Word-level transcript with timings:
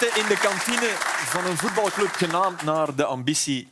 Zitten 0.00 0.22
in 0.22 0.28
de 0.28 0.38
kantine 0.38 0.94
van 1.26 1.44
een 1.44 1.56
voetbalclub 1.56 2.12
genaamd 2.12 2.62
naar 2.62 2.94
de 2.94 3.04
ambitie 3.04 3.68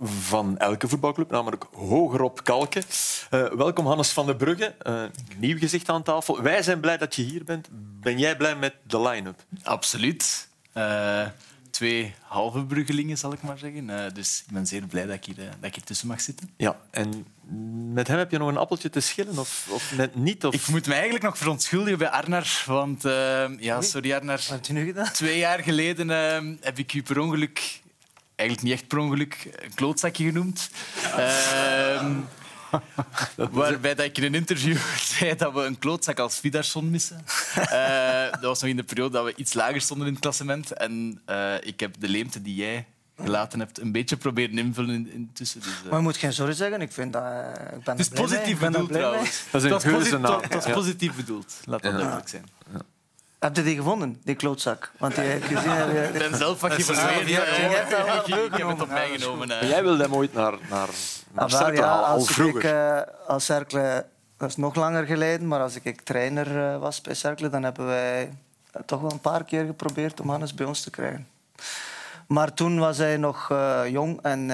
van 0.00 0.58
elke 0.58 0.88
voetbalclub, 0.88 1.30
namelijk 1.30 1.64
hoger 1.72 2.22
op 2.22 2.44
kalken. 2.44 2.82
Uh, 3.30 3.52
welkom 3.52 3.86
Hannes 3.86 4.10
van 4.10 4.26
der 4.26 4.36
Brugge, 4.36 4.74
uh, 4.86 5.02
nieuw 5.36 5.58
gezicht 5.58 5.88
aan 5.88 6.02
tafel. 6.02 6.42
Wij 6.42 6.62
zijn 6.62 6.80
blij 6.80 6.96
dat 6.96 7.14
je 7.14 7.22
hier 7.22 7.44
bent. 7.44 7.68
Ben 8.00 8.18
jij 8.18 8.36
blij 8.36 8.56
met 8.56 8.74
de 8.82 9.00
line-up? 9.00 9.44
Absoluut. 9.62 10.48
Uh, 10.74 11.26
twee 11.70 12.14
halve 12.20 12.64
bruggelingen, 12.64 13.18
zal 13.18 13.32
ik 13.32 13.42
maar 13.42 13.58
zeggen. 13.58 14.14
Dus 14.14 14.42
ik 14.46 14.52
ben 14.52 14.66
zeer 14.66 14.86
blij 14.86 15.06
dat 15.06 15.14
ik, 15.14 15.24
hier, 15.24 15.36
dat 15.36 15.54
ik 15.60 15.74
hier 15.74 15.84
tussen 15.84 16.08
mag 16.08 16.20
zitten. 16.20 16.50
Ja, 16.56 16.76
en 16.90 17.26
met 17.92 18.08
hem 18.08 18.18
heb 18.18 18.30
je 18.30 18.38
nog 18.38 18.48
een 18.48 18.56
appeltje 18.56 18.90
te 18.90 19.00
schillen 19.00 19.38
of, 19.38 19.66
of 19.70 19.92
net 19.96 20.14
niet? 20.14 20.44
Of? 20.44 20.54
Ik 20.54 20.68
moet 20.68 20.86
me 20.86 20.92
eigenlijk 20.92 21.24
nog 21.24 21.38
verontschuldigen 21.38 21.98
bij 21.98 22.08
Arnar. 22.08 22.62
Want 22.66 23.04
uh, 23.04 23.58
ja, 23.58 23.80
sorry 23.80 24.12
Arnar. 24.12 24.36
Wat 24.36 24.48
heb 24.48 24.64
je 24.64 24.72
nu 24.72 24.84
gedaan? 24.84 25.12
Twee 25.12 25.38
jaar 25.38 25.58
geleden 25.58 26.08
uh, 26.08 26.56
heb 26.60 26.78
ik 26.78 26.94
u 26.94 27.02
per 27.02 27.18
ongeluk, 27.18 27.80
eigenlijk 28.34 28.68
niet 28.68 28.78
echt 28.78 28.88
per 28.88 28.98
ongeluk, 28.98 29.48
een 29.56 29.74
klootzakje 29.74 30.24
genoemd. 30.24 30.70
Uh, 33.36 33.50
Waarbij 33.50 33.94
dat 33.94 34.06
ik 34.06 34.18
in 34.18 34.24
een 34.24 34.34
interview 34.34 34.76
zei 35.18 35.36
dat 35.36 35.52
we 35.52 35.60
een 35.60 35.78
klootzak 35.78 36.18
als 36.18 36.38
Vidarsson 36.38 36.90
missen. 36.90 37.24
Uh, 37.58 38.30
dat 38.30 38.42
was 38.42 38.60
nog 38.60 38.70
in 38.70 38.76
de 38.76 38.82
periode 38.82 39.12
dat 39.12 39.24
we 39.24 39.32
iets 39.36 39.54
lager 39.54 39.80
stonden 39.80 40.06
in 40.06 40.12
het 40.12 40.22
klassement. 40.22 40.72
En 40.72 41.22
uh, 41.30 41.54
ik 41.60 41.80
heb 41.80 41.94
de 41.98 42.08
leemte 42.08 42.42
die 42.42 42.54
jij 42.54 42.86
gelaten 43.22 43.58
hebt 43.58 43.80
een 43.80 43.92
beetje 43.92 44.16
proberen 44.16 44.58
invullen 44.58 45.12
intussen. 45.12 45.60
Dus, 45.60 45.68
uh... 45.68 45.90
Maar 45.90 45.98
je 45.98 46.04
moet 46.04 46.16
geen 46.16 46.32
sorry 46.32 46.52
zeggen. 46.52 46.80
Ik 46.80 46.92
vind 46.92 47.12
dat... 47.12 47.22
ik 47.76 47.84
ben 47.84 47.96
het 47.96 47.98
is 47.98 48.08
positief 48.08 48.58
bedoeld, 48.58 48.92
trouwens. 48.92 49.44
Dat 49.50 49.64
is 49.64 49.70
een 49.70 49.92
positief, 49.92 50.20
dat 50.48 50.66
is 50.66 50.72
positief 50.72 51.16
bedoeld. 51.16 51.54
Laat 51.64 51.82
dat 51.82 51.92
ja. 51.92 51.98
duidelijk 51.98 52.28
zijn. 52.28 52.46
Ja. 52.72 52.80
Heb 53.38 53.56
je 53.56 53.62
die 53.62 53.76
gevonden, 53.76 54.20
die 54.24 54.34
klootzak? 54.34 54.92
Want 54.98 55.14
die, 55.14 55.24
gezien, 55.24 56.04
ik 56.04 56.12
ben 56.12 56.36
zelf 56.36 56.60
wat 56.60 56.72
geïnformeerd. 56.72 57.28
Ja, 57.28 57.42
ik 58.44 58.54
heb 58.54 58.68
het 58.68 58.82
op 58.82 58.88
mij 58.88 59.08
genomen. 59.18 59.48
Jij 59.48 59.82
wilde 59.82 60.02
hem 60.02 60.14
ooit 60.14 60.32
naar, 60.34 60.54
naar, 60.70 60.88
naar 61.32 61.50
Cercle 61.50 61.80
ja, 61.80 61.98
al 61.98 62.04
als 62.04 62.30
vroeger. 62.30 62.64
Ik, 62.64 62.70
uh, 62.70 63.00
als 63.26 63.44
Cercle, 63.44 64.06
dat 64.36 64.48
is 64.48 64.56
nog 64.56 64.74
langer 64.74 65.06
geleden, 65.06 65.48
maar 65.48 65.60
als 65.60 65.78
ik 65.80 66.00
trainer 66.00 66.56
uh, 66.56 66.78
was 66.78 67.00
bij 67.00 67.14
Cercle, 67.14 67.48
dan 67.48 67.62
hebben 67.62 67.86
wij 67.86 68.32
toch 68.86 69.00
wel 69.00 69.10
een 69.10 69.20
paar 69.20 69.44
keer 69.44 69.64
geprobeerd 69.64 70.20
om 70.20 70.30
Hannes 70.30 70.54
bij 70.54 70.66
ons 70.66 70.80
te 70.80 70.90
krijgen. 70.90 71.28
Maar 72.26 72.54
toen 72.54 72.78
was 72.78 72.98
hij 72.98 73.16
nog 73.16 73.48
uh, 73.52 73.80
jong 73.86 74.20
en 74.22 74.48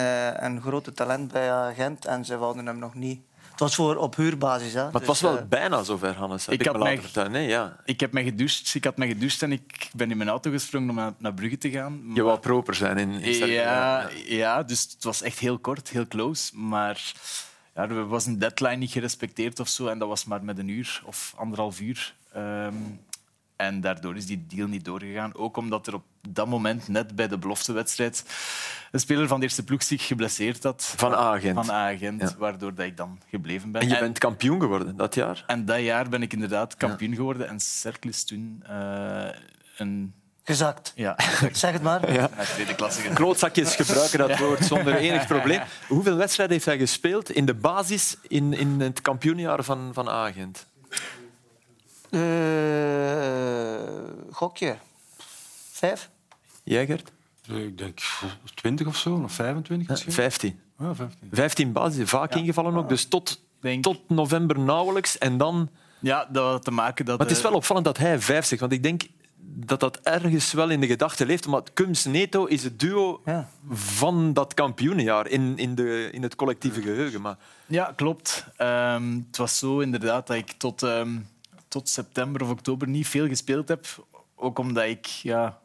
een 0.44 0.60
grote 0.60 0.92
talent 0.92 1.32
bij 1.32 1.74
Gent 1.74 2.06
en 2.06 2.24
ze 2.24 2.38
wilden 2.38 2.66
hem 2.66 2.78
nog 2.78 2.94
niet 2.94 3.20
het 3.60 3.68
was 3.68 3.78
voor 3.78 3.96
op 3.96 4.16
huurbasis. 4.16 4.72
Hè. 4.72 4.82
Maar 4.82 4.92
het 4.92 5.06
was 5.06 5.20
wel 5.20 5.36
uh, 5.36 5.42
bijna 5.48 5.82
zover, 5.82 6.14
Hannes. 6.14 6.46
Heb 6.46 6.54
ik, 6.54 6.60
ik 6.60 6.66
had 6.66 6.76
me 6.76 6.82
mij, 6.82 7.00
vertellen. 7.00 7.30
Nee, 7.30 7.48
ja. 7.48 7.76
Ik 7.84 8.00
heb 8.00 8.12
me 8.12 8.22
gedoucht. 8.22 8.74
Ik 8.74 8.84
had 8.84 8.96
me 8.96 9.06
gedoucht 9.06 9.42
en 9.42 9.52
ik 9.52 9.90
ben 9.92 10.10
in 10.10 10.16
mijn 10.16 10.28
auto 10.28 10.50
gesprongen 10.50 10.90
om 10.90 10.94
naar, 10.94 11.12
naar 11.18 11.34
Brugge 11.34 11.58
te 11.58 11.70
gaan. 11.70 12.06
Maar... 12.06 12.16
Je 12.16 12.22
wou 12.22 12.38
proper 12.38 12.74
zijn 12.74 12.98
in, 12.98 13.10
in 13.10 13.36
ja, 13.36 13.46
ja, 13.46 14.08
ja, 14.26 14.62
dus 14.62 14.82
het 14.92 15.04
was 15.04 15.22
echt 15.22 15.38
heel 15.38 15.58
kort, 15.58 15.88
heel 15.88 16.06
close. 16.08 16.56
Maar 16.56 17.12
ja, 17.74 17.88
er 17.88 18.08
was 18.08 18.26
een 18.26 18.38
deadline 18.38 18.76
niet 18.76 18.90
gerespecteerd 18.90 19.60
of 19.60 19.68
zo. 19.68 19.86
En 19.86 19.98
dat 19.98 20.08
was 20.08 20.24
maar 20.24 20.44
met 20.44 20.58
een 20.58 20.68
uur 20.68 21.02
of 21.04 21.34
anderhalf 21.36 21.80
uur. 21.80 22.14
Um, 22.36 23.00
en 23.60 23.80
daardoor 23.80 24.16
is 24.16 24.26
die 24.26 24.46
deal 24.46 24.68
niet 24.68 24.84
doorgegaan. 24.84 25.34
Ook 25.34 25.56
omdat 25.56 25.86
er 25.86 25.94
op 25.94 26.04
dat 26.28 26.46
moment, 26.46 26.88
net 26.88 27.16
bij 27.16 27.28
de 27.28 27.38
beloftewedstrijd, 27.38 28.24
een 28.90 29.00
speler 29.00 29.28
van 29.28 29.38
de 29.38 29.44
eerste 29.44 29.64
ploeg 29.64 29.82
zich 29.82 30.06
geblesseerd 30.06 30.62
had. 30.62 30.94
Van 30.96 31.14
Agent. 31.14 31.54
Van 31.54 31.72
Agent, 31.72 32.20
ja. 32.20 32.34
waardoor 32.38 32.74
dat 32.74 32.86
ik 32.86 32.96
dan 32.96 33.20
gebleven 33.28 33.72
ben. 33.72 33.80
En 33.80 33.88
je 33.88 33.98
bent 33.98 34.18
kampioen 34.18 34.60
geworden 34.60 34.96
dat 34.96 35.14
jaar? 35.14 35.44
En 35.46 35.64
dat 35.64 35.80
jaar 35.80 36.08
ben 36.08 36.22
ik 36.22 36.32
inderdaad 36.32 36.76
kampioen 36.76 37.10
ja. 37.10 37.16
geworden. 37.16 37.48
En 37.48 37.60
Cercle 37.60 38.10
is 38.10 38.24
toen 38.24 38.64
uh, 38.70 39.28
een 39.76 40.14
Gezakt. 40.44 40.92
Ja, 40.94 41.16
zeg 41.52 41.72
het 41.72 41.82
maar. 41.82 42.12
Ja. 42.12 42.30
tweede 42.54 42.74
klasse. 42.74 43.02
Klootzakjes 43.14 43.76
gebruiken 43.76 44.18
dat 44.18 44.38
woord 44.38 44.64
zonder 44.64 44.94
enig 45.08 45.26
probleem. 45.26 45.60
Hoeveel 45.88 46.16
wedstrijden 46.16 46.54
heeft 46.54 46.66
hij 46.66 46.78
gespeeld 46.78 47.30
in 47.30 47.44
de 47.44 47.54
basis 47.54 48.16
in, 48.28 48.52
in 48.52 48.80
het 48.80 49.00
kampioenjaar 49.00 49.64
van, 49.64 49.90
van 49.92 50.08
Agent? 50.08 50.66
Uh, 52.10 52.20
gokje. 54.30 54.76
Vijf? 55.70 56.10
Jij, 56.62 56.86
Gert? 56.86 57.12
Ik 57.48 57.78
denk 57.78 58.00
20 58.54 58.86
of 58.86 58.96
zo, 58.96 59.14
of 59.24 59.32
25 59.32 59.88
misschien. 59.88 60.12
15. 60.12 60.60
Ja, 60.78 60.94
15. 60.94 61.28
15 61.32 61.72
basis, 61.72 62.08
vaak 62.08 62.34
ja. 62.34 62.40
ingevallen 62.40 62.76
ook. 62.76 62.88
Dus 62.88 63.04
tot, 63.04 63.40
denk... 63.60 63.82
tot 63.82 64.08
november 64.08 64.58
nauwelijks. 64.58 65.18
En 65.18 65.36
dan... 65.36 65.70
Ja, 65.98 66.28
dat 66.32 66.50
had 66.50 66.64
te 66.64 66.70
maken 66.70 67.04
dat... 67.04 67.18
Maar 67.18 67.26
het 67.26 67.36
is 67.36 67.42
wel 67.42 67.52
opvallend 67.52 67.86
dat 67.86 67.96
hij 67.96 68.20
vijf 68.20 68.44
zegt. 68.44 68.60
Want 68.60 68.72
ik 68.72 68.82
denk 68.82 69.02
dat 69.42 69.80
dat 69.80 70.00
ergens 70.00 70.52
wel 70.52 70.70
in 70.70 70.80
de 70.80 70.86
gedachte 70.86 71.26
leeft. 71.26 71.46
Maar 71.46 71.62
Kums 71.74 72.04
Neto 72.04 72.44
is 72.44 72.64
het 72.64 72.80
duo 72.80 73.20
ja. 73.24 73.48
van 73.70 74.32
dat 74.32 74.54
kampioenenjaar 74.54 75.26
in, 75.26 75.58
in, 75.58 75.74
de, 75.74 76.08
in 76.12 76.22
het 76.22 76.36
collectieve 76.36 76.82
geheugen. 76.82 77.20
Maar... 77.20 77.36
Ja, 77.66 77.92
klopt. 77.96 78.46
Um, 78.58 79.26
het 79.26 79.36
was 79.36 79.58
zo 79.58 79.78
inderdaad 79.78 80.26
dat 80.26 80.36
ik 80.36 80.52
tot... 80.52 80.82
Um, 80.82 81.28
tot 81.70 81.88
september 81.88 82.42
of 82.42 82.50
oktober 82.50 82.88
niet 82.88 83.08
veel 83.08 83.28
gespeeld 83.28 83.68
heb. 83.68 83.86
Ook 84.34 84.58
omdat 84.58 84.84
ik 84.84 85.06
ja, 85.06 85.58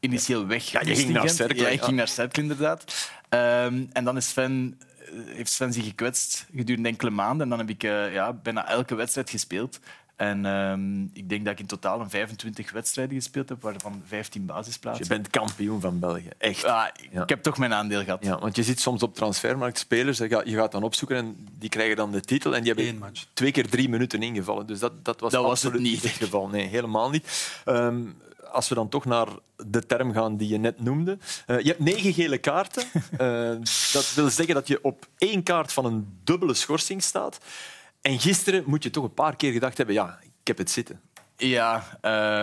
initieel 0.00 0.46
weg 0.46 0.70
ja, 0.70 0.80
je 0.80 0.94
ging 0.94 1.12
naar 1.12 1.28
Cercle. 1.28 1.62
Ja, 1.62 1.68
ik 1.68 1.82
ging 1.82 1.96
naar 1.96 2.08
Cercle, 2.08 2.42
inderdaad. 2.42 3.10
Um, 3.30 3.88
en 3.92 4.04
dan 4.04 4.16
is 4.16 4.28
Sven, 4.28 4.80
heeft 5.26 5.50
Sven 5.50 5.72
zich 5.72 5.84
gekwetst 5.84 6.46
gedurende 6.54 6.88
enkele 6.88 7.10
maanden. 7.10 7.42
En 7.42 7.48
dan 7.48 7.58
heb 7.58 7.68
ik 7.68 7.82
uh, 7.82 8.12
ja, 8.12 8.32
bijna 8.32 8.68
elke 8.68 8.94
wedstrijd 8.94 9.30
gespeeld. 9.30 9.80
En 10.16 10.44
um, 10.44 11.10
ik 11.12 11.28
denk 11.28 11.44
dat 11.44 11.52
ik 11.52 11.60
in 11.60 11.66
totaal 11.66 12.00
een 12.00 12.10
25 12.10 12.72
wedstrijden 12.72 13.14
gespeeld 13.14 13.48
heb, 13.48 13.62
waarvan 13.62 14.02
15 14.06 14.46
basisplaatsen. 14.46 15.04
Je 15.04 15.10
bent 15.10 15.30
kampioen 15.30 15.80
van 15.80 15.98
België, 15.98 16.28
echt. 16.38 16.60
Ja, 16.60 16.88
ik 16.88 17.08
ja. 17.12 17.22
heb 17.26 17.42
toch 17.42 17.58
mijn 17.58 17.74
aandeel 17.74 18.04
gehad. 18.04 18.24
Ja, 18.24 18.38
want 18.38 18.56
je 18.56 18.62
ziet 18.62 18.80
soms 18.80 19.02
op 19.02 19.14
transfermarkt 19.14 19.78
spelers, 19.78 20.18
je 20.18 20.42
gaat 20.44 20.72
dan 20.72 20.82
opzoeken 20.82 21.16
en 21.16 21.48
die 21.58 21.68
krijgen 21.68 21.96
dan 21.96 22.12
de 22.12 22.20
titel 22.20 22.54
en 22.54 22.62
die 22.62 22.72
hebben 22.74 23.12
twee 23.32 23.50
keer 23.50 23.68
drie 23.68 23.88
minuten 23.88 24.22
ingevallen. 24.22 24.66
Dus 24.66 24.78
dat, 24.78 25.04
dat 25.04 25.20
was, 25.20 25.32
dat 25.32 25.42
was 25.44 25.62
het 25.62 25.78
niet 25.78 26.02
het 26.02 26.10
geval. 26.10 26.48
Nee, 26.48 26.66
helemaal 26.66 27.10
niet. 27.10 27.60
Um, 27.66 28.16
als 28.50 28.68
we 28.68 28.74
dan 28.74 28.88
toch 28.88 29.04
naar 29.04 29.28
de 29.66 29.86
term 29.86 30.12
gaan 30.12 30.36
die 30.36 30.48
je 30.48 30.58
net 30.58 30.80
noemde. 30.80 31.18
Uh, 31.46 31.60
je 31.60 31.68
hebt 31.68 31.80
negen 31.80 32.12
gele 32.12 32.38
kaarten. 32.38 32.84
Uh, 33.20 33.20
dat 33.92 34.12
wil 34.14 34.30
zeggen 34.30 34.54
dat 34.54 34.68
je 34.68 34.78
op 34.82 35.06
één 35.18 35.42
kaart 35.42 35.72
van 35.72 35.84
een 35.84 36.18
dubbele 36.24 36.54
schorsing 36.54 37.02
staat. 37.02 37.38
En 38.06 38.20
gisteren 38.20 38.62
moet 38.66 38.82
je 38.82 38.90
toch 38.90 39.04
een 39.04 39.14
paar 39.14 39.36
keer 39.36 39.52
gedacht 39.52 39.76
hebben, 39.76 39.94
ja, 39.94 40.18
ik 40.22 40.46
heb 40.46 40.58
het 40.58 40.70
zitten. 40.70 41.00
Ja, 41.36 41.84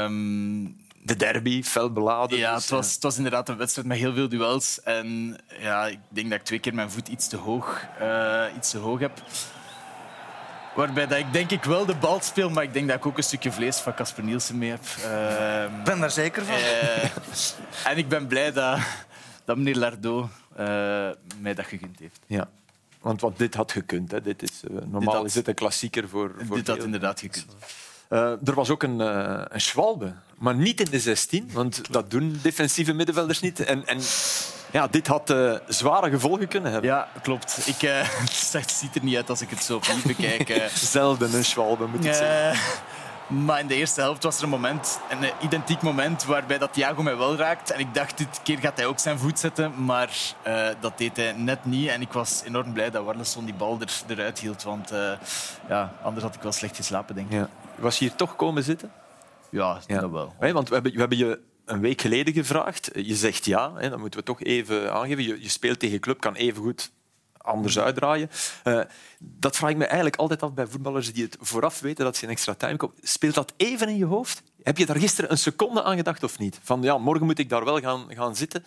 um... 0.05 0.77
de 1.03 1.15
derby, 1.15 1.63
fel 1.63 1.91
beladen. 1.91 2.37
Ja, 2.37 2.53
dus, 2.53 2.61
het, 2.61 2.71
was, 2.71 2.93
het 2.93 3.03
was 3.03 3.17
inderdaad 3.17 3.49
een 3.49 3.57
wedstrijd 3.57 3.87
met 3.87 3.97
heel 3.97 4.13
veel 4.13 4.29
duels. 4.29 4.81
En 4.81 5.37
ja, 5.59 5.87
ik 5.87 5.99
denk 6.09 6.29
dat 6.29 6.39
ik 6.39 6.45
twee 6.45 6.59
keer 6.59 6.73
mijn 6.73 6.91
voet 6.91 7.07
iets 7.07 7.27
te 7.27 7.37
hoog, 7.37 7.85
uh, 8.01 8.45
iets 8.57 8.69
te 8.69 8.77
hoog 8.77 8.99
heb. 8.99 9.21
Waarbij 10.75 11.07
dat 11.07 11.17
ik 11.17 11.33
denk 11.33 11.51
ik 11.51 11.63
wel 11.63 11.85
de 11.85 11.95
bal 11.95 12.21
speel, 12.21 12.49
maar 12.49 12.63
ik 12.63 12.73
denk 12.73 12.87
dat 12.87 12.97
ik 12.97 13.05
ook 13.05 13.17
een 13.17 13.23
stukje 13.23 13.51
vlees 13.51 13.77
van 13.77 13.93
Casper 13.93 14.23
Nielsen 14.23 14.57
mee 14.57 14.69
heb. 14.69 14.83
Uh, 15.05 15.63
ik 15.63 15.83
ben 15.83 15.99
daar 15.99 16.11
zeker 16.11 16.45
van. 16.45 16.55
Uh, 16.55 17.91
en 17.91 17.97
ik 17.97 18.07
ben 18.07 18.27
blij 18.27 18.51
dat, 18.51 18.79
dat 19.45 19.57
meneer 19.57 19.75
Lardo 19.75 20.29
mij 21.37 21.53
dat 21.53 21.65
gegund 21.65 21.99
heeft. 21.99 22.19
Ja. 22.27 22.49
Want 23.03 23.21
wat 23.21 23.37
dit 23.37 23.55
had 23.55 23.71
gekund. 23.71 24.11
Hè. 24.11 24.21
Dit 24.21 24.41
is, 24.41 24.61
uh, 24.63 24.77
normaal 24.77 24.99
dit 24.99 25.13
had, 25.13 25.25
is 25.25 25.33
dit 25.33 25.47
een 25.47 25.53
klassieker 25.53 26.09
voor... 26.09 26.31
voor 26.47 26.55
dit 26.57 26.67
had 26.67 26.83
inderdaad 26.83 27.19
gekund. 27.19 27.45
Uh, 28.09 28.19
er 28.19 28.53
was 28.53 28.69
ook 28.69 28.83
een, 28.83 28.99
uh, 28.99 29.41
een 29.47 29.61
Schwalbe, 29.61 30.13
maar 30.37 30.55
niet 30.55 30.79
in 30.79 30.87
de 30.89 30.99
16, 30.99 31.49
want 31.53 31.93
dat 31.93 32.11
doen 32.11 32.39
defensieve 32.41 32.93
middenvelders 32.93 33.39
niet. 33.39 33.59
En, 33.59 33.87
en 33.87 33.99
ja, 34.71 34.87
dit 34.87 35.07
had 35.07 35.29
uh, 35.29 35.55
zware 35.67 36.09
gevolgen 36.09 36.47
kunnen 36.47 36.71
hebben. 36.71 36.89
Ja, 36.89 37.07
klopt. 37.21 37.67
Ik, 37.67 37.81
het 38.51 38.71
ziet 38.71 38.95
er 38.95 39.03
niet 39.03 39.15
uit 39.15 39.29
als 39.29 39.41
ik 39.41 39.49
het 39.49 39.63
zo 39.63 39.75
opnieuw 39.75 40.01
bekijk. 40.05 40.69
Zelden 40.75 41.33
een 41.33 41.45
Schwalbe, 41.45 41.87
moet 41.87 42.05
ik 42.05 42.13
zeggen. 42.13 42.61
Maar 43.33 43.59
in 43.59 43.67
de 43.67 43.75
eerste 43.75 44.01
helft 44.01 44.23
was 44.23 44.37
er 44.37 44.43
een 44.43 44.49
moment, 44.49 44.99
een 45.09 45.29
identiek 45.41 45.81
moment, 45.81 46.25
waarbij 46.25 46.57
dat 46.57 46.73
Thiago 46.73 47.03
mij 47.03 47.17
wel 47.17 47.35
raakt. 47.35 47.71
En 47.71 47.79
ik 47.79 47.93
dacht, 47.93 48.17
dit 48.17 48.41
keer 48.43 48.57
gaat 48.57 48.77
hij 48.77 48.85
ook 48.85 48.99
zijn 48.99 49.19
voet 49.19 49.39
zetten, 49.39 49.85
maar 49.85 50.09
uh, 50.47 50.67
dat 50.79 50.97
deed 50.97 51.17
hij 51.17 51.31
net 51.31 51.65
niet. 51.65 51.87
En 51.87 52.01
ik 52.01 52.11
was 52.11 52.41
enorm 52.45 52.73
blij 52.73 52.89
dat 52.89 53.05
Warleson 53.05 53.45
die 53.45 53.53
bal 53.53 53.79
er, 53.79 54.01
eruit 54.07 54.39
hield, 54.39 54.63
want 54.63 54.91
uh, 54.91 55.11
ja, 55.69 55.93
anders 56.03 56.23
had 56.23 56.35
ik 56.35 56.41
wel 56.41 56.51
slecht 56.51 56.75
geslapen, 56.75 57.15
denk 57.15 57.27
ik. 57.27 57.33
Ja. 57.33 57.49
Was 57.75 57.99
je 57.99 58.05
hier 58.05 58.15
toch 58.15 58.35
komen 58.35 58.63
zitten? 58.63 58.91
Ja, 59.49 59.79
ja. 59.87 59.99
dat 59.99 60.11
wel. 60.11 60.33
Want 60.39 60.67
we 60.67 60.73
hebben, 60.73 60.93
we 60.93 60.99
hebben 60.99 61.17
je 61.17 61.39
een 61.65 61.79
week 61.79 62.01
geleden 62.01 62.33
gevraagd. 62.33 62.89
Je 62.93 63.15
zegt 63.15 63.45
ja, 63.45 63.73
hè, 63.75 63.89
dan 63.89 63.99
moeten 63.99 64.19
we 64.19 64.25
toch 64.25 64.41
even 64.41 64.93
aangeven. 64.93 65.23
Je, 65.23 65.41
je 65.41 65.49
speelt 65.49 65.79
tegen 65.79 65.99
club, 65.99 66.19
kan 66.19 66.35
even 66.35 66.61
goed 66.61 66.91
anders 67.43 67.79
uitdraaien. 67.79 68.29
Uh, 68.63 68.81
dat 69.19 69.55
vraag 69.55 69.69
ik 69.69 69.77
me 69.77 69.85
eigenlijk 69.85 70.15
altijd 70.15 70.43
af 70.43 70.53
bij 70.53 70.67
voetballers 70.67 71.13
die 71.13 71.23
het 71.23 71.37
vooraf 71.39 71.79
weten 71.79 72.05
dat 72.05 72.17
ze 72.17 72.23
in 72.23 72.29
extra 72.29 72.53
time 72.53 72.77
komen. 72.77 72.95
Speelt 73.01 73.35
dat 73.35 73.53
even 73.57 73.89
in 73.89 73.97
je 73.97 74.05
hoofd? 74.05 74.43
Heb 74.63 74.77
je 74.77 74.85
daar 74.85 74.99
gisteren 74.99 75.31
een 75.31 75.37
seconde 75.37 75.83
aan 75.83 75.95
gedacht 75.95 76.23
of 76.23 76.39
niet? 76.39 76.59
Van 76.63 76.81
ja, 76.81 76.97
morgen 76.97 77.25
moet 77.25 77.39
ik 77.39 77.49
daar 77.49 77.65
wel 77.65 77.79
gaan, 77.79 78.05
gaan 78.09 78.35
zitten? 78.35 78.63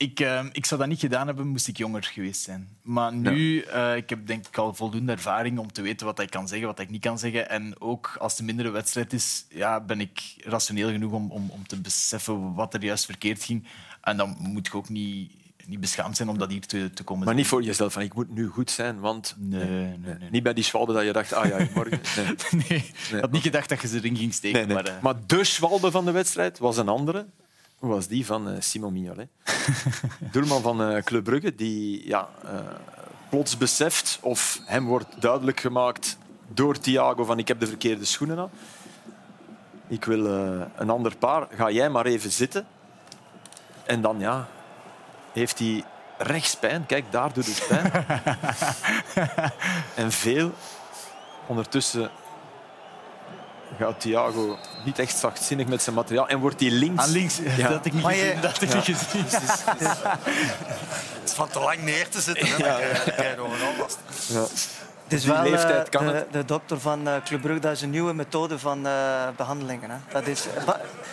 Ik, 0.00 0.20
eh, 0.20 0.44
ik 0.52 0.66
zou 0.66 0.80
dat 0.80 0.88
niet 0.88 1.00
gedaan 1.00 1.26
hebben, 1.26 1.48
moest 1.48 1.68
ik 1.68 1.76
jonger 1.76 2.02
geweest 2.04 2.42
zijn. 2.42 2.68
Maar 2.82 3.14
nu, 3.14 3.60
eh, 3.60 3.96
ik 3.96 4.10
heb 4.10 4.26
denk 4.26 4.46
ik 4.46 4.58
al 4.58 4.74
voldoende 4.74 5.12
ervaring 5.12 5.58
om 5.58 5.72
te 5.72 5.82
weten 5.82 6.06
wat 6.06 6.20
ik 6.20 6.30
kan 6.30 6.48
zeggen, 6.48 6.66
wat 6.66 6.78
ik 6.78 6.90
niet 6.90 7.00
kan 7.00 7.18
zeggen. 7.18 7.48
En 7.48 7.80
ook 7.80 8.16
als 8.18 8.32
het 8.32 8.40
een 8.40 8.46
mindere 8.46 8.70
wedstrijd 8.70 9.12
is, 9.12 9.46
ja, 9.48 9.80
ben 9.80 10.00
ik 10.00 10.34
rationeel 10.44 10.90
genoeg 10.90 11.12
om, 11.12 11.30
om, 11.30 11.50
om 11.50 11.66
te 11.66 11.80
beseffen 11.80 12.54
wat 12.54 12.74
er 12.74 12.84
juist 12.84 13.04
verkeerd 13.04 13.44
ging. 13.44 13.66
En 14.00 14.16
dan 14.16 14.36
moet 14.38 14.66
ik 14.66 14.74
ook 14.74 14.88
niet, 14.88 15.32
niet 15.70 15.80
beschaamd 15.80 16.16
zijn 16.16 16.28
om 16.28 16.38
dat 16.38 16.50
hier 16.50 16.66
te, 16.66 16.90
te 16.90 17.02
komen 17.02 17.24
Maar 17.24 17.34
niet 17.34 17.46
voor 17.46 17.62
jezelf, 17.62 17.92
van 17.92 18.02
ik 18.02 18.14
moet 18.14 18.34
nu 18.34 18.48
goed 18.48 18.70
zijn, 18.70 19.00
want... 19.00 19.34
Nee, 19.38 19.64
nee, 19.64 19.98
nee. 20.18 20.30
Niet 20.30 20.42
bij 20.42 20.54
die 20.54 20.64
Schwalbe 20.64 20.92
dat 20.92 21.04
je 21.04 21.12
dacht, 21.12 21.32
ah 21.32 21.48
ja, 21.48 21.66
morgen... 21.74 22.00
Nee. 22.16 22.68
Nee, 22.68 22.84
ik 23.12 23.20
had 23.20 23.30
niet 23.30 23.42
gedacht 23.42 23.68
dat 23.68 23.80
je 23.80 23.88
ze 23.88 23.96
erin 23.96 24.16
ging 24.16 24.34
steken. 24.34 24.68
Maar, 24.68 24.84
eh, 24.84 25.02
Maar 25.02 25.14
de 25.26 25.44
Schwalbe 25.44 25.90
van 25.90 26.04
de 26.04 26.10
wedstrijd 26.10 26.58
was 26.58 26.76
een 26.76 26.88
andere. 26.88 27.26
Hoe 27.78 27.90
was 27.90 28.06
die 28.06 28.26
van 28.26 28.48
eh, 28.48 28.60
Simon 28.60 28.92
Mignolet? 28.92 29.28
Doelman 30.32 30.62
van 30.62 30.82
eh, 30.82 31.02
Club 31.02 31.24
Brugge, 31.24 31.54
die 31.54 32.06
ja, 32.08 32.28
plots 33.28 33.56
beseft, 33.56 34.18
of 34.22 34.60
hem 34.64 34.86
wordt 34.86 35.20
duidelijk 35.20 35.60
gemaakt 35.60 36.18
door 36.48 36.78
Thiago 36.78 37.24
van 37.24 37.38
ik 37.38 37.48
heb 37.48 37.60
de 37.60 37.66
verkeerde 37.66 38.04
schoenen 38.04 38.38
aan. 38.38 38.50
Ik 39.88 40.04
wil 40.04 40.26
een 40.76 40.90
ander 40.90 41.16
paar. 41.16 41.48
Ga 41.54 41.70
jij 41.70 41.90
maar 41.90 42.06
even 42.06 42.32
zitten. 42.32 42.66
En 43.84 44.00
dan 44.00 44.18
ja, 44.18 44.48
heeft 45.32 45.58
hij 45.58 45.84
rechts 46.18 46.54
pijn. 46.56 46.86
Kijk, 46.86 47.04
daar 47.12 47.32
doet 47.32 47.46
het 47.46 47.66
pijn. 47.68 47.92
en 50.04 50.12
veel. 50.12 50.52
Ondertussen 51.46 52.10
gaat 53.78 54.00
Thiago 54.00 54.58
niet 54.84 54.98
echt 54.98 55.18
zachtzinnig 55.18 55.66
met 55.66 55.82
zijn 55.82 55.94
materiaal 55.96 56.28
en 56.28 56.38
wordt 56.38 56.60
hij 56.60 56.70
links. 56.70 57.02
aan 57.02 57.10
links, 57.10 57.36
Ja. 57.36 57.56
dat 57.56 57.72
had 57.76 57.84
ik 57.86 57.92
niet 57.92 58.02
Maar 58.02 58.14
je- 58.14 58.22
gezien. 58.24 58.40
Dat 58.40 58.62
ik 58.62 58.74
niet 58.74 58.84
gezien. 58.84 59.24
Het 59.24 61.22
is 61.24 61.32
van 61.32 61.48
te 61.48 61.60
lang 61.60 61.82
neer 61.82 62.08
te 62.08 62.20
zitten. 62.20 62.46
Hè. 62.46 62.50
Dan 62.56 62.58
krijg 62.58 63.04
je- 63.04 63.04
dan 63.04 63.14
krijg 63.14 63.34
je 63.36 63.74
last. 63.78 64.68
Is 65.12 65.24
wel 65.24 65.36
eh, 65.36 65.50
leeftijd 65.50 65.88
kan 65.88 66.06
de, 66.06 66.12
het. 66.12 66.32
de 66.32 66.44
dokter 66.44 66.80
van 66.80 67.08
eh 67.08 67.22
Club 67.24 67.40
Brugge, 67.40 67.60
dat 67.60 67.72
is 67.72 67.82
een 67.82 67.90
nieuwe 67.90 68.12
methode 68.12 68.58
van 68.58 68.86
eh, 68.86 69.28
behandelingen. 69.36 69.90
Hè. 69.90 69.96
Dat 70.12 70.26
is 70.26 70.46
eh, 70.46 70.68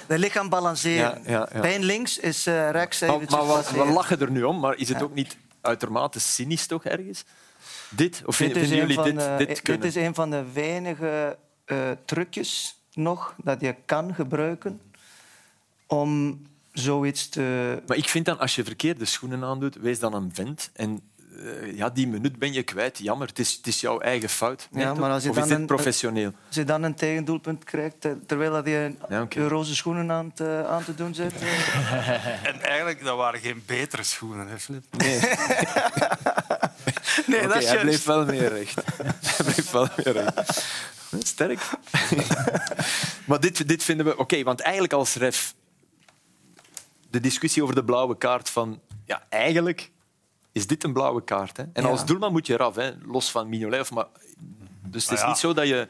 de 0.07 0.19
lichaam 0.19 0.49
balanceren. 0.49 1.21
Ja, 1.25 1.31
ja, 1.31 1.49
ja. 1.53 1.59
Pijn 1.59 1.83
links 1.83 2.17
is 2.17 2.45
eh, 2.45 2.69
rechts 2.71 3.01
Maar, 3.01 3.19
maar 3.29 3.45
wat, 3.45 3.71
we 3.71 3.85
lachen 3.85 4.19
er 4.19 4.31
nu 4.31 4.43
om, 4.43 4.59
maar 4.59 4.75
is 4.77 4.89
het 4.89 5.01
ook 5.01 5.13
niet 5.13 5.37
uitermate 5.61 6.19
cynisch 6.19 6.67
toch 6.67 6.83
ergens? 6.85 7.23
Dit? 7.89 8.21
Of 8.25 8.37
Dit 8.37 8.51
vinden, 8.51 8.77
jullie 8.77 9.03
dit, 9.03 9.19
de, 9.19 9.35
dit 9.37 9.47
dit 9.47 9.61
kunnen? 9.61 9.87
is 9.87 9.95
een 9.95 10.15
van 10.15 10.29
de 10.29 10.43
weinige 10.53 11.37
eh, 11.65 11.77
trucjes 12.05 12.75
nog 12.93 13.33
dat 13.43 13.61
je 13.61 13.75
kan 13.85 14.13
gebruiken 14.15 14.81
om 15.85 16.41
zoiets 16.71 17.29
te... 17.29 17.81
Maar 17.87 17.97
ik 17.97 18.09
vind 18.09 18.25
dan, 18.25 18.39
als 18.39 18.55
je 18.55 18.63
verkeerde 18.63 19.05
schoenen 19.05 19.43
aandoet, 19.43 19.75
wees 19.75 19.99
dan 19.99 20.13
een 20.13 20.31
vent. 20.33 20.69
En 20.73 21.01
eh, 21.37 21.75
ja, 21.77 21.89
die 21.89 22.07
minuut 22.07 22.39
ben 22.39 22.53
je 22.53 22.63
kwijt. 22.63 22.97
Jammer, 22.97 23.27
het 23.27 23.39
is, 23.39 23.53
het 23.53 23.67
is 23.67 23.81
jouw 23.81 23.99
eigen 23.99 24.29
fout. 24.29 24.67
Nee, 24.71 24.83
Ja, 24.83 24.93
maar 24.93 25.11
als 25.11 25.23
je 25.23 25.29
of 25.29 25.35
is 25.35 25.41
dan 25.41 25.49
dit 25.51 25.59
een- 25.59 25.65
professioneel? 25.65 26.31
Als 26.47 26.55
je 26.55 26.63
dan 26.63 26.83
een 26.83 26.95
tegendoelpunt 26.95 27.63
krijgt, 27.63 28.05
eh, 28.05 28.11
terwijl 28.27 28.51
dat 28.51 28.65
je 28.65 28.93
Ja, 29.09 29.21
oké. 29.21 29.39
je 29.39 29.47
roze 29.47 29.75
schoenen 29.75 30.11
aan, 30.11 30.33
te, 30.33 30.65
aan 30.69 30.83
te 30.83 30.95
doen 30.95 31.13
zit. 31.13 31.33
eh. 31.41 32.25
En 32.49 32.61
eigenlijk, 32.61 33.03
dat 33.03 33.17
waren 33.17 33.39
geen 33.39 33.63
betere 33.65 34.03
schoenen, 34.03 34.47
hè, 34.47 34.59
Filip? 34.59 34.83
Nee, 37.27 37.47
dat 37.47 37.55
is 37.55 37.63
hij 37.63 37.63
juist. 37.63 37.81
bleef 37.81 38.03
wel 38.05 38.25
meer 38.25 38.49
recht. 38.53 38.75
hij 39.03 39.45
bleef 39.53 39.71
wel 39.71 39.87
meer 39.97 40.13
recht. 40.13 40.63
Sterk. 41.27 41.59
maar 43.25 43.39
dit, 43.39 43.67
dit 43.67 43.83
vinden 43.83 44.05
we... 44.05 44.17
Oké, 44.17 44.43
want 44.43 44.59
eigenlijk 44.61 44.93
als 44.93 45.15
ref... 45.15 45.53
De 47.09 47.19
discussie 47.19 47.63
over 47.63 47.75
de 47.75 47.83
blauwe 47.83 48.17
kaart 48.17 48.49
van... 48.49 48.81
Ja, 49.05 49.23
eigenlijk 49.29 49.89
is 50.57 50.67
dit 50.67 50.83
een 50.83 50.93
blauwe 50.93 51.23
kaart. 51.23 51.57
Hè? 51.57 51.63
En 51.73 51.83
Ja. 51.83 51.89
als 51.89 52.05
doelman 52.05 52.31
moet 52.31 52.47
je 52.47 52.53
eraf, 52.53 52.75
hè? 52.75 52.91
los 53.05 53.31
van 53.31 53.49
Mignolet. 53.49 53.79
Of 53.81 53.91
maar... 53.91 54.05
Dus 54.83 55.03
het 55.03 55.11
is 55.13 55.17
Ah, 55.17 55.23
ja. 55.23 55.27
niet 55.27 55.37
zo 55.37 55.53
dat 55.53 55.67
je... 55.67 55.87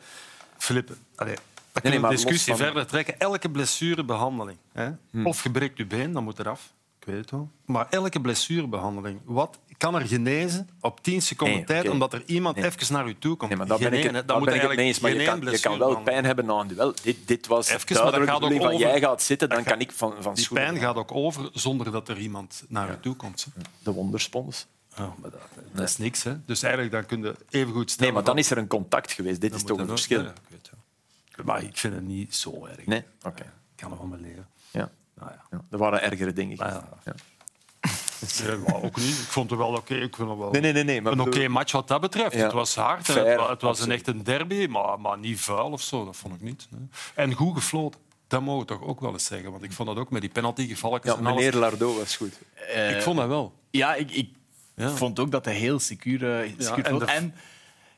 Filip, 0.58 0.90
allee, 1.16 1.36
dan 1.72 1.82
kunnen 1.82 2.02
de 2.02 2.08
discussie 2.08 2.56
verder 2.56 2.86
trekken. 2.86 3.20
Elke 3.20 3.50
blessurebehandeling. 3.50 4.58
Hè? 4.74 4.90
Of 5.24 5.44
je 5.44 5.52
breekt 5.52 5.78
je 5.78 5.86
been, 5.86 6.12
dan 6.12 6.24
moet 6.24 6.40
eraf. 6.40 6.74
Ik 7.00 7.06
weet 7.06 7.18
het 7.18 7.32
wel. 7.32 7.50
Maar 7.66 7.88
elke 7.90 8.22
blessurebehandeling, 8.22 9.20
wat 9.26 9.60
kan 9.78 9.96
er 9.96 10.08
genezen 10.08 10.70
op 10.82 11.04
10 11.04 11.22
seconden 11.22 11.56
Nee, 11.58 11.66
tijd 11.66 11.82
oké. 11.84 11.92
omdat 11.92 12.14
er 12.14 12.24
iemand 12.26 12.56
Nee. 12.56 12.66
even 12.66 12.94
naar 12.94 13.08
u 13.08 13.16
toe 13.18 13.36
komt? 13.36 13.50
Nee, 13.50 13.58
maar 13.60 13.68
daar 13.68 13.78
ben 13.90 13.94
ik, 13.94 14.28
daar 14.28 14.38
moet 14.40 14.46
mee 14.50 14.78
eens. 14.78 15.00
Maar 15.00 15.14
je 15.14 15.26
kan, 15.26 15.42
je 15.52 15.60
kan 15.60 15.80
wel 15.80 16.02
pijn 16.02 16.26
hebben 16.26 16.46
na 16.46 16.54
een 16.54 16.68
duel. 16.68 16.94
Dit, 17.04 17.18
dit 17.28 17.48
was 17.48 17.68
Even, 17.70 17.80
maar 17.80 17.88
dat 17.88 18.12
duidelijk 18.12 18.26
de 18.26 18.46
gaat 18.46 18.54
ook 18.54 18.58
van 18.62 18.74
over- 18.74 18.88
jij 18.88 19.00
gaat 19.00 19.22
zitten, 19.24 19.50
dan 19.50 19.58
dat 19.58 19.68
kan 19.68 19.80
ik 19.80 19.92
van, 19.92 20.14
van 20.20 20.34
Die 20.34 20.48
pijn 20.54 20.78
gaat 20.78 20.96
ook 20.96 21.12
over 21.12 21.50
zonder 21.54 21.92
dat 21.92 22.10
er 22.10 22.18
iemand 22.18 22.64
naar 22.68 22.90
u 22.92 23.00
toe 23.02 23.16
komt. 23.16 23.48
hè. 23.56 23.62
De 23.84 23.92
wonderspons. 23.92 24.68
Ja, 24.96 25.14
maar 25.22 25.32
dat, 25.32 25.40
dat 25.72 25.88
is 25.90 25.98
niks. 25.98 26.24
Hè. 26.24 26.46
Dus 26.46 26.62
eigenlijk 26.64 26.94
dan 26.94 27.06
kun 27.06 27.22
je 27.22 27.36
even 27.50 27.74
goed 27.74 27.92
stellen... 27.92 28.14
Nee, 28.14 28.24
maar 28.24 28.24
dan 28.24 28.34
van- 28.34 28.44
is 28.44 28.52
er 28.52 28.58
een 28.58 28.68
contact 28.68 29.12
geweest. 29.12 29.42
Dit 29.42 29.50
dan 29.50 29.60
is 29.60 29.66
toch 29.66 29.78
een 29.78 29.84
er- 29.84 29.90
verschil. 29.90 30.22
Ja, 30.22 30.30
ik 30.30 30.36
weet 30.50 30.70
het. 31.36 31.46
Maar 31.46 31.64
ik 31.64 31.78
vind 31.78 31.94
het 31.94 32.04
niet 32.04 32.36
zo 32.36 32.66
erg. 32.66 32.86
Nee? 32.86 33.04
Oké. 33.24 33.42
Ik 33.44 33.50
kan 33.76 33.92
er 33.92 33.98
wel 33.98 34.08
mee 34.08 34.20
leven. 34.22 34.48
Ja. 34.72 34.90
Nou 35.16 35.32
ja. 35.32 35.42
Ja, 35.52 35.62
er 35.72 35.78
waren 35.78 36.02
ergere 36.02 36.34
dingen. 36.34 36.58
Maar. 38.20 38.48
Nee, 38.48 38.58
maar 38.58 38.76
ook 38.84 38.96
niet. 38.98 39.08
Ik 39.18 39.28
vond 39.28 39.50
het 39.50 39.60
wel 39.60 39.74
oké. 39.74 39.96
Ik 39.96 40.16
vond 40.16 40.30
het 40.30 40.38
wel 40.38 40.52
Nee, 40.52 40.62
nee, 40.62 40.74
nee. 40.74 40.84
nee 40.84 41.02
maar 41.02 41.12
een 41.12 41.20
oké 41.22 41.48
match 41.48 41.72
wat 41.72 41.88
dat 41.88 42.02
betreft. 42.02 42.36
Ja. 42.36 42.44
Het 42.44 42.52
was 42.52 42.76
hard. 42.76 43.06
Fair, 43.06 43.28
het, 43.28 43.40
wa- 43.40 43.50
het 43.50 43.62
was 43.62 43.80
een 43.80 43.92
echt 43.92 44.08
een 44.08 44.24
derby, 44.24 44.68
maar, 44.70 45.00
maar 45.00 45.18
niet 45.18 45.40
vuil 45.40 45.72
of 45.72 45.82
zo. 45.82 46.06
Dat 46.06 46.16
vond 46.16 46.34
ik 46.36 46.42
niet. 46.42 46.68
nee. 46.70 46.88
En 47.16 47.34
goed 47.34 47.56
gefloten. 47.56 48.00
Dat 48.28 48.42
mogen 48.42 48.62
we 48.62 48.66
toch 48.74 48.82
ook 48.90 49.00
wel 49.00 49.12
eens 49.12 49.26
zeggen. 49.26 49.52
Want 49.52 49.64
ik 49.64 49.72
vond 49.72 49.88
dat 49.90 49.98
ook 49.98 50.10
met 50.12 50.22
die 50.22 50.30
penaltygevallen 50.30 51.00
Ja, 51.04 51.16
meneer 51.16 51.54
Lardo 51.56 51.98
was 51.98 52.16
goed. 52.16 52.34
Eh, 52.74 52.96
Ik 52.96 53.02
vond 53.02 53.18
dat 53.18 53.28
wel. 53.28 53.54
Ja, 53.72 53.96
ik, 53.96 54.12
ik 54.12 54.30
Ja. 54.76 54.90
vond 54.90 55.20
ook 55.20 55.32
dat 55.32 55.46
hij 55.46 55.54
heel 55.54 55.80
secuur, 55.80 56.44
uh, 56.46 56.52
secuur 56.58 56.86
en 56.86 56.92
en, 56.92 57.00
de- 57.00 57.06
en 57.06 57.34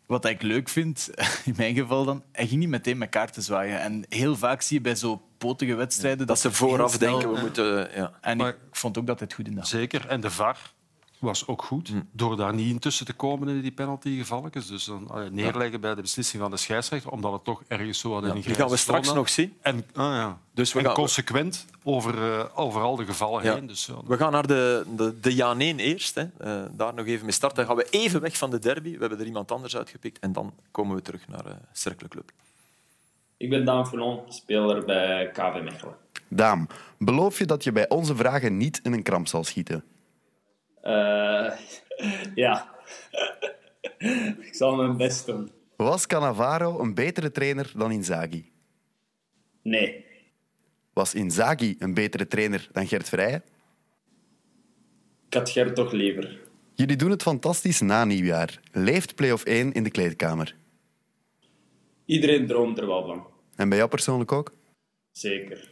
wat 0.06 0.26
ik 0.26 0.42
leuk 0.42 0.70
vind, 0.70 1.10
in 1.46 1.54
mijn 1.58 1.76
geval 1.76 2.06
dan, 2.06 2.24
hij 2.32 2.48
ging 2.48 2.60
niet 2.60 2.70
meteen 2.70 2.98
met 2.98 3.10
kaarten 3.10 3.44
zwaaien. 3.44 3.80
En 3.80 4.06
heel 4.10 4.36
vaak 4.36 4.62
zie 4.62 4.78
je 4.78 4.84
bij 4.84 4.96
zo 4.96 5.22
potige 5.40 5.76
wedstrijden... 5.76 6.28
Dat 6.28 6.40
ze 6.40 6.52
vooraf 6.52 6.94
snel- 6.94 7.10
denken, 7.12 7.34
we 7.34 7.40
moeten... 7.42 7.90
Ja. 7.96 8.12
En 8.22 8.38
Maar- 8.38 8.50
ik 8.50 8.58
vond 8.72 8.98
ook 8.98 9.08
dat 9.08 9.20
hij 9.20 9.28
het 9.28 9.36
goed 9.38 9.48
in 9.48 9.58
had. 9.58 9.68
Zeker. 9.68 10.08
En 10.08 10.22
de 10.22 10.32
VAR 10.32 10.74
was 11.20 11.48
ook 11.48 11.62
goed. 11.64 11.88
Hm. 11.88 12.02
Door 12.12 12.38
daar 12.38 12.54
niet 12.54 12.70
in 12.70 12.80
tussen 12.80 13.06
te 13.06 13.14
komen 13.14 13.48
in 13.48 13.62
die 13.62 13.72
penaltygevallen. 13.72 14.52
Dus 14.52 14.84
dan 14.86 15.08
allee, 15.10 15.30
neerleggen 15.30 15.82
bij 15.82 15.96
de 15.96 16.02
beslissing 16.02 16.42
van 16.42 16.52
de 16.52 16.58
scheidsrechter. 16.58 17.12
Omdat 17.12 17.32
het 17.32 17.44
toch 17.44 17.64
ergens 17.68 18.00
zo 18.00 18.14
had 18.14 18.24
in 18.24 18.30
een 18.30 18.42
Die 18.42 18.54
gaan 18.56 18.70
we 18.70 18.78
straks 18.78 19.14
nog 19.14 19.30
zien. 19.30 19.54
En, 19.62 19.76
ah, 19.94 20.14
ja. 20.14 20.38
Dus 20.54 20.74
we 20.74 20.80
en 20.80 20.86
gaan- 20.86 20.94
consequent 20.94 21.66
over, 21.84 22.34
eh, 22.40 22.46
over 22.56 22.82
al 22.82 22.96
de 22.96 23.06
gevallen 23.06 23.44
Ja. 23.44 23.54
heen. 23.54 23.68
Dus, 23.68 23.86
ja, 23.86 23.94
We 24.08 24.18
gaan 24.18 24.32
naar 24.32 24.48
de, 24.48 24.86
de, 24.96 25.20
de 25.20 25.36
ja 25.36 25.56
1 25.58 25.80
eerst. 25.80 26.16
Hè. 26.16 26.24
Eh, 26.38 26.62
daar 26.72 26.94
nog 26.94 27.06
even 27.06 27.24
mee 27.26 27.34
starten. 27.34 27.58
Dan 27.58 27.76
gaan 27.76 27.86
we 27.86 27.98
even 27.98 28.22
weg 28.22 28.38
van 28.38 28.50
de 28.50 28.60
derby. 28.60 28.92
We 28.94 29.00
hebben 29.00 29.20
er 29.20 29.26
iemand 29.26 29.52
anders 29.52 29.78
uitgepikt. 29.78 30.20
En 30.20 30.32
dan 30.32 30.54
komen 30.72 30.96
we 30.96 31.02
terug 31.02 31.28
naar 31.28 31.46
uh, 31.46 31.52
Cercle 31.74 32.08
Club. 32.08 32.32
Ik 33.40 33.50
ben 33.50 33.66
Daan 33.66 33.88
Founon, 33.88 34.20
speler 34.28 34.86
bij 34.86 35.30
KV 35.32 35.62
Mechelen. 35.64 35.96
Daan, 36.28 36.68
beloof 36.98 37.38
je 37.38 37.46
dat 37.46 37.64
je 37.64 37.72
bij 37.72 37.90
onze 37.90 38.16
vragen 38.16 38.58
niet 38.58 38.80
in 38.84 38.94
een 38.94 39.04
kramp 39.04 39.28
zal 39.28 39.44
schieten? 39.44 39.84
Eh, 40.82 41.52
ja, 42.36 42.70
ik 44.48 44.56
zal 44.56 44.76
mijn 44.76 44.98
best 44.98 45.26
doen. 45.26 45.52
Was 45.76 46.08
Cannavaro 46.08 46.80
een 46.80 46.94
betere 46.94 47.32
trainer 47.32 47.72
dan 47.76 47.92
Inzaghi? 47.92 48.52
Nee, 49.62 50.06
Was 50.94 51.14
Inzaghi 51.14 51.76
een 51.80 51.94
betere 51.94 52.28
trainer 52.28 52.68
dan 52.72 52.88
Gert 52.88 53.10
Vrijen? 53.10 53.44
ik 55.28 55.34
had 55.34 55.50
Gert 55.50 55.76
toch 55.76 55.92
liever. 55.92 56.40
Jullie 56.74 56.96
doen 56.96 57.12
het 57.12 57.22
fantastisch 57.22 57.82
na 57.82 58.06
nieuwjaar. 58.06 58.60
Leeft 58.72 59.16
play-off 59.16 59.44
1 59.44 59.72
in 59.72 59.84
de 59.84 59.92
kleedkamer? 59.92 60.56
Iedereen 62.10 62.48
droomt 62.48 62.78
er 62.78 62.88
wel 62.88 63.06
van. 63.06 63.26
En 63.56 63.70
bij 63.70 63.78
jou 63.78 63.90
persoonlijk 63.90 64.32
ook? 64.32 64.54
Zeker. 65.12 65.70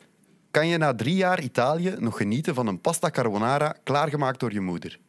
Kan 0.52 0.68
je 0.68 0.78
na 0.78 0.96
drie 0.96 1.16
jaar 1.16 1.44
Italië 1.44 1.96
nog 2.00 2.18
genieten 2.18 2.56
van 2.56 2.68
een 2.68 2.82
pasta 2.82 3.10
carbonara 3.10 3.76
klaargemaakt 3.84 4.40
door 4.40 4.54
je 4.54 4.62
moeder? 4.62 5.00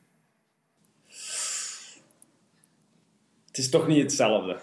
Het 3.46 3.58
is 3.58 3.70
toch 3.70 3.86
niet 3.86 4.02
hetzelfde. 4.02 4.60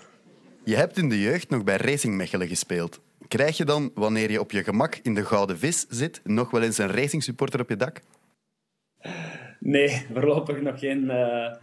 Je 0.63 0.75
hebt 0.75 0.97
in 0.97 1.09
de 1.09 1.21
jeugd 1.21 1.49
nog 1.49 1.63
bij 1.63 1.77
Racing 1.77 2.15
Mechelen 2.15 2.47
gespeeld. 2.47 2.99
Krijg 3.27 3.57
je 3.57 3.65
dan, 3.65 3.91
wanneer 3.93 4.31
je 4.31 4.39
op 4.39 4.51
je 4.51 4.63
gemak 4.63 4.95
in 4.95 5.13
de 5.13 5.25
Gouden 5.25 5.57
Vis 5.57 5.85
zit, 5.89 6.21
nog 6.23 6.51
wel 6.51 6.61
eens 6.61 6.77
een 6.77 6.91
racing 6.91 7.23
supporter 7.23 7.59
op 7.59 7.69
je 7.69 7.75
dak? 7.75 8.01
Nee, 9.59 10.05
voorlopig 10.13 10.61
nog 10.61 10.79
geen, 10.79 11.09
eh, 11.09 11.55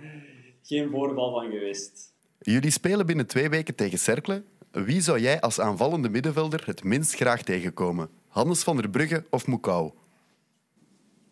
geen 0.63 0.91
voorval 0.91 1.33
van 1.33 1.51
geweest. 1.51 2.15
Jullie 2.39 2.71
spelen 2.71 3.07
binnen 3.07 3.27
twee 3.27 3.49
weken 3.49 3.75
tegen 3.75 3.99
Cercle. 3.99 4.43
Wie 4.73 5.01
zou 5.01 5.21
jij 5.21 5.41
als 5.41 5.61
aanvallende 5.61 6.09
middenvelder 6.09 6.63
het 6.67 6.85
minst 6.85 7.15
graag 7.15 7.43
tegenkomen? 7.43 8.09
Hannes 8.29 8.63
van 8.63 8.77
der 8.77 8.91
Brugge 8.91 9.25
of 9.31 9.47
Mukau? 9.47 9.91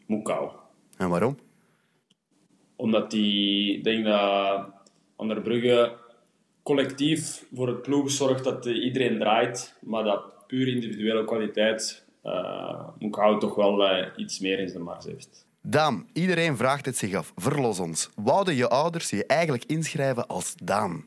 Moekau. 0.06 0.50
En 0.96 1.08
waarom? 1.08 1.38
Omdat 2.76 3.10
die, 3.10 3.76
ik 3.76 3.84
denk 3.84 4.04
dat 4.04 4.66
Van 5.16 5.28
der 5.28 5.40
Brugge 5.40 5.96
collectief 6.62 7.44
voor 7.54 7.68
het 7.68 7.82
ploeg 7.82 8.10
zorgt 8.10 8.44
dat 8.44 8.66
eh, 8.66 8.84
iedereen 8.84 9.18
draait. 9.18 9.74
Maar 9.80 10.04
dat 10.04 10.46
puur 10.46 10.68
individuele 10.68 11.24
kwaliteit 11.24 12.04
uh, 12.24 12.88
Moekau 12.98 13.40
toch 13.40 13.54
wel 13.54 13.90
uh, 13.90 14.06
iets 14.16 14.38
meer 14.38 14.58
in 14.58 14.68
zijn 14.68 14.82
mars 14.82 15.04
heeft. 15.04 15.46
Daan, 15.62 16.08
iedereen 16.12 16.56
vraagt 16.56 16.86
het 16.86 16.96
zich 16.96 17.14
af. 17.14 17.32
Verlos 17.36 17.78
ons. 17.78 18.10
Wouden 18.14 18.54
je 18.54 18.68
ouders 18.68 19.10
je 19.10 19.26
eigenlijk 19.26 19.64
inschrijven 19.64 20.26
als 20.26 20.54
Daan? 20.54 21.04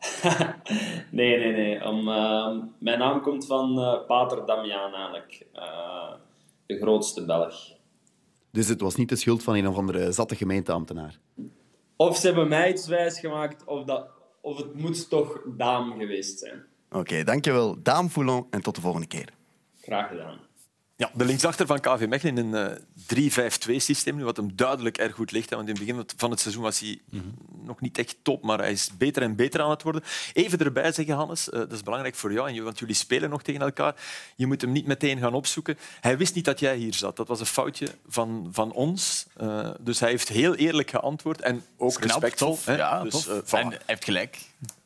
Nee, 1.10 1.38
nee, 1.38 1.52
nee. 1.52 1.84
Om, 1.84 2.08
eh, 2.08 2.56
mijn 2.78 2.98
naam 2.98 3.20
komt 3.20 3.46
van 3.46 3.80
eh, 3.80 4.06
Pater 4.06 4.46
Damiaan 4.46 4.94
eigenlijk. 4.94 5.46
Eh, 5.52 6.12
de 6.66 6.78
grootste 6.78 7.24
Belg. 7.24 7.54
Dus 8.50 8.68
het 8.68 8.80
was 8.80 8.96
niet 8.96 9.08
de 9.08 9.16
schuld 9.16 9.42
van 9.42 9.54
een 9.54 9.68
of 9.68 9.76
andere 9.76 10.12
zatte 10.12 10.36
gemeenteambtenaar. 10.36 11.18
Of 11.96 12.16
ze 12.16 12.26
hebben 12.26 12.48
mij 12.48 12.70
iets 12.70 12.86
wijsgemaakt, 12.86 13.64
of, 13.64 13.84
dat, 13.84 14.08
of 14.40 14.56
het 14.56 14.74
moet 14.74 15.08
toch 15.08 15.40
Daam 15.56 15.98
geweest 15.98 16.38
zijn. 16.38 16.64
Oké, 16.90 17.24
dankjewel. 17.24 17.82
Daan 17.82 18.10
Foulon 18.10 18.46
en 18.50 18.62
tot 18.62 18.74
de 18.74 18.80
volgende 18.80 19.06
keer. 19.06 19.28
Graag 19.80 20.08
gedaan. 20.08 20.47
Ja, 20.98 21.10
de 21.14 21.24
linksachter 21.24 21.66
van 21.66 21.80
KV 21.80 22.06
Mechelen 22.08 22.38
in 22.38 22.52
een 22.54 22.76
eh, 23.08 23.48
3-5-2-systeem, 23.74 24.16
nu, 24.16 24.24
wat 24.24 24.36
hem 24.36 24.56
duidelijk 24.56 24.98
erg 24.98 25.14
goed 25.14 25.30
ligt. 25.32 25.50
hè, 25.50 25.56
Want 25.56 25.68
in 25.68 25.74
het 25.74 25.84
begin 25.86 26.04
van 26.16 26.30
het 26.30 26.40
seizoen 26.40 26.62
was 26.62 26.80
hij 26.80 26.98
nog 27.64 27.80
niet 27.80 27.98
echt 27.98 28.16
top, 28.22 28.42
maar 28.42 28.58
hij 28.58 28.72
is 28.72 28.90
beter 28.98 29.22
en 29.22 29.36
beter 29.36 29.60
aan 29.60 29.70
het 29.70 29.82
worden. 29.82 30.02
Even 30.32 30.58
erbij 30.58 30.92
zeggen, 30.92 31.14
Hannes, 31.14 31.50
eh, 31.50 31.58
dat 31.58 31.72
is 31.72 31.82
belangrijk 31.82 32.14
voor 32.14 32.32
jou, 32.32 32.48
en 32.50 32.64
want 32.64 32.78
jullie 32.78 32.94
spelen 32.94 33.30
nog 33.30 33.42
tegen 33.42 33.60
elkaar. 33.60 33.94
Je 34.36 34.46
moet 34.46 34.60
hem 34.60 34.72
niet 34.72 34.86
meteen 34.86 35.18
gaan 35.18 35.34
opzoeken. 35.34 35.78
Hij 36.00 36.16
wist 36.18 36.34
niet 36.34 36.44
dat 36.44 36.60
jij 36.60 36.76
hier 36.76 36.94
zat. 36.94 37.16
Dat 37.16 37.28
was 37.28 37.40
een 37.40 37.46
foutje 37.46 37.88
van, 38.08 38.48
van 38.52 38.72
ons. 38.72 39.26
Eh, 39.36 39.70
dus 39.80 40.00
hij 40.00 40.10
heeft 40.10 40.28
heel 40.28 40.54
eerlijk 40.54 40.90
geantwoord 40.90 41.40
en 41.40 41.62
ook 41.76 42.00
respectvol. 42.00 42.58
Ja, 42.66 43.02
dus, 43.02 43.12
tof. 43.12 43.52
eh. 43.52 43.60
En 43.60 43.68
hij 43.68 43.78
heeft 43.86 44.04
gelijk. 44.04 44.38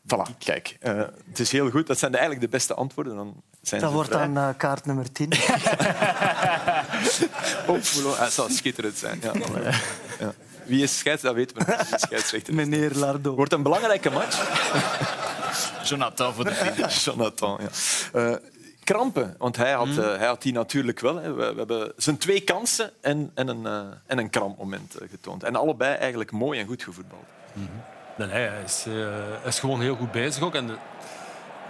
Voilà, 0.06 0.38
kijk. 0.38 0.76
eh, 0.80 0.98
het 1.28 1.38
is 1.38 1.52
heel 1.52 1.70
goed. 1.70 1.86
Dat 1.86 1.98
zijn 1.98 2.12
eigenlijk 2.12 2.40
de 2.44 2.48
beste 2.50 2.74
antwoorden. 2.74 3.16
Dan 3.16 3.42
zijn 3.62 3.80
Dat 3.80 3.92
wordt 3.92 4.08
vrij. 4.10 4.20
dan 4.26 4.36
eh, 4.36 4.48
kaart 4.56 4.86
nummer 4.86 5.12
10. 5.12 5.32
Op 7.66 7.80
Foulon. 7.82 8.16
Hij 8.16 8.30
zal 8.30 8.48
schitterend 8.48 8.96
zijn. 8.96 9.20
Ja. 9.22 9.32
Ja. 10.18 10.32
Wie 10.64 10.82
is 10.82 10.98
scheids? 10.98 11.22
Dat 11.22 11.34
weten 11.34 11.56
we 11.56 11.76
scheidsrechter. 11.96 12.54
Meneer 12.54 12.90
Lardo. 12.94 13.34
Wordt 13.34 13.52
een 13.52 13.62
belangrijke 13.62 14.10
match. 14.10 14.40
Jonathan 15.88 16.34
voor 16.34 16.44
de 16.44 16.54
vrienden. 16.54 16.88
Jonathan, 17.04 17.58
ja. 17.60 17.68
Eh, 18.20 18.36
krampen, 18.84 19.34
want 19.38 19.56
hij 19.56 19.72
had, 19.72 19.88
eh, 19.88 19.94
hij 20.16 20.26
had 20.26 20.42
die 20.42 20.52
natuurlijk 20.52 21.00
wel. 21.00 21.16
Hè. 21.16 21.32
We, 21.34 21.52
we 21.52 21.58
hebben 21.58 21.92
zijn 21.96 22.16
twee 22.18 22.40
kansen 22.40 22.90
en, 23.00 23.30
en 23.34 23.48
een, 23.48 23.66
eh, 23.66 23.80
en 24.06 24.18
een 24.18 24.30
krampmoment 24.30 24.94
eh, 24.94 25.08
getoond. 25.10 25.42
En 25.42 25.56
allebei 25.56 25.94
eigenlijk 25.96 26.30
mooi 26.30 26.60
en 26.60 26.66
goed 26.66 26.82
gevoetbald. 26.82 27.22
Nee, 28.16 28.28
nee, 28.28 28.48
hij, 28.48 28.62
is, 28.64 28.84
eh, 28.86 28.94
hij 29.40 29.48
is 29.48 29.58
gewoon 29.58 29.80
heel 29.80 29.96
goed 29.96 30.10
bezig 30.12 30.42
ook. 30.42 30.54
En 30.54 30.66
de- 30.66 30.76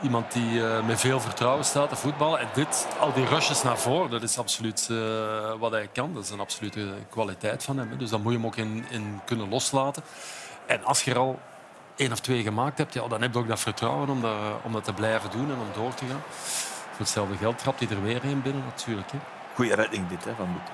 iemand 0.02 0.32
die 0.32 0.66
eh, 0.66 0.86
met 0.86 1.00
veel 1.00 1.20
vertrouwen 1.20 1.64
staat 1.64 1.88
te 1.88 1.96
voetballen. 1.96 2.40
En 2.40 2.48
dit, 2.54 2.86
al 3.00 3.12
die 3.12 3.26
rushes 3.26 3.62
naar 3.62 3.78
voren, 3.78 4.10
dat 4.10 4.22
is 4.22 4.38
absoluut 4.38 4.88
eh, 4.90 4.96
wat 5.58 5.70
hij 5.70 5.88
kan. 5.92 6.14
Dat 6.14 6.24
is 6.24 6.30
een 6.30 6.40
absolute 6.40 6.88
kwaliteit 7.10 7.62
van 7.62 7.78
hem. 7.78 7.90
hè. 7.90 7.96
Dus 7.96 8.10
dat 8.10 8.22
moet 8.22 8.32
je 8.32 8.38
hem 8.38 8.46
ook 8.46 8.56
in, 8.56 8.84
in 8.90 9.20
kunnen 9.24 9.48
loslaten. 9.48 10.02
En 10.66 10.84
als 10.84 11.02
je 11.02 11.10
er 11.10 11.18
al 11.18 11.40
één 11.96 12.12
of 12.12 12.20
twee 12.20 12.42
gemaakt 12.42 12.78
hebt, 12.78 12.94
ja, 12.94 13.08
dan 13.08 13.22
heb 13.22 13.32
je 13.32 13.38
ook 13.38 13.48
dat 13.48 13.60
vertrouwen 13.60 14.08
om 14.08 14.20
dat, 14.20 14.34
om 14.62 14.72
dat 14.72 14.84
te 14.84 14.92
blijven 14.92 15.30
doen 15.30 15.50
en 15.50 15.58
om 15.60 15.82
door 15.82 15.94
te 15.94 16.04
gaan. 16.04 16.22
Voor 16.90 16.98
hetzelfde 16.98 17.36
geld 17.36 17.58
trapt 17.58 17.80
hij 17.80 17.88
er 17.88 18.02
weer 18.02 18.24
een 18.24 18.42
binnen 18.42 18.64
natuurlijk. 18.64 19.12
Hè. 19.12 19.18
Goeie 19.54 19.74
redding 19.74 20.08
dit, 20.08 20.24
hè, 20.24 20.34
van 20.34 20.52
Boete. 20.52 20.70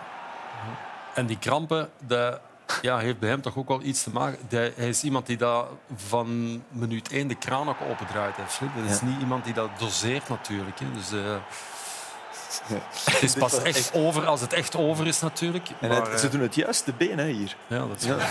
En 1.14 1.26
die 1.26 1.38
krampen, 1.38 1.90
dat 1.99 2.40
ja, 2.82 2.98
heeft 2.98 3.18
bij 3.18 3.28
hem 3.28 3.40
toch 3.40 3.56
ook 3.56 3.68
wel 3.68 3.82
iets 3.82 4.02
te 4.02 4.10
maken. 4.10 4.38
Hij 4.48 4.88
is 4.88 5.02
iemand 5.02 5.26
die 5.26 5.37
dat 5.37 5.66
van 5.96 6.62
minuut 6.68 7.12
één 7.12 7.28
de 7.28 7.34
kraan 7.34 7.68
ook 7.68 7.80
opendraait. 7.90 8.37
Hè. 8.37 8.42
Dat 8.82 8.90
is 8.90 9.00
Ja. 9.00 9.06
niet 9.06 9.20
iemand 9.20 9.44
die 9.44 9.54
dat 9.54 9.68
doseert 9.78 10.28
natuurlijk. 10.28 10.78
Hè. 10.80 10.87
Dus, 10.92 11.12
eh, 11.12 11.37
Het 13.04 13.22
is 13.22 13.34
pas 13.34 13.62
echt 13.62 13.90
over 13.94 14.26
als 14.26 14.40
het 14.40 14.52
echt 14.52 14.76
over 14.76 15.06
is 15.06 15.20
natuurlijk. 15.20 15.68
En 15.80 15.88
Maar, 15.88 16.02
hij- 16.02 16.10
eh, 16.12 16.18
ze 16.18 16.28
doen 16.28 16.40
het 16.40 16.54
juist, 16.54 16.84
de 16.84 16.92
benen 16.92 17.18
hè, 17.18 17.30
hier. 17.32 17.56
ja, 17.66 17.78
dat 17.78 17.96
is 18.00 18.04
Ja. 18.04 18.16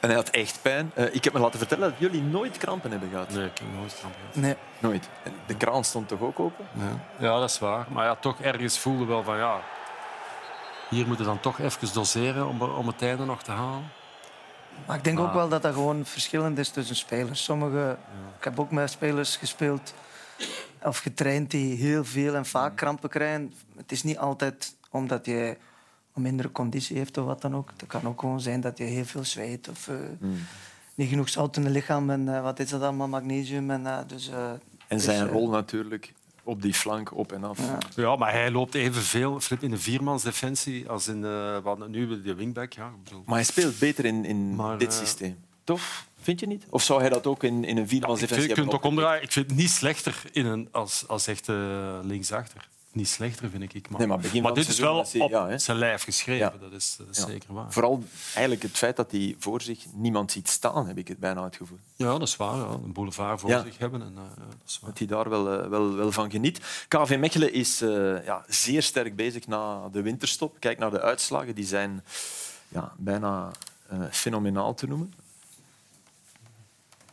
En 0.00 0.10
hij 0.10 0.18
had 0.18 0.28
echt 0.30 0.58
pijn. 0.62 0.90
Eh, 0.94 1.14
ik 1.14 1.24
heb 1.24 1.32
me 1.32 1.38
laten 1.38 1.58
vertellen 1.58 1.90
dat 1.90 1.98
jullie 1.98 2.22
nooit 2.22 2.58
krampen 2.58 2.90
hebben 2.90 3.08
gehad. 3.10 3.30
Nee, 3.30 3.44
ik 3.44 3.58
heb 3.58 3.66
nooit 3.78 3.94
krampen 3.98 4.20
gehad. 4.20 4.36
Nee. 4.36 4.54
Nooit. 4.78 5.08
En 5.22 5.32
de 5.46 5.56
kraan 5.56 5.84
stond 5.84 6.08
toch 6.08 6.20
ook 6.20 6.40
open? 6.40 6.66
Ja, 7.18 7.38
dat 7.40 7.50
is 7.50 7.58
waar. 7.58 7.86
Maar 7.88 8.04
ja, 8.04 8.14
toch 8.14 8.40
ergens 8.40 8.78
voelde 8.78 9.04
wel 9.04 9.22
van 9.22 9.36
ja... 9.36 9.60
Hier 10.90 11.06
moeten 11.06 11.24
we 11.24 11.30
dan 11.32 11.40
toch 11.40 11.58
even 11.60 11.92
doseren 11.94 12.48
om, 12.48 12.62
om 12.62 12.86
het 12.86 13.02
einde 13.02 13.24
nog 13.24 13.42
te 13.42 13.50
halen. 13.50 13.84
Maar 14.86 14.96
ik 14.96 15.04
denk 15.04 15.18
Maar- 15.18 15.26
ook 15.26 15.32
wel 15.34 15.48
dat 15.48 15.62
dat 15.62 15.74
gewoon 15.74 16.04
verschillend 16.04 16.58
is 16.58 16.68
tussen 16.68 16.96
spelers. 16.96 17.44
Sommige, 17.44 17.96
Ik 18.38 18.44
heb 18.44 18.60
ook 18.60 18.70
met 18.70 18.90
spelers 18.90 19.36
gespeeld 19.36 19.94
of 20.82 20.98
getraind 20.98 21.50
die 21.50 21.76
heel 21.76 22.04
veel 22.04 22.34
en 22.34 22.46
vaak 22.46 22.76
krampen 22.76 23.08
krijgen. 23.10 23.52
Het 23.76 23.92
is 23.92 24.02
niet 24.02 24.18
altijd 24.18 24.76
omdat 24.90 25.26
je 25.26 25.56
een 26.14 26.22
mindere 26.22 26.52
conditie 26.52 26.96
heeft 26.96 27.18
of 27.18 27.26
wat 27.26 27.40
dan 27.42 27.54
ook. 27.56 27.70
Het 27.76 27.86
kan 27.88 28.06
ook 28.06 28.20
gewoon 28.20 28.40
zijn 28.40 28.60
dat 28.60 28.78
je 28.78 28.84
heel 28.84 29.04
veel 29.04 29.24
zweet 29.24 29.68
of 29.68 29.88
eh, 29.88 29.94
niet 30.94 31.08
genoeg 31.08 31.28
zout 31.28 31.56
in 31.56 31.64
het 31.64 31.72
lichaam 31.72 32.10
en 32.10 32.34
eh, 32.36 32.42
wat 32.42 32.58
is 32.58 32.70
dat 32.70 32.82
allemaal, 32.82 33.08
magnesium. 33.08 33.70
En, 33.70 33.86
eh, 33.86 33.98
dus, 34.06 34.28
eh, 34.28 34.50
En 34.88 35.00
zijn 35.00 35.22
dus, 35.24 35.30
rol 35.32 35.48
natuurlijk 35.48 36.12
op 36.44 36.62
die 36.62 36.74
flank, 36.74 37.16
op 37.16 37.32
en 37.32 37.44
af. 37.44 37.58
Ja. 37.58 37.78
Ja, 37.96 38.16
maar 38.16 38.32
hij 38.32 38.50
loopt 38.50 38.74
evenveel 38.74 39.40
Flip, 39.40 39.62
in 39.62 39.70
de 39.70 39.78
viermansdefensie 39.78 40.88
als 40.88 41.08
in 41.08 41.20
de, 41.20 41.60
wat 41.62 41.88
nu 41.88 42.22
de 42.22 42.34
wingback. 42.34 42.72
Ja. 42.72 42.90
Maar 43.24 43.34
hij 43.34 43.44
speelt 43.44 43.78
beter 43.78 44.04
in, 44.04 44.24
in 44.24 44.54
Maar, 44.54 44.78
dit 44.78 44.92
eh, 44.92 44.98
systeem. 44.98 45.36
Toch? 45.64 45.82
Vind 46.20 46.40
je 46.40 46.46
niet? 46.46 46.66
Of 46.70 46.82
zou 46.82 47.00
hij 47.00 47.08
dat 47.08 47.26
ook 47.26 47.42
in, 47.42 47.64
in 47.64 47.76
een 47.76 47.88
viermans 47.88 48.20
defensie 48.20 48.48
je 48.48 48.54
kunt 48.54 48.72
ook 48.72 48.84
omdraaien. 48.84 49.22
Ik 49.22 49.32
vind 49.32 49.46
het 49.46 49.56
niet 49.58 49.70
slechter 49.70 50.22
in 50.32 50.46
een, 50.46 50.68
als, 50.72 51.08
als 51.08 51.26
echt 51.26 51.48
eh, 51.48 51.98
linksachter. 52.02 52.68
Niet 52.94 53.08
slechter, 53.08 53.50
vind 53.50 53.74
ik. 53.74 53.88
Maar, 53.88 53.98
Nee, 53.98 54.08
maar 54.08 54.18
begin 54.18 54.42
dit 54.54 54.68
is 54.68 54.78
wel 54.78 54.98
op 55.18 55.30
ja, 55.30 55.58
zijn 55.58 55.76
lijf 55.76 56.02
geschreven. 56.02 56.52
Ja. 56.52 56.58
Dat 56.60 56.72
is, 56.72 56.94
dat 56.98 57.06
is 57.10 57.18
Ja. 57.18 57.26
zeker 57.26 57.54
waar. 57.54 57.72
Vooral 57.72 58.04
eigenlijk 58.24 58.62
het 58.62 58.76
feit 58.76 58.96
dat 58.96 59.10
hij 59.10 59.36
voor 59.38 59.60
zich 59.62 59.84
niemand 59.92 60.32
ziet 60.32 60.48
staan, 60.48 60.86
heb 60.86 60.98
ik 60.98 61.08
het 61.08 61.18
bijna 61.18 61.44
het 61.44 61.56
gevoel. 61.56 61.78
Ja, 61.96 62.18
dat 62.18 62.28
is 62.28 62.36
waar. 62.36 62.56
Ja. 62.56 62.64
Een 62.64 62.92
boulevard 62.92 63.40
voor 63.40 63.50
zich 63.50 63.78
hebben. 63.78 64.02
En, 64.02 64.12
eh, 64.16 64.22
dat 64.36 64.56
is 64.66 64.78
waar. 64.80 64.90
Dat 64.90 64.98
hij 64.98 65.06
daar 65.08 65.28
wel, 65.28 65.52
eh, 65.62 65.68
wel, 65.68 65.94
wel 65.94 66.12
van 66.12 66.30
geniet. 66.30 66.60
KV 66.88 67.16
Mechelen 67.18 67.52
is 67.52 67.80
eh, 67.80 68.24
ja, 68.24 68.44
zeer 68.48 68.82
sterk 68.82 69.16
bezig 69.16 69.46
na 69.46 69.88
de 69.88 70.02
winterstop. 70.02 70.56
Kijk 70.58 70.78
naar 70.78 70.90
de 70.90 71.00
uitslagen, 71.00 71.54
die 71.54 71.66
zijn 71.66 72.04
ja, 72.68 72.92
bijna 72.96 73.50
fenomenaal 74.10 74.74
te 74.74 74.86
noemen. 74.86 75.12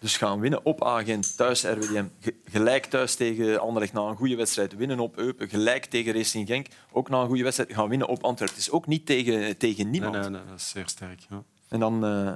Dus 0.01 0.17
gaan 0.17 0.39
winnen 0.39 0.65
op 0.65 0.84
Agent, 0.84 1.38
thuis 1.38 1.63
RWDM. 1.63 2.05
Ge- 2.20 2.36
Gelijk 2.46 2.86
thuis 2.86 3.15
tegen 3.15 3.60
Anderlecht 3.60 3.93
na 3.93 4.01
een 4.01 4.15
goede 4.15 4.36
wedstrijd. 4.36 4.75
Winnen 4.75 5.00
op 5.00 5.17
Eupen, 5.17 5.50
gelijk 5.50 5.86
tegen 5.86 6.13
Racing 6.13 6.48
Genk. 6.48 6.67
Ook 6.91 7.10
na 7.10 7.22
een 7.22 7.27
goede 7.27 7.43
wedstrijd 7.43 7.74
gaan 7.74 7.89
winnen 7.89 8.08
op 8.08 8.24
Antwerpen. 8.24 8.55
Het 8.58 8.65
is 8.67 8.72
ook 8.72 8.88
niet 8.88 9.05
tegen, 9.05 9.58
tegen 9.58 9.89
niemand. 9.89 10.13
nee, 10.13 10.29
nee, 10.29 10.41
dat 10.50 10.60
is 10.60 10.70
zeer 10.70 10.88
sterk. 10.88 11.20
Ja. 11.29 11.43
En 11.67 11.79
dan 11.79 12.05
eh, 12.05 12.31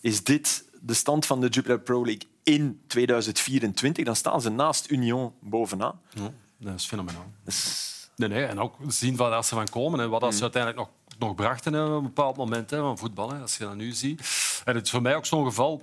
is 0.00 0.24
dit 0.24 0.64
de 0.80 0.94
stand 0.94 1.26
van 1.26 1.40
de 1.40 1.48
Jupiler 1.48 1.80
Pro 1.80 2.04
League 2.04 2.22
in 2.42 2.80
2024. 2.86 4.04
Dan 4.04 4.16
staan 4.16 4.40
ze 4.42 4.50
naast 4.50 4.90
Union 4.90 5.32
bovenaan. 5.40 6.00
Ja, 6.14 6.30
dat 6.58 6.74
is 6.74 6.84
fenomenaal. 6.86 7.26
Is- 7.46 7.94
Nee, 8.16 8.28
nee, 8.28 8.44
en 8.44 8.58
ook 8.60 8.74
zien 8.88 9.16
waar 9.16 9.44
ze 9.44 9.54
van 9.54 9.68
komen 9.68 10.00
en 10.00 10.10
wat 10.10 10.22
Mm. 10.22 10.32
ze 10.32 10.42
uiteindelijk 10.42 10.82
nog, 10.82 10.90
nog 11.18 11.34
brachten 11.34 11.72
hè, 11.72 11.84
op 11.84 11.96
een 11.96 12.02
bepaald 12.02 12.36
moment 12.36 12.70
hè, 12.70 12.78
van 12.78 12.98
voetbal. 12.98 13.30
Hè, 13.32 13.40
als 13.40 13.56
je 13.56 13.64
dat 13.64 13.74
nu 13.74 13.92
ziet. 13.92 14.20
En 14.64 14.74
het 14.74 14.84
is 14.84 14.90
voor 14.90 15.02
mij 15.02 15.16
ook 15.16 15.26
zo'n 15.26 15.44
geval, 15.44 15.82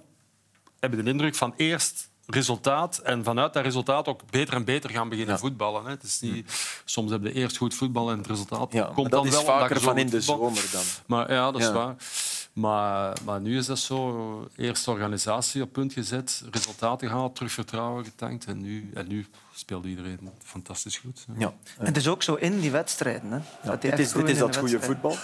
heb 0.83 0.93
ik 0.93 1.03
de 1.03 1.09
indruk 1.11 1.35
van 1.35 1.53
eerst 1.57 2.09
resultaat 2.25 2.97
en 2.97 3.23
vanuit 3.23 3.53
dat 3.53 3.63
resultaat 3.63 4.07
ook 4.07 4.21
beter 4.29 4.53
en 4.53 4.63
beter 4.65 4.89
gaan 4.89 5.09
beginnen 5.09 5.33
Ja. 5.33 5.39
Voetballen. 5.41 5.83
Hè. 5.83 5.89
Het 5.89 6.03
is 6.03 6.19
niet, 6.19 6.51
soms 6.85 7.11
heb 7.11 7.23
je 7.23 7.33
eerst 7.33 7.57
goed 7.57 7.73
voetballen 7.73 8.11
en 8.13 8.17
het 8.19 8.27
resultaat 8.27 8.73
Ja, 8.73 8.91
komt 8.93 9.11
dan 9.11 9.29
wel 9.29 9.43
vaker 9.43 9.79
van 9.81 9.97
in 9.97 10.09
de 10.09 10.21
zomer 10.21 10.69
dan. 10.71 10.81
Maar 11.05 11.31
ja, 11.31 11.51
dat 11.51 11.61
is 11.61 11.67
Ja. 11.67 11.73
waar. 11.73 11.95
Maar, 12.53 13.17
maar 13.25 13.41
nu 13.41 13.57
is 13.57 13.65
dat 13.65 13.79
zo. 13.79 14.47
Eerst 14.55 14.87
organisatie 14.87 15.61
op 15.61 15.71
punt 15.73 15.93
gezet, 15.93 16.43
resultaten 16.51 17.07
gehaald, 17.07 17.35
terug 17.35 17.51
vertrouwen 17.51 18.03
getankt. 18.03 18.45
En 18.45 18.61
nu, 18.61 18.91
en 18.93 19.07
nu 19.07 19.25
speelt 19.53 19.85
iedereen 19.85 20.29
fantastisch 20.43 20.97
goed. 20.97 21.25
Ja. 21.37 21.53
En 21.77 21.85
het 21.85 21.97
is 21.97 22.07
ook 22.07 22.23
zo 22.23 22.33
in 22.35 22.59
die 22.59 22.71
wedstrijden. 22.71 23.31
Hè, 23.31 23.39
dat 23.63 23.81
die 23.81 23.89
Dit 23.91 23.99
echt 23.99 23.99
is, 23.99 24.11
dit 24.11 24.29
is 24.29 24.37
dat 24.37 24.53
de 24.53 24.59
goede 24.59 24.79
voetbal. 24.81 25.15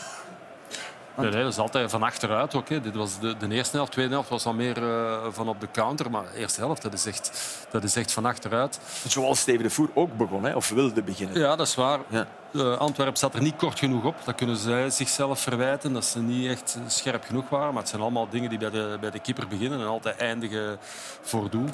Nee, 1.20 1.32
nee, 1.32 1.44
dat 1.44 1.52
is 1.52 1.58
altijd 1.58 1.90
van 1.92 2.04
achteruit 2.04 2.56
ook. 2.56 2.70
hè. 2.70 2.82
Dit 2.82 2.96
was 2.96 3.20
de, 3.20 3.38
de 3.38 3.50
eerste 3.50 3.76
helft, 3.76 3.92
de 3.92 3.96
tweede 3.96 4.14
helft 4.14 4.30
was 4.30 4.46
al 4.46 4.54
meer 4.54 4.78
eh, 4.84 5.18
van 5.30 5.48
op 5.50 5.60
de 5.60 5.68
counter. 5.72 6.12
Maar 6.12 6.24
de 6.34 6.38
eerste 6.40 6.60
helft, 6.62 6.82
dat 6.82 6.94
is 6.94 7.06
echt, 7.06 7.32
dat 7.72 7.84
is 7.84 7.96
echt 7.96 8.12
van 8.12 8.26
achteruit. 8.26 8.80
Zoals 9.08 9.40
Steven 9.40 9.64
de 9.64 9.70
Voer 9.70 9.90
ook 9.94 10.18
begon, 10.18 10.44
hè, 10.44 10.56
of 10.56 10.70
wilde 10.70 11.02
beginnen. 11.04 11.40
Ja, 11.40 11.56
dat 11.56 11.68
is 11.68 11.76
waar. 11.76 12.00
Ja. 12.08 12.28
Eh, 12.54 12.78
Antwerpen 12.78 13.18
zat 13.18 13.34
er 13.34 13.42
niet 13.42 13.56
kort 13.56 13.80
genoeg 13.80 14.04
op. 14.04 14.16
Dat 14.24 14.36
kunnen 14.36 14.58
zij 14.58 14.90
zichzelf 14.90 15.40
verwijten, 15.40 15.94
dat 15.94 16.06
ze 16.06 16.20
niet 16.20 16.50
echt 16.50 16.78
scherp 16.88 17.24
genoeg 17.24 17.50
waren. 17.50 17.74
Maar 17.74 17.82
het 17.82 17.90
zijn 17.90 18.02
allemaal 18.02 18.30
dingen 18.30 18.50
die 18.50 18.60
bij 18.60 18.70
de, 18.70 18.98
bij 19.00 19.12
de 19.12 19.20
keeper 19.20 19.48
beginnen 19.48 19.80
en 19.80 19.88
altijd 19.88 20.18
eindigen 20.18 20.78
voor 21.22 21.50
doel. 21.50 21.68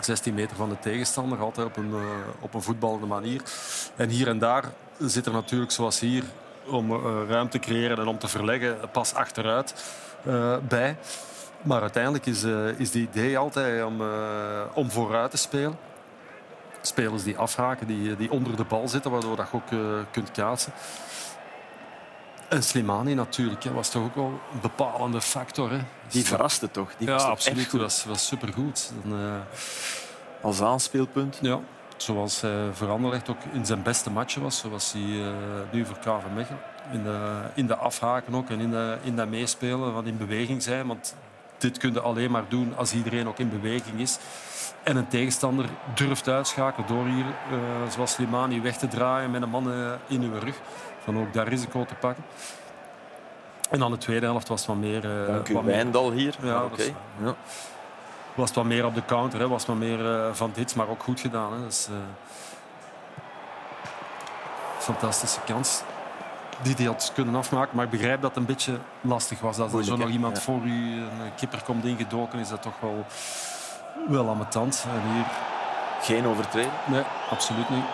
16 0.00 0.34
meter 0.34 0.56
van 0.56 0.68
de 0.68 0.78
tegenstander, 0.78 1.38
altijd 1.38 1.66
op 1.66 1.76
een, 1.76 1.92
eh, 1.92 2.00
op 2.40 2.54
een 2.54 2.62
voetballende 2.62 3.06
manier. 3.06 3.42
En 3.96 4.08
hier 4.08 4.28
en 4.28 4.38
daar 4.38 4.64
zit 4.98 5.26
er 5.26 5.32
natuurlijk, 5.32 5.70
zoals 5.70 6.00
hier, 6.00 6.24
om 6.66 6.90
eh, 6.92 6.98
ruimte 7.28 7.58
te 7.58 7.66
creëren 7.66 7.98
en 7.98 8.06
om 8.06 8.18
te 8.18 8.28
verleggen, 8.28 8.76
pas 8.92 9.14
achteruit 9.14 9.74
eh, 10.24 10.56
bij. 10.68 10.96
Maar 11.62 11.80
uiteindelijk 11.80 12.26
is, 12.26 12.44
eh 12.44 12.68
is 12.78 12.90
de 12.90 12.98
idee 12.98 13.38
altijd 13.38 13.84
om, 13.84 14.02
om 14.74 14.90
vooruit 14.90 15.30
te 15.30 15.36
spelen. 15.36 15.78
Spelers 16.80 17.22
die 17.22 17.38
afhaken, 17.38 17.86
die, 17.86 18.16
die 18.16 18.30
onder 18.30 18.56
de 18.56 18.64
bal 18.64 18.88
zitten, 18.88 19.10
waardoor 19.10 19.36
dat 19.36 19.48
je 19.50 19.56
ook 19.56 19.70
eh, 19.70 19.78
kunt 20.10 20.30
kaatsen. 20.30 20.72
En 22.48 22.62
Slimani 22.62 23.14
natuurlijk, 23.14 23.64
hè, 23.64 23.72
was 23.72 23.88
toch 23.90 24.02
ook 24.02 24.14
wel 24.14 24.40
een 24.52 24.60
bepalende 24.60 25.20
factor. 25.20 25.70
Hè. 25.70 25.78
Die 26.08 26.24
verraste 26.24 26.70
toch? 26.70 26.90
Die 26.98 27.08
ja, 27.08 27.16
absoluut. 27.16 27.70
Dat 27.70 27.80
was, 27.80 28.04
was 28.04 28.26
supergoed. 28.26 28.92
Dan, 29.04 29.42
Als 30.42 30.60
aanspeelpunt. 30.60 31.38
ja, 31.40 31.60
zoals 31.96 32.40
hij 32.40 32.68
voor 32.72 32.90
Anderlecht 32.90 33.28
ook 33.30 33.36
in 33.52 33.66
zijn 33.66 33.82
beste 33.82 34.10
matchen 34.10 34.42
was, 34.42 34.58
zoals 34.58 34.92
hij 34.92 35.02
eh, 35.02 35.28
nu 35.70 35.84
voor 35.86 35.98
KV 35.98 36.24
Mechelen. 36.34 36.60
In 36.92 37.02
de, 37.02 37.40
in 37.54 37.66
de 37.66 37.76
afhaken 37.76 38.34
ook 38.34 38.50
en 38.50 38.60
in, 38.60 38.70
de, 38.70 38.96
in 39.02 39.16
dat 39.16 39.28
meespelen, 39.28 39.92
van 39.92 40.06
in 40.06 40.16
beweging 40.16 40.62
zijn. 40.62 40.86
Want 40.86 41.14
dit 41.58 41.78
kun 41.78 41.92
je 41.92 42.00
alleen 42.00 42.30
maar 42.30 42.44
doen 42.48 42.76
als 42.76 42.92
iedereen 42.92 43.28
ook 43.28 43.38
in 43.38 43.48
beweging 43.50 44.00
is. 44.00 44.18
En 44.82 44.96
een 44.96 45.08
tegenstander 45.08 45.66
durft 45.94 46.28
uitschakelen 46.28 46.88
door 46.88 47.04
hier, 47.06 47.24
eh, 47.24 47.90
zoals 47.90 48.12
Slimani, 48.12 48.60
weg 48.60 48.76
te 48.76 48.88
draaien 48.88 49.30
met 49.30 49.42
een 49.42 49.48
man 49.50 49.72
eh, 49.72 49.90
in 50.06 50.22
uw 50.22 50.38
rug. 50.38 50.54
Van 51.04 51.18
ook 51.18 51.32
daar 51.32 51.48
risico 51.48 51.84
te 51.84 51.94
pakken. 51.94 52.24
En 53.70 53.78
dan 53.78 53.90
de 53.90 53.98
tweede 53.98 54.26
helft 54.26 54.48
was 54.48 54.58
het 54.58 54.68
wat 54.68 54.76
meer... 54.76 55.04
eh, 55.20 55.26
Dank 55.26 55.48
u, 55.48 55.54
wat 55.54 55.62
meer- 55.62 55.74
Wijndal 55.74 56.12
hier. 56.12 56.34
Ja, 56.42 56.56
Oké. 56.62 56.68
dat 56.70 56.78
is- 56.78 56.92
Ja. 57.22 57.34
Was 58.36 58.46
het 58.48 58.56
wat 58.56 58.64
meer 58.64 58.84
op 58.84 58.94
de 58.94 59.04
counter, 59.04 59.38
hè. 59.40 59.48
was 59.48 59.58
het 59.58 59.68
wat 59.70 59.78
meer 59.78 60.14
eh, 60.14 60.28
van 60.32 60.50
dit, 60.54 60.74
maar 60.74 60.88
ook 60.88 61.02
goed 61.02 61.20
gedaan. 61.20 61.52
Hè. 61.52 61.64
Dus, 61.64 61.86
eh, 61.86 61.94
fantastische 64.78 65.40
kans 65.46 65.82
die 66.62 66.74
hij 66.74 66.84
had 66.86 67.10
kunnen 67.14 67.34
afmaken. 67.34 67.76
Maar 67.76 67.84
ik 67.84 67.90
begrijp 67.90 68.20
dat 68.20 68.30
het 68.30 68.38
een 68.38 68.46
beetje 68.46 68.78
lastig 69.00 69.40
was. 69.40 69.58
Als 69.58 69.72
er 69.72 69.84
zo 69.84 69.96
nog 69.96 70.08
iemand 70.08 70.36
Ja. 70.36 70.42
voor 70.42 70.60
u, 70.64 71.00
een 71.00 71.34
kipper 71.36 71.62
komt 71.62 71.84
ingedoken, 71.84 72.38
is 72.38 72.48
dat 72.48 72.62
toch 72.62 72.80
wel, 72.80 73.06
wel 74.08 74.28
ambetant. 74.28 74.84
En 74.94 75.12
hier, 75.12 75.24
Geen 76.02 76.26
overtreding. 76.26 76.72
nee, 76.86 77.02
absoluut 77.30 77.68
niet. 77.70 77.84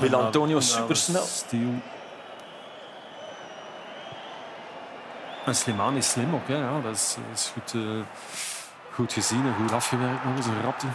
Wil 0.00 0.20
Antonio 0.20 0.60
supersnel. 0.60 1.22
Stiel. 1.22 1.68
En 5.44 5.54
Slimani 5.54 5.96
is 5.98 6.10
slim 6.10 6.34
ook. 6.34 6.48
Hè. 6.48 6.54
Ja, 6.56 6.80
dat 6.80 6.94
is, 6.94 7.16
dat 7.30 7.38
is 7.38 7.52
goed, 7.52 7.74
eh, 7.74 7.80
goed 8.96 9.12
gezien 9.12 9.46
en 9.46 9.54
goed 9.54 9.72
afgewerkt. 9.72 10.24
Nog 10.24 10.36
eens 10.36 10.46
een 10.46 10.62
rapte. 10.62 10.86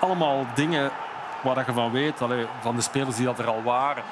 Allemaal 0.00 0.46
dingen 0.54 0.90
waar 1.42 1.66
je 1.66 1.72
van 1.72 1.92
weet, 1.92 2.22
allee, 2.22 2.46
van 2.60 2.76
de 2.76 2.82
spelers 2.82 3.16
die 3.16 3.24
dat 3.24 3.38
er 3.38 3.46
al 3.46 3.62
waren, 3.62 4.04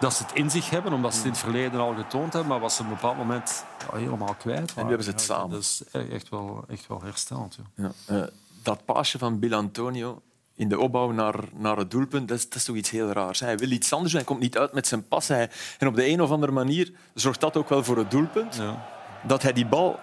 dat 0.00 0.14
ze 0.14 0.22
het 0.22 0.32
in 0.32 0.50
zich 0.50 0.70
hebben, 0.70 0.92
omdat 0.92 1.10
ze 1.10 1.16
het 1.16 1.26
in 1.26 1.32
het 1.32 1.40
verleden 1.40 1.80
al 1.80 1.94
getoond 1.94 2.32
hebben, 2.32 2.50
maar 2.50 2.60
was 2.60 2.74
ze 2.76 2.82
op 2.82 2.88
een 2.88 2.94
bepaald 2.94 3.16
moment 3.16 3.64
ja, 3.78 3.98
helemaal 3.98 4.34
kwijt. 4.38 4.74
En 4.74 4.82
nu 4.82 4.88
hebben 4.88 5.04
ze 5.04 5.10
het 5.10 5.20
samen. 5.20 5.50
Dat 5.50 5.60
is 5.60 5.82
echt 5.92 6.28
wel, 6.28 6.64
echt 6.68 6.86
wel 6.86 7.02
hersteld. 7.02 7.58
Ja. 7.74 7.90
Ja. 8.06 8.16
Eh, 8.16 8.28
dat 8.62 8.84
paasje 8.84 9.18
van 9.18 9.38
Bill 9.38 9.52
Antonio 9.52 10.22
in 10.54 10.68
de 10.68 10.78
opbouw 10.78 11.10
naar, 11.10 11.34
naar 11.52 11.76
het 11.76 11.90
doelpunt, 11.90 12.28
dat 12.28 12.38
is, 12.38 12.44
dat 12.44 12.54
is 12.54 12.64
toch 12.64 12.76
iets 12.76 12.90
heel 12.90 13.10
raars. 13.10 13.40
Hij 13.40 13.56
wil 13.56 13.70
iets 13.70 13.92
anders 13.92 14.12
hij 14.12 14.24
komt 14.24 14.40
niet 14.40 14.58
uit 14.58 14.72
met 14.72 14.86
zijn 14.86 15.08
pas. 15.08 15.28
Hij, 15.28 15.50
en 15.78 15.86
op 15.86 15.94
de 15.94 16.06
een 16.06 16.22
of 16.22 16.30
andere 16.30 16.52
manier 16.52 16.92
zorgt 17.14 17.40
dat 17.40 17.56
ook 17.56 17.68
wel 17.68 17.84
voor 17.84 17.96
het 17.96 18.10
doelpunt. 18.10 18.54
Ja. 18.56 18.88
Dat 19.22 19.42
hij 19.42 19.52
die 19.52 19.66
bal 19.66 19.98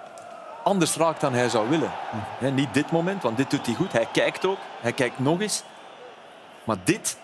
anders 0.63 0.96
raakt 0.96 1.22
dan 1.22 1.34
hij 1.34 1.50
zou 1.50 1.70
willen. 1.70 1.91
Hè, 2.39 2.51
niet 2.51 2.74
dit 2.74 2.91
moment, 2.91 3.22
want 3.24 3.38
dit 3.38 3.50
doet 3.50 3.65
hij 3.65 3.75
goed. 3.75 3.91
Hij 3.91 4.08
kijkt 4.12 4.46
ook, 4.46 4.58
hij 4.82 4.94
kijkt 4.94 5.20
nog 5.20 5.41
eens. 5.41 5.63
Maar 6.63 6.77
dit... 6.84 7.18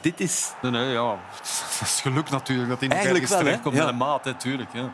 dit 0.00 0.20
is... 0.20 0.52
Nee, 0.62 0.70
nee, 0.70 0.88
ja. 0.92 1.18
Dat 1.78 1.88
is 1.88 2.00
geluk 2.00 2.30
natuurlijk 2.30 2.68
dat 2.68 2.78
hij 2.78 2.88
nog 2.88 2.96
Eigenlijk 2.98 3.24
ergens 3.24 3.30
wel, 3.30 3.38
hè? 3.38 3.44
terechtkomt 3.44 3.74
Ja. 3.76 3.82
met 3.82 3.92
een 3.92 3.98
maat, 3.98 4.24
natuurlijk. 4.24 4.72
Ja. 4.72 4.92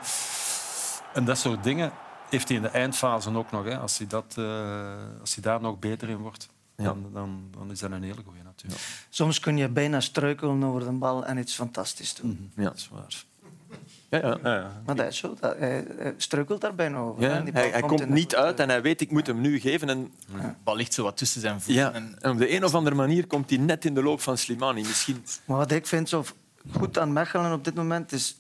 En 1.13 1.25
dat 1.25 1.39
soort 1.39 1.63
dingen 1.65 1.93
heeft 2.29 2.49
hij 2.49 2.57
in 2.57 2.63
de 2.63 2.69
eindfase 2.69 3.35
ook 3.35 3.51
nog. 3.51 3.65
Hè. 3.65 3.79
Als, 3.79 3.99
hij 3.99 4.07
dat, 4.07 4.35
eh, 4.37 4.95
als 5.21 5.35
hij 5.35 5.43
daar 5.43 5.61
nog 5.61 5.79
beter 5.79 6.09
in 6.09 6.17
wordt, 6.17 6.49
dan, 6.77 7.07
dan, 7.13 7.49
dan 7.51 7.71
is 7.71 7.79
dat 7.79 7.91
een 7.91 8.03
hele 8.03 8.23
goeie 8.25 8.43
natuurlijk. 8.43 8.83
Soms 9.11 9.41
kun 9.41 9.57
je 9.57 9.69
bijna 9.69 10.01
struikelen 10.01 10.65
over 10.65 10.85
de 10.85 10.93
bal 10.93 11.25
en 11.25 11.39
iets 11.39 11.55
fantastisch 11.55 12.15
doen. 12.15 12.53
Ja, 12.57 12.63
dat 12.63 12.75
is 12.75 12.89
waar. 12.93 13.25
Ja, 14.21 14.39
ja. 14.43 14.83
Maar 14.87 14.95
dat 14.97 15.07
is 15.07 15.17
zo. 15.17 15.35
Dat, 15.41 15.59
hij, 15.59 15.87
hij 15.97 16.15
struikelt 16.17 16.61
daar 16.61 16.75
bijna 16.75 16.99
over. 16.99 17.23
Ja. 17.23 17.41
Die 17.41 17.53
hij, 17.53 17.69
hij 17.71 17.81
komt 17.81 18.01
in 18.01 18.07
de 18.07 18.13
niet 18.13 18.37
uit 18.37 18.61
en 18.61 18.69
hij 18.69 18.83
weet, 18.83 19.01
ik 19.01 19.11
moet 19.11 19.27
hem 19.27 19.41
nu 19.41 19.61
geven. 19.61 19.89
En, 19.89 20.13
De 20.27 20.55
bal 20.65 20.77
ligt 20.77 20.95
zo 20.95 21.03
wat 21.03 21.17
tussen 21.17 21.41
zijn 21.41 21.61
voeten. 21.61 21.83
ja, 21.83 21.93
En 21.93 22.17
en 22.21 22.31
op 22.31 22.39
de 22.39 22.55
een 22.55 22.65
of 22.65 22.75
andere 22.75 22.97
manier 22.97 23.27
komt 23.27 23.51
hij 23.51 23.59
net 23.59 23.85
in 23.85 23.95
de 23.95 24.03
loop 24.03 24.21
van 24.21 24.39
Slimani. 24.39 24.81
Misschien 24.81 25.25
Maar 25.45 25.57
wat 25.57 25.71
ik 25.71 25.87
vind 25.87 26.09
zo 26.09 26.25
goed 26.79 26.99
aan 26.99 27.13
Mechelen 27.13 27.53
op 27.53 27.65
dit 27.65 27.75
moment 27.75 28.13
is... 28.13 28.39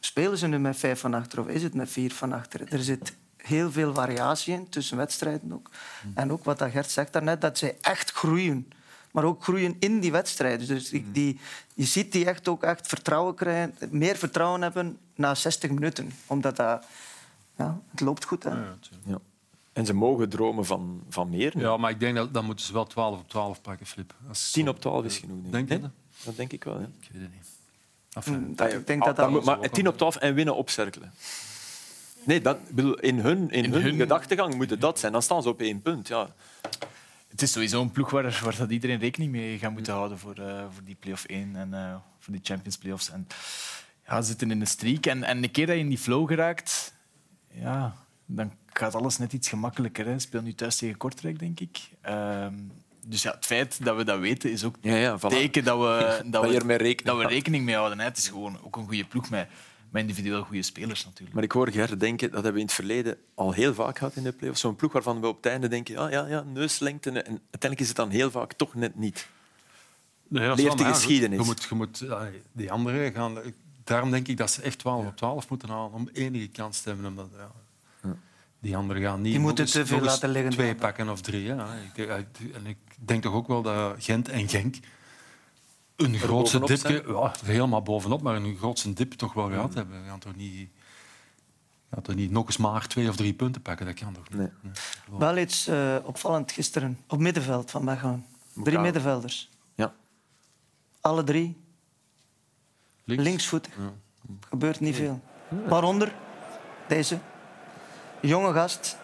Spelen 0.00 0.38
ze 0.38 0.46
nu 0.46 0.58
met 0.58 0.76
vijf 0.76 1.00
van 1.00 1.14
achter 1.14 1.40
of 1.40 1.46
is 1.46 1.62
het 1.62 1.74
met 1.74 1.90
vier 1.90 2.12
van 2.12 2.32
achter? 2.32 2.72
Er 2.72 2.82
zit 2.82 3.14
heel 3.36 3.72
veel 3.72 3.94
variatie 3.94 4.54
in, 4.54 4.68
tussen 4.68 4.96
wedstrijden 4.96 5.52
ook. 5.52 5.70
En 6.14 6.32
ook 6.32 6.44
wat 6.44 6.58
dat 6.58 6.70
Gert 6.70 6.90
zegt 6.90 7.12
daarnet, 7.12 7.40
dat 7.40 7.58
zij 7.58 7.76
echt 7.80 8.10
groeien. 8.12 8.68
Maar 9.10 9.24
ook 9.24 9.42
groeien 9.42 9.76
in 9.78 10.00
die 10.00 10.12
wedstrijden. 10.12 10.66
Dus 10.66 10.88
die, 10.88 11.10
die, 11.12 11.38
je 11.74 11.84
ziet 11.84 12.12
die 12.12 12.24
echt 12.26 12.48
ook 12.48 12.62
echt 12.62 12.86
vertrouwen 12.86 13.34
krijgen, 13.34 13.74
meer 13.90 14.16
vertrouwen 14.16 14.62
hebben 14.62 14.98
na 15.14 15.34
60 15.34 15.70
minuten. 15.70 16.12
Omdat 16.26 16.56
dat... 16.56 16.84
Ja, 17.56 17.80
het 17.90 18.00
loopt 18.00 18.24
goed. 18.24 18.42
Hè? 18.44 18.50
Ja. 19.04 19.18
En 19.72 19.86
ze 19.86 19.92
mogen 19.94 20.28
dromen 20.28 20.64
van, 20.66 21.02
van 21.08 21.30
meer. 21.30 21.52
nu. 21.54 21.62
Ja, 21.62 21.76
maar 21.76 21.90
ik 21.90 22.00
denk 22.00 22.16
dat 22.16 22.34
dan 22.34 22.44
moeten 22.44 22.64
ze 22.66 22.72
wel 22.72 22.86
12 22.86 23.18
op 23.18 23.28
12 23.28 23.60
pakken, 23.60 23.86
Flip. 23.86 24.14
Als 24.28 24.50
10 24.50 24.68
op 24.68 24.80
12 24.80 25.04
is 25.04 25.18
genoeg. 25.18 25.38
Denk 25.50 25.68
je 25.68 25.74
Nee? 25.74 25.82
dat? 25.82 25.90
Dat 26.24 26.36
denk 26.36 26.52
ik 26.52 26.64
wel. 26.64 26.74
Ja. 26.80 26.88
Ik 27.00 27.08
weet 27.12 27.22
het 27.22 27.30
niet. 27.32 27.46
Enfin, 28.12 28.52
Dat- 28.56 28.72
ik 28.72 28.86
denk 28.86 29.00
Ah, 29.00 29.06
dat 29.06 29.16
dan 29.16 29.32
dat... 29.32 29.44
maar 29.44 29.70
10 29.70 29.88
op 29.88 29.96
12 29.96 30.16
en 30.16 30.34
winnen 30.34 30.54
opcerkelen. 30.56 31.12
Nee, 32.24 32.40
dat, 32.40 32.56
ik 32.68 32.74
bedoel, 32.74 32.98
in 32.98 33.18
hun, 33.18 33.50
in 33.50 33.64
In 33.64 33.72
hun, 33.72 33.82
hun- 33.82 33.96
gedachtegang 33.96 34.54
moet 34.54 34.70
het 34.70 34.80
dat 34.80 34.98
zijn. 34.98 35.12
Dan 35.12 35.22
staan 35.22 35.42
ze 35.42 35.48
op 35.48 35.60
één 35.60 35.82
punt. 35.82 36.08
Ja. 36.08 36.28
Het 37.28 37.42
is 37.42 37.52
sowieso 37.52 37.80
een 37.80 37.90
ploeg 37.90 38.10
waar, 38.10 38.40
waar 38.44 38.56
dat 38.56 38.70
iedereen 38.70 38.98
rekening 38.98 39.30
mee 39.32 39.58
gaat 39.58 39.72
moeten 39.72 39.92
houden 39.92 40.18
voor, 40.18 40.34
eh, 40.34 40.64
voor 40.70 40.84
die 40.84 40.96
play-off 41.00 41.24
1 41.24 41.56
en 41.56 41.74
eh, 41.74 41.94
voor 42.18 42.32
die 42.32 42.42
Champions 42.44 42.78
Playoffs. 42.78 43.10
En 43.10 43.26
ja, 44.06 44.22
zitten 44.22 44.50
in 44.50 44.60
een 44.60 44.66
streak. 44.66 45.06
En, 45.06 45.22
en 45.24 45.42
een 45.42 45.50
keer 45.50 45.66
dat 45.66 45.74
je 45.74 45.80
in 45.80 45.88
die 45.88 45.98
flow 45.98 46.28
geraakt, 46.28 46.94
ja, 47.52 47.96
dan 48.26 48.52
gaat 48.66 48.94
alles 48.94 49.18
net 49.18 49.32
iets 49.32 49.48
gemakkelijker. 49.48 50.06
Hè. 50.06 50.18
Speel 50.18 50.42
nu 50.42 50.54
thuis 50.54 50.76
tegen 50.76 50.96
Kortrijk, 50.96 51.38
denk 51.38 51.60
ik. 51.60 51.78
Ehm, 52.00 52.54
dus 53.06 53.22
ja, 53.22 53.34
het 53.34 53.46
feit 53.46 53.84
dat 53.84 53.96
we 53.96 54.04
dat 54.04 54.18
weten 54.18 54.52
is 54.52 54.64
ook 54.64 54.76
Ja, 54.80 54.94
ja, 54.94 55.12
een 55.12 55.18
voilà. 55.18 55.28
teken 55.28 55.64
dat 55.64 55.78
we, 55.78 56.20
dat, 56.24 56.42
Dat 56.42 56.52
je 56.52 56.66
we, 56.66 56.74
rekening 56.74 57.02
dat 57.02 57.16
we 57.16 57.34
rekening 57.34 57.64
mee 57.64 57.74
houden. 57.74 57.98
Hè. 57.98 58.04
Het 58.04 58.18
is 58.18 58.28
gewoon 58.28 58.58
ook 58.62 58.76
een 58.76 58.86
goede 58.86 59.04
ploeg 59.04 59.30
met, 59.30 59.48
met 59.90 60.02
individueel 60.02 60.42
goede 60.42 60.62
spelers 60.62 61.04
natuurlijk. 61.04 61.34
Maar 61.34 61.44
ik 61.44 61.52
hoor 61.52 61.70
Ger 61.70 61.98
denken, 61.98 62.26
dat 62.30 62.34
hebben 62.34 62.52
we 62.52 62.58
in 62.60 62.64
het 62.66 62.74
verleden 62.74 63.16
al 63.34 63.52
heel 63.52 63.74
vaak 63.74 63.98
gehad 63.98 64.16
in 64.16 64.22
de 64.22 64.32
play-offs. 64.32 64.60
Zo'n 64.60 64.76
ploeg 64.76 64.92
waarvan 64.92 65.20
we 65.20 65.26
op 65.26 65.36
het 65.36 65.46
einde 65.46 65.68
denken, 65.68 65.94
ja, 65.94 66.10
ja, 66.10 66.26
ja 66.26 66.42
neuslengte. 66.42 67.10
En 67.10 67.24
uiteindelijk 67.24 67.80
is 67.80 67.88
het 67.88 67.96
dan 67.96 68.10
heel 68.10 68.30
vaak 68.30 68.52
toch 68.52 68.74
net 68.74 68.96
niet. 68.96 69.16
Is 69.16 70.38
Leert 70.38 70.56
de 70.56 70.84
ja, 70.84 70.92
geschiedenis. 70.92 71.38
Je 71.38 71.44
moet, 71.44 71.66
je 71.68 71.74
moet, 71.74 71.98
ja, 71.98 72.28
die 72.52 72.72
anderen 72.72 73.12
gaan... 73.12 73.38
Daarom 73.84 74.10
denk 74.10 74.28
ik 74.28 74.36
dat 74.36 74.50
ze 74.50 74.62
echt 74.62 74.78
12 74.78 75.06
op 75.06 75.16
12 75.16 75.48
moeten 75.48 75.68
halen 75.68 75.92
om 75.92 76.08
enige 76.12 76.48
kans 76.48 76.80
te 76.80 76.88
hebben. 76.88 77.06
Omdat, 77.06 77.28
ja, 77.36 78.16
Die 78.60 78.76
anderen 78.76 79.02
gaan 79.02 79.20
niet 79.20 79.32
Die 79.32 79.40
moeten 79.40 79.66
te 79.66 79.86
veel 79.86 80.00
laten 80.00 80.28
liggen. 80.28 80.50
twee 80.52 80.74
pakken 80.74 81.08
of 81.08 81.20
drie. 81.20 81.42
Ja. 81.42 81.66
Ik, 81.74 81.94
denk- 82.06 82.26
en 82.54 82.66
ik 82.66 82.76
denk 82.96 83.22
toch 83.22 83.34
ook 83.34 83.46
wel 83.46 83.62
dat 83.62 83.94
Gent 83.98 84.28
en 84.28 84.48
Genk 84.48 84.76
een 85.98 86.18
grootste 86.18 86.58
bovenop 86.58 86.82
dipje, 86.82 87.12
ja, 87.12 87.32
helemaal 87.44 87.82
bovenop, 87.82 88.22
maar 88.22 88.36
een 88.36 88.56
grootste 88.56 88.92
dip 88.92 89.12
toch 89.12 89.32
wel 89.32 89.48
gehad 89.48 89.74
hebben. 89.74 90.02
We 90.02 90.08
gaan 90.08 90.18
toch 90.18 90.36
niet, 90.36 90.70
gaan 91.90 92.02
toch 92.02 92.14
niet 92.14 92.30
nog 92.30 92.46
eens 92.46 92.56
maar 92.56 92.86
twee 92.86 93.08
of 93.08 93.16
drie 93.16 93.34
punten 93.34 93.62
pakken? 93.62 93.86
Dat 93.86 93.94
kan 93.94 94.12
toch 94.12 94.28
niet? 94.28 94.38
Nee. 94.38 94.72
Wel 95.18 95.36
iets 95.36 95.66
eh, 95.66 95.96
opvallend 96.04 96.52
gisteren 96.52 96.98
op 97.08 97.18
middenveld 97.18 97.70
van 97.70 97.84
Mechelen. 97.84 98.26
Drie 98.54 98.78
middenvelders. 98.78 99.50
Ja. 99.74 99.94
Alle 101.00 101.24
drie 101.24 101.56
Links? 103.04 103.24
linksvoetig. 103.24 103.72
Gebeurt 104.48 104.80
niet 104.80 104.96
veel. 104.96 105.20
Waaronder 105.48 106.14
deze. 106.88 107.18
Jonge 108.20 108.52
gast. 108.52 108.96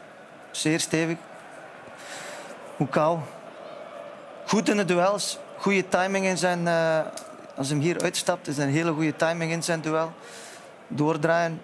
Zeer 0.51 0.81
stevig. 0.81 1.19
Mukau. 2.79 3.19
Goed 4.47 4.69
in 4.69 4.77
de 4.77 4.85
duels. 4.85 5.39
Goede 5.65 5.89
timing 5.89 6.27
in 6.27 6.39
zijn... 6.39 6.69
eh, 6.69 6.99
als 7.57 7.69
hij 7.69 7.79
hier 7.79 8.03
uitstapt, 8.03 8.49
is 8.49 8.59
een 8.59 8.69
hele 8.69 8.93
goede 8.93 9.17
timing 9.17 9.53
in 9.53 9.63
zijn 9.63 9.81
duel. 9.81 10.13
Doordraaien. 10.89 11.61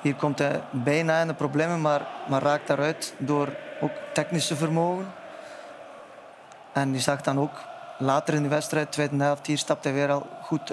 Hier 0.00 0.14
komt 0.14 0.38
hij 0.38 0.60
bijna 0.70 1.20
in 1.20 1.26
de 1.26 1.34
problemen, 1.34 1.80
maar, 1.80 2.06
maar 2.28 2.42
raakt 2.42 2.66
daaruit 2.66 3.14
door 3.18 3.48
ook 3.80 3.90
technische 4.12 4.56
vermogen. 4.56 5.12
En 6.72 6.92
je 6.92 7.00
zag 7.00 7.20
dan 7.20 7.40
ook 7.40 7.62
later 7.98 8.34
in 8.34 8.42
de 8.42 8.48
wedstrijd, 8.48 8.92
tweede 8.92 9.22
helft, 9.24 9.46
hier 9.46 9.58
stapt 9.58 9.84
hij 9.84 9.92
weer 9.92 10.10
al 10.10 10.26
goed, 10.42 10.72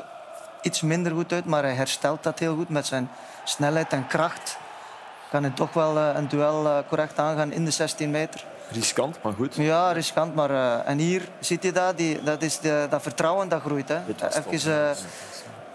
iets 0.62 0.82
minder 0.82 1.12
goed 1.12 1.34
uit, 1.34 1.46
maar 1.46 1.64
hij 1.64 1.74
herstelt 1.74 2.24
dat 2.24 2.40
heel 2.40 2.56
goed 2.56 2.70
met 2.70 2.86
zijn 2.86 3.10
snelheid 3.44 3.94
en 3.94 4.08
kracht. 4.08 4.58
Kan 5.30 5.44
hij 5.44 5.52
toch 5.52 5.74
wel 5.74 5.98
eh, 5.98 6.10
een 6.16 6.28
duel 6.28 6.66
eh, 6.66 6.78
correct 6.88 7.20
aangaan 7.20 7.52
in 7.52 7.66
de 7.66 7.72
16 7.72 8.12
meter. 8.12 8.46
Riskant, 8.72 9.22
maar 9.24 9.34
goed. 9.34 9.56
Ja, 9.56 9.92
riskant, 9.92 10.36
maar... 10.36 10.50
eh, 10.50 10.90
en 10.90 10.98
hier 10.98 11.28
ziet 11.40 11.64
je 11.64 11.72
dat, 11.72 11.98
die, 11.98 12.24
dat, 12.24 12.42
is 12.42 12.60
de, 12.60 12.88
dat 12.90 13.02
vertrouwen 13.02 13.50
dat 13.50 13.62
groeit. 13.62 13.88
Hè. 13.90 14.00
Even, 14.52 14.90
eh, 14.90 14.98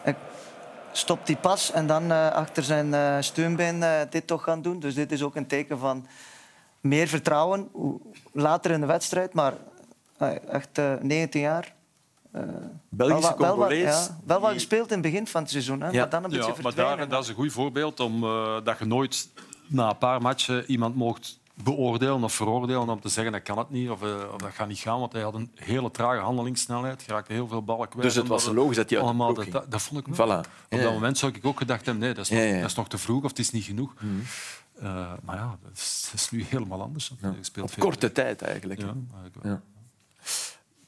hij 0.03 0.17
stopt 0.93 1.27
die 1.27 1.37
pas 1.37 1.73
en 1.73 1.87
dan 1.87 2.11
eh, 2.13 2.31
achter 2.31 2.63
zijn 2.63 2.95
eh, 2.95 3.17
steunbeen 3.21 3.83
eh, 3.83 4.01
dit 4.11 4.27
toch 4.27 4.43
gaan 4.43 4.63
doen. 4.63 4.81
Dus 4.81 4.95
dit 4.95 5.13
is 5.13 5.23
ook 5.23 5.37
een 5.37 5.47
teken 5.47 5.79
van 5.79 6.07
meer 6.81 7.09
vertrouwen. 7.09 7.69
Later 8.33 8.71
in 8.71 8.81
de 8.81 8.87
wedstrijd, 8.87 9.33
maar 9.33 9.53
echt 10.49 10.79
eh 10.79 10.93
19 11.01 11.41
jaar. 11.41 11.75
Belgische 12.89 13.35
wel, 13.39 13.59
wel, 13.59 13.73
ja, 13.73 14.07
wel 14.27 14.41
wat 14.41 14.53
gespeeld 14.53 14.87
in 14.89 14.93
het 14.99 15.03
begin 15.03 15.27
van 15.27 15.43
het 15.43 15.51
seizoen, 15.51 15.81
hè, 15.81 15.93
maar 15.93 16.09
dan 16.09 16.25
een 16.25 16.31
beetje 16.31 16.53
Ja, 16.57 16.63
maar 16.63 16.75
daar, 16.75 17.09
dat 17.09 17.23
is 17.23 17.29
een 17.29 17.35
goed 17.35 17.53
voorbeeld 17.53 18.01
om 18.01 18.25
eh, 18.25 18.57
dat 18.65 18.79
je 18.79 18.85
nooit 18.85 19.29
na 19.67 19.89
een 19.91 19.99
paar 19.99 20.23
matchen 20.23 20.65
iemand 20.71 20.95
mocht 20.95 21.39
beoordelen 21.63 22.23
of 22.25 22.33
veroordelen 22.35 22.89
om 22.89 23.01
te 23.01 23.09
zeggen 23.09 23.33
dat 23.33 23.43
kan 23.43 23.59
het 23.59 23.71
niet 23.71 23.91
of, 23.91 24.03
eh, 24.03 24.15
of 24.33 24.37
dat 24.37 24.53
gaat 24.53 24.69
niet 24.69 24.79
gaan, 24.79 25.01
want 25.01 25.13
hij 25.13 25.23
had 25.23 25.35
een 25.35 25.51
hele 25.55 25.91
trage 25.91 26.21
handelingssnelheid, 26.21 27.03
geraakte 27.03 27.33
heel 27.33 27.49
veel 27.49 27.63
ballen 27.65 27.89
kwijt. 27.89 28.07
Dus 28.07 28.15
het 28.15 28.27
was 28.27 28.47
logisch 28.47 28.77
dat 28.77 28.91
hij 28.91 28.99
allemaal 28.99 29.35
dat, 29.35 29.51
dat, 29.51 29.71
dat 29.71 29.83
vond 29.83 30.07
ik. 30.07 30.15
Voilà. 30.15 30.19
Op 30.19 30.47
Ja. 30.69 30.79
dat 30.83 30.93
moment 30.93 31.19
zou 31.19 31.33
ik 31.35 31.47
ook 31.47 31.59
gedacht 31.59 31.85
hebben, 31.87 32.05
nee, 32.05 32.15
dat 32.15 32.25
is, 32.25 32.31
nog, 32.31 32.39
Ja, 32.41 32.45
ja. 32.45 32.61
Dat 32.61 32.71
is 32.71 32.77
nog 32.77 32.89
te 32.89 32.99
vroeg 32.99 33.23
of 33.25 33.29
het 33.31 33.39
is 33.39 33.51
niet 33.51 33.65
genoeg. 33.65 33.93
Eh, 34.79 35.13
maar 35.23 35.37
ja, 35.37 35.59
dat 35.63 35.73
is, 35.75 36.09
dat 36.11 36.21
is 36.21 36.31
nu 36.31 36.45
helemaal 36.49 36.83
anders. 36.83 37.13
Op 37.61 37.71
korte 37.79 38.13
tijd 38.13 38.43
eigenlijk. 38.43 38.81
Ja, 38.81 38.87
eigenlijk 39.13 39.35
wel. 39.43 39.53
Ja. 39.53 39.61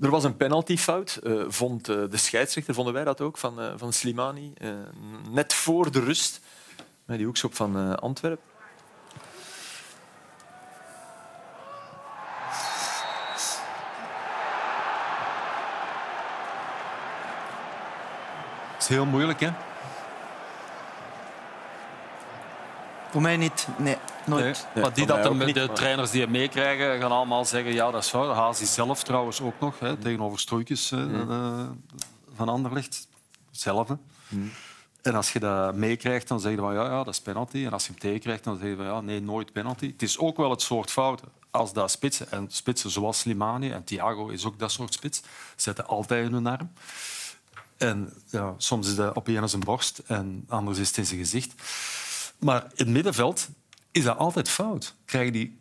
Er 0.01 0.11
was 0.11 0.25
een 0.25 0.37
penaltyfout, 0.37 1.17
eh, 1.17 1.43
vond 1.49 1.85
de 1.85 2.09
scheidsrechter, 2.17 2.75
vonden 2.75 2.93
wij 2.93 3.05
dat 3.05 3.21
ook, 3.21 3.39
van, 3.39 3.59
van 3.77 3.93
Slimani. 3.93 4.53
net 5.31 5.55
voor 5.55 5.91
de 5.91 6.01
rust, 6.01 6.41
bij 7.05 7.17
die 7.17 7.27
hoekschop 7.27 7.55
van 7.55 8.01
Antwerpen. 8.01 8.45
Is 18.89 18.95
heel 18.97 19.07
moeilijk, 19.07 19.41
hè? 19.41 19.51
Voor 23.11 23.23
mij 23.23 23.37
niet. 23.37 23.69
Nee, 23.79 23.97
nooit. 24.27 24.43
Nee, 24.45 24.53
Nee, 24.75 24.83
maar 24.85 24.93
die 24.95 25.07
dat 25.07 25.35
niet, 25.35 25.55
de 25.55 25.67
maar- 25.67 25.77
trainers 25.77 26.11
die 26.11 26.23
hem 26.23 26.31
meekrijgen, 26.31 27.01
gaan 27.01 27.13
allemaal 27.13 27.45
zeggen 27.45 27.73
ja, 27.73 27.91
dat 27.91 28.03
is 28.03 28.09
fout. 28.09 28.35
Hazi 28.37 28.67
zelf 28.67 29.03
trouwens 29.03 29.41
ook 29.41 29.61
nog, 29.61 29.79
hè, 29.79 29.97
tegenover 29.97 30.39
Stroeikens 30.39 30.93
eh, 30.93 31.21
eh, 31.21 31.67
van 32.37 32.49
Anderlecht. 32.49 33.09
Hetzelfde. 33.51 33.99
En 35.03 35.15
als 35.15 35.33
je 35.33 35.39
dat 35.39 35.75
meekrijgt, 35.75 36.29
dan 36.29 36.41
zeg 36.41 36.53
je 36.53 36.59
van 36.59 36.75
ja, 36.75 36.85
ja, 36.85 37.05
dat 37.05 37.15
is 37.15 37.21
penalty. 37.21 37.65
En 37.65 37.73
als 37.73 37.85
je 37.87 37.91
hem 37.91 38.01
tegenkrijgt, 38.01 38.45
dan 38.45 38.57
zeg 38.57 38.69
je 38.69 38.77
van 38.77 38.85
ja, 38.85 39.01
nee, 39.01 39.21
nooit 39.21 39.53
penalty. 39.53 39.87
Het 39.93 40.03
is 40.03 40.19
ook 40.19 40.37
wel 40.37 40.51
het 40.51 40.63
soort 40.63 40.91
fouten 40.91 41.29
als 41.51 41.73
dat 41.73 41.91
spitsen. 41.91 42.31
En 42.31 42.47
spitsen 42.51 42.91
zoals 42.91 43.19
Slimani 43.19 43.71
en 43.71 43.85
Thiago 43.85 44.29
is 44.29 44.45
ook 44.45 44.59
dat 44.59 44.73
soort 44.73 44.93
spits. 44.95 45.23
Zetten 45.57 45.87
altijd 45.87 46.27
in 46.27 46.33
hun 46.33 46.47
arm. 46.47 46.73
En 47.77 48.13
ja, 48.31 48.55
soms 48.57 48.89
is 48.89 48.95
dat 48.95 49.15
op 49.15 49.29
een 49.29 49.49
zijn 49.49 49.65
borst 49.65 49.99
en 50.07 50.45
anders 50.49 50.79
is 50.79 50.89
het 50.89 50.97
in 50.97 51.07
zijn 51.07 51.19
gezicht. 51.19 51.55
Maar 52.39 52.63
in 52.63 52.71
het 52.77 52.89
middenveld 52.89 53.49
is 53.91 54.05
dat 54.05 54.19
altijd 54.19 54.49
fout. 54.49 54.95
Krijgen 55.05 55.33
die 55.33 55.59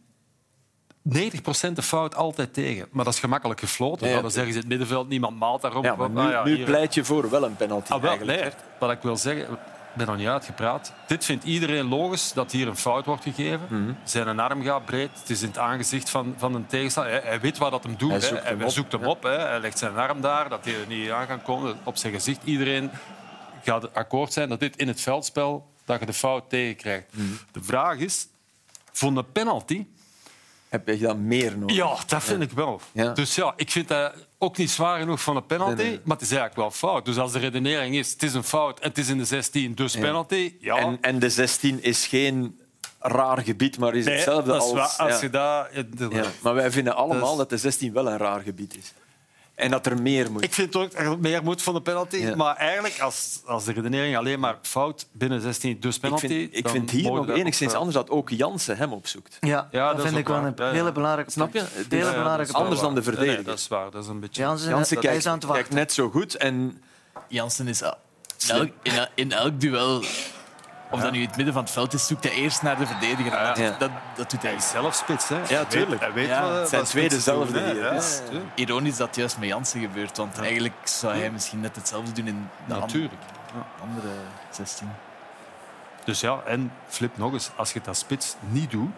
90% 1.13 1.73
de 1.73 1.81
fout 1.81 2.15
altijd 2.15 2.53
tegen. 2.53 2.87
Maar 2.91 3.05
dat 3.05 3.13
is 3.13 3.19
gemakkelijk 3.19 3.59
gefloten. 3.59 4.07
Ja, 4.07 4.15
ja. 4.15 4.21
dan 4.21 4.31
zeggen 4.31 4.53
ze 4.53 4.59
in 4.59 4.65
het 4.65 4.69
middenveld, 4.69 5.07
niemand 5.07 5.39
maalt 5.39 5.61
daarom. 5.61 5.83
Ja, 5.83 5.95
maar 5.95 6.09
nu, 6.09 6.19
Ah 6.19 6.29
ja, 6.29 6.43
nu 6.43 6.63
pleit 6.63 6.93
je 6.93 7.03
voor 7.03 7.29
wel 7.29 7.43
een 7.43 7.55
penalty. 7.55 7.91
Ah, 7.91 8.01
wel, 8.01 8.09
eigenlijk. 8.09 8.41
nee, 8.41 8.51
wat 8.79 8.91
ik 8.91 9.01
wil 9.01 9.17
zeggen, 9.17 9.57
ben 9.95 10.07
nog 10.07 10.17
niet 10.17 10.27
uitgepraat. 10.27 10.93
Dit 11.07 11.25
vindt 11.25 11.43
iedereen 11.43 11.87
logisch 11.87 12.33
dat 12.33 12.51
hier 12.51 12.67
een 12.67 12.77
fout 12.77 13.05
wordt 13.05 13.23
gegeven. 13.23 13.67
Mhm. 13.69 13.93
Zijn 14.03 14.39
arm 14.39 14.63
gaat 14.63 14.85
breed. 14.85 15.09
Het 15.19 15.29
is 15.29 15.41
in 15.41 15.47
het 15.47 15.57
aangezicht 15.57 16.09
van, 16.09 16.33
van 16.37 16.55
een 16.55 16.67
tegenstander. 16.67 17.11
Hij, 17.11 17.21
hij 17.23 17.39
weet 17.39 17.57
wat 17.57 17.71
dat 17.71 17.83
hem 17.83 17.95
doet. 17.97 18.09
Hij 18.09 18.19
hè. 18.19 18.25
zoekt 18.25 18.43
hem 18.43 18.57
hij 18.57 18.65
op. 18.65 18.71
zoekt 18.71 18.91
hem 18.91 19.05
op. 19.05 19.23
Hè. 19.23 19.37
Hij 19.37 19.59
legt 19.59 19.77
zijn 19.77 19.97
arm 19.97 20.21
daar, 20.21 20.49
dat 20.49 20.65
hij 20.65 20.73
er 20.73 20.87
niet 20.87 21.09
aan 21.09 21.27
kan 21.27 21.41
komen. 21.41 21.77
Op 21.83 21.97
zijn 21.97 22.13
gezicht. 22.13 22.43
Iedereen 22.43 22.91
gaat 23.63 23.93
akkoord 23.93 24.33
zijn 24.33 24.49
dat 24.49 24.59
dit 24.59 24.75
in 24.75 24.87
het 24.87 25.01
veldspel 25.01 25.73
dat 25.85 25.99
je 25.99 26.05
de 26.05 26.13
fout 26.13 26.49
tegenkrijgt. 26.49 27.05
Mhm. 27.11 27.25
De 27.51 27.63
vraag 27.63 27.97
is, 27.97 28.27
voor 28.91 29.17
een 29.17 29.31
penalty... 29.31 29.85
Heb 30.75 30.87
je 30.87 30.97
dat 30.97 31.17
meer 31.17 31.57
nodig? 31.57 31.75
Ja, 31.75 31.95
dat 32.07 32.23
vind 32.23 32.41
ik 32.41 32.51
wel. 32.51 32.81
Ja. 32.91 33.13
Dus 33.13 33.35
ja, 33.35 33.53
ik 33.55 33.71
vind 33.71 33.87
dat 33.87 34.13
ook 34.37 34.57
niet 34.57 34.69
zwaar 34.69 34.99
genoeg 34.99 35.21
van 35.21 35.35
een 35.35 35.45
penalty, 35.45 35.75
Nee, 35.75 35.85
nee. 35.87 35.99
maar 36.03 36.17
het 36.17 36.25
is 36.25 36.31
eigenlijk 36.31 36.59
wel 36.59 36.71
fout. 36.71 37.05
Dus 37.05 37.17
als 37.17 37.31
de 37.31 37.39
redenering 37.39 37.95
is, 37.95 38.11
het 38.11 38.23
is 38.23 38.33
een 38.33 38.43
fout 38.43 38.79
en 38.79 38.89
het 38.89 38.97
is 38.97 39.09
in 39.09 39.17
de 39.17 39.25
16, 39.25 39.73
dus 39.73 39.97
penalty, 39.97 40.53
ja. 40.59 40.77
En, 40.77 40.97
en 41.01 41.19
de 41.19 41.29
16 41.29 41.83
is 41.83 42.07
geen 42.07 42.59
raar 42.99 43.37
gebied, 43.41 43.77
maar 43.77 43.95
is 43.95 44.05
Nee, 44.05 44.13
hetzelfde 44.15 44.51
dat 44.51 44.61
is 44.63 44.69
als... 44.69 44.97
waar. 44.97 45.07
als 45.09 45.21
ja. 45.21 45.21
je 45.21 45.29
dat... 46.09 46.31
Maar 46.41 46.53
wij 46.53 46.71
vinden 46.71 46.95
allemaal 46.95 47.29
Dus- 47.29 47.37
dat 47.37 47.49
de 47.49 47.57
16 47.57 47.93
wel 47.93 48.09
een 48.09 48.17
raar 48.17 48.41
gebied 48.41 48.77
is. 48.77 48.93
En 49.55 49.71
dat 49.71 49.85
er 49.85 50.01
meer 50.01 50.31
moet. 50.31 50.43
Ik 50.43 50.53
vind 50.53 50.75
ook 50.75 50.91
dat 50.91 51.01
er 51.01 51.19
meer 51.19 51.43
moet 51.43 51.61
van 51.61 51.73
de 51.73 51.81
penalty. 51.81 52.17
Ja. 52.17 52.35
Maar 52.35 52.55
eigenlijk, 52.55 52.99
als, 52.99 53.41
als 53.45 53.65
de 53.65 53.71
redenering 53.73 54.17
alleen 54.17 54.39
maar 54.39 54.57
fout 54.61 55.07
binnen 55.11 55.41
16, 55.41 55.79
dus 55.79 55.95
ik 55.95 56.01
penalty... 56.01 56.27
vind, 56.27 56.55
ik 56.57 56.69
vind 56.69 56.91
hier 56.91 57.11
nog 57.11 57.29
enigszins 57.29 57.71
eh, 57.73 57.77
anders 57.77 57.95
dat 57.95 58.09
ook 58.09 58.29
Jansen 58.29 58.77
hem 58.77 58.93
opzoekt. 58.93 59.37
Ja, 59.39 59.67
Ja, 59.71 59.93
dat, 59.93 60.05
vind 60.05 60.17
ik 60.17 60.27
wel 60.27 60.37
een 60.37 60.73
hele 60.73 60.91
belangrijke 60.91 61.31
Snap 61.31 61.53
je? 61.53 61.59
Hele 61.59 62.05
ja, 62.05 62.11
belangrijke 62.11 62.37
dat 62.37 62.45
is 62.45 62.51
wel 62.51 62.61
Anders 62.61 62.79
dan 62.79 62.95
de 62.95 63.01
waar. 63.03 63.13
Nee, 63.13 63.25
nee, 63.25 63.35
verdediger. 63.35 63.43
dat 63.43 63.57
is 63.59 63.67
waar. 63.67 63.91
Dat 63.91 64.03
is 64.03 64.09
een 64.09 64.19
beetje... 64.19 64.41
Jansen, 64.41 64.69
Jansen 64.69 64.95
hij 64.95 65.03
is 65.03 65.09
kijkt, 65.11 65.25
aan 65.25 65.33
het 65.33 65.43
wachten. 65.43 65.63
kijkt 65.63 65.77
net 65.79 65.93
zo 65.93 66.09
goed. 66.09 66.35
En 66.35 66.81
Jansen 67.27 67.67
is 67.67 67.81
elk, 67.81 68.69
in, 68.81 68.91
el- 68.91 69.07
in 69.15 69.31
elk 69.31 69.59
duel, 69.61 70.03
of 70.89 71.01
dat 71.01 71.11
nu 71.11 71.19
in 71.21 71.27
het 71.27 71.35
midden 71.35 71.53
van 71.53 71.63
het 71.63 71.71
veld 71.71 71.93
is, 71.93 72.07
zoekt 72.07 72.23
hij 72.23 72.33
eerst 72.33 72.61
naar 72.61 72.77
de 72.77 72.85
verdediger. 72.85 73.31
Dat, 73.31 73.57
Ja. 73.57 73.75
dat, 73.79 73.89
dat 74.15 74.31
doet 74.31 74.41
hij. 74.41 74.59
Zelf 74.59 74.95
spits, 74.95 75.29
hè. 75.29 75.39
Ja, 75.49 75.65
tuurlijk. 75.65 76.01
Hij 76.01 76.13
weet, 76.13 76.27
Ja, 76.27 76.41
wat- 76.41 76.51
het 76.51 76.59
wat 76.59 76.69
zijn 76.69 76.83
tweede 76.83 77.09
spitsen 77.09 77.33
doen, 77.35 77.47
zelfde 77.47 77.59
hè. 77.67 77.73
hier, 77.73 77.83
Ja, 77.83 77.91
dus- 77.93 78.21
tuurlijk. 78.29 78.49
Ironisch 78.55 78.97
dat 78.97 79.07
het 79.07 79.15
juist 79.15 79.37
met 79.37 79.47
Jansen 79.49 79.81
gebeurt, 79.81 80.17
want 80.17 80.37
eigenlijk 80.39 80.75
zou 80.83 81.15
hij 81.17 81.31
misschien 81.31 81.59
net 81.59 81.75
hetzelfde 81.75 82.11
doen 82.11 82.27
in 82.27 82.49
de 82.67 82.73
Natuurlijk. 82.73 83.21
Ja. 83.53 83.65
andere 83.81 84.07
16. 84.51 84.87
Dus 86.05 86.19
ja, 86.19 86.41
en 86.45 86.71
flip 86.87 87.17
nog 87.17 87.33
eens, 87.33 87.51
als 87.55 87.73
je 87.73 87.81
als 87.87 87.99
spits 87.99 88.35
niet 88.49 88.71
doet, 88.71 88.89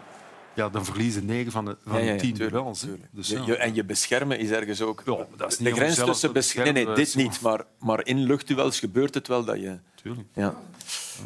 ja, 0.54 0.70
dan 0.70 0.86
verliezen 0.86 1.26
9 1.26 1.52
van 1.52 1.66
de, 1.66 1.78
van 1.86 1.94
Ja, 1.94 2.00
de 2.00 2.06
ja, 2.06 2.12
ja, 2.14 2.20
10 2.20 2.34
tuurlijk, 2.34 2.52
duels. 2.56 2.86
Dus 3.12 3.28
Je- 3.28 3.38
ja. 3.38 3.44
je- 3.46 3.58
en 3.58 3.76
je 3.76 3.84
beschermen 3.84 4.40
is 4.40 4.50
ergens 4.50 4.82
ook... 4.82 5.02
Ja, 5.06 5.16
dat 5.38 5.52
is 5.52 5.60
niet 5.60 5.70
de 5.70 5.76
grens 5.76 5.96
tussen... 5.96 6.28
Nee, 6.28 6.32
beschermen, 6.42 6.74
nee, 6.74 6.86
dat 6.86 6.96
dit 6.96 7.16
niet. 7.16 7.42
Maar, 7.42 7.62
maar 7.80 8.06
in 8.06 8.20
luchtduels 8.24 8.80
gebeurt 8.80 9.14
het 9.14 9.28
wel 9.28 9.44
dat 9.46 9.56
je... 9.60 9.78
Tuurlijk. 10.02 10.28
Ja. 10.34 10.54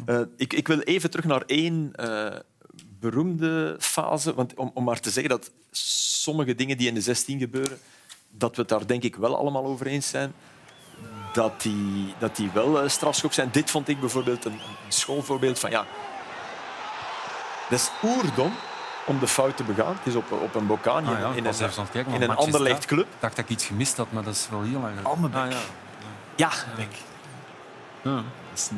Eh, 0.06 0.20
ik, 0.36 0.52
ik 0.52 0.68
wil 0.68 0.78
even 0.80 1.10
terug 1.10 1.24
naar 1.24 1.42
één 1.46 1.90
eh, 1.94 2.38
beroemde 3.00 3.76
fase. 3.78 4.34
Want 4.34 4.54
om, 4.54 4.70
om 4.74 4.84
maar 4.84 5.00
te 5.00 5.10
zeggen 5.10 5.30
dat 5.30 5.50
sommige 6.22 6.54
dingen 6.54 6.76
die 6.76 6.88
in 6.88 6.94
de 6.94 7.00
16 7.00 7.38
gebeuren, 7.38 7.78
dat 8.30 8.54
we 8.56 8.60
het 8.60 8.70
daar 8.70 8.86
denk 8.86 9.02
ik 9.02 9.16
wel 9.16 9.36
allemaal 9.36 9.64
over 9.64 9.86
eens 9.86 10.08
zijn, 10.08 10.32
dat 11.32 11.62
die, 11.62 12.14
dat 12.18 12.36
die 12.36 12.50
wel 12.54 12.82
eh, 12.82 12.88
strafschop 12.88 13.32
zijn. 13.32 13.48
Dit 13.52 13.70
vond 13.70 13.88
ik 13.88 14.00
bijvoorbeeld 14.00 14.44
een, 14.44 14.52
een 14.52 14.92
schoolvoorbeeld 14.92 15.58
van 15.58 15.70
ja, 15.70 15.86
dat 17.70 17.78
is 17.78 17.90
oerdom 18.02 18.52
om 19.06 19.18
de 19.18 19.28
fout 19.28 19.56
te 19.56 19.64
begaan. 19.64 19.96
Het 19.96 20.06
is 20.06 20.14
op, 20.14 20.32
op 20.32 20.54
een 20.54 20.66
bokaan 20.66 21.04
Ah, 21.06 21.18
ja, 21.20 21.32
in, 21.32 21.44
een, 21.46 21.88
kijken, 21.92 22.12
in 22.12 22.22
een 22.22 22.36
Anderlecht 22.36 22.76
dat. 22.76 22.84
club. 22.84 23.04
Ik 23.06 23.20
dacht 23.20 23.36
dat 23.36 23.44
ik 23.44 23.50
iets 23.50 23.64
gemist 23.64 23.96
had, 23.96 24.12
maar 24.12 24.22
dat 24.22 24.34
is 24.34 24.48
wel 24.50 24.62
heel 24.62 24.72
lang 24.72 24.84
geleden. 24.84 25.04
Almebek. 25.04 25.40
Ah, 25.40 25.50
ja. 25.50 25.58
Ja, 26.36 26.50
Ja. 28.02 28.22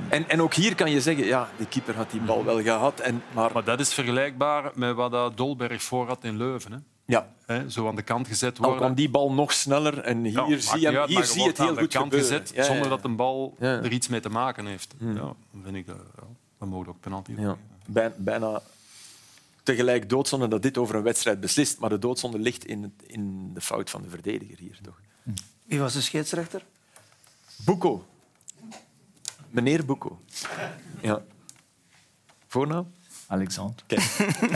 En, 0.08 0.28
en 0.28 0.40
ook 0.42 0.54
hier 0.54 0.74
kan 0.74 0.90
je 0.90 1.00
zeggen, 1.00 1.24
ja, 1.24 1.48
de 1.58 1.66
keeper 1.66 1.96
had 1.96 2.10
die 2.10 2.20
bal 2.20 2.44
wel 2.44 2.62
gehad. 2.62 3.00
En, 3.00 3.22
maar, 3.34 3.50
Maar 3.52 3.64
dat 3.64 3.80
is 3.80 3.92
vergelijkbaar 3.94 4.70
met 4.74 4.94
wat 4.94 5.10
dat 5.10 5.36
Dolberg 5.36 5.82
voor 5.82 6.06
had 6.06 6.24
in 6.24 6.36
Leuven. 6.36 6.72
Hè. 6.72 6.78
ja, 7.04 7.32
Hè, 7.46 7.70
zo 7.70 7.88
aan 7.88 7.96
de 7.96 8.02
kant 8.02 8.28
gezet 8.28 8.56
Al 8.58 8.62
worden. 8.64 8.80
kwam 8.82 8.94
die 8.94 9.08
bal 9.10 9.32
nog 9.32 9.52
sneller 9.52 9.98
en 9.98 10.24
hier 10.24 10.48
Ja, 10.48 10.58
zie 10.58 10.80
je, 10.80 10.86
hem- 10.86 10.96
uit, 10.96 11.08
hier 11.08 11.24
zie 11.24 11.42
je 11.42 11.48
het 11.48 11.58
heel 11.58 11.68
aan 11.68 11.72
goed 11.78 11.92
de 11.92 11.98
kant 11.98 12.12
gebeuren. 12.12 12.38
gezet 12.38 12.50
Ja, 12.56 12.62
ja, 12.62 12.68
zonder 12.68 12.88
dat 12.88 13.04
een 13.04 13.16
bal 13.16 13.56
Ja. 13.58 13.66
er 13.82 13.92
iets 13.92 14.08
mee 14.08 14.20
te 14.20 14.28
maken 14.28 14.66
heeft. 14.66 14.94
Ja, 14.98 15.12
dan 15.12 15.36
vind 15.62 15.76
ik 15.76 15.86
dat, 15.86 15.96
ja, 16.16 16.22
dan 16.58 16.68
mogen 16.68 16.84
we 16.86 16.90
ook 16.92 17.00
penalty 17.00 17.32
Ja. 17.36 17.56
Bij- 17.86 18.12
Bijna 18.16 18.62
tegelijk 19.62 20.08
doodzonde 20.08 20.48
dat 20.48 20.62
dit 20.62 20.78
over 20.78 20.94
een 20.94 21.02
wedstrijd 21.02 21.40
beslist, 21.40 21.78
maar 21.78 21.90
de 21.90 21.98
doodzonde 21.98 22.38
ligt 22.38 22.64
in, 22.64 22.94
in 23.06 23.50
de 23.54 23.60
fout 23.60 23.90
van 23.90 24.02
de 24.02 24.08
verdediger 24.08 24.58
hier. 24.58 24.78
Toch? 24.82 25.00
Wie 25.66 25.78
was 25.80 25.92
de 25.92 26.00
scheidsrechter? 26.00 26.64
Boeko. 27.64 28.04
Meneer 29.54 29.84
Boeko. 29.84 30.20
Ja. 31.00 31.22
Voornaam? 32.48 32.92
Alexander. 33.26 33.74
Kijk. 33.86 34.00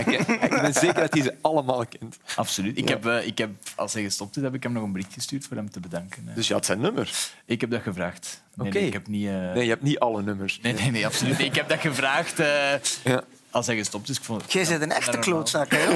Ik, 0.06 0.26
ik 0.28 0.50
ben 0.61 0.72
zeker 0.74 0.94
dat 1.00 1.12
hij 1.14 1.22
ze 1.22 1.34
allemaal 1.40 1.87
kent. 1.87 2.18
Absoluut. 2.37 2.78
Ik 2.78 2.88
heb, 2.88 3.06
eh, 3.06 3.26
ik 3.26 3.38
heb, 3.38 3.50
als 3.76 3.92
hij 3.92 4.02
gestopt 4.02 4.37
is, 4.37 4.42
heb 4.42 4.54
ik 4.54 4.62
hem 4.62 4.72
nog 4.72 4.82
een 4.82 4.92
bericht 4.92 5.12
gestuurd 5.12 5.46
voor 5.46 5.56
hem 5.56 5.70
te 5.70 5.80
bedanken. 5.80 6.24
eh. 6.28 6.34
Dus 6.34 6.48
je 6.48 6.54
had 6.54 6.64
zijn 6.66 6.80
nummer. 6.80 7.30
Ik 7.44 7.61
heb 7.61 7.70
dat 7.70 7.82
gevraagd. 7.82 8.42
Nee, 8.54 8.68
Oké. 8.68 8.78
nee, 8.78 8.87
ik 8.87 8.92
heb 8.92 9.06
niet... 9.06 9.26
eh, 9.28 9.32
Nee, 9.34 9.62
je 9.64 9.68
hebt 9.70 9.82
niet 9.82 9.98
alle 9.98 10.22
nummers. 10.22 10.58
Nee, 10.62 10.72
nee, 10.72 10.90
nee, 10.90 11.06
absoluut. 11.06 11.38
niet. 11.38 11.46
Ik 11.46 11.54
heb 11.54 11.68
dat 11.68 11.80
gevraagd 11.80 12.38
eh, 12.38 12.72
Ja. 13.04 13.22
als 13.50 13.66
hij 13.66 13.76
gestopt 13.76 14.08
is. 14.08 14.16
Ik 14.18 14.24
vond, 14.24 14.52
Jij 14.52 14.64
bent 14.66 14.82
een 14.82 14.92
echte 14.92 15.18
klootzak, 15.18 15.70
hè? 15.70 15.87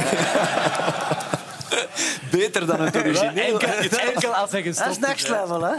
Beter 2.30 2.66
dan 2.66 2.80
het 2.80 2.96
origineel. 2.96 3.60
Enkel, 3.60 3.98
enkel 3.98 4.34
als 4.34 4.50
hij 4.50 4.62
Dat 4.62 4.74
gestopt 4.76 4.90
is 4.90 4.98
next 4.98 5.28
level, 5.28 5.62
hè? 5.62 5.74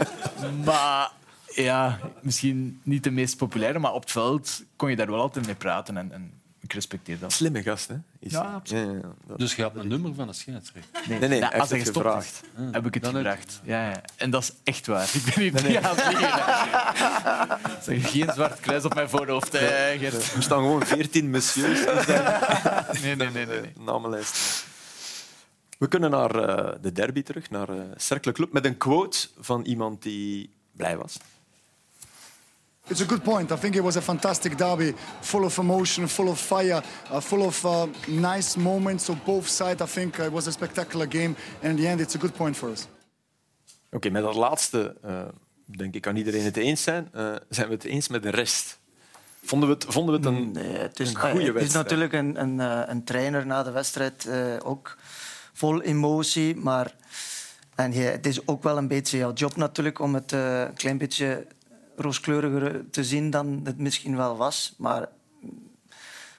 Maar 0.64 1.10
ja, 1.54 1.98
misschien 2.22 2.80
niet 2.82 3.04
de 3.04 3.10
meest 3.10 3.36
populaire, 3.36 3.78
maar 3.78 3.92
op 3.92 4.00
het 4.02 4.10
veld 4.10 4.62
kon 4.76 4.90
je 4.90 4.96
daar 4.96 5.06
wel 5.10 5.20
altijd 5.20 5.46
mee 5.46 5.54
praten. 5.54 5.96
En, 5.96 6.12
en 6.12 6.32
ik 6.60 6.72
respecteer 6.72 7.18
dat. 7.18 7.32
Slimme 7.32 7.62
gast, 7.62 7.88
hè? 7.88 7.94
Is 8.18 8.32
Ja, 8.32 8.40
absoluut. 8.40 8.86
Ja, 8.86 8.92
ja, 8.92 9.00
dat- 9.26 9.38
Dus 9.38 9.54
je 9.56 9.62
had 9.62 9.76
een 9.76 9.88
nummer 9.88 10.14
van 10.14 10.28
een 10.28 10.34
scheidsrechter. 10.34 11.00
Nee, 11.08 11.18
Nee, 11.18 11.28
nee, 11.28 11.40
Nou, 11.40 11.58
als 11.58 11.68
hij 11.70 11.78
het 11.78 11.86
gestopt 11.86 12.06
gevraagd. 12.06 12.42
is, 12.56 12.62
heb 12.72 12.86
ik 12.86 12.94
het 12.94 13.02
Dan 13.02 13.14
gevraagd. 13.14 13.60
Ja, 13.64 13.88
ja. 13.90 14.00
En 14.16 14.30
dat 14.30 14.42
is 14.42 14.52
echt 14.64 14.86
waar. 14.86 15.10
Ik 15.14 15.22
ben 15.24 15.34
hier 15.42 15.52
niet 15.68 15.76
aan 15.76 15.96
het 15.96 16.06
liegen. 16.06 16.28
hè. 16.34 17.82
Zeg, 17.82 18.10
Geen 18.10 18.30
zwart 18.32 18.60
kruis 18.60 18.84
op 18.84 18.94
mijn 18.94 19.08
voorhoofd, 19.08 19.52
hè, 19.52 19.98
Gert. 19.98 20.32
Er 20.34 20.42
staan 20.42 20.58
gewoon 20.58 20.86
veertien 20.86 21.30
messieurs 21.30 21.84
Nee, 23.02 23.16
nee, 23.16 23.30
nee. 23.30 23.46
nee, 23.46 23.60
nee. 23.60 23.72
namenlijst. 23.86 24.64
We 25.78 25.88
kunnen 25.88 26.10
naar 26.10 26.34
eh, 26.48 26.74
de 26.80 26.92
derby 26.92 27.22
terug, 27.22 27.50
naar 27.50 27.70
uh, 27.70 27.80
Cercle 27.96 28.32
Club, 28.32 28.52
met 28.52 28.64
een 28.64 28.76
quote 28.76 29.28
van 29.40 29.62
iemand 29.62 30.02
die 30.02 30.50
blij 30.72 30.96
was. 30.96 31.16
It's 32.90 33.00
a 33.00 33.06
good 33.06 33.24
point. 33.24 33.50
I 33.50 33.56
think 33.56 33.76
it 33.76 33.82
was 33.82 33.96
a 33.96 34.02
fantastic 34.02 34.56
derby, 34.58 34.94
full 35.22 35.44
of 35.44 35.58
emotion, 35.58 36.06
full 36.06 36.28
of 36.28 36.38
fire, 36.38 36.82
uh, 37.10 37.20
full 37.20 37.42
of 37.42 37.64
uh, 37.64 37.86
nice 38.08 38.58
moments 38.58 39.08
on 39.08 39.20
both 39.24 39.48
sides. 39.48 39.80
I 39.80 39.86
think 39.86 40.18
uh, 40.18 40.24
it 40.24 40.32
was 40.32 40.46
a 40.46 40.52
spectacular 40.52 41.06
game, 41.06 41.34
and 41.62 41.70
in 41.70 41.76
the 41.76 41.88
end, 41.88 42.00
it's 42.00 42.14
a 42.14 42.18
good 42.18 42.34
point 42.34 42.56
for 42.56 42.70
us. 42.70 42.86
Oké, 43.86 43.96
okay, 43.96 44.10
met 44.10 44.22
dat 44.22 44.34
laatste 44.34 44.96
uh, 45.04 45.22
denk 45.64 45.94
ik 45.94 46.02
kan 46.02 46.16
iedereen 46.16 46.44
het 46.44 46.56
eens 46.56 46.82
zijn. 46.82 47.10
Uh, 47.14 47.34
zijn 47.48 47.68
we 47.68 47.74
het 47.74 47.84
eens 47.84 48.08
met 48.08 48.22
de 48.22 48.30
rest? 48.30 48.78
Vonden 49.42 49.68
we 49.68 49.74
het, 49.74 49.84
vonden 49.88 50.20
we 50.20 50.28
het 50.28 50.36
een, 50.36 50.52
nee, 50.52 50.78
het 50.78 51.00
is, 51.00 51.08
een 51.08 51.16
goede 51.16 51.52
wedstrijd? 51.52 51.54
Het 51.54 51.66
is 51.66 51.72
natuurlijk 51.74 52.12
een, 52.12 52.40
een, 52.40 52.58
een 52.90 53.04
trainer 53.04 53.46
na 53.46 53.62
de 53.62 53.70
wedstrijd 53.70 54.28
ook 54.62 54.96
vol 55.52 55.82
emotie, 55.82 56.56
maar 56.56 56.94
en 57.74 57.92
je, 57.92 58.00
het 58.00 58.26
is 58.26 58.46
ook 58.46 58.62
wel 58.62 58.76
een 58.76 58.88
beetje 58.88 59.18
jouw 59.18 59.32
job 59.32 59.56
natuurlijk 59.56 59.98
om 59.98 60.14
het 60.14 60.32
een 60.32 60.74
klein 60.74 60.98
beetje 60.98 61.46
rooskleuriger 61.96 62.90
te 62.90 63.04
zien 63.04 63.30
dan 63.30 63.60
het 63.64 63.78
misschien 63.78 64.16
wel 64.16 64.36
was. 64.36 64.74
Maar 64.78 65.08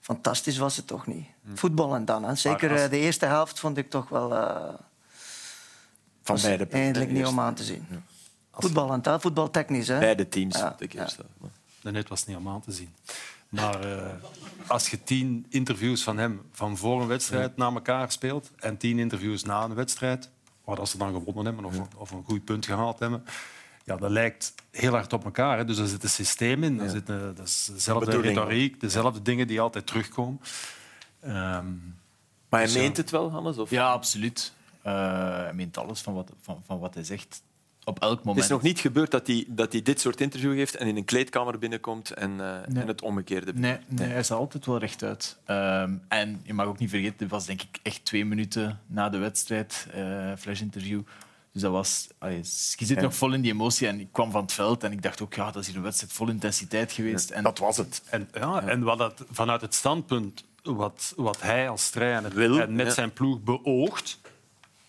fantastisch 0.01 0.57
was 0.57 0.75
het 0.75 0.87
toch 0.87 1.07
niet. 1.07 1.25
Hm. 1.43 1.55
Voetbal 1.55 1.95
en 1.95 2.05
dan. 2.05 2.23
Hè. 2.23 2.35
Zeker 2.35 2.71
als... 2.71 2.89
de 2.89 2.97
eerste 2.97 3.25
helft 3.25 3.59
vond 3.59 3.77
ik 3.77 3.89
toch 3.89 4.09
wel... 4.09 4.31
Uh, 4.31 4.73
van 6.23 6.37
beide 6.41 6.67
Eindelijk 6.67 7.11
niet 7.11 7.25
om 7.25 7.39
aan 7.39 7.53
te 7.53 7.63
zien. 7.63 7.85
Ja. 7.89 8.01
Voetbal 8.51 8.93
en 8.93 9.01
taal, 9.01 9.19
voetbaltechnisch. 9.19 9.87
Hè? 9.87 9.99
Beide 9.99 10.27
teams. 10.27 10.57
Ja, 10.57 10.75
ik 10.79 10.93
eerst, 10.93 11.17
ja. 11.81 11.91
Net 11.91 12.09
was 12.09 12.25
niet 12.25 12.37
om 12.37 12.47
aan 12.47 12.61
te 12.61 12.71
zien. 12.71 12.93
Maar 13.49 13.85
uh, 13.85 14.07
als 14.67 14.89
je 14.89 15.03
tien 15.03 15.45
interviews 15.49 16.03
van 16.03 16.17
hem 16.17 16.41
van 16.51 16.77
voor 16.77 17.01
een 17.01 17.07
wedstrijd 17.07 17.51
ja. 17.55 17.63
na 17.63 17.73
elkaar 17.73 18.11
speelt 18.11 18.51
en 18.55 18.77
tien 18.77 18.99
interviews 18.99 19.43
na 19.43 19.63
een 19.63 19.73
wedstrijd, 19.73 20.29
waar 20.63 20.87
ze 20.87 20.97
dan 20.97 21.13
gewonnen 21.13 21.45
hebben 21.45 21.65
of, 21.65 21.77
of 21.95 22.11
een 22.11 22.23
goed 22.23 22.45
punt 22.45 22.65
gehaald 22.65 22.99
hebben, 22.99 23.25
ja, 23.85 23.95
dat 23.95 24.09
lijkt 24.09 24.53
heel 24.71 24.91
hard 24.91 25.13
op 25.13 25.25
elkaar. 25.25 25.57
Hè. 25.57 25.65
Dus 25.65 25.77
er 25.77 25.87
zit 25.87 26.03
een 26.03 26.09
systeem 26.09 26.63
in, 26.63 26.79
er 26.79 26.89
zit 26.89 27.09
een, 27.09 27.35
dat 27.35 27.47
is 27.47 27.69
dezelfde 27.73 28.21
retoriek, 28.21 28.79
dezelfde 28.79 29.21
dingen 29.21 29.47
die 29.47 29.61
altijd 29.61 29.87
terugkomen. 29.87 30.41
Um, 31.25 31.95
maar 32.49 32.59
hij 32.59 32.65
dus 32.65 32.75
meent 32.75 32.97
het 32.97 33.09
wel, 33.09 33.31
Hannes? 33.31 33.57
Of? 33.57 33.69
Ja, 33.69 33.91
absoluut. 33.91 34.53
Uh, 34.85 34.93
hij 35.37 35.53
meent 35.53 35.77
alles 35.77 36.01
van 36.01 36.13
wat, 36.13 36.31
van, 36.41 36.61
van 36.65 36.79
wat 36.79 36.93
hij 36.93 37.03
zegt. 37.03 37.43
Op 37.83 37.99
elk 37.99 38.17
moment. 38.17 38.35
Het 38.35 38.45
is 38.45 38.51
nog 38.51 38.61
niet 38.61 38.79
gebeurd 38.79 39.11
dat 39.11 39.27
hij, 39.27 39.45
dat 39.47 39.71
hij 39.71 39.81
dit 39.81 39.99
soort 39.99 40.21
interview 40.21 40.53
geeft 40.53 40.75
en 40.75 40.87
in 40.87 40.97
een 40.97 41.05
kleedkamer 41.05 41.59
binnenkomt 41.59 42.11
en, 42.11 42.31
uh, 42.31 42.37
nee. 42.37 42.81
en 42.81 42.87
het 42.87 43.01
omgekeerde. 43.01 43.53
Nee, 43.53 43.77
nee, 43.87 44.07
hij 44.07 44.19
is 44.19 44.31
altijd 44.31 44.65
wel 44.65 44.77
rechtuit. 44.77 45.37
Um, 45.47 46.01
en 46.07 46.41
je 46.43 46.53
mag 46.53 46.65
ook 46.65 46.79
niet 46.79 46.89
vergeten, 46.89 47.15
het 47.17 47.29
was 47.29 47.45
denk 47.45 47.61
ik 47.61 47.79
echt 47.83 48.05
twee 48.05 48.25
minuten 48.25 48.79
na 48.87 49.09
de 49.09 49.17
wedstrijd, 49.17 49.87
uh, 49.95 50.31
flash-interview. 50.37 51.01
Dus 51.55 51.63
dat 51.63 51.71
was, 51.71 52.07
allee, 52.17 52.37
je 52.75 52.85
zit 52.85 53.01
nog 53.01 53.15
vol 53.15 53.33
in 53.33 53.41
die 53.41 53.51
emotie. 53.51 53.87
En 53.87 53.99
ik 53.99 54.11
kwam 54.11 54.31
van 54.31 54.41
het 54.41 54.53
veld 54.53 54.83
en 54.83 54.91
ik 54.91 55.01
dacht 55.01 55.21
ook, 55.21 55.33
ja, 55.33 55.51
dat 55.51 55.61
is 55.61 55.67
hier 55.67 55.75
een 55.75 55.83
wedstrijd 55.83 56.13
vol 56.13 56.29
intensiteit 56.29 56.91
geweest. 56.91 57.29
En, 57.29 57.43
dat 57.43 57.59
was 57.59 57.77
het. 57.77 58.01
En, 58.09 58.29
ja, 58.33 58.61
en 58.61 58.83
wat 58.83 58.97
dat, 58.97 59.25
vanuit 59.31 59.61
het 59.61 59.73
standpunt 59.73 60.45
wat, 60.63 61.13
wat 61.15 61.41
hij 61.41 61.69
als 61.69 61.89
trainer 61.89 62.33
Wil, 62.33 62.59
en 62.59 62.75
met 62.75 62.93
zijn 62.93 63.13
ploeg 63.13 63.43
beoogt, 63.43 64.19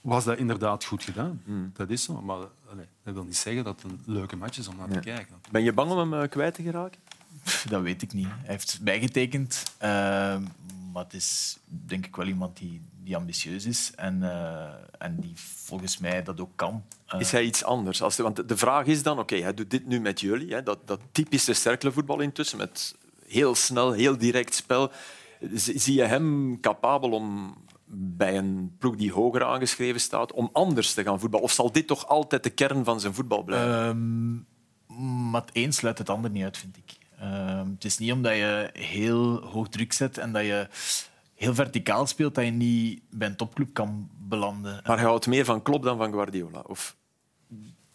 was 0.01 0.25
dat 0.25 0.39
inderdaad 0.39 0.85
goed 0.85 1.03
gedaan. 1.03 1.43
Hmm. 1.45 1.71
Dat 1.75 1.91
is 1.91 2.03
zo. 2.03 2.21
Maar 2.23 2.37
allee, 2.71 2.87
dat 3.05 3.15
wil 3.15 3.25
niet 3.25 3.37
zeggen 3.37 3.65
dat 3.65 3.83
het 3.83 3.91
een 3.91 4.01
leuke 4.05 4.37
match 4.37 4.59
is 4.59 4.69
om 4.69 4.77
naar 4.77 4.89
te 4.89 5.01
kijken. 5.01 5.35
Ben 5.51 5.63
je 5.63 5.73
bang 5.73 5.91
om 5.91 5.99
hem 5.99 6.23
uh, 6.23 6.29
kwijt 6.29 6.55
te 6.55 6.63
geraken? 6.63 7.01
Dat 7.71 7.83
weet 7.83 8.03
ik 8.03 8.13
niet. 8.13 8.29
Hij 8.29 8.53
heeft 8.53 8.79
bijgetekend. 8.83 9.63
Uh, 9.83 9.89
maar 10.93 11.05
het 11.05 11.15
is 11.15 11.59
denk 11.67 12.07
ik 12.07 12.17
wel 12.17 12.27
iemand 12.27 12.57
die, 12.57 12.81
die 13.03 13.17
ambitieus 13.17 13.65
is 13.65 13.93
en, 13.97 14.19
uh, 14.23 14.65
en 14.99 15.21
die 15.21 15.33
volgens 15.37 15.99
mij 15.99 16.23
dat 16.23 16.41
ook 16.41 16.53
kan. 16.55 16.83
Uh, 17.15 17.21
is 17.21 17.33
hij 17.33 17.45
iets 17.45 17.65
anders? 17.65 18.03
Als 18.03 18.17
de, 18.17 18.23
want 18.23 18.49
de 18.49 18.57
vraag 18.57 18.87
is 18.87 19.03
dan, 19.03 19.13
oké, 19.13 19.23
okay, 19.23 19.41
hij 19.41 19.55
doet 19.55 19.71
dit 19.71 19.87
nu 19.87 20.01
met 20.01 20.21
jullie, 20.21 20.55
hè, 20.55 20.63
dat, 20.63 20.79
dat 20.85 21.01
typische 21.13 21.53
sterklevoetbal 21.53 22.21
intussen, 22.21 22.59
met 22.59 22.95
heel 23.27 23.55
snel, 23.55 23.93
heel 23.93 24.19
direct 24.19 24.55
spel. 24.55 24.91
Zie 25.55 25.95
je 25.95 26.05
hem 26.05 26.61
capabel 26.61 27.11
om 27.11 27.57
bij 27.95 28.37
een 28.37 28.75
ploeg 28.79 28.97
die 28.97 29.13
hoger 29.13 29.45
aangeschreven 29.45 30.01
staat, 30.01 30.33
om 30.33 30.51
anders 30.53 30.95
te 30.95 31.03
gaan 31.03 31.21
voetballen? 31.21 31.47
Of 31.47 31.53
zal 31.53 31.73
dit 31.73 31.87
toch 31.87 32.09
altijd 32.09 32.43
de 32.43 32.51
kern 32.51 32.85
van 32.85 33.01
zijn 33.01 33.15
voetbal 33.15 33.43
blijven? 33.43 33.87
Um, 33.87 34.47
maar 35.31 35.41
het 35.41 35.51
een 35.53 35.73
sluit 35.73 35.99
het 35.99 36.11
ander 36.11 36.31
niet 36.31 36.45
uit, 36.45 36.59
vind 36.59 36.77
ik. 36.77 37.06
Um, 37.23 37.71
het 37.71 37.85
is 37.85 37.99
niet 37.99 38.13
omdat 38.13 38.33
je 38.33 38.71
heel 38.73 39.45
hoog 39.45 39.69
druk 39.69 39.93
zet 39.93 40.19
en 40.19 40.33
dat 40.33 40.45
je 40.45 40.69
heel 41.35 41.55
verticaal 41.55 42.07
speelt 42.07 42.35
dat 42.35 42.45
je 42.45 42.51
niet 42.51 43.03
bij 43.11 43.29
een 43.29 43.37
topclub 43.37 43.75
kan 43.75 44.11
belanden. 44.19 44.81
Maar 44.87 44.97
hij 44.97 45.07
houdt 45.07 45.27
meer 45.27 45.45
van 45.45 45.63
Klopp 45.63 45.85
dan 45.85 45.97
van 45.97 46.13
Guardiola? 46.13 46.61
Of? 46.61 46.97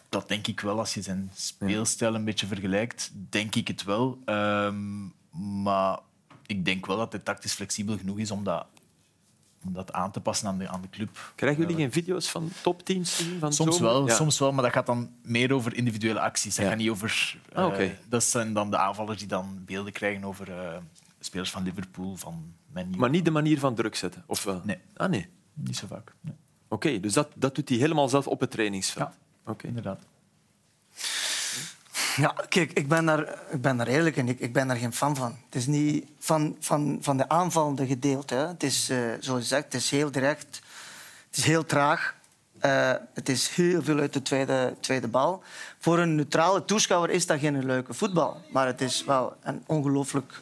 Dat 0.09 0.27
denk 0.27 0.47
ik 0.47 0.59
wel. 0.59 0.77
Als 0.77 0.93
je 0.93 1.01
zijn 1.01 1.31
speelstijl 1.33 2.15
een 2.15 2.25
beetje 2.25 2.47
vergelijkt, 2.47 3.11
denk 3.29 3.55
ik 3.55 3.67
het 3.67 3.83
wel. 3.83 4.19
Um, 4.25 5.13
maar 5.63 5.99
ik 6.45 6.65
denk 6.65 6.85
wel 6.85 6.97
dat 6.97 7.11
hij 7.11 7.21
tactisch 7.21 7.53
flexibel 7.53 7.97
genoeg 7.97 8.17
is 8.17 8.31
om 8.31 8.43
dat 8.43 8.65
dat 9.67 9.93
aan 9.93 10.11
te 10.11 10.19
passen 10.19 10.47
aan 10.47 10.57
de, 10.57 10.67
aan 10.67 10.81
de 10.81 10.89
club. 10.89 11.33
Krijgen 11.35 11.61
jullie 11.61 11.75
geen 11.75 11.91
video's 11.91 12.29
van 12.29 12.51
topteams 12.61 13.15
te 13.15 13.23
zien? 13.23 13.39
Van 13.39 13.53
soms, 13.53 13.79
wel, 13.79 14.09
soms 14.09 14.39
wel, 14.39 14.51
maar 14.51 14.63
dat 14.63 14.73
gaat 14.73 14.85
dan 14.85 15.11
meer 15.23 15.53
over 15.53 15.75
individuele 15.75 16.19
acties. 16.19 16.55
Dat, 16.55 16.65
gaat 16.65 16.77
niet 16.77 16.89
over, 16.89 17.37
ah, 17.53 17.65
okay. 17.65 17.85
uh, 17.85 17.91
dat 18.09 18.23
zijn 18.23 18.53
dan 18.53 18.69
de 18.69 18.77
aanvallers 18.77 19.19
die 19.19 19.27
dan 19.27 19.61
beelden 19.65 19.91
krijgen 19.91 20.23
over 20.23 20.49
uh, 20.49 20.77
spelers 21.19 21.51
van 21.51 21.63
Liverpool, 21.63 22.15
van 22.15 22.53
Man 22.73 22.89
Maar 22.97 23.09
niet 23.09 23.25
de 23.25 23.31
manier 23.31 23.59
van 23.59 23.75
druk 23.75 23.95
zetten? 23.95 24.23
Of 24.27 24.43
wel? 24.43 24.61
Nee. 24.63 24.77
Ah, 24.95 25.09
nee. 25.09 25.27
Niet 25.53 25.77
zo 25.77 25.87
vaak. 25.87 26.13
Nee. 26.21 26.33
Oké, 26.67 26.87
okay, 26.87 26.99
dus 26.99 27.13
dat, 27.13 27.27
dat 27.35 27.55
doet 27.55 27.69
hij 27.69 27.77
helemaal 27.77 28.09
zelf 28.09 28.27
op 28.27 28.39
het 28.39 28.51
trainingsveld? 28.51 29.09
Ja, 29.45 29.51
okay. 29.51 29.69
inderdaad. 29.69 30.01
Ja, 32.15 32.33
kijk, 32.49 32.71
ik 32.73 32.87
ben 32.87 33.05
daar, 33.05 33.19
ik 33.49 33.61
ben 33.61 33.77
daar 33.77 33.87
eerlijk 33.87 34.17
en 34.17 34.27
ik, 34.27 34.39
ik 34.39 34.53
ben 34.53 34.67
daar 34.67 34.77
geen 34.77 34.93
fan 34.93 35.15
van. 35.15 35.37
Het 35.45 35.55
is 35.55 35.65
niet 35.65 36.05
van, 36.19 36.55
van, 36.59 36.97
van 37.01 37.17
de 37.17 37.29
aanvallende 37.29 37.85
gedeelte. 37.85 38.35
Hè. 38.35 38.47
Het 38.47 38.63
is, 38.63 38.89
uh, 38.89 38.97
zoals 39.19 39.41
gezegd, 39.41 39.63
het 39.63 39.73
is 39.73 39.89
heel 39.89 40.11
direct. 40.11 40.61
Het 41.29 41.37
is 41.37 41.43
heel 41.43 41.65
traag. 41.65 42.15
Uh, 42.65 42.91
het 43.13 43.29
is 43.29 43.49
heel 43.49 43.83
veel 43.83 43.99
uit 43.99 44.13
de 44.13 44.21
tweede, 44.21 44.75
tweede 44.79 45.07
bal. 45.07 45.43
Voor 45.79 45.99
een 45.99 46.15
neutrale 46.15 46.65
toeschouwer 46.65 47.09
is 47.09 47.25
dat 47.25 47.39
geen 47.39 47.65
leuke 47.65 47.93
voetbal. 47.93 48.41
Maar 48.51 48.67
het 48.67 48.81
is 48.81 49.05
wel 49.05 49.33
een 49.43 49.63
ongelooflijk 49.65 50.41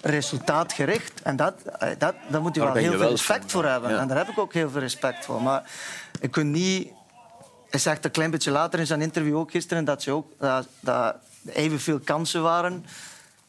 resultaatgericht. 0.00 1.22
En 1.22 1.36
dat, 1.36 1.54
eh, 1.62 1.88
dat, 1.98 2.14
daar 2.28 2.42
moet 2.42 2.54
je 2.54 2.60
wel 2.60 2.74
heel 2.74 2.98
veel 2.98 3.08
respect 3.08 3.50
voor 3.50 3.64
hebben. 3.64 3.90
Ja. 3.90 3.98
En 3.98 4.08
daar 4.08 4.16
heb 4.16 4.28
ik 4.28 4.38
ook 4.38 4.52
heel 4.52 4.70
veel 4.70 4.80
respect 4.80 5.24
voor. 5.24 5.42
Maar 5.42 5.70
je 6.20 6.28
kunt 6.28 6.50
niet 6.50 6.88
hij 7.72 7.80
zegt 7.80 8.04
een 8.04 8.10
klein 8.10 8.30
beetje 8.30 8.50
later 8.50 8.78
in 8.78 8.86
zijn 8.86 9.00
interview 9.00 9.36
ook 9.36 9.50
gisteren 9.50 9.84
dat, 9.84 10.02
ze 10.02 10.10
ook, 10.10 10.32
dat, 10.38 10.66
dat 10.80 11.16
evenveel 11.46 11.98
kansen 11.98 12.42
waren. 12.42 12.84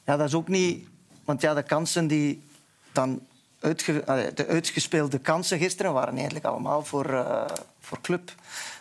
Ja, 0.06 0.18
dat 0.18 0.28
is 0.28 0.34
ook 0.34 0.48
niet... 0.48 0.88
Want 1.26 1.42
ja, 1.42 1.54
de 1.54 1.64
kansen 1.64 2.08
die 2.08 2.44
dan... 2.92 3.22
Uitge, 3.60 4.04
de 4.36 4.48
uitgespeelde 4.48 5.20
kansen 5.20 5.58
gisteren 5.58 5.94
waren 5.94 6.14
eigenlijk 6.14 6.46
allemaal 6.46 6.86
voor, 6.86 7.10
uh, 7.10 7.46
voor 7.80 8.02
club. 8.02 8.32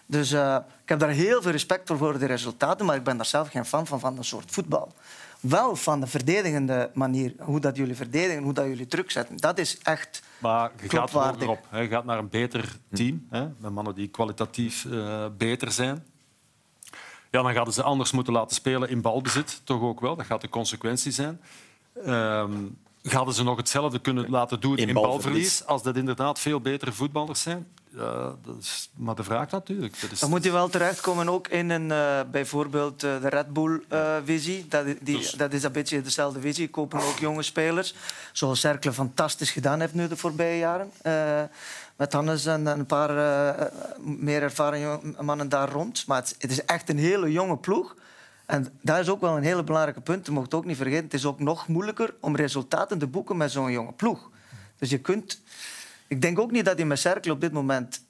Dus 0.06 0.32
uh, 0.32 0.56
ik 0.82 0.88
heb 0.88 0.98
daar 0.98 1.08
heel 1.08 1.42
veel 1.42 1.50
respect 1.50 1.88
voor, 1.88 1.98
voor 1.98 2.18
de 2.18 2.26
resultaten, 2.26 2.86
maar 2.86 2.96
ik 2.96 3.04
ben 3.04 3.16
daar 3.16 3.26
zelf 3.26 3.48
geen 3.48 3.64
fan 3.64 3.86
van, 3.86 4.00
van 4.00 4.16
dat 4.16 4.24
soort 4.24 4.50
voetbal. 4.50 4.92
Wel 5.42 5.76
van 5.76 6.00
de 6.00 6.06
verdedigende 6.06 6.90
manier, 6.94 7.34
hoe 7.38 7.60
dat 7.60 7.76
jullie 7.76 7.96
verdedigen, 7.96 8.42
hoe 8.42 8.52
dat 8.52 8.66
jullie 8.66 8.86
druk 8.86 9.10
zetten. 9.10 9.36
Dat 9.36 9.58
is 9.58 9.78
echt 9.78 10.22
maar 10.38 10.70
je 10.82 10.88
gaat 10.88 11.10
hoger 11.10 11.48
op. 11.48 11.66
Je 11.72 11.88
gaat 11.88 12.04
naar 12.04 12.18
een 12.18 12.28
beter 12.28 12.76
team, 12.92 13.26
hè, 13.30 13.48
met 13.58 13.72
mannen 13.72 13.94
die 13.94 14.08
kwalitatief 14.08 14.84
uh, 14.84 15.26
beter 15.36 15.72
zijn. 15.72 16.04
Ja, 17.30 17.42
dan 17.42 17.52
gaan 17.52 17.72
ze 17.72 17.82
anders 17.82 18.10
moeten 18.10 18.32
laten 18.32 18.56
spelen 18.56 18.88
in 18.88 19.00
balbezit, 19.00 19.60
toch 19.64 19.80
ook 19.80 20.00
wel. 20.00 20.16
Dat 20.16 20.26
gaat 20.26 20.40
de 20.40 20.48
consequentie 20.48 21.12
zijn. 21.12 21.40
Um, 22.06 22.76
Gaan 23.02 23.32
ze 23.32 23.42
nog 23.42 23.56
hetzelfde 23.56 23.98
kunnen 23.98 24.30
laten 24.30 24.60
doen 24.60 24.76
in, 24.76 24.88
in 24.88 24.94
balverlies, 24.94 25.66
als 25.66 25.82
dat 25.82 25.96
inderdaad 25.96 26.38
veel 26.38 26.60
betere 26.60 26.92
voetballers 26.92 27.42
zijn? 27.42 27.66
Ja, 27.96 28.34
dat 28.44 28.56
is 28.60 28.90
maar 28.94 29.14
de 29.14 29.24
vraag 29.24 29.50
natuurlijk. 29.50 30.00
Dat 30.00 30.10
is... 30.10 30.20
Dan 30.20 30.30
moet 30.30 30.44
je 30.44 30.50
wel 30.50 30.68
terechtkomen 30.68 31.28
ook 31.28 31.48
in 31.48 31.70
een, 31.70 31.88
uh, 31.88 32.20
bijvoorbeeld 32.30 33.04
uh, 33.04 33.20
de 33.20 33.28
Red 33.28 33.52
Bull-visie. 33.52 34.58
Uh, 34.58 34.70
dat, 34.70 34.84
die, 34.84 35.16
dus... 35.16 35.30
dat 35.30 35.52
is 35.52 35.62
een 35.62 35.72
beetje 35.72 36.02
dezelfde 36.02 36.40
visie. 36.40 36.70
Kopen 36.70 37.00
ook 37.00 37.18
jonge 37.18 37.42
spelers. 37.42 37.94
Zoals 38.32 38.60
Cercle 38.60 38.92
fantastisch 38.92 39.50
gedaan 39.50 39.80
heeft 39.80 39.94
nu 39.94 40.08
de 40.08 40.16
voorbije 40.16 40.58
jaren. 40.58 40.90
Met 41.96 42.12
Hannes 42.12 42.46
en 42.46 42.66
een 42.66 42.86
paar 42.86 43.10
meer 44.00 44.42
ervaren 44.42 45.16
mannen 45.20 45.48
daar 45.48 45.70
rond. 45.70 46.06
Maar 46.06 46.20
het, 46.20 46.34
het 46.38 46.50
is 46.50 46.64
echt 46.64 46.88
een 46.88 46.98
hele 46.98 47.32
jonge 47.32 47.56
ploeg. 47.56 47.96
En 48.46 48.78
dat 48.80 48.98
is 48.98 49.08
ook 49.08 49.20
wel 49.20 49.36
een 49.36 49.42
hele 49.42 49.64
belangrijke 49.64 50.00
punt. 50.00 50.26
Je 50.26 50.32
mocht 50.32 50.54
ook 50.54 50.64
niet 50.64 50.76
vergeten, 50.76 51.04
het 51.04 51.14
is 51.14 51.24
ook 51.24 51.40
nog 51.40 51.68
moeilijker 51.68 52.14
om 52.20 52.36
resultaten 52.36 52.98
te 52.98 53.06
boeken 53.06 53.36
met 53.36 53.50
zo'n 53.50 53.72
jonge 53.72 53.92
ploeg. 53.92 54.30
Dus 54.78 54.90
je 54.90 54.98
kunt... 54.98 55.40
Ik 56.12 56.20
denk 56.22 56.38
ook 56.38 56.50
niet 56.50 56.64
dat 56.64 56.78
je 56.78 56.84
met 56.84 56.98
Cercle 56.98 57.32
op 57.32 57.40
dit 57.40 57.52
moment 57.52 58.04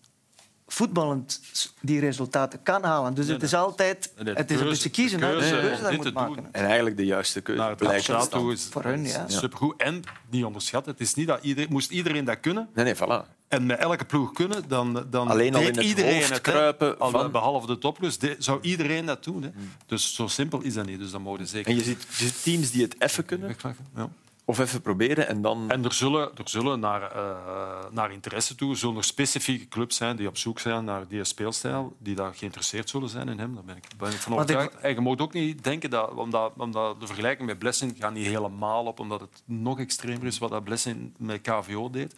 voetballend 0.67 1.41
die 1.81 2.01
resultaten 2.01 2.63
kan 2.63 2.85
halen. 2.85 3.15
Dus 3.15 3.27
het 3.27 3.43
is 3.43 3.55
altijd 3.55 4.13
het 4.17 4.51
is 4.51 4.61
een 4.61 4.69
beetje 4.69 4.91
kiezen. 4.91 5.21
Keuze, 5.21 5.55
hè, 5.55 5.61
keuze 5.61 5.83
dat 5.83 5.93
moet 5.97 6.13
maken. 6.13 6.49
En 6.53 6.65
eigenlijk 6.65 6.97
de 6.97 7.05
juiste 7.05 7.41
keuze. 7.41 7.61
Naar 7.61 7.77
het 7.79 8.31
toe 8.31 8.53
is 8.53 8.67
voor 8.71 8.85
hun, 8.85 9.05
ja. 9.05 9.29
supergoed. 9.29 9.81
En 9.81 10.03
niet 10.31 10.45
onderschatten, 10.45 10.93
het 10.93 11.01
is 11.01 11.15
niet 11.15 11.27
dat 11.27 11.39
iedereen, 11.43 11.71
moest 11.71 11.91
iedereen 11.91 12.25
dat 12.25 12.41
kunnen. 12.41 12.69
Nee, 12.75 12.85
nee, 12.85 12.95
voilà. 12.97 13.27
en 13.49 13.67
met 13.67 13.79
elke 13.79 14.05
ploeg 14.05 14.33
kunnen, 14.33 14.65
dan, 14.69 15.07
dan 15.11 15.29
Alleen 15.29 15.55
al 15.55 15.61
deed 15.61 15.69
in 15.69 15.77
het 15.77 15.85
iedereen 15.87 16.15
hoofd 16.15 16.29
het. 16.29 16.41
kruipen 16.41 16.99
Al- 16.99 17.11
van- 17.11 17.31
Behalve 17.31 17.67
de 17.67 18.17
de- 18.19 18.37
zou 18.39 18.59
iedereen 18.63 19.07
dat 19.07 19.25
doen. 19.25 19.43
Hè. 19.43 19.51
Dus 19.87 20.15
zo 20.15 20.27
simpel 20.27 20.61
is 20.61 20.75
dat 20.75 20.87
niet. 20.87 20.99
Dus 20.99 21.11
dat 21.11 21.21
mogen 21.21 21.47
zeker 21.49 21.71
En 21.71 21.77
je 21.79 21.85
ziet, 21.85 22.03
je 22.09 22.25
ziet 22.25 22.43
teams 22.43 22.71
die 22.71 22.83
het 22.83 22.95
even 22.99 23.25
kunnen. 23.25 23.57
Ja. 23.97 24.09
Of 24.45 24.59
even 24.59 24.81
proberen, 24.83 25.29
en 25.29 25.43
dan... 25.43 25.71
En 25.71 25.85
er 25.85 25.93
zullen, 25.93 26.23
er 26.37 26.49
zullen 26.49 26.81
naar, 26.81 27.03
eh, 27.13 27.85
naar 27.91 28.13
interesse 28.13 28.55
toe 28.55 28.77
zullen 28.77 28.97
er 28.97 29.05
specifieke 29.05 29.69
clubs 29.69 29.97
zijn 29.97 30.17
die 30.17 30.29
op 30.29 30.37
zoek 30.37 30.59
zijn 30.59 30.85
naar 30.85 31.09
die 31.09 31.25
speelstijl, 31.25 31.97
die 31.99 32.15
daar 32.15 32.35
geïnteresseerd 32.35 32.89
zullen 32.89 33.09
zijn 33.09 33.29
in 33.29 33.39
hem. 33.39 33.55
Daar 33.55 33.65
ben 33.65 33.77
ik, 33.77 33.85
ben 33.99 34.11
ik 34.11 34.17
van 34.17 34.33
overtuigd. 34.33 34.75
En 34.77 34.95
je 34.95 35.01
moet 35.01 35.21
ook 35.21 35.33
niet 35.33 35.65
denken 35.65 35.91
dat, 35.91 36.15
omdat, 36.15 36.53
omdat 36.57 37.01
de 37.01 37.07
vergelijking 37.07 37.49
met 37.49 37.59
Blessing 37.59 37.95
gaat 37.99 38.13
niet 38.15 38.27
helemaal 38.27 38.85
op, 38.85 39.01
omdat 39.01 39.21
het 39.21 39.43
nog 39.45 39.79
extremer 39.79 40.25
is 40.27 40.39
wat 40.39 40.51
dat 40.51 40.65
Blessing 40.65 41.13
met 41.19 41.41
KVO 41.41 41.91
deed. 41.91 42.15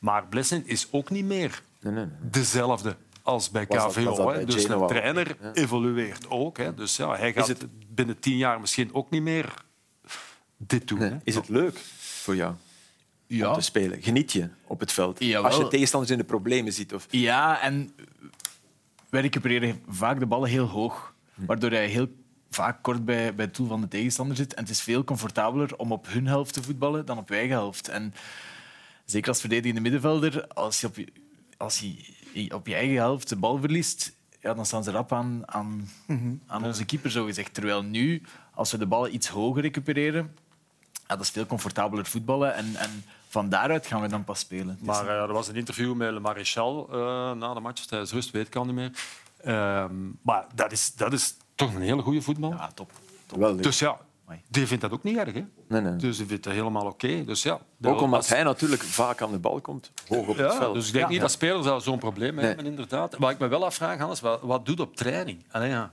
Maar 0.00 0.26
Blessing 0.26 0.66
is 0.66 0.88
ook 0.90 1.10
niet 1.10 1.24
meer 1.24 1.62
Nee, 1.80 1.92
nee, 1.92 2.04
nee. 2.04 2.14
dezelfde 2.30 2.96
als 3.22 3.50
bij 3.50 3.66
Was 3.68 3.78
dat- 3.78 3.92
KVO. 3.92 4.04
was 4.04 4.16
dat 4.16 4.26
hè. 4.26 4.32
bij 4.34 4.44
Dus 4.44 4.54
Genoa 4.62 4.76
een 4.76 4.82
ook? 4.82 4.88
trainer 4.88 5.36
evolueert 5.52 6.30
ook. 6.30 6.56
Hè. 6.58 6.74
Dus 6.74 6.96
ja, 6.96 7.16
hij 7.16 7.32
gaat 7.32 7.46
het- 7.48 7.66
binnen 7.94 8.18
tien 8.18 8.36
jaar 8.36 8.60
misschien 8.60 8.94
ook 8.94 9.10
niet 9.10 9.22
meer 9.22 9.54
dit 10.66 10.88
doen. 10.88 10.98
Nee. 10.98 11.10
Hè. 11.10 11.16
Is 11.24 11.34
het 11.34 11.48
leuk 11.48 11.78
voor 11.98 12.36
jou 12.36 12.50
om 12.52 12.58
Ja. 13.36 13.54
te 13.54 13.60
spelen? 13.60 14.02
Geniet 14.02 14.32
je 14.32 14.48
op 14.66 14.80
het 14.80 14.92
veld? 14.92 15.18
Jawel. 15.20 15.44
Als 15.50 15.56
je 15.56 15.68
tegenstanders 15.68 16.12
in 16.12 16.18
de 16.18 16.24
problemen 16.24 16.72
ziet? 16.72 16.94
Of... 16.94 17.06
Ja, 17.10 17.60
en 17.60 17.94
wij 19.10 19.20
recupereren 19.20 19.80
vaak 19.88 20.18
de 20.18 20.26
ballen 20.26 20.48
heel 20.48 20.66
hoog. 20.66 21.14
Waardoor 21.34 21.70
hij 21.70 21.86
heel 21.86 22.08
vaak 22.50 22.82
kort 22.82 23.04
bij, 23.04 23.34
bij 23.34 23.44
het 23.44 23.56
doel 23.56 23.66
van 23.68 23.80
de 23.80 23.88
tegenstander 23.88 24.36
zit. 24.36 24.54
En 24.54 24.62
het 24.62 24.72
is 24.72 24.80
veel 24.80 25.04
comfortabeler 25.04 25.76
om 25.76 25.92
op 25.92 26.06
hun 26.08 26.26
helft 26.26 26.52
te 26.52 26.62
voetballen 26.62 27.06
dan 27.06 27.18
op 27.18 27.28
je 27.28 27.34
eigen 27.34 27.56
helft. 27.56 27.88
En 27.88 28.14
zeker 29.04 29.28
als 29.28 29.40
verdedigende 29.40 29.80
middenvelder, 29.80 30.46
als 30.46 30.80
je 30.80 30.86
op 30.86 30.96
je, 30.96 31.06
als 31.56 31.78
je 31.78 32.54
op 32.54 32.66
je 32.66 32.74
eigen 32.74 32.96
helft 32.96 33.28
de 33.28 33.36
bal 33.36 33.58
verliest, 33.58 34.12
ja, 34.40 34.54
dan 34.54 34.66
staan 34.66 34.84
ze 34.84 34.90
rap 34.90 35.12
aan, 35.12 35.42
aan, 35.44 35.88
aan 36.46 36.64
onze 36.64 36.84
keeper, 36.84 37.10
zo 37.10 37.24
gezegd. 37.24 37.54
Terwijl 37.54 37.82
nu, 37.82 38.22
als 38.54 38.70
we 38.72 38.78
de 38.78 38.86
ballen 38.86 39.14
iets 39.14 39.28
hoger 39.28 39.62
recupereren, 39.62 40.36
ja, 41.12 41.16
dat 41.18 41.26
is 41.26 41.32
veel 41.32 41.46
comfortabeler 41.46 42.06
voetballen. 42.06 42.54
En, 42.54 42.76
en 42.76 43.04
van 43.28 43.48
daaruit 43.48 43.86
gaan 43.86 44.00
we 44.00 44.08
dan 44.08 44.24
pas 44.24 44.38
spelen. 44.38 44.78
Maar 44.82 45.06
eh, 45.08 45.22
er 45.22 45.32
was 45.32 45.48
een 45.48 45.56
interview 45.56 45.94
met 45.94 46.12
Le 46.12 46.20
Maréchal 46.20 46.88
eh, 46.92 46.98
na 47.32 47.54
de 47.54 47.60
match 47.60 47.84
tijdens 47.84 48.12
rust, 48.12 48.30
weet 48.30 48.46
ik 48.46 48.56
al 48.56 48.64
niet 48.64 48.74
meer. 48.74 48.90
Ehm, 49.42 49.94
maar 50.22 50.46
dat 50.54 50.72
is, 50.72 50.94
dat 50.94 51.12
is 51.12 51.34
toch 51.54 51.74
een 51.74 51.80
hele 51.82 52.02
goede 52.02 52.22
voetbal. 52.22 52.50
ja, 52.50 52.70
top. 52.74 52.90
Wel, 53.36 53.56
Dus 53.56 53.78
ja, 53.78 53.98
die 54.48 54.66
vindt 54.66 54.82
dat 54.82 54.92
ook 54.92 55.02
niet 55.02 55.16
erg. 55.16 55.34
Hè? 55.34 55.44
nee, 55.68 55.80
nee. 55.80 55.96
Dus 55.96 56.16
die 56.16 56.26
vindt 56.26 56.44
dat 56.44 56.52
helemaal 56.52 56.86
oké. 56.86 57.24
Dus 57.24 57.42
ja, 57.42 57.58
Ook 57.82 58.00
omdat 58.00 58.28
hij 58.28 58.42
natuurlijk 58.42 58.82
vaak 58.82 59.22
aan 59.22 59.30
de 59.30 59.38
bal 59.38 59.60
komt, 59.60 59.90
hoog 60.08 60.26
op 60.26 60.36
het 60.36 60.54
veld. 60.54 60.74
dus 60.74 60.86
ik 60.86 60.92
denk 60.92 61.08
niet 61.08 61.20
dat 61.20 61.30
spelers 61.30 61.64
daar 61.66 61.80
zo'n 61.80 61.98
probleem 61.98 62.34
mee 62.34 62.44
Nee. 62.44 62.54
hebben, 62.54 62.66
inderdaad. 62.66 63.16
Wat 63.18 63.30
ik 63.30 63.38
me 63.38 63.48
wel 63.48 63.64
afvraag, 63.64 63.98
Hans, 63.98 64.20
wat, 64.20 64.40
wat 64.42 64.66
doet 64.66 64.80
op 64.80 64.96
training? 64.96 65.44
Allee, 65.50 65.68
ja. 65.70 65.92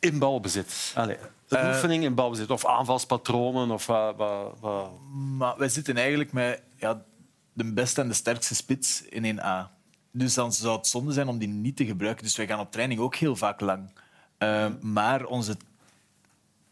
In 0.00 0.18
balbezit. 0.18 0.92
Allee, 0.94 1.16
Eh, 1.48 1.68
oefening 1.68 2.04
in 2.04 2.14
balbezit. 2.14 2.50
Of 2.50 2.66
aanvalspatronen. 2.66 3.70
Of, 3.70 3.86
wat, 3.86 4.16
wat, 4.16 4.56
wat- 4.60 4.90
Maar 5.10 5.58
wij 5.58 5.68
zitten 5.68 5.96
eigenlijk 5.96 6.32
met 6.32 6.62
ja, 6.76 7.02
de 7.52 7.72
beste 7.72 8.00
en 8.00 8.08
de 8.08 8.14
sterkste 8.14 8.54
spits 8.54 9.02
in 9.02 9.24
1A. 9.24 9.70
Dus 10.12 10.34
dan 10.34 10.52
zou 10.52 10.76
het 10.76 10.86
zonde 10.86 11.12
zijn 11.12 11.28
om 11.28 11.38
die 11.38 11.48
niet 11.48 11.76
te 11.76 11.86
gebruiken. 11.86 12.24
Dus 12.24 12.36
wij 12.36 12.46
gaan 12.46 12.60
op 12.60 12.72
training 12.72 13.00
ook 13.00 13.14
heel 13.14 13.36
vaak 13.36 13.60
lang. 13.60 13.90
Uh, 14.38 14.66
maar 14.80 15.24
onze 15.24 15.56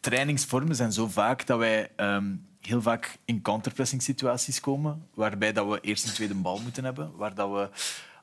trainingsvormen 0.01 0.77
zijn 0.77 0.93
zo 0.93 1.07
vaak 1.09 1.47
dat 1.47 1.59
wij 1.59 1.91
um, 1.97 2.47
heel 2.61 2.83
vaak 2.83 3.19
in 3.25 3.43
counterpressing 3.43 4.03
situaties 4.03 4.61
komen, 4.61 5.07
waarbij 5.15 5.53
dat 5.53 5.69
we 5.69 5.81
eerst 5.81 6.07
een 6.07 6.13
tweede 6.15 6.35
bal 6.35 6.59
moeten 6.61 6.85
hebben, 6.85 7.11
waar 7.17 7.35
dat 7.35 7.51
we 7.51 7.69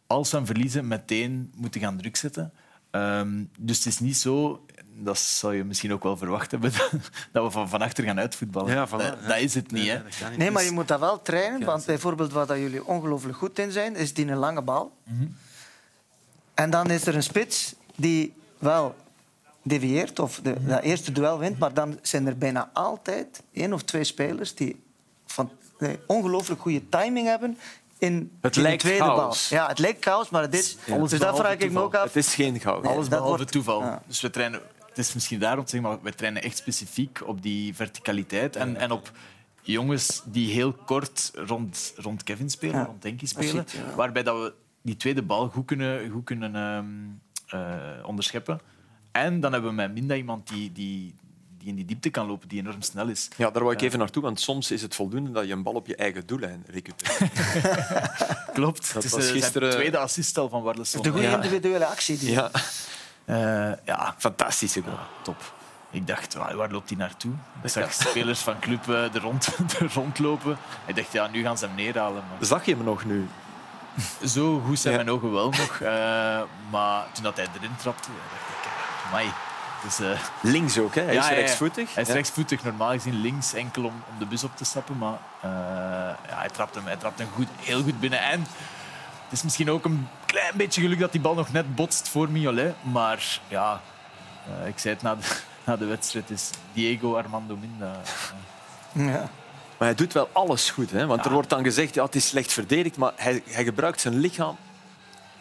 als 0.07 0.31
we 0.31 0.37
hem 0.37 0.45
verliezen 0.45 0.87
meteen 0.87 1.51
moeten 1.55 1.81
gaan 1.81 1.97
druk 1.97 2.15
zetten. 2.15 2.53
Um, 2.91 3.49
dus 3.59 3.77
het 3.77 3.85
is 3.85 3.99
niet 3.99 4.17
zo, 4.17 4.65
dat 4.97 5.17
zou 5.17 5.55
je 5.55 5.63
misschien 5.63 5.93
ook 5.93 6.03
wel 6.03 6.17
verwacht 6.17 6.51
hebben, 6.51 6.71
dat 7.31 7.43
we 7.43 7.51
van, 7.51 7.69
van 7.69 7.81
achter 7.81 8.03
gaan 8.03 8.19
uitvoetballen. 8.19 8.73
Ja, 8.73 8.87
van, 8.87 8.99
dat, 9.27 9.37
is 9.39 9.53
het 9.53 9.71
niet. 9.71 9.83
Nee, 9.83 9.89
hè. 9.91 10.37
nee, 10.37 10.51
maar 10.51 10.61
Dus- 10.61 10.69
je 10.69 10.75
moet 10.75 10.87
dat 10.87 10.99
wel 10.99 11.21
trainen. 11.21 11.63
Want 11.65 11.85
bijvoorbeeld 11.85 12.31
wat 12.31 12.47
dat 12.47 12.57
jullie 12.57 12.85
ongelooflijk 12.85 13.37
goed 13.37 13.59
in 13.59 13.71
zijn, 13.71 13.95
is 13.95 14.13
die 14.13 14.27
een 14.27 14.37
lange 14.37 14.61
bal. 14.61 14.91
En 16.53 16.69
dan 16.69 16.89
is 16.89 17.05
er 17.07 17.15
een 17.15 17.23
spits 17.23 17.75
die 17.95 18.33
wel 18.57 18.95
devieert 19.63 20.19
of 20.19 20.39
de, 20.43 20.65
dat 20.65 20.81
eerste 20.81 21.11
duel 21.11 21.39
wint, 21.39 21.59
maar 21.59 21.73
dan 21.73 21.99
zijn 22.01 22.27
er 22.27 22.37
bijna 22.37 22.69
altijd 22.73 23.43
één 23.53 23.73
of 23.73 23.81
twee 23.83 24.03
spelers 24.03 24.55
die 24.55 24.83
van 25.25 25.49
nee, 25.79 25.99
ongelooflijk 26.07 26.61
goede 26.61 26.89
timing 26.89 27.27
hebben 27.27 27.57
in, 27.97 28.31
Het 28.41 28.55
in 28.55 28.61
lijkt 28.61 28.81
de 28.81 28.87
tweede 28.87 29.05
chaos. 29.05 29.47
bal. 29.49 29.57
Ja, 29.59 29.67
het 29.67 29.79
lijkt 29.79 30.03
chaos, 30.05 30.29
maar 30.29 30.41
het 30.41 30.53
is. 30.53 30.77
Dus 31.09 31.19
dat 31.19 31.37
vraag 31.37 31.57
ik 31.57 31.71
me 31.71 31.79
ook 31.79 31.95
af. 31.95 32.03
Het 32.03 32.15
is 32.15 32.33
geen 32.35 32.59
goud. 32.59 32.83
Nee. 32.83 32.91
Alles 32.91 33.09
dat 33.09 33.09
behalve 33.19 33.35
wordt- 33.37 33.51
toeval. 33.51 33.81
ja. 33.81 34.01
Dus 34.07 34.21
we 34.21 34.29
trainen, 34.29 34.61
het 34.95 35.05
is 35.05 35.13
misschien 35.13 35.39
daarom 35.39 35.65
te 35.65 35.69
zeggen, 35.71 35.89
maar 35.89 35.99
we 36.01 36.13
trainen 36.13 36.41
echt 36.43 36.57
specifiek 36.57 37.21
op 37.27 37.41
die 37.41 37.75
verticaliteit 37.75 38.55
en, 38.55 38.75
en 38.77 38.91
op 38.91 39.11
jongens 39.61 40.21
die 40.25 40.51
heel 40.53 40.73
kort 40.73 41.31
rond, 41.35 41.93
rond 41.97 42.23
Kevin 42.23 42.49
spelen, 42.49 42.75
Ja. 42.75 42.83
rond 42.85 43.01
Denki 43.01 43.27
spelen, 43.27 43.65
ja. 43.71 43.95
waarbij 43.95 44.23
dat 44.23 44.37
we 44.41 44.53
die 44.81 44.97
tweede 44.97 45.21
bal 45.21 45.47
goed 45.49 45.65
kunnen, 45.65 46.09
goed 46.09 46.23
kunnen 46.23 46.55
ehm, 46.55 46.85
eh, 47.61 48.07
onderscheppen. 48.07 48.59
En 49.11 49.39
dan 49.39 49.51
hebben 49.51 49.69
we 49.69 49.75
met 49.75 49.93
Minda 49.93 50.15
iemand 50.15 50.47
die, 50.47 50.71
die, 50.71 51.13
die 51.57 51.67
in 51.67 51.75
die 51.75 51.85
diepte 51.85 52.09
kan 52.09 52.27
lopen, 52.27 52.47
die 52.47 52.59
enorm 52.59 52.81
snel 52.81 53.07
is. 53.07 53.27
Ja, 53.37 53.49
daar 53.51 53.63
wou 53.63 53.75
ik 53.75 53.81
even 53.81 53.99
naartoe, 53.99 54.23
want 54.23 54.39
soms 54.39 54.71
is 54.71 54.81
het 54.81 54.95
voldoende 54.95 55.31
dat 55.31 55.45
je 55.47 55.53
een 55.53 55.63
bal 55.63 55.73
op 55.73 55.87
je 55.87 55.95
eigen 55.95 56.27
doellijn 56.27 56.63
recupereert. 56.67 57.31
Klopt. 58.53 58.93
het 58.93 59.03
is 59.03 59.11
was 59.11 59.25
eh, 59.25 59.31
gisteren- 59.31 59.67
zijn 59.71 59.81
tweede 59.81 59.97
assist 59.97 60.37
al 60.37 60.49
van 60.49 60.61
Warleson. 60.63 61.01
De 61.01 61.09
goede 61.09 61.25
Ja. 61.27 61.35
individuele 61.35 61.85
actie. 61.85 62.17
Die. 62.17 62.31
Ja, 62.31 62.51
Eh, 63.25 63.71
ja, 63.85 64.13
fantastische 64.17 64.81
goal. 64.81 64.97
top. 65.21 65.53
Ik 65.89 66.07
dacht, 66.07 66.33
waar, 66.33 66.55
waar 66.55 66.71
loopt 66.71 66.89
hij 66.89 66.97
naartoe? 66.97 67.31
Ik 67.63 67.69
zag 67.69 67.93
spelers 67.93 68.39
van 68.49 68.59
club 68.59 68.89
eh, 68.89 69.15
er, 69.15 69.21
rond, 69.21 69.47
er 69.79 69.93
rondlopen. 69.93 70.57
Ik 70.85 70.95
dacht, 70.95 71.11
ja, 71.11 71.27
nu 71.27 71.41
gaan 71.43 71.57
ze 71.57 71.65
hem 71.65 71.75
neerhalen. 71.75 72.23
Maar 72.29 72.45
Zag 72.47 72.65
je 72.65 72.75
hem 72.75 72.83
nog 72.83 73.05
nu? 73.05 73.27
zo 74.25 74.61
goed 74.65 74.79
zijn 74.79 74.93
Ja. 74.93 75.03
mijn 75.03 75.15
ogen 75.15 75.31
wel 75.31 75.49
nog. 75.49 75.79
eh, 75.79 76.41
maar 76.71 77.03
toen 77.11 77.23
dat 77.23 77.35
hij 77.35 77.47
erin 77.57 77.75
trapte, 77.75 78.09
dacht 78.09 78.65
ik, 78.65 78.71
amai. 79.07 79.27
Dus, 79.83 79.99
eh, 79.99 80.19
Links 80.41 80.77
ook, 80.79 80.95
hè? 80.95 81.01
Hij 81.01 81.13
Ja, 81.13 81.29
is 81.29 81.35
rechtsvoetig. 81.37 81.93
hij 81.93 82.03
is 82.03 82.09
rechtsvoetig, 82.09 82.63
normaal 82.63 82.91
gezien 82.91 83.21
links, 83.21 83.53
enkel 83.53 83.83
om, 83.83 83.93
om 84.11 84.19
de 84.19 84.25
bus 84.25 84.43
op 84.43 84.57
te 84.57 84.65
stappen. 84.65 84.97
Maar 84.97 85.17
eh, 85.41 85.49
ja, 86.29 86.35
hij 86.37 86.49
trapte 86.49 86.77
hem, 86.77 86.87
hij 86.87 86.95
trapte 86.97 87.23
hem 87.23 87.31
goed, 87.35 87.47
heel 87.59 87.83
goed 87.83 87.99
binnen. 87.99 88.19
En 88.21 88.39
het 89.23 89.31
is 89.31 89.43
misschien 89.43 89.69
ook 89.71 89.85
een 89.85 90.07
klein 90.35 90.57
beetje 90.57 90.81
geluk 90.81 90.99
dat 90.99 91.11
die 91.11 91.21
bal 91.21 91.33
nog 91.33 91.51
net 91.51 91.75
botst 91.75 92.07
voor 92.07 92.29
Mignolet. 92.29 92.75
Maar 92.81 93.39
ja, 93.47 93.81
eh, 94.45 94.67
ik 94.67 94.79
zei 94.79 94.93
het 94.93 95.03
na 95.03 95.15
de, 95.15 95.35
na 95.65 95.77
de 95.77 95.85
wedstrijd, 95.85 96.29
is 96.29 96.49
Diego 96.73 97.17
Armando 97.17 97.57
Minda. 97.57 98.01
Eh, 98.93 99.05
Ja. 99.05 99.29
Maar 99.77 99.87
hij 99.87 99.95
doet 99.95 100.13
wel 100.13 100.29
alles 100.31 100.69
goed. 100.69 100.91
Hè? 100.91 101.05
Want 101.05 101.25
er 101.25 101.31
wordt 101.31 101.49
dan 101.49 101.63
gezegd, 101.63 101.93
ja, 101.93 102.03
het 102.03 102.15
is 102.15 102.27
slecht 102.27 102.53
verdedigd, 102.53 102.97
maar 102.97 103.11
hij, 103.15 103.43
hij 103.45 103.63
gebruikt 103.63 104.01
zijn 104.01 104.19
lichaam. 104.19 104.57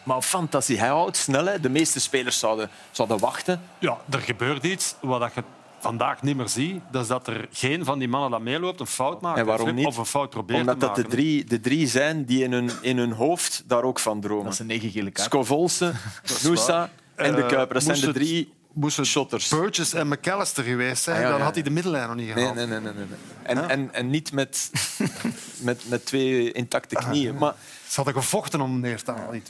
Maar 0.02 0.22
fantastisch. 0.22 0.78
Hij 0.78 0.88
houdt 0.88 1.16
snel. 1.16 1.46
Hè? 1.46 1.61
De 1.61 1.68
meeste 1.68 2.00
spelers 2.00 2.38
zouden, 2.38 2.70
zouden 2.90 3.18
wachten. 3.18 3.62
Ja, 3.78 3.98
er 4.11 4.20
gebeurt 4.20 4.64
iets 4.64 4.94
wat 5.00 5.20
dat 5.20 5.35
je 5.35 5.42
vandaag 5.84 6.22
niet 6.22 6.36
meer 6.36 6.48
ziet. 6.48 6.80
Dat 6.90 7.02
is 7.02 7.08
dat 7.08 7.26
er 7.26 7.48
geen 7.52 7.84
van 7.84 7.98
die 7.98 8.08
mannen 8.08 8.30
dat 8.30 8.40
meeloopt 8.40 8.80
een 8.80 8.86
fout 8.86 9.20
maakt. 9.20 9.38
En 9.38 9.46
waarom 9.46 9.74
niet? 9.74 9.86
Of 9.86 9.96
een 9.96 10.06
fout 10.06 10.30
probeert 10.30 10.60
Omdat 10.60 10.80
te 10.80 10.86
dat 10.86 10.94
de 10.94 11.00
maken. 11.02 11.16
drie, 11.16 11.44
de 11.44 11.60
drie 11.60 11.86
zijn 11.88 12.24
die 12.24 12.42
in 12.42 12.52
hun, 12.52 12.70
in 12.80 12.98
hun 12.98 13.12
hoofd 13.12 13.62
daar 13.66 13.82
ook 13.82 13.98
van 13.98 14.20
dromen. 14.20 14.44
dat 14.44 14.54
zijn 14.54 14.68
negen 14.68 14.90
gele 14.90 15.10
kaarten. 15.10 15.38
Noosa 16.44 16.90
en 17.14 17.34
de 17.34 17.42
Eh, 17.42 17.48
Kuiper. 17.48 17.74
Dat 17.74 17.82
zijn 17.82 18.00
de 18.00 18.12
drie 18.12 18.52
Moest 18.72 18.96
het 18.96 19.06
shotters. 19.06 19.48
Burgess 19.48 19.92
en 19.92 20.08
McAllister 20.08 20.64
geweest 20.64 21.02
zijn, 21.02 21.16
Ah, 21.16 21.22
ja, 21.22 21.28
dan 21.28 21.38
ja. 21.38 21.44
had 21.44 21.54
hij 21.54 21.62
de 21.62 21.70
middenlijn 21.70 22.06
nog 22.06 22.16
niet 22.16 22.32
gehaald. 22.32 22.54
nee, 22.54 22.66
nee. 22.66 22.80
nee, 22.80 22.92
nee. 22.92 23.04
nee. 23.04 23.18
En, 23.42 23.68
en, 23.68 23.94
en 23.94 24.10
niet 24.10 24.32
met, 24.32 24.70
met, 25.60 25.82
met 25.88 26.06
twee 26.06 26.52
intacte 26.52 26.94
knieën. 26.94 27.35
Maar 27.35 27.54
Ze 27.88 27.94
hadden 27.96 28.14
gevochten 28.14 28.60
om 28.60 28.80
neer 28.80 29.02
te 29.02 29.10
halen. 29.12 29.42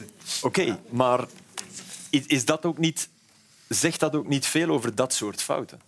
Oké, 0.43 0.79
maar 0.91 1.25
is 2.11 2.45
dat 2.45 2.65
ook 2.65 2.79
niet, 2.79 3.09
zegt 3.69 4.01
dat 4.01 4.15
ook 4.15 4.29
niet 4.29 4.47
veel 4.47 4.69
over 4.69 4.95
dat 4.95 5.13
soort 5.13 5.43
fouten? 5.43 5.81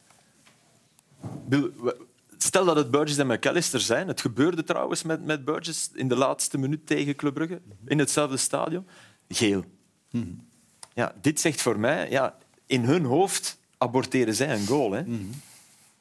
Stel 2.38 2.64
dat 2.64 2.76
het 2.76 2.90
Burgess 2.90 3.18
en 3.18 3.26
McAllister 3.26 3.80
zijn. 3.80 4.08
Het 4.08 4.20
gebeurde 4.20 4.64
trouwens 4.64 5.02
met, 5.02 5.24
met 5.24 5.44
Burgess 5.44 5.90
in 5.94 6.08
de 6.08 6.16
laatste 6.16 6.58
minuut 6.58 6.86
tegen 6.86 7.16
Club 7.16 7.34
Brugge 7.34 7.60
in 7.86 7.98
hetzelfde 7.98 8.36
stadion. 8.36 8.86
Geel. 9.28 9.64
Ja, 10.94 11.14
dit 11.20 11.40
zegt 11.40 11.62
voor 11.62 11.78
mij, 11.78 12.10
ja, 12.10 12.36
in 12.66 12.84
hun 12.84 13.04
hoofd 13.04 13.58
aborteren 13.78 14.34
zij 14.34 14.54
een 14.54 14.66
goal. 14.66 14.92
Hè. 14.92 14.98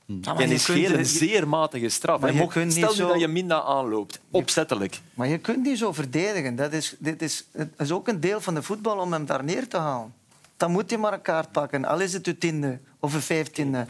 Ja, 0.08 0.34
maar 0.34 0.40
En 0.44 0.48
je 0.50 0.54
is 0.54 0.66
geel 0.66 0.92
een 0.94 1.06
zeer 1.06 1.48
matige 1.48 1.90
straf. 1.90 2.20
Maar 2.20 2.32
je 2.34 2.38
Mocht- 2.40 2.54
kunt 2.54 2.66
niet 2.66 2.76
Stel 2.76 2.90
nu 2.90 2.96
zo- 2.96 3.08
dat 3.08 3.20
je 3.20 3.28
Minda 3.28 3.62
aanloopt, 3.62 4.20
opzettelijk. 4.32 5.02
Maar 5.14 5.28
je 5.28 5.38
kunt 5.38 5.64
niet 5.64 5.78
zo 5.78 5.92
verdedigen. 5.94 6.56
Dat 6.56 6.74
is, 6.74 6.96
dit 7.00 7.22
is, 7.22 7.46
het 7.52 7.74
is 7.78 7.92
ook 7.92 8.08
een 8.08 8.20
deel 8.20 8.42
van 8.42 8.54
de 8.54 8.64
voetbal 8.64 8.98
om 9.00 9.14
hem 9.14 9.26
daar 9.26 9.44
neer 9.44 9.68
te 9.68 9.78
halen. 9.78 10.14
Dan 10.58 10.72
moet 10.72 10.90
je 10.90 10.98
maar 10.98 11.14
een 11.14 11.22
kaart 11.22 11.52
pakken. 11.52 11.86
Al 11.86 12.00
is 12.00 12.14
het 12.14 12.28
uw 12.28 12.38
tiende 12.38 12.80
of 13.00 13.14
een 13.14 13.22
vijftiende 13.22 13.86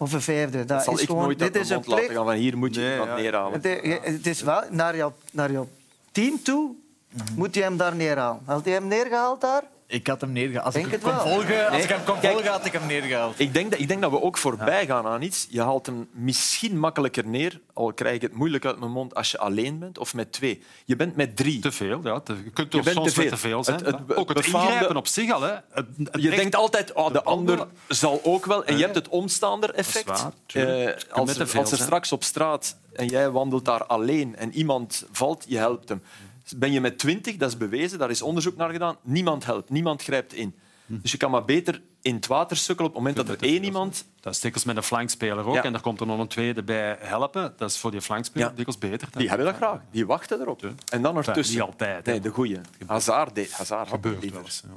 of 0.00 0.12
een 0.12 0.20
vijfde. 0.20 0.58
Dat 0.58 0.68
Dat 0.68 0.82
zal 0.84 0.94
is 0.94 1.00
ik 1.00 1.06
gewoon, 1.08 1.22
nooit 1.22 1.38
dit 1.38 1.56
is 1.56 1.68
een 1.68 1.74
mond 1.74 1.86
laten 1.86 2.14
gaan 2.14 2.24
van 2.24 2.34
hier 2.34 2.58
moet 2.58 2.74
je 2.74 2.80
Nee, 2.80 2.90
iemand 2.92 3.08
ja. 3.10 3.16
neerhalen. 3.16 3.52
Het, 3.52 3.64
is- 3.64 3.98
het 4.14 4.26
is 4.26 4.42
wel 4.42 4.62
naar 4.70 4.96
jouw, 4.96 5.12
naar 5.32 5.52
jouw 5.52 5.68
team 6.12 6.42
toe 6.42 6.70
Moet 7.36 7.54
hij 7.54 7.64
hem 7.64 7.76
daar 7.76 7.94
neerhalen? 7.96 8.40
Had 8.44 8.64
hij 8.64 8.72
hem 8.74 8.86
neergehaald 8.88 9.40
daar? 9.40 9.62
Ik 9.90 10.06
had 10.06 10.20
hem 10.20 10.32
neergehaald. 10.32 10.64
Als, 10.64 10.74
Denk 10.74 10.86
ik, 10.86 10.92
het 10.92 11.02
kon 11.02 11.12
wel. 11.14 11.20
volgen, 11.26 11.62
als 11.64 11.70
Nee, 11.72 11.82
ik 11.82 11.88
hem 11.88 12.04
kon 12.04 12.18
kijk. 12.20 12.32
volgen, 12.32 12.50
had 12.50 12.64
ik 12.64 12.72
hem 12.72 12.86
neergehaald. 12.86 13.38
Ik 13.38 13.54
denk, 13.54 13.70
dat, 13.70 13.80
ik 13.80 13.88
denk 13.88 14.00
dat 14.00 14.10
we 14.10 14.22
ook 14.22 14.38
voorbij 14.38 14.86
gaan 14.86 15.06
aan 15.06 15.22
iets. 15.22 15.46
Je 15.50 15.62
haalt 15.62 15.86
hem 15.86 16.08
misschien 16.12 16.78
makkelijker 16.78 17.26
neer, 17.26 17.60
al 17.72 17.92
krijg 17.92 18.14
ik 18.14 18.22
het 18.22 18.34
moeilijk 18.34 18.64
uit 18.64 18.78
mijn 18.78 18.90
mond, 18.90 19.14
als 19.14 19.30
je 19.30 19.38
alleen 19.38 19.78
bent 19.78 19.98
of 19.98 20.14
met 20.14 20.32
twee. 20.32 20.62
Je 20.84 20.96
bent 20.96 21.16
met 21.16 21.36
drie. 21.36 21.58
Te 21.60 21.72
veel, 21.72 22.00
ja. 22.02 22.20
Te- 22.20 22.36
je 22.44 22.50
kunt 22.50 22.72
Je 22.72 22.78
er 22.78 22.84
bent 22.84 22.96
soms 22.96 23.12
te 23.12 23.20
veel. 23.20 23.30
te 23.30 23.36
veel 23.36 23.64
zijn. 23.64 23.84
Het- 23.84 24.16
ook 24.16 24.28
het 24.28 24.36
befaamde- 24.36 24.68
ingrijpen 24.70 24.96
op 24.96 25.06
zich 25.06 25.32
al. 25.32 25.42
Hè. 25.42 25.52
Het, 25.70 25.86
het 25.96 26.22
Je 26.22 26.30
denkt 26.30 26.54
altijd, 26.54 26.92
oh, 26.92 27.06
de 27.06 27.12
de 27.12 27.22
ander 27.22 27.66
zal 27.88 28.20
ook 28.24 28.46
wel. 28.46 28.64
En 28.64 28.76
je 28.76 28.82
hebt 28.82 28.94
het 28.94 29.08
omstaander 29.08 29.70
effect. 29.74 30.06
Dat 30.06 30.16
is 30.16 30.22
waar, 30.22 30.32
tuurlijk. 30.46 31.06
Eh, 31.10 31.12
als, 31.18 31.32
zijn. 31.68 31.80
straks 31.80 32.12
op 32.12 32.24
straat 32.24 32.76
en 32.92 33.06
jij 33.06 33.30
wandelt 33.30 33.64
daar 33.64 33.84
alleen 33.84 34.36
en 34.36 34.52
iemand 34.54 35.06
valt, 35.12 35.44
je 35.48 35.56
helpt 35.56 35.88
hem. 35.88 36.02
Ben 36.56 36.72
je 36.72 36.80
met 36.80 36.98
twintig, 36.98 37.36
dat 37.36 37.48
is 37.48 37.56
bewezen, 37.56 37.98
daar 37.98 38.10
is 38.10 38.22
onderzoek 38.22 38.56
naar 38.56 38.70
gedaan, 38.70 38.96
niemand 39.02 39.44
helpt, 39.44 39.70
niemand 39.70 40.02
grijpt 40.02 40.32
in. 40.34 40.54
Dus 40.86 41.10
je 41.10 41.16
kan 41.16 41.30
maar 41.30 41.44
beter 41.44 41.80
in 42.02 42.14
het 42.14 42.26
water 42.26 42.56
sukkelen 42.56 42.90
op 42.90 42.96
het 42.96 43.04
moment 43.06 43.26
dat 43.28 43.36
er 43.40 43.48
één 43.48 43.64
iemand... 43.64 44.04
Dat 44.20 44.32
is 44.34 44.40
dikwijls 44.40 44.66
met 44.66 44.76
een 44.76 44.82
flankspeler 44.82 45.44
ook. 45.44 45.54
Ja. 45.54 45.62
En 45.64 45.72
daar 45.72 45.80
komt 45.80 46.00
er 46.00 46.06
nog 46.06 46.18
een 46.18 46.26
tweede 46.28 46.62
bij 46.62 46.96
helpen. 47.00 47.54
Dat 47.56 47.70
is 47.70 47.76
voor 47.78 47.90
die 47.90 48.00
flankspeler 48.00 48.48
Ja. 48.48 48.54
dikwijls 48.54 48.78
beter. 48.80 49.08
Die 49.12 49.28
hebben 49.28 49.46
dat 49.46 49.56
graag, 49.56 49.80
die 49.90 50.06
wachten 50.06 50.40
erop. 50.40 50.72
En 50.92 51.02
dan 51.02 51.16
ertussen... 51.16 51.54
niet 51.54 51.64
altijd, 51.64 52.06
hè. 52.06 52.12
Nee, 52.12 52.20
de 52.20 52.28
goeie. 52.28 52.60
Hazard 52.86 53.34
deed. 53.34 53.52
Hazard 53.52 53.88
gebeurt 53.88 54.30
wel 54.30 54.42
eens. 54.42 54.62
Ja. 54.68 54.76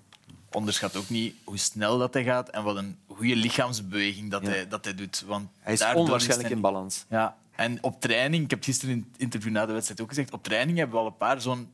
Onderschat 0.52 0.96
ook 0.96 1.10
niet 1.10 1.36
hoe 1.44 1.58
snel 1.58 1.98
dat 1.98 2.14
hij 2.14 2.24
gaat 2.24 2.50
en 2.50 2.64
wat 2.64 2.76
een 2.76 2.98
goede 3.08 3.36
lichaamsbeweging 3.36 4.32
dat, 4.32 4.46
hij, 4.46 4.68
dat 4.68 4.84
hij 4.86 4.96
doet. 4.96 5.24
Want 5.28 5.50
Hij 5.60 5.74
is 5.74 5.84
onwaarschijnlijk 5.94 6.48
hij- 6.48 6.56
in 6.58 6.62
balans. 6.62 7.06
Ja, 7.10 7.36
en 7.56 7.84
op 7.84 8.02
training, 8.02 8.44
ik 8.44 8.50
heb 8.50 8.64
gisteren 8.64 8.96
in 8.96 9.08
het 9.12 9.22
interview 9.22 9.52
na 9.52 9.66
de 9.66 9.74
wedstrijd 9.74 10.02
ook 10.02 10.10
gezegd, 10.10 10.32
op 10.34 10.44
training 10.44 10.78
hebben 10.78 10.96
we 10.96 11.02
al 11.02 11.08
een 11.08 11.18
paar 11.18 11.42
zo'n 11.42 11.72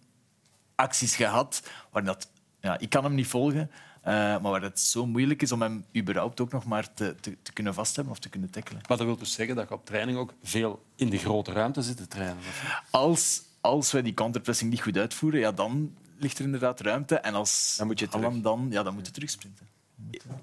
acties 0.75 1.15
gehad 1.15 1.69
waar 1.91 2.03
dat, 2.03 2.29
ja, 2.61 2.79
ik 2.79 2.89
kan 2.89 3.03
hem 3.03 3.13
niet 3.15 3.27
volgen, 3.27 3.71
eh, 4.01 4.13
maar 4.13 4.41
waar 4.41 4.61
het 4.61 4.79
zo 4.79 5.05
moeilijk 5.05 5.41
is 5.41 5.51
om 5.51 5.61
hem 5.61 5.85
überhaupt 5.97 6.39
ook 6.41 6.51
nog 6.51 6.65
maar 6.65 6.93
te, 6.93 7.15
te, 7.21 7.37
te 7.41 7.53
kunnen 7.53 7.73
vasthouden 7.73 8.15
of 8.15 8.19
te 8.21 8.29
kunnen 8.29 8.49
tackelen. 8.49 8.81
Maar 8.87 8.97
dat 8.97 9.05
wil 9.05 9.17
dus 9.17 9.33
zeggen 9.33 9.55
dat 9.55 9.67
je 9.67 9.73
op 9.73 9.85
training 9.85 10.17
ook 10.17 10.33
veel 10.43 10.83
in 10.95 11.09
de 11.09 11.17
grote 11.17 11.51
ruimte 11.51 11.81
zit 11.81 11.97
te 11.97 12.07
trainen. 12.07 12.37
of- 12.37 12.81
Als, 12.89 13.41
als 13.61 13.91
wij 13.91 14.01
die 14.01 14.13
counterpressing 14.13 14.69
niet 14.69 14.81
goed 14.81 14.97
uitvoeren, 14.97 15.39
ja, 15.39 15.51
dan 15.51 15.95
ligt 16.17 16.37
er 16.39 16.45
inderdaad 16.45 16.79
ruimte. 16.79 17.15
En 17.19 17.33
als 17.33 17.75
Dan 17.77 17.87
moet 17.87 17.99
je 17.99 18.07
dan, 18.41 18.67
ja, 18.69 18.83
dan 18.83 18.93
moet 18.93 19.05
je 19.05 19.11
terugsprinten. 19.11 19.67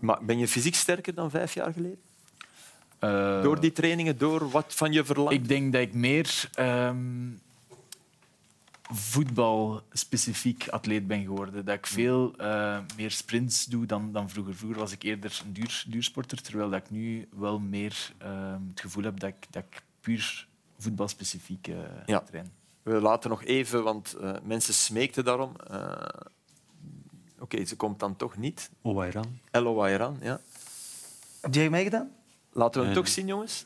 Maar 0.01 0.25
ben 0.25 0.39
je 0.39 0.49
fysiek 0.49 0.75
sterker 0.75 1.15
dan 1.15 1.31
vijf 1.31 1.55
jaar 1.55 1.73
geleden? 1.73 1.99
Eh, 2.99 3.43
Door 3.43 3.61
die 3.61 3.73
trainingen, 3.73 4.19
door 4.19 4.51
wat 4.51 4.75
van 4.75 4.93
je 4.93 5.05
verlangt? 5.05 5.33
Ik 5.33 5.49
denk 5.49 5.73
dat 5.73 5.83
ik 5.83 5.95
meer 5.95 6.51
ehm 6.55 7.31
voetbalspecifiek 8.91 10.69
atleet 10.69 11.07
ben 11.07 11.23
geworden. 11.25 11.65
Dat 11.65 11.75
ik 11.75 11.87
veel 11.87 12.35
eh, 12.37 12.79
meer 12.97 13.11
sprints 13.11 13.65
doe 13.65 13.87
dan, 13.87 14.13
dan 14.13 14.31
vroeger. 14.31 14.55
Vroeger 14.55 14.79
was 14.79 14.93
ik 14.93 15.03
eerder 15.03 15.41
een 15.47 15.53
duur, 15.53 15.85
duursporter, 15.89 16.43
terwijl 16.43 16.71
dat 16.71 16.81
ik 16.81 16.91
nu 16.91 17.29
wel 17.37 17.59
meer 17.59 18.13
ehm, 18.19 18.61
het 18.71 18.81
gevoel 18.81 19.05
heb 19.05 19.21
dat 19.21 19.29
ik, 19.29 19.47
dat 19.51 19.65
ik 19.71 19.83
puur 20.01 20.47
voetbalspecifiek 20.79 21.69
eh 21.69 21.77
Ja. 22.07 22.21
train. 22.21 22.51
We 22.83 23.01
laten 23.01 23.31
nog 23.31 23.45
even, 23.45 23.83
want 23.85 24.13
eh, 24.15 24.33
mensen 24.43 24.75
smeekten 24.75 25.25
daarom. 25.25 25.53
Eh, 25.71 25.93
Oké, 27.39 27.65
ze 27.65 27.77
komt 27.77 27.99
dan 28.01 28.17
toch 28.17 28.37
niet. 28.37 28.71
Oh, 28.83 28.95
waar 28.95 29.13
dan? 29.13 29.39
Elo 29.51 29.83
Ayran, 29.83 30.17
ja. 30.23 30.41
Heb 31.41 31.55
jij 31.55 31.71
meegedaan? 31.71 32.11
Laten 32.57 32.81
we 32.81 32.87
hem 32.87 32.87
Nee, 32.87 32.95
toch 32.95 33.05
nee. 33.05 33.13
zien, 33.13 33.27
jongens. 33.27 33.65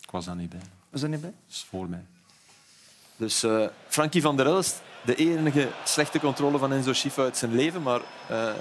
Ik 0.00 0.10
was 0.10 0.24
daar 0.24 0.36
niet 0.36 0.50
bij. 0.50 0.60
Was 0.90 1.02
er 1.02 1.08
niet 1.08 1.20
bij? 1.20 1.30
Dat 1.46 1.54
is 1.54 1.66
voor 1.70 1.88
mij. 1.88 2.04
Dus 3.16 3.42
eh 3.42 3.66
Frankie 3.88 4.22
van 4.22 4.36
der 4.36 4.46
Elst, 4.46 4.82
de 5.02 5.14
enige 5.14 5.68
slechte 5.84 6.20
controle 6.20 6.58
van 6.58 6.72
Enzo 6.72 6.92
Schiffer 6.92 7.24
uit 7.24 7.36
zijn 7.36 7.54
leven, 7.54 7.82
maar 7.82 8.00
eh 8.28 8.52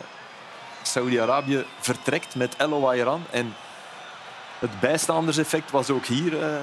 Saudi-Arabië 0.83 1.65
vertrekt 1.79 2.35
met 2.35 2.55
Elo 2.55 2.87
Ayran. 2.87 3.23
En 3.31 3.53
het 4.59 4.79
bijstanderseffect 4.79 5.71
was 5.71 5.89
ook 5.89 6.05
hier. 6.05 6.43
eh. 6.43 6.61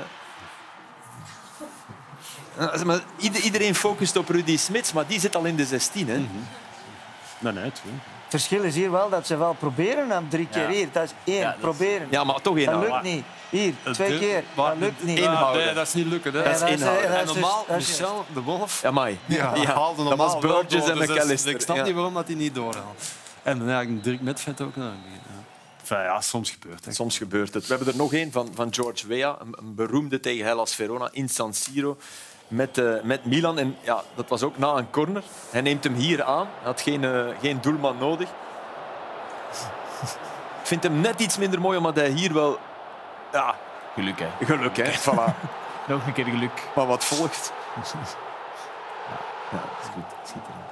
Iedereen 3.42 3.74
focust 3.74 4.16
op 4.16 4.28
Rudy 4.28 4.56
Smits, 4.56 4.92
maar 4.92 5.06
die 5.06 5.20
zit 5.20 5.36
al 5.36 5.44
in 5.44 5.56
de 5.56 5.66
16. 5.66 6.08
Hè? 6.08 6.16
Nee, 7.38 7.52
nee, 7.52 7.72
twee. 7.72 7.92
Het 8.30 8.40
verschil 8.40 8.62
is 8.62 8.74
hier 8.74 8.90
wel 8.90 9.08
dat 9.08 9.26
ze 9.26 9.36
wel 9.36 9.52
proberen 9.58 10.10
hem 10.10 10.28
drie 10.28 10.46
keer 10.48 10.62
Ja. 10.62 10.68
hier. 10.68 10.88
Dat 10.92 11.02
is 11.04 11.10
één, 11.24 11.36
Ja, 11.36 11.44
dat 11.44 11.54
is- 11.54 11.60
proberen. 11.60 12.06
Ja, 12.10 12.24
maar 12.24 12.40
toch 12.40 12.56
één 12.56 12.70
dat 12.70 12.80
lukt 12.80 13.02
niet. 13.02 13.24
Hier, 13.50 13.74
twee 13.92 14.18
keer. 14.18 14.44
Dat 14.54 14.76
lukt 14.78 15.04
niet. 15.04 15.18
Inhouden. 15.18 15.64
Nee, 15.64 15.74
dat 15.74 15.86
is 15.86 15.94
niet 15.94 16.06
lukken. 16.06 16.32
Hè. 16.32 16.38
Ja, 16.38 16.44
dat 16.58 16.68
is 16.68 16.70
inhouden. 16.70 17.08
dat 17.10 17.18
En 17.20 17.24
dus- 17.26 17.34
normaal, 17.34 17.64
dat 17.68 17.76
is- 17.76 17.88
Michel 17.88 18.24
de 18.34 18.40
Wolf, 18.40 18.82
Ja, 18.82 18.90
mai. 18.90 19.18
ja, 19.26 19.54
haalde 19.64 19.96
dat 19.96 20.08
normaal 20.08 20.16
was 20.16 20.42
wel 20.42 20.52
Burgess 20.52 20.88
en 20.88 20.98
dus 20.98 21.06
dat 21.06 21.16
is- 21.16 21.22
McAllister. 21.22 21.50
Ik 21.50 21.60
snap 21.60 21.76
Ja. 21.76 21.82
niet 21.84 21.94
waarom 21.94 22.14
dat 22.14 22.26
hij 22.26 22.36
niet 22.36 22.54
doorhaalt. 22.54 23.02
En 23.42 23.58
dan 23.58 23.68
eigenlijk 23.68 24.04
Dirk 24.04 24.20
Metvet 24.20 24.60
ook. 24.60 24.76
Nou, 24.76 24.90
ja. 24.90 25.18
Enfin, 25.80 25.98
ja, 25.98 26.20
soms 26.20 26.50
gebeurt 26.50 26.84
het. 26.84 26.94
Soms 26.94 27.18
gebeurt 27.18 27.54
het. 27.54 27.66
We 27.66 27.74
hebben 27.74 27.92
er 27.92 27.98
nog 27.98 28.12
één 28.12 28.32
van, 28.32 28.48
van 28.54 28.74
George 28.74 29.06
Weah, 29.06 29.40
een, 29.40 29.54
een 29.58 29.74
beroemde 29.74 30.20
tegen 30.20 30.46
Hellas 30.46 30.74
Verona 30.74 31.08
in 31.12 31.28
San 31.28 31.54
Siro 31.54 31.96
met, 32.50 32.78
eh, 32.78 33.02
met 33.02 33.24
Milan. 33.24 33.58
En 33.58 33.76
ja, 33.80 34.02
dat 34.14 34.28
was 34.28 34.42
ook 34.42 34.58
na 34.58 34.74
een 34.74 34.90
corner. 34.90 35.22
Hij 35.50 35.60
neemt 35.60 35.84
hem 35.84 35.94
hier 35.94 36.22
aan. 36.22 36.46
Hij 36.46 36.64
had 36.64 36.80
geen, 36.80 37.04
eh, 37.04 37.26
geen 37.40 37.60
doelman 37.60 37.98
nodig. 37.98 38.28
Ik 40.60 40.66
vind 40.76 40.82
hem 40.82 41.00
net 41.00 41.20
iets 41.20 41.38
minder 41.38 41.60
mooi, 41.60 41.78
omdat 41.78 41.96
hij 41.96 42.10
hier 42.10 42.32
wel... 42.32 42.58
Ja, 43.32 43.56
Geluk, 43.94 44.18
hè. 44.18 44.46
geluk, 44.46 44.76
hè. 44.76 44.92
Voilà. 45.06 45.34
Nog 45.88 46.06
een 46.06 46.12
keer 46.12 46.24
geluk. 46.24 46.68
Maar 46.74 46.86
wat 46.86 47.04
volgt? 47.04 47.52
Ja, 47.74 47.82
dat 49.50 49.82
is 49.82 49.88
goed. 49.88 50.04
Schitterend. 50.28 50.64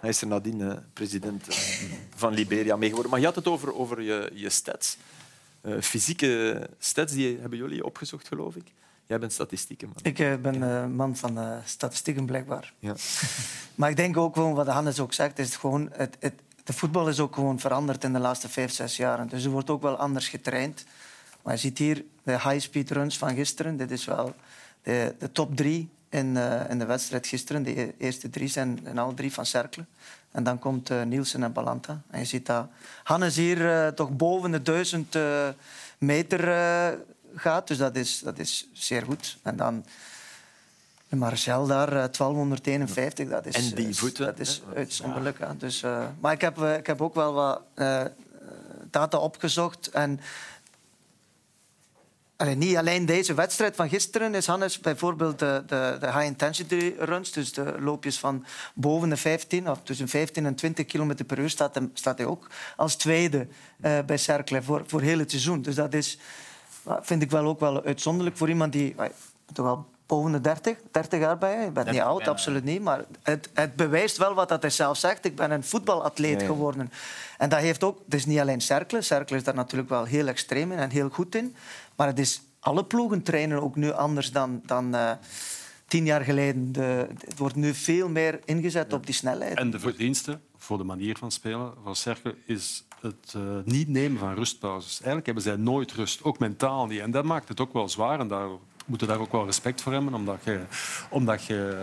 Hij 0.00 0.10
is 0.10 0.20
er 0.20 0.26
nadien 0.26 0.60
eh, 0.60 0.76
president 0.92 1.46
van 2.16 2.34
Liberia 2.34 2.76
mee 2.76 2.88
geworden. 2.88 3.10
Maar 3.10 3.20
je 3.20 3.26
had 3.26 3.34
het 3.34 3.48
over, 3.48 3.74
over 3.74 4.02
je, 4.02 4.30
je 4.34 4.50
stats. 4.50 4.96
Eh, 5.60 5.72
fysieke 5.80 6.68
stats, 6.78 7.12
die 7.12 7.38
hebben 7.40 7.58
jullie 7.58 7.84
opgezocht, 7.84 8.28
geloof 8.28 8.54
ik. 8.54 8.72
Jij 9.10 9.18
bent 9.18 9.32
statistieken, 9.32 9.88
man. 9.88 9.96
Ik 10.02 10.18
eh, 10.18 10.34
ben 10.34 10.62
eh, 10.62 10.86
man 10.86 11.16
van 11.16 11.38
eh, 11.38 11.56
statistieken, 11.64 12.26
blijkbaar. 12.26 12.72
Ja. 12.78 12.94
Maar 13.74 13.90
ik 13.90 13.96
denk 13.96 14.16
ook 14.16 14.34
gewoon, 14.34 14.54
wat 14.54 14.66
Hannes 14.66 15.00
ook 15.00 15.12
zegt, 15.12 15.38
is 15.38 15.56
gewoon, 15.56 15.88
het, 15.92 16.16
het, 16.20 16.34
de 16.64 16.72
voetbal 16.72 17.08
is 17.08 17.20
ook 17.20 17.34
gewoon 17.34 17.58
veranderd 17.58 18.04
in 18.04 18.12
de 18.12 18.18
laatste 18.18 18.48
vijf, 18.48 18.72
zes 18.72 18.96
jaar. 18.96 19.28
Dus 19.28 19.44
er 19.44 19.50
wordt 19.50 19.70
ook 19.70 19.82
wel 19.82 19.96
anders 19.96 20.28
getraind. 20.28 20.84
Maar 21.42 21.54
je 21.54 21.60
ziet 21.60 21.78
hier 21.78 22.04
de 22.22 22.32
high-speed 22.32 22.90
runs 22.90 23.18
van 23.18 23.34
gisteren. 23.34 23.76
Dit 23.76 23.90
is 23.90 24.04
wel 24.04 24.34
de, 24.82 25.14
de 25.18 25.32
top 25.32 25.56
drie 25.56 25.88
in, 26.08 26.36
in 26.68 26.78
de 26.78 26.86
wedstrijd 26.86 27.26
gisteren. 27.26 27.62
De 27.62 27.80
e- 27.80 27.92
eerste 27.98 28.30
drie 28.30 28.48
zijn 28.48 28.86
in 28.86 28.98
alle 28.98 29.14
drie 29.14 29.32
van 29.32 29.46
Cercle. 29.46 29.84
En 30.30 30.42
dan 30.42 30.58
komt 30.58 31.04
Nielsen 31.04 31.42
en 31.42 31.52
Balanta. 31.52 32.02
En 32.10 32.18
je 32.18 32.24
ziet 32.24 32.46
dat 32.46 32.66
Hannes 33.02 33.36
hier 33.36 33.94
toch 33.94 34.10
boven 34.16 34.50
de 34.50 34.62
duizend 34.62 35.18
meter 35.98 36.48
gaat. 37.34 37.68
Dus 37.68 37.78
dat 37.78 37.96
is, 37.96 38.18
dat 38.18 38.38
is 38.38 38.68
zeer 38.72 39.02
goed. 39.02 39.38
En 39.42 39.56
dan 39.56 39.84
de 41.08 41.16
Marcel 41.16 41.66
daar, 41.66 41.92
eh, 41.92 42.04
1251, 42.10 43.28
dat 43.28 43.46
is, 43.46 43.54
En 43.54 43.74
die 43.74 43.96
voeten, 43.96 44.26
dat 44.26 44.38
is 44.38 44.62
uitzonderlijk. 44.74 45.38
hè. 45.38 45.56
Dus, 45.56 45.82
eh, 45.82 46.06
maar 46.20 46.32
ik 46.32 46.40
heb, 46.40 46.62
eh, 46.62 46.76
ik 46.76 46.86
heb 46.86 47.00
ook 47.00 47.14
wel 47.14 47.32
wat 47.32 47.62
eh, 47.74 48.04
data 48.90 49.18
opgezocht. 49.18 49.88
En 49.88 50.20
Allee, 52.40 52.54
niet 52.54 52.76
alleen 52.76 53.06
deze 53.06 53.34
wedstrijd 53.34 53.76
van 53.76 53.88
gisteren 53.88 54.34
is 54.34 54.46
Hannes 54.46 54.80
bijvoorbeeld 54.80 55.38
de, 55.38 55.62
de, 55.66 55.96
de 56.00 56.06
high-intensity 56.06 56.94
runs, 56.98 57.32
dus 57.32 57.52
de 57.52 57.74
loopjes 57.80 58.18
van 58.18 58.44
boven 58.74 59.08
de 59.08 59.16
15, 59.16 59.70
of 59.70 59.78
tussen 59.82 60.08
15 60.08 60.46
en 60.46 60.54
20 60.54 60.86
km 60.86 61.24
per 61.26 61.38
uur, 61.38 61.50
staat, 61.50 61.74
hem, 61.74 61.90
staat 61.94 62.18
hij 62.18 62.26
ook 62.26 62.46
als 62.76 62.96
tweede 62.96 63.46
eh, 63.80 63.98
bij 64.06 64.16
Cercle 64.16 64.62
voor, 64.62 64.82
voor 64.86 65.00
heel 65.00 65.18
het 65.18 65.30
seizoen. 65.30 65.62
Dus 65.62 65.74
dat 65.74 65.94
is, 65.94 66.18
vind 67.00 67.22
ik 67.22 67.30
wel 67.30 67.46
ook 67.46 67.60
wel 67.60 67.84
uitzonderlijk 67.84 68.36
voor 68.36 68.48
iemand 68.48 68.72
die 68.72 68.94
ah, 68.96 69.06
toch 69.52 69.64
wel 69.64 69.86
boven 70.06 70.32
de 70.32 70.40
30, 70.40 70.76
30 70.90 71.20
jaar 71.20 71.38
bij 71.38 71.58
je. 71.58 71.64
Je 71.64 71.70
bent 71.70 71.86
niet 71.86 71.94
30 71.94 72.02
oud, 72.04 72.16
bijna. 72.16 72.32
absoluut 72.32 72.64
niet, 72.64 72.82
maar 72.82 73.04
het, 73.22 73.50
het 73.54 73.76
bewijst 73.76 74.16
wel 74.16 74.34
wat 74.34 74.48
dat 74.48 74.62
hij 74.62 74.70
zelf 74.70 74.96
zegt. 74.96 75.24
Ik 75.24 75.36
ben 75.36 75.50
een 75.50 75.64
voetbalatleet 75.64 76.42
geworden. 76.42 76.92
En 77.38 77.48
dat 77.48 77.58
heeft 77.58 77.84
ook, 77.84 77.98
het 78.04 78.14
is 78.14 78.26
niet 78.26 78.38
alleen 78.38 78.60
Cercle. 78.60 79.02
Cercle 79.02 79.36
is 79.36 79.44
daar 79.44 79.54
natuurlijk 79.54 79.90
wel 79.90 80.04
heel 80.04 80.26
extreem 80.26 80.72
in 80.72 80.78
en 80.78 80.90
heel 80.90 81.08
goed 81.08 81.34
in. 81.34 81.56
Maar 81.96 82.06
het 82.06 82.18
is, 82.18 82.42
alle 82.60 82.84
ploegen 82.84 83.22
trainen 83.22 83.62
ook 83.62 83.76
nu 83.76 83.92
anders 83.92 84.32
dan, 84.32 84.60
dan 84.64 84.94
eh, 84.94 85.10
tien 85.90 86.04
jaar 86.04 86.24
geleden. 86.24 86.72
De, 86.72 87.06
het 87.18 87.38
wordt 87.38 87.54
nu 87.54 87.74
veel 87.74 88.08
meer 88.08 88.40
ingezet 88.44 88.92
op 88.92 89.06
die 89.06 89.14
snelheid. 89.14 89.58
En 89.58 89.70
de 89.70 89.78
verdienste 89.78 90.38
voor 90.56 90.78
de 90.78 90.84
manier 90.84 91.16
van 91.16 91.30
spelen 91.30 91.72
van 91.82 91.96
Cercle 91.96 92.34
is 92.46 92.84
het 93.00 93.34
eh, 93.36 93.42
niet 93.64 93.88
nemen 93.88 94.18
van 94.18 94.34
rustpauzes. 94.34 94.92
Eigenlijk 94.92 95.26
hebben 95.26 95.44
zij 95.44 95.56
nooit 95.56 95.92
rust, 95.92 96.24
ook 96.24 96.38
mentaal 96.38 96.86
niet. 96.86 97.00
En 97.00 97.10
dat 97.10 97.24
maakt 97.24 97.48
het 97.48 97.60
ook 97.60 97.72
wel 97.72 97.88
zwaar. 97.88 98.20
En 98.20 98.28
daar 98.28 98.48
moeten 98.90 99.08
daar 99.08 99.18
ook 99.18 99.32
wel 99.32 99.44
respect 99.44 99.82
voor 99.82 99.92
hebben, 99.92 100.14
omdat 100.14 100.38
je, 100.44 100.60
omdat 101.08 101.44
je 101.44 101.76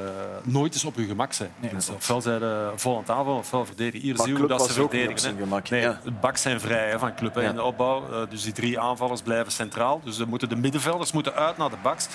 eh, 0.43 0.51
nooit 0.51 0.73
eens 0.73 0.83
op 0.85 0.95
je 0.95 1.05
gemak 1.05 1.31
bent. 1.37 1.73
dus 1.73 1.89
ofwel 1.89 2.21
zijn 2.21 2.39
ze 2.39 2.71
vol 2.75 2.97
aan 2.97 3.15
aanvallen, 3.15 3.39
ofwel 3.39 3.65
verdedigen. 3.65 3.99
Hier 4.01 4.15
Maar 4.15 4.25
zie 4.25 4.33
je 4.33 4.39
hoe 4.39 4.47
Club 4.47 4.59
dat 4.59 4.67
ze 4.67 4.73
verdedigen. 4.73 5.37
gemak, 5.37 5.69
Nee, 5.69 5.81
ja. 5.81 5.99
het 6.03 6.19
bak 6.21 6.37
zijn 6.37 6.59
vrij 6.59 6.89
hè, 6.89 6.99
van 6.99 7.15
club 7.15 7.35
Ja. 7.35 7.41
in 7.41 7.55
de 7.55 7.63
opbouw. 7.63 8.11
Eh, 8.11 8.29
dus 8.29 8.43
die 8.43 8.53
drie 8.53 8.79
aanvallers 8.79 9.21
blijven 9.21 9.51
centraal. 9.51 10.01
Dus 10.03 10.17
dan 10.17 10.27
moeten 10.29 10.49
de 10.49 10.55
middenvelders 10.55 11.11
moeten 11.11 11.33
uit 11.33 11.57
naar 11.57 11.69
de 11.69 11.75
baks. 11.81 12.07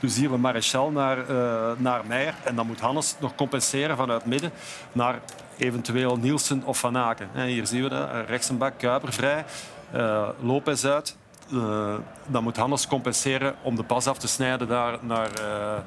Dus 0.00 0.16
hier 0.16 0.30
we 0.30 0.36
Maréchal 0.36 0.90
naar, 0.90 1.28
eh, 1.28 1.70
naar 1.76 2.06
Meijer. 2.06 2.34
En 2.44 2.54
dan 2.56 2.66
moet 2.66 2.80
Hannes 2.80 3.14
nog 3.20 3.34
compenseren 3.34 3.96
vanuit 3.96 4.24
midden 4.26 4.50
naar 4.92 5.20
eventueel 5.58 6.16
Nielsen 6.16 6.62
of 6.64 6.78
Van 6.78 6.96
Aken. 6.96 7.28
En 7.34 7.46
hier 7.46 7.66
zien 7.66 7.82
we 7.82 7.88
dat. 7.88 8.08
Rechts 8.26 8.48
een 8.48 8.58
bak, 8.58 8.72
Kuiper 8.78 9.12
vrij. 9.12 9.44
eh 9.92 10.28
Lopez 10.42 10.84
uit. 10.84 11.16
Eh, 11.52 11.94
dan 12.26 12.42
moet 12.42 12.56
Hannes 12.56 12.86
compenseren 12.86 13.54
om 13.62 13.76
de 13.76 13.82
pas 13.82 14.06
af 14.06 14.18
te 14.18 14.28
snijden 14.28 14.68
daar 14.68 14.98
naar, 15.00 15.30
eh 15.32 15.80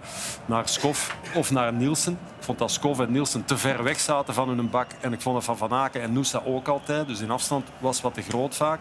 naar 0.45 0.68
Skof 0.68 1.16
of 1.36 1.51
naar 1.51 1.74
Nielsen. 1.74 2.14
Ik 2.38 2.43
vond 2.43 2.59
dat 2.59 2.72
Skof 2.72 2.99
en 2.99 3.12
Nielsen 3.12 3.45
te 3.45 3.57
ver 3.57 3.84
weg 3.84 3.99
zaten 3.99 4.34
van 4.34 4.49
hun 4.49 4.70
bak. 4.70 4.88
En 4.99 5.14
ik 5.14 5.22
vond 5.22 5.36
het 5.36 5.45
van 5.45 5.57
Van 5.57 5.74
Aken 5.74 6.01
en 6.01 6.14
Noosa 6.14 6.41
ook 6.45 6.68
altijd. 6.68 7.07
Dus 7.07 7.20
in 7.20 7.32
afstand 7.32 7.68
was 7.80 8.01
wat 8.01 8.14
te 8.14 8.22
groot 8.22 8.55
vaak. 8.55 8.80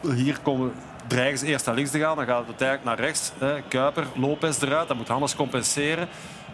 Hier 0.00 0.38
komen, 0.42 0.72
dreigen 1.06 1.38
ze 1.38 1.46
eerst 1.46 1.66
naar 1.66 1.74
links 1.74 1.90
te 1.90 1.98
gaan, 1.98 2.16
dan 2.16 2.26
gaat 2.26 2.38
het 2.38 2.48
uiteindelijk 2.48 2.88
naar 2.88 3.06
rechts. 3.06 3.32
Hè. 3.38 3.62
Kuiper, 3.62 4.06
Lopez 4.14 4.62
eruit, 4.62 4.88
dan 4.88 4.96
moet 4.96 5.08
Hannes 5.08 5.36
compenseren. 5.36 6.08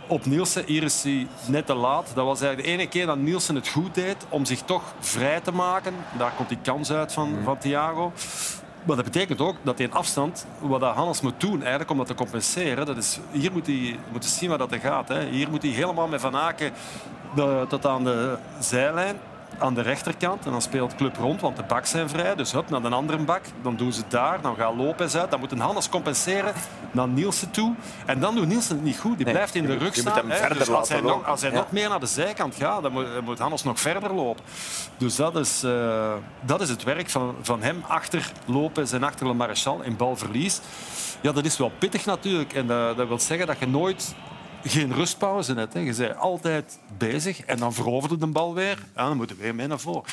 Op 0.07 0.27
Nielsen, 0.27 0.65
hier 0.67 0.83
is 0.83 1.03
hij 1.03 1.27
net 1.47 1.67
te 1.67 1.75
laat. 1.75 2.11
Dat 2.15 2.25
was 2.25 2.41
eigenlijk 2.41 2.69
de 2.69 2.75
ene 2.75 2.89
keer 2.89 3.07
dat 3.07 3.17
Nielsen 3.17 3.55
het 3.55 3.69
goed 3.69 3.95
deed 3.95 4.17
om 4.29 4.45
zich 4.45 4.61
toch 4.61 4.83
vrij 5.01 5.41
te 5.41 5.53
maken. 5.53 5.95
Daar 6.19 6.33
komt 6.37 6.49
die 6.49 6.59
kans 6.63 6.93
uit 6.93 7.13
van, 7.13 7.37
van 7.45 7.59
Thiago. 7.59 8.13
Maar 8.85 8.97
dat 8.97 9.05
betekent 9.05 9.41
ook 9.41 9.57
dat 9.63 9.79
hij 9.79 9.87
in 9.87 9.93
afstand, 9.93 10.47
wat 10.59 10.83
Hannes 10.83 11.21
moet 11.21 11.41
doen 11.41 11.61
eigenlijk 11.61 11.91
om 11.91 11.97
dat 11.97 12.07
te 12.07 12.15
compenseren, 12.15 12.87
dat 12.87 12.97
is, 12.97 13.19
hier 13.31 13.53
moet 13.53 13.67
hij, 13.67 13.99
moet 14.13 14.25
zien 14.25 14.49
waar 14.49 14.59
dat 14.59 14.75
gaat. 14.75 15.09
Hè. 15.09 15.25
Hier 15.29 15.51
moet 15.51 15.63
hij 15.63 15.71
helemaal 15.71 16.09
met 16.09 16.21
Van 16.21 16.37
Aken 16.37 16.73
de- 17.35 17.65
tot 17.69 17.87
aan 17.87 18.05
de 18.05 18.37
zijlijn 18.61 19.17
aan 19.59 19.75
de 19.75 19.81
rechterkant. 19.81 20.45
En 20.45 20.51
dan 20.51 20.63
speelt 20.63 20.95
Club 20.95 21.17
rond, 21.17 21.41
want 21.41 21.57
de 21.57 21.63
bak 21.63 21.87
zijn 21.87 22.09
vrij. 22.09 22.35
Dus 22.35 22.53
hup, 22.53 22.71
naar 22.71 22.85
een 22.85 22.93
andere 22.93 23.19
bak. 23.19 23.43
Dan 23.63 23.77
doen 23.77 23.93
ze 23.93 24.01
het 24.01 24.11
daar. 24.11 24.41
Dan 24.41 24.57
gaat 24.57 24.75
Lopez 24.77 25.15
uit. 25.15 25.31
Dan 25.31 25.41
moet 25.41 25.53
een 25.53 25.61
Hannes 25.61 25.89
compenseren 25.89 26.53
naar 26.91 27.09
Nielsen 27.09 27.51
toe. 27.51 27.75
En 28.07 28.21
dan 28.21 28.35
doet 28.35 28.47
Nielsen 28.47 28.75
het 28.77 28.85
niet 28.85 28.99
goed. 28.99 29.17
Die 29.17 29.25
Nee, 29.25 29.35
blijft 29.35 29.55
in 29.55 29.67
de 29.67 29.77
rug 29.77 29.95
je 29.95 30.03
moet 30.03 30.13
staan. 30.13 30.31
hem 30.31 30.59
Dus 30.59 30.69
als 30.71 30.89
hij, 30.89 31.01
nog, 31.01 31.27
als 31.27 31.41
hij 31.41 31.51
Ja. 31.51 31.57
nog 31.57 31.71
meer 31.73 31.89
naar 31.89 32.01
de 32.01 32.07
zijkant 32.07 32.55
gaat, 32.55 32.83
dan 32.83 32.93
moet, 32.93 33.21
moet 33.25 33.39
Hannes 33.39 33.63
nog 33.63 33.81
verder 33.81 34.15
lopen. 34.15 34.45
Dus 34.97 35.17
dat 35.17 35.37
is, 35.37 35.63
eh, 35.63 36.13
dat 36.41 36.61
is 36.61 36.69
het 36.69 36.83
werk 36.83 37.11
van, 37.11 37.35
van 37.43 37.63
hem 37.63 37.85
achter 37.89 38.33
Lopez 38.47 38.93
en 38.93 39.03
achter 39.03 39.27
Le 39.27 39.35
Maréchal 39.35 39.83
in 39.83 39.97
balverlies. 39.97 40.61
Ja, 41.21 41.33
dat 41.33 41.45
is 41.45 41.57
wel 41.57 41.73
pittig 41.79 42.05
natuurlijk. 42.05 42.53
En 42.53 42.67
dat, 42.67 42.97
dat 42.97 43.09
wil 43.09 43.19
zeggen 43.19 43.47
dat 43.47 43.59
je 43.59 43.67
nooit 43.67 44.15
geen 44.65 44.95
rustpauze 44.95 45.55
hebt. 45.55 45.73
Hè. 45.73 45.81
Je 45.81 45.95
bent 45.95 46.17
altijd 46.17 46.79
bezig 46.99 47.41
en 47.41 47.59
dan 47.59 47.73
veroverde 47.75 48.17
de 48.17 48.27
bal 48.27 48.55
weer. 48.55 48.79
En 48.95 49.05
dan 49.05 49.17
moeten 49.17 49.37
we 49.37 49.43
weer 49.43 49.55
mee 49.55 49.67
naar 49.67 49.81
voren. 49.81 50.05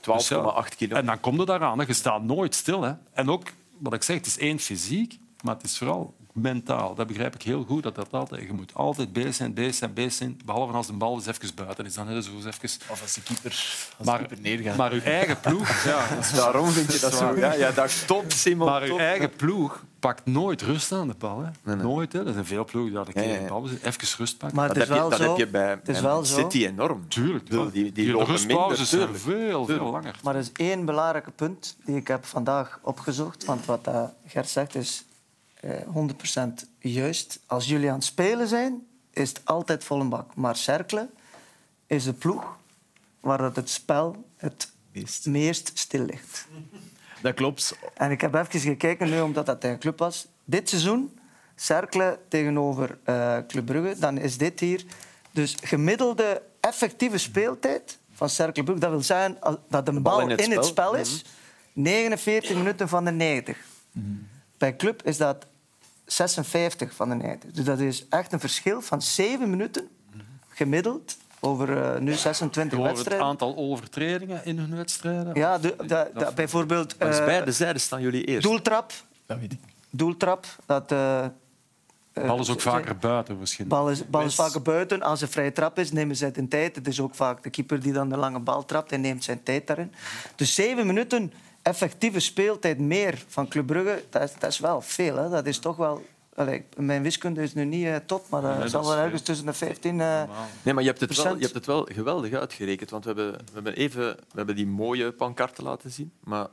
12,8 0.00 0.76
kilo. 0.76 0.96
En 0.96 1.06
dan 1.06 1.20
kom 1.20 1.38
je 1.38 1.44
daaraan. 1.44 1.78
hè. 1.78 1.84
Je 1.86 1.92
staat 1.92 2.22
nooit 2.22 2.54
stil. 2.54 2.82
Hè. 2.82 2.92
En 3.12 3.30
ook, 3.30 3.52
wat 3.78 3.92
ik 3.92 4.02
zeg, 4.02 4.16
het 4.16 4.26
is 4.26 4.38
één 4.38 4.58
fysiek, 4.58 5.18
maar 5.42 5.54
het 5.54 5.64
is 5.64 5.78
vooral 5.78 6.14
mentaal. 6.36 6.94
Dat 6.94 7.06
begrijp 7.06 7.34
ik 7.34 7.42
heel 7.42 7.64
goed. 7.64 7.82
Dat 7.82 7.94
dat 7.94 8.12
altijd, 8.12 8.42
je 8.46 8.52
moet 8.52 8.74
altijd 8.74 9.12
bezig 9.12 9.34
zijn, 9.34 9.54
bezig 9.54 9.74
zijn, 9.74 9.92
bezig 9.92 10.12
zijn. 10.12 10.40
Behalve 10.44 10.72
als 10.72 10.86
de 10.86 10.92
bal 10.92 11.14
eens 11.14 11.26
even 11.26 11.54
buiten 11.54 11.84
is. 11.86 11.94
Dan 11.94 12.08
is 12.08 12.14
het 12.14 12.24
zo 12.24 12.30
eens 12.34 12.44
even... 12.44 12.68
Of 12.90 13.02
als 13.02 13.14
de 13.14 13.22
keeper, 13.22 13.50
als 13.50 13.88
de 13.98 14.04
Maar, 14.04 14.18
keeper 14.18 14.40
neergaat. 14.40 14.76
maar 14.76 14.92
uw 14.92 15.00
eigen 15.00 15.40
ploeg... 15.40 15.84
Ja, 15.84 16.08
dat 16.14 16.24
is 16.24 16.32
Daarom 16.32 16.68
vind 16.68 16.92
je 16.92 16.98
dat 17.00 17.14
zo. 17.14 17.36
Ja, 17.36 17.54
ja 17.54 17.70
dat 17.70 18.06
top, 18.06 18.32
Simon. 18.32 18.68
maar 18.68 18.82
uw 18.82 18.98
eigen 18.98 19.30
ploeg 19.30 19.84
pakt 20.00 20.26
nooit 20.26 20.62
rust 20.62 20.92
aan 20.92 21.08
de 21.08 21.14
bal. 21.18 21.42
Hè. 21.42 21.50
nee. 21.74 21.84
Nooit. 21.84 22.12
Hè. 22.12 22.26
Er 22.26 22.32
zijn 22.32 22.46
veel 22.46 22.64
ploegen 22.64 22.92
die 22.92 23.04
dat 23.04 23.06
een 23.08 23.22
keer 23.22 23.40
de 23.40 23.46
bal 23.48 23.66
zitten. 23.66 23.88
Even 23.88 24.18
rust 24.18 24.38
pakken. 24.38 24.58
Maar 24.58 24.68
Dat, 24.68 24.76
heb 24.76 24.86
je, 24.86 24.92
wel 24.94 25.08
dat 25.10 25.18
zo. 25.18 25.28
heb 25.28 25.36
je 25.36 25.46
bij, 25.46 25.68
het 25.70 25.88
is 25.88 25.94
bij 26.00 26.02
wel 26.10 26.24
zo. 26.24 26.48
Enorm. 26.52 27.08
Tuurlijk. 27.08 27.50
Die, 27.50 27.70
die, 27.70 27.92
die 27.92 28.24
rustpauzes 28.24 28.46
minder, 28.46 28.76
zijn 28.76 29.00
tuurlijk. 29.00 29.18
veel, 29.18 29.40
veel 29.50 29.64
Tuurlijk. 29.64 29.90
langer. 29.90 30.14
Maar 30.22 30.34
er 30.34 30.40
is 30.40 30.52
één 30.52 30.84
belangrijk 30.84 31.26
punt 31.36 31.76
die 31.84 31.96
ik 31.96 32.08
heb 32.08 32.24
vandaag 32.24 32.78
opgezocht. 32.82 33.44
Want 33.44 33.64
wat 33.64 33.84
dat 33.84 34.12
Gert 34.26 34.48
zegt 34.48 34.74
is 34.74 35.04
eh, 35.08 35.15
100% 35.64 35.68
juist. 36.78 37.40
Als 37.46 37.66
jullie 37.66 37.88
aan 37.88 37.94
het 37.94 38.04
spelen 38.04 38.48
zijn, 38.48 38.86
is 39.10 39.28
het 39.28 39.40
altijd 39.44 39.84
vol 39.84 40.00
een 40.00 40.08
bak. 40.08 40.34
Maar 40.34 40.56
Cercle 40.56 41.08
is 41.86 42.04
de 42.04 42.12
ploeg 42.12 42.56
waar 43.20 43.38
dat 43.38 43.56
het 43.56 43.70
spel 43.70 44.24
het 44.36 44.72
Meest. 44.92 45.26
meest 45.26 45.70
stil 45.74 46.04
ligt. 46.04 46.46
Dat 47.22 47.34
klopt. 47.34 47.78
En 47.94 48.10
ik 48.10 48.20
heb 48.20 48.34
even 48.34 48.60
gekeken, 48.60 49.10
nu 49.10 49.20
omdat 49.20 49.46
dat 49.46 49.64
een 49.64 49.78
club 49.78 49.98
was. 49.98 50.26
Dit 50.44 50.68
seizoen, 50.68 51.18
Cercle 51.54 52.18
tegenover 52.28 52.98
eh 53.04 53.38
Club 53.46 53.66
Brugge, 53.66 53.98
dan 53.98 54.18
is 54.18 54.38
dit 54.38 54.60
hier... 54.60 54.84
Dus 55.30 55.56
gemiddelde 55.62 56.42
effectieve 56.60 57.18
speeltijd 57.18 57.98
van 58.12 58.28
Cercle 58.30 58.62
Brugge, 58.62 58.80
dat 58.80 58.90
wil 58.90 59.02
zeggen 59.02 59.38
dat 59.68 59.86
de 59.86 60.00
bal, 60.00 60.20
in, 60.20 60.52
het 60.52 60.64
spel, 60.64 60.94
is, 60.94 61.24
49 61.72 62.56
minuten 62.56 62.88
van 62.88 63.04
de 63.04 63.10
90. 63.10 63.58
Bij 64.58 64.76
Club 64.76 65.02
is 65.02 65.16
dat 65.16 65.46
56 66.04 66.94
van 66.94 67.08
de 67.08 67.14
90. 67.14 67.50
Dus 67.50 67.64
dat 67.64 67.78
is 67.78 68.08
echt 68.08 68.32
een 68.32 68.40
verschil 68.40 68.82
van 68.82 69.02
7 69.02 69.50
minuten 69.50 69.88
gemiddeld 70.48 71.16
over 71.40 71.82
eh, 71.82 72.00
nu 72.00 72.12
26 72.14 72.78
Door 72.78 72.86
het 72.86 72.96
wedstrijden. 72.96 73.26
aantal 73.28 73.56
overtredingen 73.56 74.44
in 74.44 74.58
hun 74.58 74.76
wedstrijden. 74.76 75.34
Ja, 75.34 75.58
de, 75.58 75.74
de- 75.78 76.10
de- 76.14 76.32
bijvoorbeeld 76.34 76.98
Dus 76.98 77.18
eh, 77.18 77.24
beide 77.24 77.52
zijden 77.52 77.80
staan 77.80 78.00
jullie 78.02 78.24
eerst. 78.24 78.42
doeltrap. 78.42 78.92
Dat 79.26 79.38
weet 79.38 79.52
ik. 79.52 79.58
Doeltrap, 79.90 80.46
dat... 80.66 80.92
eh, 80.92 81.26
Bal 82.12 82.38
is 82.40 82.50
ook 82.50 82.60
ze- 82.60 82.68
vaker 82.68 82.96
buiten 82.96 83.38
misschien. 83.38 83.68
Bal 83.68 83.90
is, 83.90 84.06
bal 84.10 84.22
is 84.24 84.34
vaker 84.34 84.62
buiten. 84.62 85.02
Als 85.02 85.20
een 85.20 85.28
vrije 85.28 85.52
trap 85.52 85.78
is, 85.78 85.92
nemen 85.92 86.16
zij 86.16 86.32
de 86.32 86.48
tijd. 86.48 86.76
Het 86.76 86.86
is 86.86 87.00
ook 87.00 87.14
vaak 87.14 87.42
de 87.42 87.50
keeper 87.50 87.80
die 87.80 87.92
dan 87.92 88.08
de 88.08 88.16
lange 88.16 88.38
bal 88.38 88.64
trapt 88.64 88.92
en 88.92 89.00
neemt 89.00 89.24
zijn 89.24 89.42
tijd 89.42 89.66
daarin. 89.66 89.92
Dus 90.34 90.54
zeven 90.54 90.86
minuten 90.86 91.32
effectieve 91.66 92.20
speeltijd 92.20 92.78
meer 92.78 93.24
van 93.28 93.48
Club 93.48 93.66
Brugge, 93.66 94.04
dat 94.10 94.22
is, 94.22 94.32
dat 94.38 94.50
is 94.50 94.58
wel 94.58 94.80
veel. 94.80 95.16
Hè? 95.16 95.28
Dat 95.28 95.46
is 95.46 95.58
toch 95.58 95.76
wel... 95.76 96.06
Allee, 96.34 96.64
mijn 96.76 97.02
wiskunde 97.02 97.42
is 97.42 97.54
nu 97.54 97.64
niet 97.64 97.86
eh, 97.86 97.96
top, 98.06 98.28
maar 98.28 98.42
dat 98.42 98.60
dat 98.60 98.70
zal 98.70 98.86
wel 98.86 98.96
ergens 98.96 99.22
tussen 99.22 99.46
de 99.46 99.52
15... 99.52 100.00
eh, 100.00 100.22
Nee, 100.62 100.74
maar 100.74 100.82
je 100.82 100.88
hebt, 100.88 101.00
het 101.00 101.22
wel, 101.22 101.34
je 101.34 101.40
hebt 101.42 101.54
het 101.54 101.66
wel 101.66 101.88
geweldig 101.92 102.32
uitgerekend. 102.32 102.90
Want 102.90 103.04
we 103.04 103.12
hebben, 103.12 103.32
we 103.32 103.50
hebben, 103.54 103.74
even, 103.76 104.02
we 104.06 104.16
hebben 104.36 104.56
die 104.56 104.66
mooie 104.66 105.12
pankarten 105.12 105.64
laten 105.64 105.90
zien. 105.90 106.12
Maar 106.20 106.46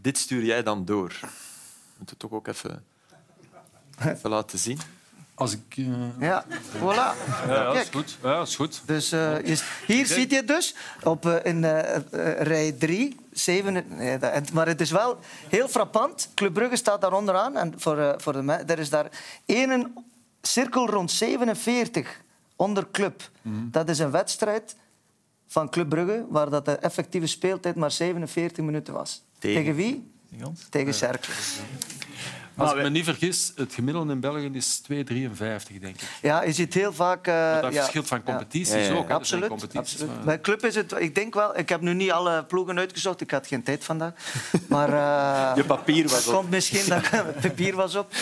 dit 0.00 0.18
stuur 0.18 0.44
jij 0.44 0.62
dan 0.62 0.84
door. 0.84 1.08
We 1.20 1.26
moeten 1.98 2.16
het 2.16 2.18
toch 2.18 2.32
ook 2.32 2.46
even, 2.48 2.84
even 4.04 4.30
laten 4.30 4.58
zien. 4.58 4.78
Als 5.34 5.52
ik... 5.52 5.60
eh, 5.76 5.84
ja, 6.20 6.44
voilà. 6.76 6.80
ja, 6.80 7.14
ja, 7.46 7.64
dat 7.72 7.82
is 7.82 7.88
goed. 7.88 8.16
Ja, 8.22 8.36
dat 8.38 8.48
is 8.48 8.56
goed. 8.56 8.82
Dus 8.86 9.12
eh, 9.12 9.36
hier 9.86 10.06
ziet 10.06 10.30
je 10.30 10.44
dus 10.44 10.74
op, 11.02 11.26
eh, 11.26 11.36
in 11.52 11.64
eh, 11.64 11.94
eh, 11.96 12.40
rij 12.40 12.72
3. 12.72 13.16
Zeven, 13.34 13.84
nee, 13.88 14.18
dat- 14.18 14.52
maar 14.52 14.66
het 14.66 14.80
is 14.80 14.90
wel 14.90 15.18
heel 15.48 15.68
frappant. 15.68 16.28
Club 16.34 16.52
Brugge 16.54 16.76
staat 16.76 17.00
daar 17.00 17.12
onderaan. 17.12 17.56
En 17.56 17.72
voor, 17.76 17.98
eh, 17.98 18.12
voor 18.16 18.32
de, 18.32 18.52
er 18.66 18.78
is 18.78 18.90
daar 18.90 19.08
één 19.46 19.94
cirkel 20.42 20.88
rond 20.90 21.10
47 21.10 22.20
onder 22.56 22.86
Club. 22.92 23.30
Dat 23.70 23.88
is 23.88 23.98
een 23.98 24.10
wedstrijd 24.10 24.76
van 25.46 25.70
Club 25.70 25.88
Brugge 25.88 26.26
waar 26.28 26.50
dat 26.50 26.64
de 26.64 26.72
effectieve 26.76 27.26
speeltijd 27.26 27.74
maar 27.76 27.90
47 27.90 28.64
minuten 28.64 28.94
was. 28.94 29.22
Tegen? 29.38 29.60
Tegen 29.60 29.74
wie? 29.76 30.12
Tegen? 30.38 30.56
Tegen 30.70 30.94
Cercle. 30.94 31.32
Als 32.56 32.66
Maar 32.68 32.76
ik 32.76 32.82
we- 32.82 32.88
me 32.90 32.96
niet 32.96 33.04
vergis, 33.04 33.52
het 33.56 33.74
gemiddelde 33.74 34.12
in 34.12 34.20
België 34.20 34.50
is 34.52 34.76
2,53 34.78 35.78
denk 35.80 35.94
ik. 35.94 36.08
Ja, 36.22 36.42
je 36.42 36.52
ziet 36.52 36.74
heel 36.74 36.92
vaak... 36.92 37.26
eh, 37.26 37.60
Dat 37.60 37.72
ja, 37.72 37.80
verschilt 37.80 38.06
van 38.06 38.22
competities 38.22 38.74
Ja, 38.74 38.80
ja, 38.80 38.84
ja. 38.92 38.94
ook. 38.94 39.08
hè. 39.08 39.14
Absoluut. 39.14 39.48
competities 39.48 39.78
absoluut. 39.92 40.14
waar- 40.16 40.24
Bij 40.24 40.40
club 40.40 40.64
is 40.64 40.74
het, 40.74 40.94
ik 40.98 41.14
denk 41.14 41.34
wel, 41.34 41.58
ik 41.58 41.68
heb 41.68 41.80
nu 41.80 41.94
niet 41.94 42.10
alle 42.10 42.44
ploegen 42.44 42.78
uitgezocht, 42.78 43.20
ik 43.20 43.30
had 43.30 43.46
geen 43.46 43.62
tijd 43.62 43.84
vandaag. 43.84 44.12
Maar 44.68 44.88
eh, 44.88 45.56
Je 45.60 45.64
papier 45.64 46.08
was 46.08 46.26
op. 46.26 46.34
komt 46.34 46.50
misschien 46.50 46.88
dat 46.88 47.10
het 47.10 47.40
papier 47.40 47.74
was 47.74 47.94
op. 47.94 48.12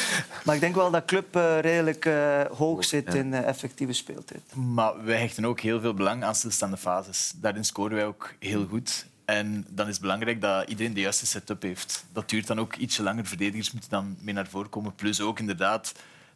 Maar 0.44 0.54
ik 0.54 0.60
denk 0.60 0.74
wel 0.74 0.90
dat 0.90 1.04
club 1.04 1.36
eh, 1.36 1.60
redelijk 1.60 2.04
eh, 2.06 2.40
hoog 2.56 2.84
zit 2.84 3.14
in 3.14 3.34
effectieve 3.34 3.92
speeltijd. 3.92 4.40
Maar 4.54 5.04
wij 5.04 5.18
hechten 5.20 5.44
ook 5.44 5.60
heel 5.60 5.80
veel 5.80 5.94
belang 5.94 6.24
aan 6.24 6.34
stilstaande 6.34 6.76
fases. 6.76 7.32
Daarin 7.36 7.64
scoren 7.64 7.96
wij 7.96 8.06
ook 8.06 8.32
heel 8.38 8.66
goed. 8.70 9.06
En 9.24 9.66
dan 9.68 9.86
is 9.86 9.92
het 9.92 10.00
belangrijk 10.00 10.40
dat 10.40 10.68
iedereen 10.68 10.94
de 10.94 11.00
juiste 11.00 11.26
setup 11.26 11.62
heeft. 11.62 12.04
Dat 12.12 12.28
duurt 12.28 12.46
dan 12.46 12.58
ook 12.58 12.76
ietsje 12.76 13.02
langer. 13.02 13.26
Verdedigers 13.26 13.72
moeten 13.72 13.90
dan 13.90 14.16
mee 14.20 14.34
naar 14.34 14.48
voren 14.48 14.70
komen. 14.70 14.94
Plus 14.94 15.20
ook 15.20 15.38
inderdaad 15.38 15.92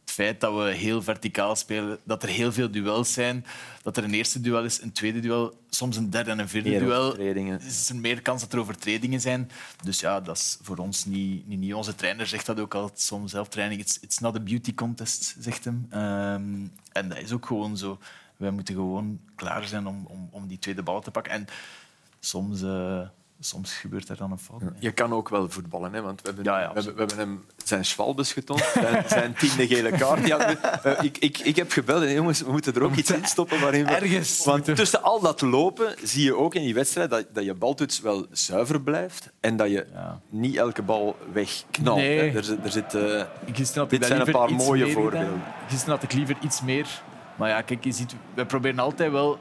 het 0.07 0.15
feit 0.15 0.41
dat 0.41 0.55
we 0.55 0.71
heel 0.71 1.03
verticaal 1.03 1.57
spelen. 1.57 1.99
Dat 2.05 2.23
er 2.23 2.29
heel 2.29 2.53
veel 2.53 2.71
duels 2.71 3.13
zijn. 3.13 3.45
Dat 3.83 3.97
er 3.97 4.05
een 4.05 4.15
eerste 4.15 4.41
duel 4.41 4.65
is, 4.65 4.83
een 4.83 4.93
tweede 4.93 5.21
duel, 5.21 5.61
soms 5.69 5.97
een 5.97 6.11
derde 6.11 6.31
en 6.31 6.39
een 6.39 6.49
vierde 6.49 6.69
Meer 6.69 6.79
duel. 6.79 7.03
overtredingen. 7.03 7.61
Is 7.61 7.89
er 7.89 7.97
meer 7.97 8.23
kans 8.23 8.41
dat 8.41 8.53
er 8.53 8.59
overtredingen 8.59 9.21
zijn. 9.21 9.51
Dus 9.85 10.01
ja, 10.01 10.21
dat 10.21 10.37
is 10.37 10.59
voor 10.63 10.77
ons 10.77 11.05
niet, 11.05 11.47
niet 11.47 11.59
nieuw. 11.59 11.77
Onze 11.77 11.95
trainer 11.95 12.27
zegt 12.27 12.47
dat 12.47 12.61
ook 12.61 12.75
altijd 12.75 13.01
soms 13.01 13.31
zelf 13.31 13.49
training. 13.49 13.81
It's, 13.81 13.99
it's 14.01 14.19
not 14.19 14.37
a 14.37 14.41
beauty 14.41 14.75
contest, 14.75 15.37
zegt 15.39 15.65
hem. 15.65 15.87
Ehm, 15.91 16.67
en 16.93 17.09
dat 17.09 17.19
is 17.19 17.33
ook 17.33 17.47
gewoon 17.47 17.77
zo. 17.77 17.99
Wij 18.37 18.51
moeten 18.51 18.75
gewoon 18.75 19.21
klaar 19.35 19.65
zijn 19.65 19.87
om, 19.87 20.07
om, 20.07 20.29
om 20.31 20.47
die 20.47 20.59
tweede 20.59 20.83
bal 20.83 21.01
te 21.01 21.11
pakken. 21.11 21.33
En 21.33 21.47
soms 22.27 22.63
eh, 22.63 23.01
soms 23.41 23.73
gebeurt 23.75 24.09
er 24.09 24.17
dan 24.17 24.31
een 24.33 24.39
fout. 24.39 24.63
Je 24.79 24.93
kan 24.93 25.13
ook 25.13 25.29
wel 25.29 25.51
voetballen, 25.51 25.93
hè, 25.93 26.03
want 26.03 26.21
we 26.21 26.27
hebben, 26.27 26.45
Ja, 26.45 26.61
ja, 26.61 26.69
we 26.69 26.75
hebben, 26.75 26.93
we 26.95 26.99
hebben 26.99 27.19
hem 27.19 27.45
zijn 27.65 27.85
schwalbes 27.85 28.33
getoond, 28.33 28.71
zijn, 28.75 29.05
zijn 29.09 29.35
tiende 29.35 29.67
gele 29.67 29.91
kaart. 29.91 30.27
Ja, 30.27 30.39
eh, 30.83 31.03
ik, 31.05 31.19
ik, 31.19 31.39
ik 31.39 31.57
heb 31.57 31.73
gebeld 31.73 32.03
en 32.03 32.13
jongens, 32.13 32.41
we 32.41 32.51
moeten 32.51 32.75
er 32.75 32.83
ook 32.83 32.95
iets 32.95 33.11
in 33.11 33.25
stoppen. 33.25 33.61
Waarin 33.61 33.85
we, 33.85 33.91
Ergens 33.91 34.45
Want 34.45 34.57
moeten- 34.57 34.75
tussen 34.75 35.03
al 35.03 35.21
dat 35.21 35.41
lopen 35.41 35.95
zie 36.03 36.25
je 36.25 36.37
ook 36.37 36.55
in 36.55 36.63
die 36.63 36.75
wedstrijd 36.75 37.11
dat, 37.11 37.27
dat 37.33 37.45
je 37.45 37.55
baltoets 37.55 38.01
wel 38.01 38.27
zuiver 38.31 38.81
blijft 38.81 39.31
en 39.41 39.57
dat 39.57 39.71
je 39.71 39.87
Ja. 39.93 40.21
niet 40.29 40.57
elke 40.57 40.83
bal 40.83 41.17
wegknalt. 41.33 41.97
Nee. 41.99 42.31
Er, 42.33 42.45
zit- 42.45 42.65
er 42.65 42.71
zit, 42.71 42.95
eh, 42.95 43.23
Gisteren 43.53 43.89
Dit 43.89 44.01
ik 44.01 44.07
zijn 44.07 44.19
daar 44.19 44.27
een 44.29 44.33
paar 44.35 44.53
mooie 44.53 44.91
voorbeelden. 44.93 45.43
Gisteren 45.69 45.95
had 45.95 46.03
ik 46.03 46.13
liever 46.13 46.37
iets 46.41 46.63
meer. 46.63 47.03
Maar 47.37 47.49
ja, 47.49 47.63
kijk, 47.63 47.85
je 47.85 47.93
ziet, 47.93 48.15
we 48.35 48.47
proberen 48.47 48.79
altijd 48.79 49.11
wel... 49.13 49.39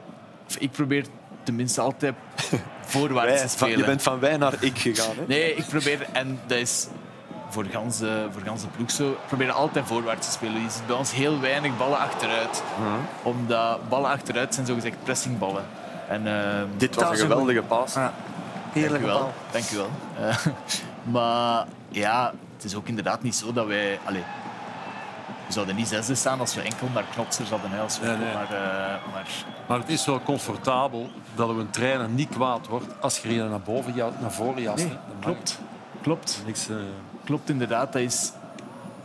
Ik 0.58 0.70
probeer 0.70 1.06
tenminste 1.46 1.80
altijd 1.80 2.14
voorwaarts 2.86 3.32
te 3.32 3.38
van- 3.48 3.50
spelen. 3.50 3.78
je 3.78 3.84
bent 3.84 4.02
van 4.02 4.18
wij 4.18 4.36
naar 4.36 4.54
ik 4.60 4.78
gegaan. 4.78 5.16
Hè? 5.16 5.22
Nee, 5.26 5.54
ik 5.54 5.66
probeer, 5.66 6.06
en 6.12 6.40
dat 6.46 6.58
is 6.58 6.86
voor 7.48 7.62
de 7.62 7.70
ganse, 7.70 8.26
voor 8.32 8.42
ganse 8.42 8.66
ploeg 8.66 8.90
zo, 8.90 9.10
we 9.10 9.16
proberen 9.26 9.54
altijd 9.54 9.86
voorwaarts 9.86 10.26
te 10.26 10.32
spelen. 10.32 10.62
Je 10.62 10.70
ziet 10.70 10.86
bij 10.86 10.96
ons 10.96 11.12
heel 11.12 11.40
weinig 11.40 11.76
ballen 11.76 11.98
achteruit. 11.98 12.62
Omdat 13.22 13.88
ballen 13.88 14.10
achteruit 14.10 14.54
zijn 14.54 14.66
zogezegd 14.66 14.96
pressingballen. 15.04 15.64
En, 16.08 16.26
ehm, 16.26 16.66
Dit 16.76 16.94
was 16.94 17.04
een 17.08 17.12
is 17.14 17.20
een 17.20 17.28
geweldige 17.28 17.62
paas. 17.62 17.94
Ja. 17.94 18.00
Dank 18.02 18.12
Heerlijke 18.72 19.04
u 19.06 19.08
wel. 19.08 19.18
bal. 19.18 19.32
Dank 19.50 19.64
u 19.70 19.76
wel. 19.76 19.90
Eh, 20.28 20.36
maar 21.14 21.66
ja, 21.88 22.32
het 22.56 22.64
is 22.64 22.74
ook 22.74 22.88
inderdaad 22.88 23.22
niet 23.22 23.34
zo 23.34 23.52
dat 23.52 23.66
wij... 23.66 23.98
We 25.46 25.52
zouden 25.52 25.76
niet 25.76 25.88
zesde 25.88 26.14
staan 26.14 26.40
als 26.40 26.54
we 26.54 26.60
enkel 26.60 26.88
naar 26.94 27.04
knotser 27.12 27.46
hadden. 27.50 27.70
Hè, 27.70 27.80
als 27.80 28.00
we 28.00 28.06
Nee, 28.06 28.16
nee. 28.16 28.34
Maar, 28.34 28.42
eh, 28.52 29.12
maar 29.12 29.26
Maar 29.66 29.78
het 29.78 29.88
is 29.88 30.04
wel 30.06 30.22
comfortabel 30.22 31.10
dat 31.36 31.48
een 31.48 31.70
trainer 31.70 32.08
niet 32.08 32.28
kwaad 32.28 32.66
wordt 32.66 33.00
als 33.00 33.18
je 33.18 33.28
er 33.40 33.48
naar, 33.48 33.60
boven, 33.60 33.94
naar 33.96 34.32
voren 34.32 34.62
jast. 34.62 34.84
nee, 34.84 34.96
klopt. 35.20 35.60
Klopt. 36.02 36.42
Niks, 36.46 36.68
eh, 36.68 36.76
Klopt 37.24 37.48
inderdaad. 37.50 37.92
Dat 37.92 38.02
is, 38.02 38.32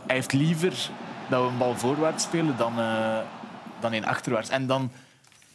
hij 0.06 0.14
heeft 0.16 0.32
liever 0.32 0.90
dat 1.28 1.42
we 1.42 1.48
een 1.48 1.58
bal 1.58 1.74
voorwaarts 1.76 2.24
spelen 2.24 2.56
dan, 2.56 2.78
eh 2.78 3.18
dan 3.80 3.92
in 3.92 4.04
achterwaarts. 4.06 4.48
En 4.48 4.66
dan 4.66 4.90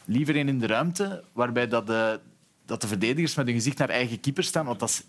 liever 0.06 0.36
een 0.36 0.48
in 0.48 0.60
de 0.60 0.68
ruimte, 0.68 1.24
waarbij 1.34 1.68
dat 1.68 1.88
de, 1.88 2.20
dat 2.66 2.82
de 2.82 2.88
verdedigers 2.88 3.36
met 3.36 3.46
hun 3.46 3.56
gezicht 3.56 3.78
naar 3.78 3.90
eigen 3.90 4.20
keeper 4.20 4.44
staan. 4.44 4.66
Want 4.66 4.80
dat 4.80 4.90
is 4.90 5.04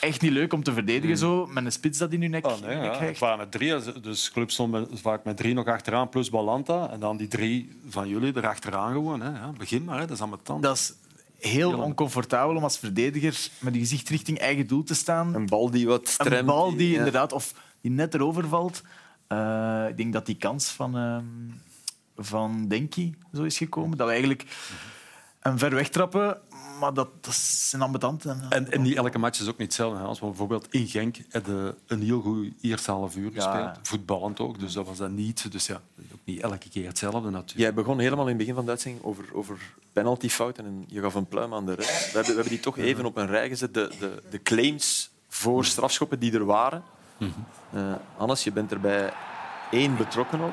echt 0.00 0.20
niet 0.20 0.32
leuk 0.32 0.52
om 0.52 0.62
te 0.62 0.72
verdedigen 0.72 1.18
zo, 1.18 1.46
met 1.46 1.64
een 1.64 1.72
spits 1.72 1.98
dat 1.98 2.12
in 2.12 2.20
hun 2.20 2.30
nek, 2.30 2.46
Oh, 2.46 2.60
nee, 2.60 2.76
ja. 2.76 2.98
Het 2.98 3.18
waren 3.18 3.38
met 3.38 3.50
drie, 3.50 4.00
dus 4.00 4.24
de 4.24 4.30
club 4.32 4.50
stond 4.50 4.70
met, 4.72 4.88
vaak 4.94 5.24
met 5.24 5.36
drie 5.36 5.54
nog 5.54 5.66
achteraan, 5.66 6.08
plus 6.08 6.30
Balanta. 6.30 6.90
En 6.90 7.00
dan 7.00 7.16
die 7.16 7.28
drie 7.28 7.78
van 7.88 8.08
jullie 8.08 8.36
erachteraan 8.36 8.92
gewoon. 8.92 9.20
Hè. 9.20 9.30
Ja, 9.30 9.52
begin 9.58 9.84
maar, 9.84 9.98
hè. 9.98 10.06
dat 10.06 10.16
is 10.16 10.22
aan 10.22 10.28
mijn 10.28 10.42
tand. 10.42 10.62
Dat 10.62 10.76
is 10.76 10.92
heel 11.38 11.78
oncomfortabel 11.78 12.56
om 12.56 12.62
als 12.62 12.78
verdediger 12.78 13.48
met 13.58 13.74
je 13.74 13.80
gezicht 13.80 14.08
richting 14.08 14.38
eigen 14.38 14.66
doel 14.66 14.82
te 14.82 14.94
staan. 14.94 15.34
Een 15.34 15.46
bal 15.46 15.70
die 15.70 15.86
wat 15.86 16.08
stremt. 16.08 16.34
Een 16.34 16.46
bal 16.46 16.76
die 16.76 16.90
ja. 16.90 16.96
inderdaad, 16.98 17.32
of 17.32 17.54
die 17.80 17.90
net 17.90 18.14
erover 18.14 18.48
valt. 18.48 18.82
Eh, 19.26 19.84
ik 19.88 19.96
denk 19.96 20.12
dat 20.12 20.26
die 20.26 20.36
kans 20.36 20.68
van, 20.68 20.96
ehm 20.96 21.24
van 22.18 22.68
Denki 22.68 23.14
zo 23.32 23.42
is 23.42 23.58
gekomen. 23.58 23.96
Dat 23.96 24.06
we 24.06 24.12
eigenlijk 24.12 24.44
een 25.40 25.58
ver 25.58 25.74
wegtrappen, 25.74 26.38
maar 26.78 26.94
dat, 26.94 27.08
dat 27.20 27.32
is 27.32 27.70
een 27.74 27.82
ambetant. 27.82 28.24
En, 28.24 28.46
En, 28.48 28.72
en 28.72 28.82
niet 28.82 28.96
elke 28.96 29.18
match 29.18 29.40
is 29.40 29.48
ook 29.48 29.58
niet 29.58 29.66
hetzelfde. 29.66 29.98
hè. 29.98 30.04
Als 30.04 30.20
we 30.20 30.26
bijvoorbeeld 30.26 30.66
in 30.70 30.86
Genk 30.86 31.16
hebben 31.28 31.76
een 31.86 32.02
heel 32.02 32.20
goed 32.20 32.52
eerste 32.60 32.90
half 32.90 33.16
uur 33.16 33.30
Ja. 33.32 33.40
gespeeld. 33.42 33.88
Voetballend 33.88 34.40
ook, 34.40 34.58
dus 34.58 34.72
dat 34.72 34.86
was 34.86 34.96
dat 34.96 35.10
niet. 35.10 35.52
Dus 35.52 35.66
ja, 35.66 35.80
ook 36.12 36.20
niet 36.24 36.40
elke 36.40 36.68
keer 36.68 36.86
hetzelfde 36.86 37.30
natuurlijk. 37.30 37.58
Jij 37.58 37.74
begon 37.74 37.98
helemaal 37.98 38.24
in 38.24 38.28
het 38.30 38.38
begin 38.38 38.54
van 38.54 38.64
de 38.64 38.70
uitzending 38.70 39.04
over, 39.04 39.24
over 39.32 39.58
penaltyfouten 39.92 40.64
en 40.64 40.84
je 40.88 41.00
gaf 41.00 41.14
een 41.14 41.26
pluim 41.26 41.54
aan 41.54 41.66
de 41.66 41.74
rest. 41.74 41.88
We 41.88 42.04
hebben, 42.04 42.22
we 42.22 42.32
hebben 42.32 42.48
die 42.52 42.60
toch 42.60 42.78
even 42.78 43.04
op 43.04 43.16
een 43.16 43.26
rij 43.26 43.48
gezet, 43.48 43.74
de, 43.74 43.90
de, 43.98 44.22
de 44.30 44.42
claims 44.42 45.10
voor 45.28 45.64
strafschoppen 45.64 46.18
die 46.18 46.32
er 46.32 46.44
waren. 46.44 46.82
Eh, 47.72 47.92
Hannes, 48.16 48.44
je 48.44 48.52
bent 48.52 48.70
er 48.70 48.80
bij 48.80 49.12
één 49.70 49.96
betrokken 49.96 50.40
op. 50.40 50.52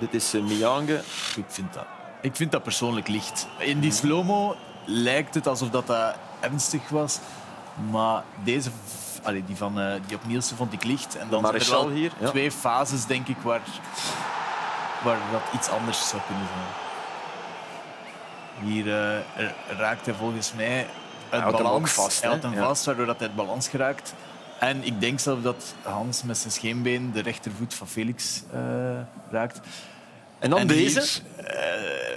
Dit 0.00 0.14
is 0.14 0.34
uh, 0.34 0.42
Miyange. 0.44 0.94
Ik 1.36 1.44
vind 1.48 1.72
dat. 1.72 1.86
Ik 2.22 2.36
vind 2.36 2.52
dat 2.52 2.62
persoonlijk 2.62 3.08
licht. 3.08 3.46
In 3.58 3.80
die 3.80 3.92
slow-mo 3.92 4.56
lijkt 4.84 5.34
het 5.34 5.46
alsof 5.46 5.70
dat, 5.70 5.86
dat 5.86 6.14
ernstig 6.40 6.88
was. 6.88 7.18
Maar 7.90 8.22
deze, 8.44 8.70
allee, 9.22 9.44
die, 9.44 9.56
van, 9.56 9.80
eh, 9.80 9.92
die 10.06 10.16
op 10.16 10.26
Nielsen 10.26 10.56
vond 10.56 10.72
ik 10.72 10.84
licht. 10.84 11.16
En 11.16 11.28
dan 11.30 11.46
zijn 11.60 11.84
er 11.86 11.90
hier, 11.90 12.12
ja. 12.18 12.28
twee 12.28 12.50
fases, 12.52 13.04
denk 13.06 13.28
ik, 13.28 13.36
waar, 13.42 13.60
waar 15.04 15.18
dat 15.32 15.42
iets 15.54 15.68
anders 15.68 16.08
zou 16.08 16.22
kunnen 16.26 16.46
zijn. 16.46 16.80
Hier 18.72 18.86
r- 19.36 19.54
raakt 19.78 20.06
hij 20.06 20.14
volgens 20.14 20.52
mij 20.52 20.86
uit 21.30 21.42
hem 21.42 21.52
balans. 21.52 21.76
ook 21.76 21.88
vast, 21.88 22.20
hij 22.20 22.28
houdt 22.28 22.44
hè? 22.44 22.50
hem 22.50 22.58
Ja. 22.58 22.64
vast, 22.66 22.84
waardoor 22.84 23.06
dat 23.06 23.18
hij 23.18 23.26
uit 23.26 23.36
balans 23.36 23.68
geraakt. 23.68 24.14
En 24.60 24.84
ik 24.84 25.00
denk 25.00 25.20
zelf 25.20 25.42
dat 25.42 25.74
Hans 25.82 26.22
met 26.22 26.38
zijn 26.38 26.52
scheenbeen 26.52 27.12
de 27.12 27.20
rechtervoet 27.20 27.74
van 27.74 27.88
Felix 27.88 28.42
eh, 28.52 28.60
raakt. 29.30 29.60
En 30.38 30.50
dan 30.50 30.58
En 30.58 30.66
deze. 30.66 31.00
hier, 31.00 31.22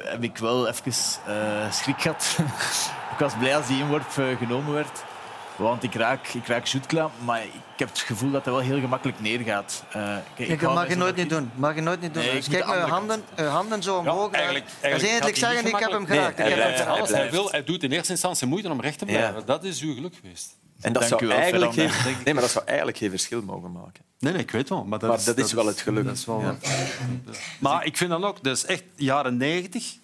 heb 0.07 0.23
ik 0.23 0.37
wel 0.37 0.67
even 0.67 0.91
eh, 1.27 1.71
schrik 1.71 2.01
gehad. 2.01 2.37
ik 3.13 3.19
was 3.19 3.33
blij 3.39 3.55
als 3.57 3.67
die 3.67 3.79
inworp 3.79 4.17
eh, 4.17 4.37
genomen 4.37 4.73
werd. 4.73 5.03
Want 5.55 5.83
ik 5.83 5.93
raak, 5.95 6.27
ik 6.27 6.47
raak 6.47 6.65
Jutkla, 6.65 7.09
maar 7.23 7.43
ik 7.43 7.51
heb 7.75 7.89
het 7.89 7.99
gevoel 7.99 8.31
dat 8.31 8.43
hij 8.45 8.53
wel 8.53 8.61
heel 8.61 8.79
gemakkelijk 8.79 9.19
neergaat. 9.19 9.83
Eh, 9.87 9.93
kijk, 9.93 10.19
ik 10.35 10.47
Ik 10.49 10.61
hou 10.61 10.73
mag 10.73 10.81
mij 10.83 10.91
je 10.91 10.95
nooit 10.99 11.09
dat- 11.15 11.17
niet 11.25 11.29
doen. 11.29 11.51
Mag 11.55 11.75
je 11.75 11.81
nooit 11.81 12.01
niet 12.01 12.13
doen. 12.13 12.23
Nee, 12.23 12.33
Dus 12.35 12.47
kijk 12.47 12.63
handen, 12.63 13.23
handen 13.49 13.83
zo 13.83 13.97
omhoog. 13.97 14.31
eigenlijk- 14.31 14.65
dat 14.65 14.75
is 14.75 14.81
eigenlijk 14.81 15.11
eigenlijk 15.11 15.37
gaat 15.37 15.49
hij 15.49 15.53
zeggen, 15.53 15.73
ik 15.73 15.79
heb 15.79 15.91
hem 15.91 15.99
Nee, 16.07 16.17
geraakt. 16.17 16.37
hij 16.37 16.51
hij 17.07 17.21
hij, 17.21 17.31
wil, 17.31 17.51
hij 17.51 17.63
doet 17.63 17.83
in 17.83 17.91
eerste 17.91 18.11
instantie 18.11 18.47
moeite 18.47 18.69
om 18.69 18.81
recht 18.81 18.97
te 18.99 19.05
blijven. 19.05 19.35
Ja. 19.35 19.41
Dat 19.45 19.63
is 19.63 19.81
uw 19.81 19.93
geluk 19.93 20.15
geweest. 20.21 20.55
En 20.81 20.93
dat 20.93 21.09
Dank 21.09 21.19
zou, 21.19 21.31
eigenlijk 21.31 21.73
geen, 21.73 21.89
nee, 22.23 22.33
maar 22.33 22.43
dat 22.43 22.51
zou 22.51 22.65
eigenlijk 22.65 22.97
geen 22.97 23.09
verschil 23.09 23.41
mogen 23.41 23.71
maken. 23.71 24.03
Nee, 24.19 24.33
nee, 24.33 24.41
ik 24.41 24.51
weet 24.51 24.69
wel. 24.69 24.83
Maar 24.85 24.99
dat, 24.99 25.09
Maar 25.09 25.23
dat 25.25 25.37
is 25.37 25.53
wel 25.53 25.65
het 25.65 25.81
geluk. 25.81 26.05
Dat 26.05 26.15
is 26.15 26.25
wel, 26.25 26.41
Ja. 26.41 26.55
Maar 27.59 27.85
ik 27.85 27.97
vind 27.97 28.09
dan 28.09 28.23
ook, 28.23 28.43
dat 28.43 28.57
is 28.57 28.65
echt 28.65 28.83
jaren 28.95 29.37
90. 29.37 29.95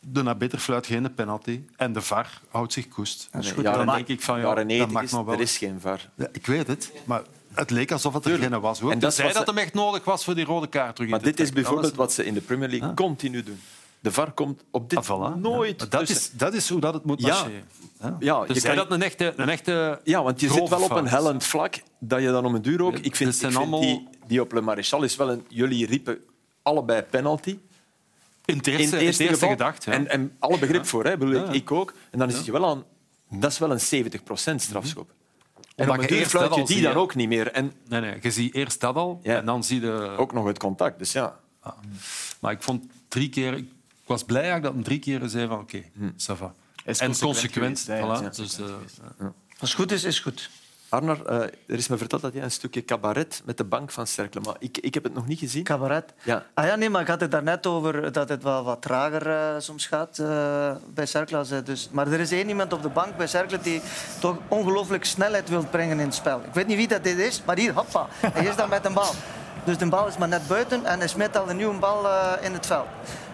De 0.00 0.22
naar 0.22 0.36
beter 0.36 0.58
fluit 0.58 0.86
geen 0.86 1.14
penalty. 1.14 1.60
En 1.76 1.92
de 1.92 2.00
VAR 2.00 2.40
houdt 2.48 2.72
zich 2.72 2.88
koest. 2.88 3.28
Nee, 3.32 3.54
Dan 3.54 3.62
jaren, 3.62 3.86
denk 3.86 4.08
ik 4.08 4.22
van, 4.22 4.40
ja, 4.40 4.54
dat 4.54 4.66
90 4.66 4.92
mag 4.92 5.02
is, 5.02 5.10
nog 5.12 5.24
wel. 5.24 5.34
er 5.34 5.40
is 5.40 5.58
geen 5.58 5.80
VAR. 5.80 6.10
Ja, 6.14 6.28
ik 6.32 6.46
weet 6.46 6.66
het, 6.66 6.92
maar 7.04 7.22
het 7.54 7.70
leek 7.70 7.92
alsof 7.92 8.14
het 8.14 8.24
er 8.24 8.38
geen 8.38 8.60
was. 8.60 8.80
Hoor. 8.80 8.92
En 8.92 8.98
dat 8.98 9.14
zei 9.14 9.32
dat 9.32 9.46
hem 9.46 9.58
echt 9.58 9.74
nodig 9.74 10.04
was 10.04 10.24
voor 10.24 10.34
die 10.34 10.44
rode 10.44 10.66
kaart 10.66 10.94
terug 10.94 11.10
Maar 11.10 11.18
te 11.18 11.24
dit 11.24 11.40
is 11.40 11.52
bijvoorbeeld 11.52 11.94
wat 11.94 12.12
ze 12.12 12.24
in 12.24 12.34
de 12.34 12.40
Premier 12.40 12.68
League 12.68 12.94
continu 12.94 13.42
doen. 13.42 13.60
De 14.00 14.12
VAR 14.12 14.32
komt 14.32 14.64
op 14.70 14.90
dit 14.90 14.98
Ah, 14.98 15.04
voilà. 15.34 15.40
nooit 15.40 15.80
Ja. 15.80 15.86
Dat 15.86 16.00
tussen. 16.06 16.16
is, 16.16 16.30
dat 16.38 16.54
is 16.54 16.68
hoe 16.68 16.80
dat 16.80 16.94
het 16.94 17.04
moet 17.04 17.20
Ja. 17.20 17.26
marcheren. 17.28 17.64
Ja. 18.00 18.16
Ja, 18.18 18.44
Dus 18.46 18.56
je 18.56 18.62
kan- 18.62 18.76
dat 18.76 18.90
een 18.90 19.02
echte, 19.02 19.32
een 19.36 19.48
echte 19.48 20.00
Ja, 20.04 20.22
want 20.22 20.40
je 20.40 20.48
zit 20.50 20.68
wel 20.68 20.82
op 20.82 20.90
een 20.90 21.04
is. 21.04 21.10
hellend 21.10 21.44
vlak 21.44 21.82
dat 21.98 22.20
je 22.20 22.26
dan 22.30 22.44
om 22.44 22.54
een 22.54 22.62
duur 22.62 22.82
ook... 22.82 22.98
Ik 22.98 23.16
vind, 23.16 23.30
dit 23.30 23.38
zijn 23.38 23.52
ik 23.52 23.58
vind 23.58 23.72
allemaal- 23.72 23.80
die, 23.80 24.08
die 24.26 24.40
op 24.40 24.52
Le 24.52 24.60
Maréchal 24.60 25.02
is 25.02 25.16
wel 25.16 25.30
een... 25.30 25.44
Jullie 25.48 25.86
riepen 25.86 26.18
allebei 26.62 27.02
penalty. 27.02 27.58
In 28.44 28.56
het 28.56 28.66
In 28.66 28.72
eerste, 28.76 28.94
het 28.96 29.04
eerste, 29.04 29.24
het 29.24 29.38
gedacht. 29.38 29.84
Ja. 29.84 29.92
En, 29.92 30.08
en 30.08 30.36
alle 30.38 30.58
begrip 30.58 30.86
voor, 30.86 31.04
hè. 31.04 31.12
Ik, 31.12 31.18
bedoel, 31.18 31.34
Ja. 31.34 31.44
ik, 31.48 31.52
ik 31.54 31.70
ook. 31.72 31.92
En 32.10 32.18
dan 32.18 32.30
zit 32.30 32.44
je 32.44 32.52
wel 32.52 32.66
aan... 32.66 32.84
Dat 33.30 33.50
is 33.50 33.58
wel 33.58 33.70
een 33.70 33.80
70% 33.80 34.60
strafschop. 34.60 35.10
En 35.10 35.84
Omdat 35.88 35.96
op 35.96 36.02
een 36.02 36.08
je 36.08 36.14
duur 36.20 36.26
fluit 36.26 36.54
je 36.54 36.64
die 36.64 36.76
zie, 36.76 36.82
dan 36.82 36.94
ook 36.94 37.14
niet 37.14 37.28
meer. 37.28 37.52
En 37.52 37.72
Nee, 37.88 38.00
nee, 38.00 38.18
je 38.22 38.30
ziet 38.30 38.54
eerst 38.54 38.80
dat 38.80 38.94
al 38.96 39.20
Ja. 39.22 39.36
en 39.36 39.44
dan 39.44 39.64
zie 39.64 39.80
je... 39.80 40.14
ook 40.16 40.32
nog 40.32 40.46
het 40.46 40.58
contact. 40.58 40.98
Dus 40.98 41.12
ja... 41.12 41.38
Maar 42.40 42.52
ik 42.52 42.62
vond 42.62 42.84
drie 43.08 43.28
keer... 43.28 43.64
Ik 44.08 44.14
was 44.14 44.24
blij 44.24 44.48
dat 44.48 44.56
ik 44.56 44.62
dat 44.62 44.84
drie 44.84 44.98
keer 44.98 45.20
zei 45.24 45.46
van 45.46 45.58
oké, 45.58 45.82
ça 46.16 46.36
va. 46.36 46.54
Is 46.84 46.98
En 46.98 47.18
consequent 47.18 47.80
geweest, 47.80 48.04
voilà. 48.04 48.24
Ja. 48.24 48.42
Dus, 48.42 48.58
eh, 48.58 49.26
Als 49.58 49.70
het 49.70 49.80
goed 49.80 49.92
is, 49.92 50.04
is 50.04 50.14
het 50.14 50.24
goed. 50.24 50.50
Arnar, 50.88 51.26
eh, 51.26 51.40
er 51.40 51.52
is 51.66 51.88
me 51.88 51.96
verteld 51.96 52.22
dat 52.22 52.32
jij 52.32 52.42
een 52.42 52.50
stukje 52.50 52.84
cabaret 52.84 53.42
met 53.44 53.56
de 53.56 53.64
bank 53.64 53.90
van 53.90 54.06
Cercle... 54.06 54.40
Maar 54.40 54.56
ik, 54.58 54.78
ik 54.78 54.94
heb 54.94 55.02
het 55.02 55.14
nog 55.14 55.26
niet 55.26 55.38
gezien. 55.38 55.64
Cabaret. 55.64 56.12
Ja. 56.22 56.44
Ah 56.54 56.66
ja, 56.66 56.76
nee, 56.76 56.90
maar 56.90 57.00
ik 57.00 57.08
had 57.08 57.20
het 57.20 57.30
daarnet 57.30 57.66
over 57.66 58.12
dat 58.12 58.28
het 58.28 58.42
wel 58.42 58.64
wat 58.64 58.82
trager 58.82 59.30
eh, 59.30 59.54
soms 59.58 59.86
gaat 59.86 60.18
eh, 60.18 60.70
bij 60.94 61.06
Cercle. 61.06 61.62
Dus, 61.62 61.88
maar 61.92 62.12
er 62.12 62.20
is 62.20 62.32
één 62.32 62.48
iemand 62.48 62.72
op 62.72 62.82
de 62.82 62.88
bank 62.88 63.16
bij 63.16 63.26
Cercle 63.26 63.60
die 63.60 63.80
toch 64.20 64.36
ongelooflijk 64.48 65.04
snelheid 65.04 65.48
wil 65.48 65.64
brengen 65.70 66.00
in 66.00 66.06
het 66.06 66.14
spel. 66.14 66.40
Ik 66.44 66.54
weet 66.54 66.66
niet 66.66 66.76
wie 66.76 66.88
dat 66.88 67.04
dit 67.04 67.18
is, 67.18 67.42
maar 67.44 67.56
hier, 67.56 67.72
hoppa, 67.72 68.06
hij 68.10 68.46
is 68.46 68.56
dan 68.56 68.68
met 68.68 68.84
een 68.84 68.94
bal. 68.94 69.12
Dus 69.64 69.78
de 69.78 69.86
bal 69.86 70.06
is 70.06 70.16
maar 70.16 70.28
net 70.28 70.46
buiten 70.46 70.84
en 70.84 70.98
hij 70.98 71.08
smijt 71.08 71.36
al 71.36 71.50
een 71.50 71.56
nieuwe 71.56 71.78
bal 71.78 72.08
eh, 72.08 72.32
in 72.40 72.52
het 72.52 72.66
veld. 72.66 72.86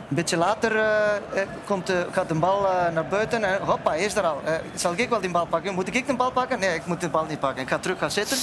Een 0.09 0.16
beetje 0.16 0.36
later 0.36 0.76
eh, 0.76 1.16
eh, 1.42 1.48
komt 1.66 1.86
de, 1.86 2.07
gaat 2.11 2.28
de 2.28 2.34
bal 2.34 2.66
eh, 2.68 2.92
naar 2.92 3.07
buiten 3.07 3.44
en 3.44 3.61
hoppa, 3.62 3.90
hij 3.90 4.00
is 4.05 4.14
er 4.14 4.22
al. 4.26 4.40
Eh, 4.44 4.52
zal 4.74 4.92
ik 4.96 5.09
wel 5.09 5.20
die 5.20 5.30
bal 5.30 5.46
pakken? 5.46 5.74
Moet 5.74 5.94
ik 5.94 6.07
de 6.07 6.14
bal 6.14 6.30
pakken? 6.30 6.59
Nee, 6.59 6.74
ik 6.74 6.86
moet 6.86 7.00
de 7.00 7.09
bal 7.09 7.24
niet 7.24 7.40
pakken. 7.40 7.62
Ik 7.62 7.68
ga 7.68 7.78
terug 7.78 7.98
gaan 7.98 8.11
zitten. 8.11 8.36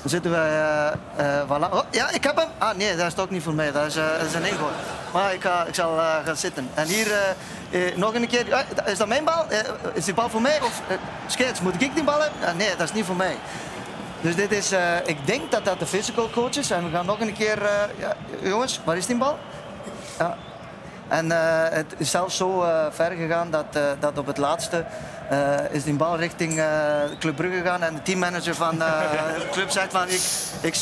Dan 0.00 0.10
zitten 0.10 0.34
eh, 0.34 0.86
eh, 0.86 0.94
voilà. 1.48 1.70
Oh, 1.72 1.80
ja, 1.90 2.10
ik 2.10 2.24
heb 2.24 2.36
hem. 2.36 2.48
Ah 2.58 2.76
nee, 2.76 2.96
dat 2.96 3.06
is 3.06 3.14
toch 3.14 3.30
niet 3.30 3.42
voor 3.42 3.54
mij. 3.54 3.72
Dat 3.72 3.86
is, 3.86 3.96
eh, 3.96 4.04
dat 4.18 4.26
is 4.26 4.34
een 4.34 4.44
ingooi. 4.44 4.72
Maar 5.12 5.32
ik, 5.34 5.40
ga, 5.42 5.64
ik 5.64 5.74
zal 5.74 5.98
eh, 5.98 6.14
gaan 6.24 6.36
zitten. 6.36 6.68
En 6.74 6.86
hier 6.86 7.06
eh, 7.12 7.86
eh, 7.88 7.96
nog 7.96 8.14
een 8.14 8.26
keer. 8.28 8.52
Eh, 8.52 8.60
is 8.86 8.98
dat 8.98 9.08
mijn 9.08 9.24
bal? 9.24 9.44
Eh, 9.48 9.58
is 9.92 10.04
die 10.04 10.14
bal 10.14 10.28
voor 10.28 10.40
mij? 10.40 10.60
Of 10.62 10.80
scheids, 11.26 11.60
moet 11.60 11.82
ik 11.82 11.94
die 11.94 12.04
bal 12.04 12.20
hebben? 12.20 12.48
Ah, 12.48 12.54
nee, 12.54 12.68
dat 12.76 12.88
is 12.88 12.92
niet 12.92 13.04
voor 13.04 13.16
mij. 13.16 13.36
Dus 14.20 14.34
dit 14.34 14.52
is... 14.52 14.72
eh, 14.72 14.80
ik 15.04 15.26
denk 15.26 15.50
dat 15.50 15.64
dat 15.64 15.78
de 15.78 15.86
physical 15.86 16.30
coach 16.30 16.56
is. 16.56 16.70
En 16.70 16.84
we 16.84 16.90
gaan 16.96 17.06
nog 17.06 17.20
een 17.20 17.32
keer... 17.34 17.62
eh, 17.62 17.70
ja, 17.98 18.12
jongens, 18.42 18.80
waar 18.84 18.96
is 18.96 19.06
die 19.06 19.16
bal? 19.16 19.38
Ja. 20.18 20.36
En 21.08 21.32
eh, 21.32 21.38
het 21.70 21.94
is 21.96 22.10
zelfs 22.10 22.36
zo 22.36 22.62
eh, 22.62 22.86
ver 22.90 23.10
gegaan 23.10 23.50
dat, 23.50 23.64
eh, 23.72 23.82
dat 24.00 24.18
op 24.18 24.26
het 24.26 24.36
laatste 24.36 24.84
eh, 25.30 25.54
is 25.70 25.84
die 25.84 25.94
bal 25.94 26.16
richting 26.16 26.58
eh, 26.58 26.66
Club 27.18 27.36
Brugge 27.36 27.58
gegaan. 27.58 27.82
En 27.82 27.94
de 27.94 28.02
teammanager 28.02 28.54
van 28.54 28.82
eh, 28.82 29.00
de 29.38 29.48
club 29.50 29.70
zegt 29.70 29.92
van... 29.92 30.08
Ik, 30.08 30.20
ik 30.62 30.74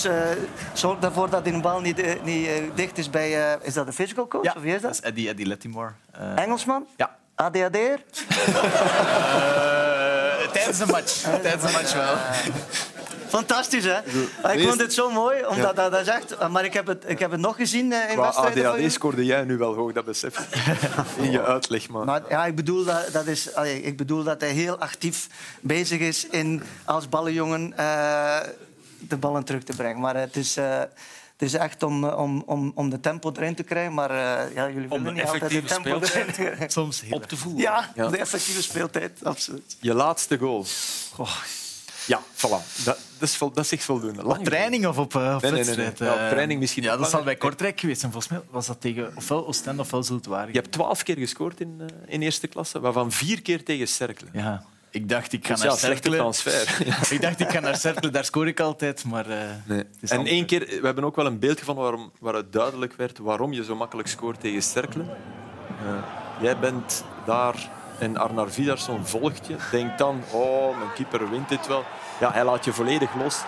zorg 0.72 0.98
ervoor 1.00 1.30
dat 1.30 1.44
die 1.44 1.60
bal 1.60 1.80
niet, 1.80 2.24
niet 2.24 2.48
dicht 2.74 2.98
is 2.98 3.10
bij... 3.10 3.52
eh, 3.52 3.66
is 3.66 3.74
dat 3.74 3.86
de 3.86 3.92
physical 3.92 4.28
coach? 4.28 4.44
Ja, 4.44 4.52
Of 4.56 4.62
wie 4.62 4.74
is 4.74 4.80
dat 4.80 4.90
dat? 4.94 5.02
is 5.02 5.08
Eddie, 5.10 5.28
Eddie 5.28 5.46
Lettimore. 5.46 5.90
Eh, 6.12 6.38
Engelsman? 6.42 6.86
ja. 6.96 7.16
ADHD'er? 7.34 7.98
Eh, 10.44 10.50
tijdens 10.50 10.78
de 10.78 10.86
match. 10.86 11.12
tijdens 11.42 11.62
de 11.64 11.72
match 11.72 11.92
wel. 11.92 12.14
Fantastisch, 13.34 13.84
hè? 13.84 13.98
Ik 14.52 14.66
vond 14.66 14.78
dit 14.78 14.92
zo 14.92 15.10
mooi, 15.10 15.46
omdat 15.46 15.76
dat, 15.76 15.92
dat 15.92 16.00
is 16.00 16.06
echt... 16.06 16.48
Maar 16.48 16.64
ik 16.64 16.72
heb 16.72 16.86
het, 16.86 17.04
ik 17.06 17.18
heb 17.18 17.30
het 17.30 17.40
nog 17.40 17.56
gezien 17.56 17.92
eh, 17.92 18.08
in 18.10 18.14
Qua 18.14 18.22
wedstrijden 18.22 18.64
van 18.64 18.72
ADHD 18.74 18.92
scoorde 18.92 19.24
jij 19.24 19.44
nu 19.44 19.56
wel 19.56 19.74
hoog, 19.74 19.92
dat 19.92 20.04
besef 20.04 20.38
ik. 20.38 20.46
In 21.24 21.30
je 21.30 21.42
uitleg, 21.42 21.88
maar... 21.88 22.04
Maar 22.04 22.22
ja, 22.28 22.46
ik 22.46 22.54
bedoel 22.54 22.84
dat, 22.84 23.12
dat 23.12 23.26
is, 23.26 23.54
allee, 23.54 23.82
ik 23.82 23.96
bedoel 23.96 24.22
dat 24.22 24.40
hij 24.40 24.50
heel 24.50 24.78
actief 24.78 25.26
bezig 25.60 26.00
is 26.00 26.26
in 26.26 26.62
als 26.84 27.08
ballenjongen 27.08 27.76
eh, 27.76 28.40
de 28.98 29.16
ballen 29.16 29.44
terug 29.44 29.62
te 29.62 29.76
brengen. 29.76 30.00
Maar 30.00 30.16
het 30.16 30.36
is, 30.36 30.56
eh, 30.56 30.78
het 30.78 31.42
is 31.42 31.54
echt 31.54 31.82
om, 31.82 32.04
om, 32.04 32.42
om, 32.46 32.72
om 32.74 32.90
de 32.90 33.00
tempo 33.00 33.32
erin 33.36 33.54
te 33.54 33.62
krijgen. 33.62 33.94
Maar 33.94 34.10
eh, 34.10 34.54
ja, 34.54 34.68
jullie 34.70 34.88
willen 34.88 35.04
de 35.04 35.10
niet 35.12 35.24
altijd 35.24 35.50
de 35.50 35.62
tempo 35.62 36.00
erin. 36.00 36.70
Soms 36.70 37.00
heel 37.00 37.16
Op 37.16 37.24
te 37.24 37.36
voeren. 37.36 37.60
Ja, 37.60 37.90
Ja. 37.94 38.08
de 38.08 38.18
effectieve 38.18 38.62
speeltijd, 38.62 39.18
absoluut. 39.22 39.76
Je 39.80 39.94
laatste 39.94 40.38
goal. 40.38 40.64
Goh. 41.12 41.36
Ja, 42.06 42.20
voilà. 42.36 42.84
Dat, 42.84 42.98
dat, 43.18 43.28
is, 43.28 43.36
vol, 43.36 43.50
dat 43.52 43.64
is 43.64 43.72
echt 43.72 43.84
voldoende. 43.84 44.22
Lang 44.22 44.38
Op 44.38 44.44
training 44.44 44.86
of 44.86 44.98
op, 44.98 45.14
uh, 45.14 45.34
op 45.34 45.42
Nee, 45.42 45.50
nee, 45.50 45.50
nee, 45.50 45.64
wedstrijd? 45.64 45.98
nee. 45.98 46.08
Ja, 46.08 46.14
op 46.14 46.20
Eh, 46.20 46.28
training 46.28 46.60
misschien 46.60 46.82
Ja, 46.82 46.96
dat 46.96 47.10
zal 47.10 47.22
bij 47.22 47.36
Kortrijk 47.36 47.80
geweest 47.80 48.00
zijn. 48.00 48.12
Volgens 48.12 48.32
mij 48.32 48.42
was 48.50 48.66
dat 48.66 48.80
tegen 48.80 49.12
ofwel 49.16 49.46
Oostende 49.46 49.82
ofwel 49.82 50.02
Zultwaardig. 50.02 50.54
Je 50.54 50.60
hebt 50.60 50.72
twaalf 50.72 51.02
keer 51.02 51.16
gescoord 51.18 51.60
in, 51.60 51.80
eh, 51.80 52.14
in 52.14 52.22
eerste 52.22 52.46
klasse, 52.46 52.80
waarvan 52.80 53.12
vier 53.12 53.42
keer 53.42 53.64
tegen 53.64 53.88
Cercle. 53.88 54.28
Ja. 54.32 54.64
Ik 54.90 55.08
dacht, 55.08 55.32
ik 55.32 55.46
ga 55.46 55.56
naar 55.56 55.76
Cercle. 55.76 56.16
transfer. 56.16 56.82
Ja. 56.86 56.96
Ik 57.14 57.20
dacht, 57.20 57.40
ik 57.40 57.50
ga 57.50 57.60
naar 57.60 57.76
Cercle, 57.76 58.10
daar 58.10 58.24
scoor 58.24 58.46
ik 58.46 58.60
altijd. 58.60 59.04
Maar, 59.04 59.30
eh, 59.30 59.38
Nee. 59.64 59.78
het 60.00 60.10
En 60.10 60.16
anders. 60.16 60.30
één 60.36 60.46
keer, 60.46 60.60
we 60.60 60.80
hebben 60.82 61.04
ook 61.04 61.16
wel 61.16 61.26
een 61.26 61.38
beeld 61.38 61.58
gevonden 61.58 61.84
waarom, 61.84 62.12
waaruit 62.20 62.52
duidelijk 62.52 62.94
werd 62.96 63.18
waarom 63.18 63.52
je 63.52 63.64
zo 63.64 63.76
makkelijk 63.76 64.08
scoort 64.08 64.40
tegen 64.40 64.62
Cercle. 64.62 65.02
Eh, 65.02 66.02
jij 66.40 66.58
bent 66.58 67.04
daar 67.26 67.70
en 67.98 68.16
Arnar 68.16 68.50
Vidarsson 68.50 69.06
volgt 69.06 69.46
je. 69.46 69.56
Denkt 69.70 69.98
dan, 69.98 70.22
oh, 70.30 70.76
mijn 70.78 70.92
keeper 70.94 71.30
wint 71.30 71.48
dit 71.48 71.66
wel. 71.66 71.84
Ja, 72.20 72.32
hij 72.32 72.44
laat 72.44 72.64
je 72.64 72.72
volledig 72.72 73.14
los. 73.14 73.40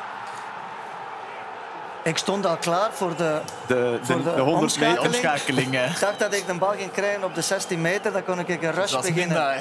Ik 2.05 2.17
stond 2.17 2.47
al 2.47 2.57
klaar 2.57 2.93
voor 2.93 3.17
de... 3.17 3.41
De, 3.67 3.75
de, 3.75 3.99
Voor 4.03 4.23
de 4.23 4.35
de 4.35 4.41
100 4.41 4.79
meter. 4.79 5.01
omschakeling. 5.01 5.67
Omschakeling. 5.67 5.95
Ik 5.95 6.01
dacht 6.01 6.19
dat 6.19 6.35
ik 6.35 6.47
de 6.47 6.55
bal 6.55 6.71
ging 6.73 6.93
krijgen 6.93 7.25
op 7.25 7.35
de 7.35 7.41
16 7.41 7.81
meter. 7.81 8.13
Dan 8.13 8.25
kon 8.25 8.39
ik 8.39 8.49
een 8.49 8.73
rush 8.73 8.93
beginnen. 8.93 9.15
Minda. 9.27 9.57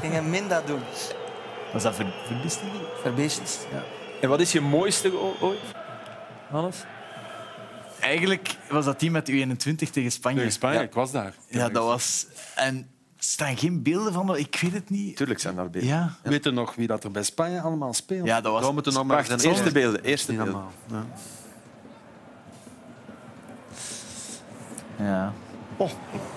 Ging 0.00 0.16
een 0.16 0.30
minda 0.30 0.62
doen. 0.66 0.82
Was 1.72 1.82
dat 1.82 1.94
ver. 1.94 2.06
Ja. 3.04 3.82
En 4.20 4.28
wat 4.28 4.40
is 4.40 4.52
je 4.52 4.60
mooiste 4.60 5.12
ooit, 5.40 5.58
Hannes? 6.50 6.76
Eigenlijk 8.00 8.56
was 8.68 8.84
dat 8.84 8.98
team 8.98 9.12
met 9.12 9.30
U21 9.30 9.90
tegen 9.92 10.10
Spanje. 10.12 10.36
Tegen 10.36 10.52
Spanje, 10.52 10.78
Ja. 10.78 10.84
ik 10.84 10.92
was 10.94 11.10
daar. 11.10 11.32
Ja, 11.48 11.68
dat 11.68 11.84
was... 11.84 12.26
En 12.54 12.90
staan 13.18 13.56
geen 13.56 13.82
beelden 13.82 14.12
van, 14.12 14.36
ik 14.36 14.58
weet 14.62 14.72
het 14.72 14.90
niet. 14.90 15.16
Tuurlijk 15.16 15.40
zijn 15.40 15.54
daar 15.56 15.70
beelden. 15.70 15.90
Ja, 15.90 16.16
Weet 16.22 16.44
je 16.44 16.50
nog 16.50 16.74
wie 16.74 16.86
dat 16.86 17.04
er 17.04 17.10
bij 17.10 17.22
Spanje 17.22 17.60
allemaal 17.60 17.94
speelt? 17.94 18.26
Ja, 18.26 18.40
dat 18.40 18.52
was- 18.52 18.72
moeten 18.72 18.92
we 18.92 18.98
nog 18.98 19.06
maar 19.06 19.24
zijn 19.24 19.40
eerste 19.40 19.72
beelden. 19.72 20.04
Eerste 20.04 20.32
beelden. 20.32 20.54
allemaal. 20.54 20.72
Ja. 20.90 21.04
ja. 25.04 25.32
Oh, 25.76 25.90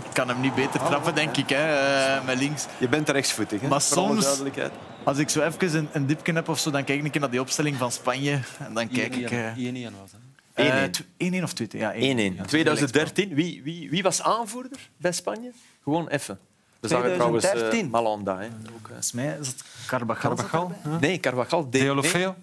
ik 0.06 0.14
kan 0.14 0.28
hem 0.28 0.40
niet 0.42 0.56
beter 0.56 0.80
trappen, 0.80 1.16
denk 1.16 1.38
ik, 1.38 1.50
hè, 1.50 1.76
eh, 2.18 2.26
met 2.26 2.38
links. 2.40 2.66
Je 2.78 2.88
bent 2.90 3.10
rechtsvoetig, 3.10 3.62
hè? 3.62 3.68
Maar 3.68 3.82
soms- 3.82 4.24
duidelijkheid. 4.24 4.72
Als 5.04 5.18
ik 5.18 5.30
zo 5.30 5.42
even 5.42 5.76
een, 5.78 5.90
een 5.92 6.06
dipje 6.06 6.34
heb 6.34 6.50
of 6.50 6.60
zo, 6.60 6.72
dan 6.72 6.84
kijk 6.84 7.00
ik 7.00 7.06
een 7.06 7.12
keer 7.12 7.22
naar 7.22 7.30
die 7.30 7.42
opstelling 7.42 7.76
van 7.78 7.92
Spanje. 7.92 8.40
En 8.60 8.74
dan 8.74 8.88
kijk 8.90 9.16
ik... 9.16 9.32
eh, 9.32 9.56
1-1 9.56 9.94
was 10.00 10.12
het. 10.12 10.22
1-1. 10.54 11.06
eh, 11.18 11.28
1-1 11.40 11.44
of 11.44 11.54
2 11.54 11.68
Ja, 11.72 11.94
1-1. 11.94 12.46
2013, 12.46 13.34
wie, 13.34 13.64
wie, 13.64 13.90
wie 13.90 14.04
was 14.04 14.22
aanvoerder 14.22 14.80
bij 14.98 15.12
Spanje? 15.12 15.52
Gewoon 15.84 16.08
even. 16.08 16.40
We 16.80 16.88
zagen 16.88 17.14
trouwens 17.14 17.44
2013. 17.44 17.90
Malanda. 17.90 18.38
Hè. 18.38 18.46
Ook, 18.46 18.52
eh. 18.66 18.82
Volgens 18.86 19.12
mij 19.12 19.38
is 19.42 19.48
het 19.48 19.64
Carvajal. 19.88 20.36
Carvajal? 20.36 20.72
Nee, 21.00 21.20
Carvajal 21.20 21.70
Deolofeo? 21.70 22.36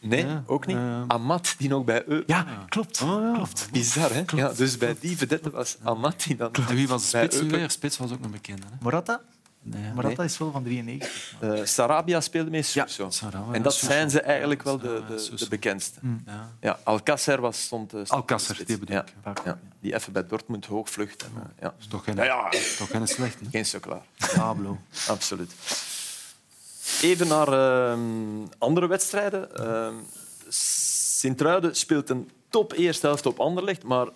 Nee, 0.00 0.26
Ja. 0.26 0.42
ook 0.46 0.66
niet. 0.66 0.76
Eh. 0.76 1.02
Amat, 1.06 1.54
die 1.58 1.68
nog 1.68 1.84
bij 1.84 2.04
Eu. 2.06 2.22
Ja, 2.26 2.46
klopt. 2.68 3.04
klopt. 3.34 3.68
Bizar, 3.72 4.10
hè? 4.14 4.22
Ja, 4.36 4.48
dus 4.48 4.76
bij 4.76 4.96
die 5.00 5.16
vedette 5.16 5.50
was 5.50 5.76
Amat 5.82 6.24
die 6.24 6.36
dan... 6.36 6.52
En 6.68 6.74
wie 6.74 6.88
was 6.88 7.10
de 7.10 7.18
spits 7.18 7.36
nu 7.36 7.42
Eupen- 7.42 7.58
weer? 7.58 7.70
Spits 7.70 7.98
was 7.98 8.12
ook 8.12 8.20
nog 8.20 8.30
bekend. 8.30 8.58
Hè? 8.64 8.70
Morata? 8.80 9.20
Nee. 9.62 9.92
Morata 9.92 10.22
is 10.22 10.38
wel 10.38 10.50
van 10.50 10.62
93. 10.62 11.34
Eh, 11.40 11.64
Sarabia 11.64 12.20
speelde 12.20 12.50
mee 12.50 12.62
Suso. 12.62 13.10
Sarabia, 13.10 13.54
en 13.54 13.62
dat 13.62 13.72
Suso. 13.72 13.86
zijn 13.86 14.10
ze 14.10 14.20
eigenlijk 14.20 14.62
wel 14.62 14.78
de, 14.78 15.02
Ja, 15.08 15.14
de, 15.14 15.34
de 15.36 15.48
bekendste. 15.48 16.00
Ja. 16.26 16.52
Ja, 16.60 16.78
Alcacer 16.84 17.40
was, 17.40 17.62
stond... 17.62 18.10
Alcacer, 18.10 18.56
de 18.56 18.64
die 18.64 18.78
bedoel 18.78 18.96
ja. 18.96 19.04
ik. 19.30 19.44
Ja, 19.44 19.58
die 19.80 19.94
even 19.94 20.12
bij 20.12 20.26
Dortmund 20.26 20.66
hoog 20.66 20.90
vlucht. 20.90 21.22
En, 21.22 21.52
ja. 21.60 21.74
Is 21.78 21.86
toch 21.86 22.04
geen, 22.04 22.16
Ja, 22.16 22.24
ja. 22.24 22.50
toch 22.78 22.90
geen 22.90 23.08
slecht. 23.08 23.40
Hè? 23.40 23.46
Geen 23.50 23.66
zo 23.66 23.78
klaar. 23.78 24.02
Pablo. 24.34 24.78
Absoluut. 25.08 25.52
Even 27.02 27.28
naar 27.28 27.48
ehm, 27.48 28.46
andere 28.58 28.86
wedstrijden. 28.86 29.56
Ehm 29.56 29.94
Sint-Truiden 30.52 31.76
speelt 31.76 32.10
een 32.10 32.30
top 32.48 32.72
eerste 32.72 33.06
helft 33.06 33.26
op 33.26 33.40
Anderlecht, 33.40 33.82
maar 33.82 34.08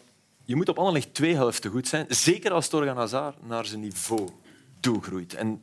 je 0.44 0.56
moet 0.56 0.68
op 0.68 0.78
Anderlecht 0.78 1.14
twee 1.14 1.34
helften 1.34 1.70
goed 1.70 1.88
zijn. 1.88 2.06
Zeker 2.08 2.52
als 2.52 2.68
Torgan 2.68 2.96
Hazard 2.96 3.46
naar 3.46 3.66
zijn 3.66 3.80
niveau 3.80 4.28
En 5.36 5.60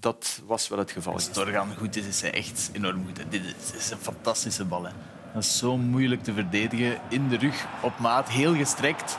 dat 0.00 0.42
was 0.46 0.68
wel 0.68 0.78
het 0.78 0.90
geval. 0.90 1.12
Als 1.12 1.28
Torgan 1.28 1.76
goed 1.76 1.96
is, 1.96 2.06
is 2.06 2.20
hij 2.20 2.32
echt 2.32 2.70
enorm 2.72 3.04
goed. 3.04 3.24
Dit 3.28 3.42
is, 3.74 3.90
een 3.90 3.98
fantastische 3.98 4.64
bal. 4.64 4.82
Dat 4.82 5.42
is 5.42 5.58
zo 5.58 5.76
moeilijk 5.76 6.22
te 6.22 6.32
verdedigen. 6.32 6.98
In 7.08 7.28
de 7.28 7.36
rug, 7.36 7.66
op 7.82 7.98
maat, 7.98 8.28
heel 8.28 8.54
gestrekt. 8.54 9.18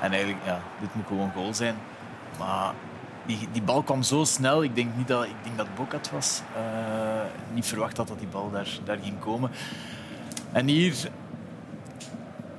En 0.00 0.12
eigenlijk, 0.12 0.44
ja, 0.44 0.62
dit 0.80 0.94
moet 0.94 1.06
gewoon 1.06 1.32
goal 1.32 1.54
zijn. 1.54 1.76
Maar 2.38 2.74
die, 3.26 3.48
die 3.52 3.62
bal 3.62 3.82
kwam 3.82 4.02
zo 4.02 4.24
snel. 4.24 4.62
Ik 4.62 4.74
denk 4.74 4.96
niet 4.96 5.08
dat, 5.08 5.24
ik 5.24 5.36
denk 5.42 5.56
dat 5.56 5.74
Bokat 5.74 6.10
was. 6.10 6.42
Eh, 6.56 6.62
niet 7.52 7.66
verwacht 7.66 7.96
had 7.96 8.08
dat 8.08 8.18
die 8.18 8.28
bal 8.28 8.50
daar, 8.50 8.78
daar 8.84 8.98
ging 9.02 9.18
komen. 9.18 9.50
En 10.52 10.66
hier 10.66 11.10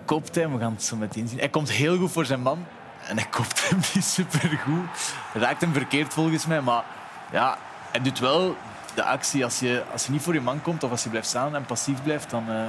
kopt 0.06 0.36
hij, 0.36 0.50
we 0.50 0.58
gaan 0.58 0.74
het 0.74 0.84
zo 0.84 0.96
meteen 0.96 1.28
zien. 1.28 1.40
Hij 1.40 1.50
komt 1.50 1.72
heel 1.72 1.98
goed 1.98 2.12
voor 2.12 2.26
zijn 2.26 2.42
man. 2.42 2.66
En 3.08 3.18
hij 3.18 3.28
kopt 3.30 3.70
hem 3.70 3.80
niet 3.94 4.06
supergoed. 4.06 5.14
Raakt 5.34 5.62
hem 5.62 5.74
verkeerd 5.74 6.14
volgens 6.14 6.46
mij. 6.46 6.62
Maar 6.62 6.84
ja, 7.32 7.58
hij 7.92 8.02
doet 8.02 8.20
wel 8.20 8.56
de 8.96 9.04
actie. 9.04 9.44
Als 9.44 9.60
je, 9.60 9.84
als 9.92 10.06
je 10.06 10.12
niet 10.12 10.22
voor 10.22 10.34
je 10.34 10.42
man 10.42 10.62
komt 10.62 10.84
of 10.84 10.92
als 10.92 11.04
je 11.04 11.10
blijft 11.10 11.28
staan 11.28 11.56
en 11.56 11.66
passief 11.66 12.04
blijft, 12.04 12.30
dan, 12.30 12.50
eh, 12.50 12.66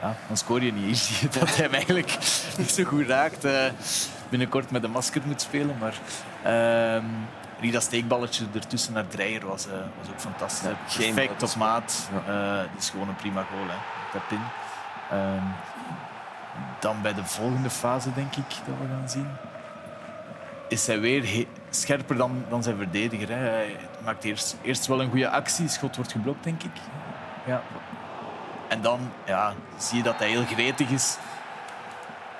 ja, 0.00 0.16
dan 0.26 0.36
scoor 0.36 0.62
je 0.62 0.72
niet. 0.72 0.98
Zie 0.98 1.16
je 1.20 1.28
dat 1.38 1.48
hij 1.48 1.64
hem 1.64 1.74
eigenlijk 1.74 2.18
niet 2.58 2.70
zo 2.70 2.84
goed 2.84 3.06
raakt. 3.06 3.44
Eh, 3.44 3.64
binnenkort 4.28 4.70
met 4.70 4.84
een 4.84 4.90
masker 4.90 5.22
moet 5.24 5.40
spelen. 5.40 5.78
Maar 5.78 5.94
dat 7.72 7.82
steekballetje 7.82 8.46
ertussen 8.54 8.92
naar 8.92 9.06
Dreyer 9.06 9.46
was, 9.46 9.66
eh, 9.66 9.72
was 9.72 10.08
ook 10.10 10.20
fantastisch. 10.20 10.68
Ja, 10.68 11.12
Perfect 11.12 11.42
op 11.42 11.54
maat. 11.56 12.08
Het 12.24 12.78
is 12.78 12.90
gewoon 12.90 13.08
een 13.08 13.16
prima 13.16 13.44
goal. 13.50 13.66
Hè. 13.68 13.76
Tap 14.12 14.30
in. 14.30 14.40
Ehm, 15.10 15.44
dan 16.78 17.02
bij 17.02 17.14
de 17.14 17.24
volgende 17.24 17.70
fase, 17.70 18.12
denk 18.14 18.36
ik, 18.36 18.48
dat 18.48 18.74
we 18.80 18.86
gaan 18.88 19.08
zien, 19.08 19.28
is 20.68 20.86
hij 20.86 21.00
weer 21.00 21.22
he- 21.24 21.46
scherper 21.70 22.16
dan, 22.16 22.44
dan 22.48 22.62
zijn 22.62 22.76
verdediger. 22.76 23.28
Hè. 23.28 23.34
Hij 23.34 23.76
maakt 24.04 24.24
eerst, 24.24 24.56
eerst 24.62 24.86
wel 24.86 25.02
een 25.02 25.10
goede 25.10 25.28
actie. 25.30 25.68
Schot 25.68 25.96
wordt 25.96 26.12
geblokt, 26.12 26.44
denk 26.44 26.62
ik. 26.62 26.70
Ja. 27.46 27.62
En 28.68 28.82
dan 28.82 29.00
ja, 29.26 29.54
zie 29.78 29.96
je 29.96 30.02
dat 30.02 30.18
hij 30.18 30.28
heel 30.28 30.44
gretig 30.44 30.90
is 30.90 31.16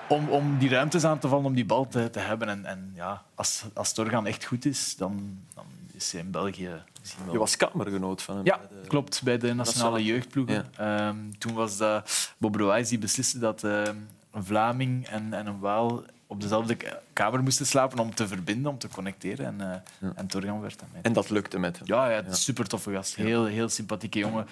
om, 0.09 0.29
om 0.29 0.59
die 0.59 0.69
ruimtes 0.69 1.05
aan 1.05 1.19
te 1.19 1.29
vallen, 1.29 1.45
om 1.45 1.55
die 1.55 1.65
bal 1.67 1.89
te, 1.89 2.11
te 2.11 2.19
hebben. 2.19 2.49
En, 2.49 2.65
en 2.65 2.93
ja, 2.95 3.23
als, 3.35 3.65
als 3.75 3.93
Torgan 3.93 4.27
echt 4.27 4.45
goed 4.45 4.65
is, 4.65 4.97
dan, 4.97 5.39
dan 5.55 5.65
is 5.93 6.13
hij 6.13 6.21
in 6.21 6.31
België... 6.31 6.71
misschien 7.01 7.25
wel- 7.25 7.33
Je 7.33 7.39
was 7.39 7.57
kamergenoot 7.57 8.23
van 8.23 8.37
hem. 8.37 8.45
ja, 8.45 8.59
bij 8.59 8.83
de- 8.83 8.89
klopt. 8.89 9.23
Bij 9.23 9.39
de 9.39 9.55
nationale 9.55 10.05
jeugdploegen. 10.05 10.67
Ehm, 10.77 11.17
toen 11.39 11.55
was 11.55 11.77
dat 11.77 12.33
Bob 12.39 12.55
Roijs 12.55 12.89
die 12.89 12.99
besliste 12.99 13.39
dat 13.39 13.65
ehm, 13.65 13.97
een 14.33 14.45
Vlaming 14.45 15.07
en, 15.09 15.33
en 15.35 15.47
een 15.47 15.59
Waal 15.59 16.03
op 16.31 16.41
dezelfde 16.41 16.75
ka- 16.75 17.01
kamer 17.13 17.43
moesten 17.43 17.67
slapen 17.67 17.99
om 17.99 18.15
te 18.15 18.29
verbinden, 18.29 18.71
om 18.71 18.79
te 18.79 18.89
connecteren. 18.89 19.47
En, 19.47 19.83
Ja. 20.01 20.13
en 20.15 20.27
werd 20.61 20.79
daarmee. 20.79 21.03
En 21.03 21.13
dat 21.13 21.31
lukte 21.31 21.59
met 21.59 21.79
hem. 21.79 21.87
Ja, 21.87 22.11
ja, 22.11 22.33
super 22.33 22.67
toffe 22.69 22.93
gast. 22.93 23.15
Heel, 23.17 23.45
heel 23.45 23.69
sympathieke 23.69 24.19
jongen. 24.19 24.47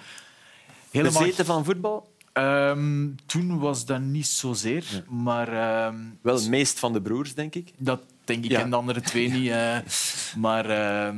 Helemaal... 0.91 1.21
Bezeten 1.21 1.45
van 1.45 1.65
voetbal? 1.65 2.15
Ehm, 2.33 3.07
toen 3.25 3.59
was 3.59 3.85
dat 3.85 3.99
niet 4.01 4.27
zozeer, 4.27 5.03
maar 5.09 5.47
ehm, 5.47 5.95
Wel 6.21 6.35
het 6.35 6.47
meest 6.49 6.79
van 6.79 6.93
de 6.93 7.01
broers, 7.01 7.33
denk 7.33 7.55
ik. 7.55 7.71
dat 7.77 8.01
denk 8.23 8.43
ik 8.45 8.51
Ja. 8.51 8.59
en 8.59 8.69
de 8.69 8.75
andere 8.75 9.01
twee 9.01 9.29
niet. 9.29 9.49
eh. 9.51 9.77
maar 10.45 10.69
ehm, 10.69 11.17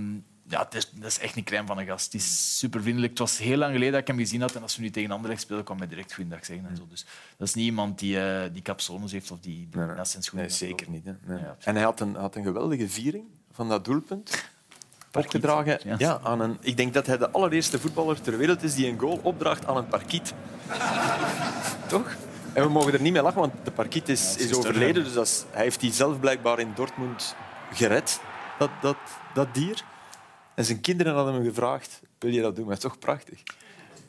ja, 0.50 0.64
het 0.64 0.74
is, 0.74 0.90
dat 0.92 1.06
is 1.12 1.20
echt 1.20 1.36
een 1.36 1.44
crème 1.44 1.68
van 1.68 1.78
een 1.78 1.86
gast. 1.86 2.06
Het 2.06 2.22
is 2.22 2.58
super 2.58 2.82
vriendelijk. 2.82 3.12
Het 3.12 3.20
was 3.20 3.38
heel 3.38 3.58
lang 3.58 3.72
geleden 3.72 3.92
dat 3.92 4.02
ik 4.02 4.08
hem 4.08 4.18
gezien 4.18 4.42
had. 4.42 4.56
En 4.56 4.62
als 4.62 4.76
we 4.76 4.82
nu 4.82 4.90
tegen 4.90 5.12
Anderlecht 5.12 5.42
spelen, 5.42 5.64
kwam 5.64 5.78
hij 5.78 5.88
direct 5.88 6.14
goeiedag 6.14 6.46
zeggen. 6.46 6.68
En 6.70 6.76
zo. 6.78 6.88
Dus 6.90 7.06
dat 7.38 7.48
is 7.48 7.54
niet 7.54 7.66
iemand 7.66 8.00
die, 8.00 8.20
eh 8.22 8.50
die 8.54 8.62
capsones 8.62 9.12
heeft 9.12 9.32
of 9.32 9.40
die, 9.40 9.68
die 9.72 9.82
naast 9.82 10.12
zijn 10.12 10.24
schoenen 10.24 10.48
Nee, 10.48 10.58
zeker 10.58 10.90
niet. 10.90 11.06
Hè. 11.06 11.12
Nee. 11.26 11.40
Ja, 11.40 11.56
en 11.64 11.76
hij 11.76 11.84
had 11.84 12.00
een, 12.00 12.16
had 12.16 12.36
een 12.36 12.44
geweldige 12.44 12.90
viering 12.90 13.24
van 13.52 13.70
dat 13.70 13.86
doelpunt. 13.86 14.46
opgedragen 15.14 15.80
ja. 15.84 15.96
ja. 15.98 16.20
aan 16.24 16.40
een... 16.42 16.58
Ik 16.62 16.78
denk 16.78 16.94
dat 16.94 17.06
hij 17.06 17.18
de 17.18 17.30
allereerste 17.32 17.80
voetballer 17.80 18.22
ter 18.22 18.38
wereld 18.38 18.64
is 18.64 18.76
die 18.76 18.88
een 18.88 19.00
goal 19.00 19.20
opdraagt 19.24 19.66
aan 19.66 19.78
een 19.78 19.88
parkiet. 19.88 20.34
Toch? 21.88 22.16
En 22.54 22.64
we 22.64 22.70
mogen 22.70 22.94
er 22.94 23.02
niet 23.02 23.14
mee 23.14 23.22
lachen, 23.22 23.40
want 23.40 23.54
de 23.64 23.72
parkiet 23.72 24.10
is, 24.10 24.36
is 24.38 24.54
overleden. 24.54 25.04
Dus 25.04 25.14
dat 25.14 25.26
is- 25.28 25.44
hij 25.52 25.64
heeft 25.64 25.80
die 25.80 25.94
zelf 25.94 26.20
blijkbaar 26.20 26.60
in 26.60 26.72
Dortmund 26.76 27.36
gered, 27.74 28.20
dat, 28.60 28.70
dat, 28.82 28.98
dat 29.34 29.54
dier. 29.54 29.84
En 30.60 30.66
zijn 30.66 30.82
kinderen 30.82 31.14
hadden 31.14 31.34
hem 31.34 31.44
gevraagd, 31.44 32.02
wil 32.18 32.32
je 32.32 32.42
dat 32.42 32.56
doen? 32.56 32.66
Maar 32.66 32.76
dat 32.76 32.84
is 32.84 32.90
toch 32.90 33.00
prachtig? 33.00 33.44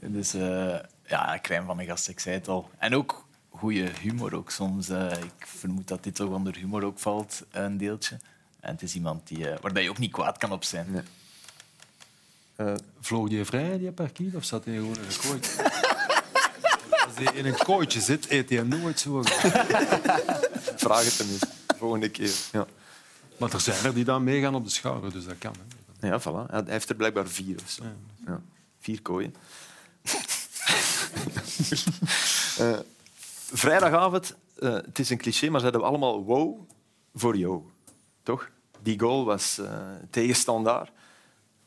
Dus 0.01 0.35
eh, 0.35 0.77
ja, 1.07 1.39
crème 1.43 1.67
van 1.67 1.79
een 1.79 1.87
gast, 1.87 2.09
ik 2.09 2.21
zei 2.21 2.35
het 2.35 2.49
al. 2.49 2.71
En 2.79 2.95
ook 2.95 3.25
goede 3.49 3.89
humor 4.01 4.35
ook 4.35 4.51
soms. 4.51 4.89
eh. 4.89 5.11
ik 5.11 5.47
vermoed 5.47 5.89
dat 5.89 6.05
dit 6.05 6.21
ook 6.21 6.33
onder 6.33 6.57
humor 6.57 6.85
ook 6.85 6.99
valt, 6.99 7.43
een 7.51 7.77
deeltje. 7.77 8.19
En 8.61 8.73
het 8.73 8.83
is 8.83 8.95
iemand 8.95 9.29
die, 9.29 9.49
eh, 9.51 9.61
waar 9.61 9.83
je 9.83 9.91
ook 9.91 9.99
niet 9.99 10.13
kwaad 10.13 10.39
kan 10.39 10.53
op 10.53 10.65
zijn. 10.65 10.87
Nee. 10.91 11.03
Eh, 12.57 12.75
Vloog 13.01 13.29
die 13.29 13.45
vrij, 13.45 13.79
die 13.79 13.93
parkiet, 13.93 14.35
of 14.37 14.45
zat 14.45 14.65
hij 14.65 14.75
gewoon 14.75 14.97
in 14.97 15.03
een 15.03 15.29
kooitje? 15.29 15.63
Als 17.07 17.15
hij 17.15 17.35
in 17.35 17.47
een 17.47 17.57
kooitje 17.57 18.01
zit, 18.01 18.31
eet 18.31 18.51
hij 18.51 18.63
nooit 18.63 19.01
zo. 19.01 19.23
vraag 20.77 21.05
het 21.05 21.19
hem 21.19 21.29
eens, 21.29 21.45
volgende 21.79 22.09
keer. 22.09 22.33
Ja. 22.53 22.67
Maar 23.39 23.53
er 23.53 23.61
zijn 23.61 23.85
er 23.85 23.95
die 23.95 24.05
dan 24.05 24.25
meegaan 24.25 24.55
op 24.55 24.65
de 24.65 24.71
schouder, 24.71 25.13
dus 25.13 25.25
dat 25.25 25.39
kan. 25.39 25.53
Hè. 25.53 25.80
Ja, 26.01 26.21
voilà. 26.21 26.51
Hij 26.51 26.63
heeft 26.67 26.89
er 26.89 26.95
blijkbaar 26.95 27.27
vier 27.27 27.57
of 27.63 27.71
zo. 27.71 27.83
Ja. 28.27 28.41
Vier 28.79 29.03
kooien. 29.03 29.35
Eh, 32.59 32.79
vrijdagavond, 33.53 34.37
eh, 34.59 34.73
het 34.73 34.99
is 34.99 35.11
een 35.11 35.19
cliché, 35.19 35.49
maar 35.49 35.61
ze 35.61 35.67
hadden 35.67 35.85
allemaal 35.85 36.25
wow 36.25 36.69
voor 37.15 37.37
jou. 37.37 37.63
Toch? 38.23 38.51
Die 38.83 39.01
goal 39.01 39.25
was 39.25 39.59
eh 39.59 39.67
tegenstandaard. 40.11 40.91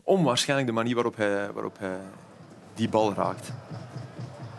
Onwaarschijnlijk 0.04 0.68
de 0.68 0.74
manier 0.74 0.96
waarop 0.96 1.16
hij, 1.16 1.52
waarop 1.52 1.78
hij 1.80 2.00
die 2.74 2.90
bal 2.90 3.14
raakt. 3.14 3.52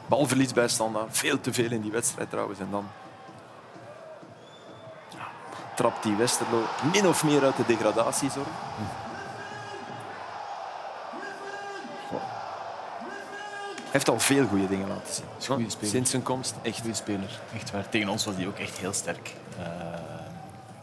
Balverlies 0.09 0.53
bij 0.53 0.69
standaard. 0.69 1.19
Veel 1.19 1.41
te 1.41 1.53
veel 1.53 1.71
in 1.71 1.81
die 1.81 1.91
wedstrijd 1.91 2.31
trouwens. 2.31 2.59
En 2.59 2.71
dan 2.71 2.87
trapt 5.75 6.03
die 6.03 6.17
Westerlo 6.17 6.63
min 6.93 7.07
of 7.07 7.25
meer 7.25 7.45
uit 7.45 7.57
de 7.57 7.67
degradatiezorg. 7.67 8.49
Heeft 13.95 14.09
al 14.09 14.21
veel 14.21 14.47
goede 14.47 14.69
dingen 14.69 14.89
laten 14.89 15.15
zien. 15.15 15.25
een 15.39 15.45
goede 15.45 15.71
speler. 15.71 15.91
Sinds 15.91 16.11
zijn 16.11 16.23
komst. 16.23 16.55
Echt. 16.63 16.81
Goede 16.81 16.97
speler, 16.97 17.41
echt 17.55 17.71
waar. 17.71 17.89
Tegen 17.89 18.09
ons 18.09 18.25
was 18.25 18.35
hij 18.37 18.47
ook 18.47 18.59
echt 18.59 18.79
heel 18.79 18.93
sterk. 18.93 19.35
Eh 19.59 20.05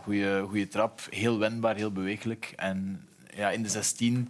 goeie, 0.04 0.42
goeie 0.42 0.68
trap, 0.68 1.02
heel 1.10 1.40
wendbaar, 1.40 1.76
heel 1.76 1.92
bewegelijk. 1.92 2.54
En 2.56 3.08
ja, 3.36 3.52
in 3.52 3.64
de 3.64 3.70
16, 3.70 4.30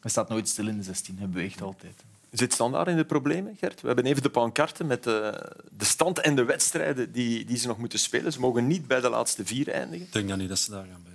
hij 0.00 0.10
staat 0.10 0.28
nooit 0.28 0.48
stil 0.48 0.68
in 0.68 0.76
de 0.76 0.82
16, 0.82 1.18
hij 1.18 1.28
beweegt 1.28 1.62
altijd. 1.62 2.04
Zit 2.30 2.52
standaard 2.52 2.88
in 2.88 2.96
de 2.96 3.04
problemen, 3.04 3.56
Gert? 3.56 3.80
We 3.80 3.86
hebben 3.86 4.06
even 4.06 4.22
de 4.22 4.30
pancarte 4.30 4.84
met 4.84 5.02
de, 5.02 5.50
de 5.76 5.84
stand 5.84 6.18
en 6.18 6.34
de 6.34 6.44
wedstrijden 6.44 7.12
die, 7.12 7.44
die 7.44 7.56
ze 7.56 7.66
nog 7.66 7.78
moeten 7.78 7.98
spelen. 7.98 8.32
Ze 8.32 8.40
mogen 8.40 8.66
niet 8.66 8.86
bij 8.86 9.00
de 9.00 9.08
laatste 9.08 9.44
vier 9.44 9.68
eindigen. 9.68 10.06
Ik 10.06 10.12
denk 10.12 10.28
dan 10.28 10.38
niet 10.38 10.48
dat 10.48 10.58
ze 10.58 10.70
daar 10.70 10.86
gaan 10.90 11.02
bij. 11.04 11.12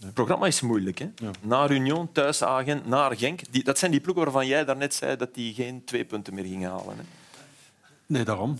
Het 0.00 0.14
programma 0.14 0.46
is 0.46 0.60
moeilijk. 0.60 0.98
Hè? 0.98 1.10
Ja. 1.16 1.30
Naar 1.40 1.70
Union, 1.70 2.12
thuis 2.12 2.42
Agent, 2.42 2.86
naar 2.86 3.16
Genk. 3.16 3.40
Die, 3.52 3.64
dat 3.64 3.78
zijn 3.78 3.90
die 3.90 4.00
ploegen 4.00 4.24
waarvan 4.24 4.46
jij 4.46 4.64
daarnet 4.64 4.94
zei 4.94 5.16
dat 5.16 5.34
die 5.34 5.54
geen 5.54 5.84
twee 5.84 6.04
punten 6.04 6.34
meer 6.34 6.44
gingen 6.44 6.70
halen. 6.70 6.96
Hè? 6.96 7.02
Nee, 8.06 8.24
daarom. 8.24 8.58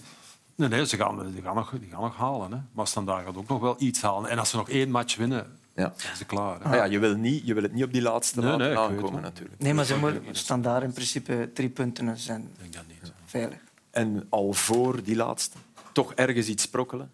Nee, 0.55 0.69
nee 0.69 0.87
ze 0.87 0.97
gaan, 0.97 1.33
die 1.33 1.43
gaan, 1.43 1.55
nog, 1.55 1.75
die 1.81 1.89
gaan 1.91 2.01
nog 2.03 2.17
halen. 2.17 2.53
Hè. 2.53 2.59
Maar 2.73 2.87
Standaard 2.87 3.25
gaat 3.27 3.37
ook 3.37 3.49
nog 3.49 3.61
wel 3.61 3.75
iets 3.79 4.01
halen. 4.01 4.31
En 4.31 4.39
als 4.39 4.51
ze 4.51 4.57
nog 4.57 4.69
één 4.71 4.91
match 4.91 5.17
winnen, 5.17 5.59
Ja. 5.75 5.93
zijn 5.97 6.17
ze 6.17 6.25
klaar. 6.25 6.61
Maar 6.63 6.77
ja, 6.77 6.85
je, 6.85 6.99
wil 6.99 7.15
niet, 7.17 7.47
je 7.47 7.55
wil 7.55 7.63
het 7.63 7.73
niet 7.73 7.85
op 7.85 7.93
die 7.93 8.03
laatste 8.03 8.41
Nee, 8.41 8.77
aankomen, 8.77 9.23
natuurlijk. 9.23 9.61
Nee, 9.61 9.75
maar 9.75 9.85
ze 9.85 9.97
moeten 9.97 10.23
standaard 10.35 10.83
in 10.83 10.93
principe 10.93 11.51
drie 11.55 11.69
punten 11.69 12.19
zijn 12.19 12.43
Ik 12.43 12.59
denk 12.61 12.73
dat 12.75 12.83
niet. 12.89 13.13
veilig. 13.25 13.59
En 13.91 14.27
al 14.29 14.53
voor 14.53 15.03
die 15.03 15.17
laatste, 15.17 15.57
toch 15.93 16.13
ergens 16.15 16.47
iets 16.49 16.63
sprokkelen. 16.63 17.11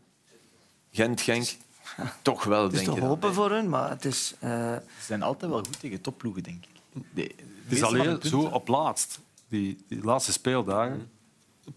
Gent, 0.93 1.21
Genk, 1.21 1.49
toch 2.23 2.45
wel, 2.45 2.63
Het 2.65 2.73
is 2.73 2.85
denk 2.85 2.99
te 2.99 3.05
hopen 3.05 3.35
voor 3.35 3.51
hun, 3.51 3.69
maar 3.69 3.91
het 3.91 4.05
is... 4.05 4.35
eh, 4.39 4.51
Ze 4.51 4.81
zijn 5.07 5.23
altijd 5.23 5.51
wel 5.51 5.61
goed 5.67 5.81
tegen 5.81 6.01
topploegen, 6.01 6.43
denk 6.43 6.65
ik. 6.65 6.81
De, 6.93 7.03
de 7.15 7.35
Het 7.65 7.73
is 7.73 7.81
van 7.81 7.89
alleen 7.89 8.19
zo 8.23 8.41
op 8.41 8.69
laatst, 8.69 9.21
die, 9.49 9.85
die 9.89 10.05
laatste 10.05 10.33
speeldagen, 10.33 11.11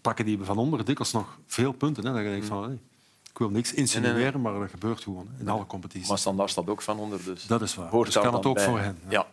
pakken 0.00 0.24
die 0.24 0.38
van 0.42 0.58
onder 0.58 0.84
dikwijls 0.84 1.12
nog 1.12 1.38
veel 1.46 1.72
punten. 1.72 2.04
Hè. 2.06 2.12
Dan 2.12 2.22
denk 2.22 2.42
ik 2.42 2.48
van, 2.48 2.62
hey, 2.64 2.78
ik 3.30 3.38
wil 3.38 3.50
niks 3.50 3.72
insinueren, 3.72 4.20
Nee, 4.22 4.32
nee, 4.32 4.42
maar 4.42 4.60
dat 4.60 4.70
gebeurt 4.70 5.02
gewoon 5.02 5.28
in 5.38 5.48
alle 5.48 5.66
competities. 5.66 6.08
Maar 6.08 6.18
standaard 6.18 6.50
staat 6.50 6.68
ook 6.68 6.82
van 6.82 6.98
onder, 6.98 7.24
dus 7.24 7.46
Dat 7.46 7.62
is 7.62 7.74
waar. 7.74 7.88
hoort 7.88 8.06
Dus 8.12 8.22
kan 8.22 8.34
het 8.34 8.46
ook 8.46 8.54
bij. 8.54 8.64
voor 8.64 8.78
hen, 8.78 8.98
ja. 9.08 9.26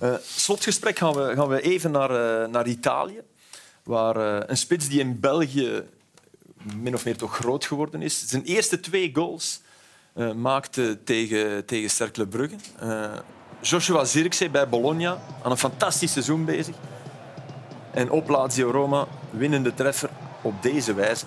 Ja. 0.00 0.12
Eh, 0.12 0.18
slotgesprek 0.22 0.98
gaan 0.98 1.12
we, 1.12 1.32
gaan 1.34 1.48
we 1.48 1.60
even 1.62 1.90
naar, 1.90 2.42
eh, 2.42 2.48
naar 2.48 2.66
Italië, 2.66 3.20
waar 3.82 4.16
een 4.50 4.56
spits 4.56 4.88
die 4.88 5.00
in 5.00 5.20
België 5.20 5.82
min 6.74 6.94
of 6.94 7.04
meer 7.04 7.16
toch 7.16 7.36
groot 7.36 7.64
geworden 7.64 8.02
is, 8.02 8.26
zijn 8.28 8.42
eerste 8.44 8.80
twee 8.80 9.10
goals 9.14 9.60
eh, 10.16 10.32
maakte 10.32 11.02
tegen, 11.04 11.64
tegen 11.64 11.90
Cercle 11.90 12.26
Brugge. 12.26 12.56
Eh, 12.78 13.12
Joshua 13.60 14.04
Zirkzee 14.04 14.50
bij 14.50 14.68
Bologna, 14.68 15.18
aan 15.42 15.50
een 15.50 15.56
fantastisch 15.56 16.12
seizoen 16.12 16.44
bezig. 16.44 16.74
En 17.90 18.10
op 18.10 18.28
Lazio 18.28 18.70
Roma, 18.70 19.06
winnende 19.30 19.74
treffer 19.74 20.10
op 20.42 20.62
deze 20.62 20.94
wijze. 20.94 21.26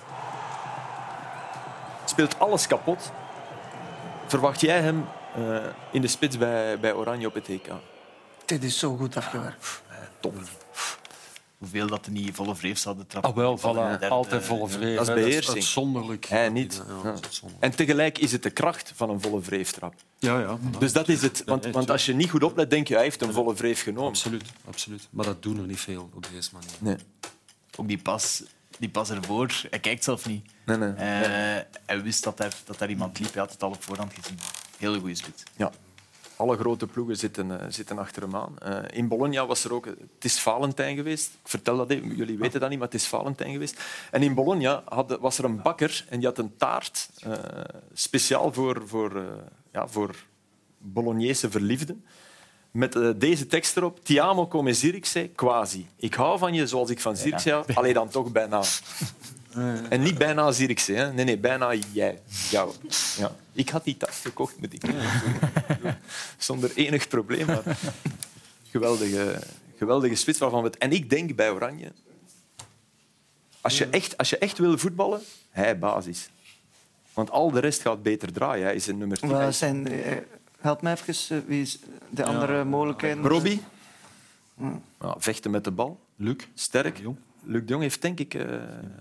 Speelt 2.04 2.38
alles 2.38 2.66
kapot. 2.66 3.12
Verwacht 4.26 4.60
jij 4.60 4.80
hem 4.80 5.04
eh, 5.34 5.56
in 5.90 6.00
de 6.00 6.08
spits 6.08 6.38
bij, 6.38 6.80
bij 6.80 6.92
Oranje 6.92 7.26
op 7.26 7.34
het 7.34 7.48
EK? 7.48 7.68
dit 8.50 8.64
is 8.64 8.78
zo 8.78 8.96
goed 8.96 9.16
afgewerkt. 9.16 9.82
Top. 10.20 10.34
Hoeveel 11.60 11.86
dat 11.86 12.06
er 12.06 12.12
niet 12.12 12.34
volle 12.34 12.56
vreef 12.56 12.78
zouden 12.78 13.06
trappen. 13.06 13.30
Ah, 13.30 13.36
wel, 13.36 13.58
voilà. 13.58 14.08
altijd 14.08 14.44
volle 14.44 14.68
vrees. 14.68 14.96
dat 14.96 15.08
is 15.08 15.14
beheersing. 15.14 15.54
uitzonderlijk. 15.54 16.26
Hij 16.26 16.48
niet. 16.48 16.74
Ja, 16.88 16.94
Ja. 16.94 17.02
dat 17.12 17.24
uitzonderlijk. 17.24 17.64
En 17.72 17.76
tegelijk 17.76 18.18
is 18.18 18.32
het 18.32 18.42
de 18.42 18.50
kracht 18.50 18.92
van 18.94 19.10
een 19.10 19.20
volle 19.20 19.42
vreeftrap. 19.42 19.94
ja, 20.18 20.40
ja. 20.40 20.58
Dus 20.78 20.92
dat 20.92 21.08
is 21.08 21.22
het. 21.22 21.42
Want, 21.46 21.66
want 21.66 21.90
als 21.90 22.06
je 22.06 22.14
niet 22.14 22.30
goed 22.30 22.42
oplet, 22.42 22.70
denk 22.70 22.88
je 22.88 22.94
hij 22.94 23.02
heeft 23.02 23.22
een 23.22 23.32
volle 23.32 23.56
vreef 23.56 23.82
genomen. 23.82 24.08
Absoluut, 24.08 24.44
absoluut. 24.68 25.08
Maar 25.10 25.24
dat 25.24 25.42
doen 25.42 25.58
er 25.58 25.66
niet 25.66 25.80
veel 25.80 26.10
op 26.14 26.26
deze 26.32 26.50
manier. 26.52 26.70
Nee. 26.78 26.96
Ook 27.76 27.88
die 27.88 27.98
pas, 27.98 28.42
die 28.78 28.88
pas 28.88 29.10
ervoor, 29.10 29.50
hij 29.70 29.78
kijkt 29.78 30.04
zelf 30.04 30.26
niet. 30.26 30.44
Nee, 30.66 30.76
nee. 30.76 30.90
Eh, 30.92 31.62
Hij 31.86 32.02
wist 32.02 32.24
dat, 32.24 32.40
er, 32.40 32.52
dat 32.64 32.78
daar 32.78 32.90
iemand 32.90 33.18
liep, 33.18 33.32
hij 33.32 33.42
had 33.42 33.52
het 33.52 33.62
al 33.62 33.70
op 33.70 33.82
voorhand 33.82 34.12
gezien. 34.20 34.38
Hele 34.78 34.98
goede 34.98 35.14
spits. 35.14 35.42
Ja. 35.56 35.70
Alle 36.40 36.56
grote 36.56 36.86
ploegen 36.86 37.16
zitten, 37.16 37.60
eh, 37.60 37.66
zitten 37.68 37.98
achter 37.98 38.22
hem 38.22 38.36
aan. 38.36 38.58
Eh, 38.58 38.78
in 38.92 39.08
Bologna 39.08 39.46
was 39.46 39.64
er 39.64 39.72
ook... 39.72 39.84
Het 39.84 40.24
is 40.24 40.40
Valentijn 40.40 40.96
geweest. 40.96 41.26
Ik 41.42 41.48
vertel 41.48 41.76
dat 41.76 41.90
even. 41.90 42.16
Jullie 42.16 42.38
weten 42.38 42.60
dat 42.60 42.68
niet, 42.68 42.78
maar 42.78 42.88
het 42.88 42.96
is 42.96 43.06
Valentijn 43.06 43.52
geweest. 43.52 43.80
En 44.10 44.22
in 44.22 44.34
Bologna 44.34 44.82
had, 44.84 45.18
was 45.20 45.38
er 45.38 45.44
een 45.44 45.62
bakker 45.62 46.04
en 46.08 46.18
die 46.18 46.28
had 46.28 46.38
een 46.38 46.56
taart 46.56 47.08
eh, 47.22 47.32
speciaal 47.92 48.52
voor, 48.52 48.82
voor, 48.86 49.16
eh, 49.16 49.22
ja, 49.72 49.88
voor 49.88 50.14
Bolognese 50.78 51.50
verliefden. 51.50 52.04
Met 52.70 52.96
eh, 52.96 53.10
deze 53.16 53.46
tekst 53.46 53.76
erop. 53.76 54.04
Ti 54.04 54.18
amo 54.18 54.48
come 54.48 54.72
Zirkzee, 54.72 55.28
quasi. 55.28 55.88
Ik 55.96 56.14
hou 56.14 56.38
van 56.38 56.54
je 56.54 56.66
zoals 56.66 56.90
ik 56.90 57.00
van 57.00 57.16
Zirkzee 57.16 57.52
hou. 57.52 57.64
Alleen 57.74 57.94
dan 57.94 58.08
toch 58.08 58.32
bijna. 58.32 58.62
En 59.88 60.02
niet 60.02 60.18
bijna 60.18 60.52
Zirkzee. 60.52 60.96
Hè. 60.96 61.12
Nee, 61.12 61.24
nee, 61.24 61.38
bijna 61.38 61.74
jij. 61.92 62.20
Jou. 62.50 62.72
Ja. 63.16 63.32
Ik 63.52 63.68
had 63.68 63.84
die 63.84 63.96
tas 63.96 64.20
gekocht, 64.20 64.60
moet 64.60 64.72
ik 64.72 64.82
Zonder 66.38 66.70
enig 66.74 67.08
probleem. 67.08 67.46
Maar 67.46 67.78
geweldige, 68.70 69.42
geweldige 69.76 70.14
spits 70.14 70.38
waarvan 70.38 70.62
we 70.62 70.68
het... 70.68 70.78
En 70.78 70.92
ik 70.92 71.10
denk 71.10 71.36
bij 71.36 71.50
Oranje... 71.50 71.92
Als 73.60 73.78
je 73.78 73.86
echt, 73.86 74.16
als 74.16 74.30
je 74.30 74.38
echt 74.38 74.58
wil 74.58 74.78
voetballen, 74.78 75.20
hij 75.50 75.78
basis. 75.78 76.30
Want 77.12 77.30
al 77.30 77.50
de 77.50 77.60
rest 77.60 77.80
gaat 77.80 78.02
beter 78.02 78.32
draaien. 78.32 78.64
Hij 78.64 78.74
is 78.74 78.86
een 78.86 78.98
nummer 78.98 79.18
10. 79.18 79.28
Wat 79.28 79.54
zijn, 79.54 79.88
eh, 79.88 80.16
help 80.60 80.82
mij 80.82 80.92
even, 80.92 81.36
eh, 81.36 81.42
wie 81.46 81.62
is 81.62 81.78
de 82.10 82.24
andere 82.24 82.64
mogelijkheden? 82.64 83.26
Robbie. 83.26 83.62
Ja, 85.00 85.14
vechten 85.18 85.50
met 85.50 85.64
de 85.64 85.70
bal. 85.70 86.00
Luc? 86.16 86.36
Sterk. 86.54 86.98
Jong. 86.98 87.16
Luc 87.42 87.60
de 87.62 87.68
Jong 87.68 87.82
heeft 87.82 88.02
denk 88.02 88.18
ik 88.20 88.34
eh, 88.34 88.56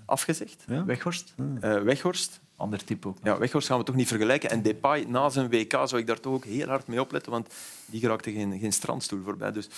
afgezegd. 0.05 0.63
Weghorst? 0.85 1.33
Eh, 1.61 1.81
Weghorst. 1.81 2.39
Ander 2.55 2.83
type 2.83 3.07
ook. 3.07 3.17
Ja, 3.23 3.37
Weghorst 3.37 3.67
gaan 3.67 3.77
we 3.77 3.83
toch 3.83 3.95
niet 3.95 4.07
vergelijken. 4.07 4.49
En 4.49 4.61
Depay, 4.61 5.03
na 5.03 5.29
zijn 5.29 5.49
WK 5.49 5.71
zou 5.71 5.97
ik 5.97 6.07
daar 6.07 6.19
toch 6.19 6.33
ook 6.33 6.45
heel 6.45 6.67
hard 6.67 6.87
mee 6.87 7.01
opletten, 7.01 7.31
want 7.31 7.53
die 7.85 7.99
geraakte 7.99 8.31
geen, 8.31 8.59
geen 8.59 8.73
strandstoel 8.73 9.23
voorbij. 9.23 9.51
Dus 9.51 9.69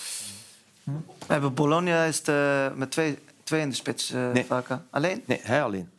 We 0.84 0.92
hebben 1.26 1.54
Bologna 1.54 2.04
is 2.04 2.22
de, 2.22 2.72
met 2.76 2.90
twee, 2.90 3.18
twee 3.42 3.60
in 3.60 3.68
de 3.68 3.74
spits 3.74 4.10
eh 4.10 4.32
Nee. 4.32 4.44
vaak. 4.44 4.68
hè? 4.68 4.76
Alleen? 4.90 5.22
nee, 5.26 5.40
hij 5.42 5.62
alleen. 5.62 5.90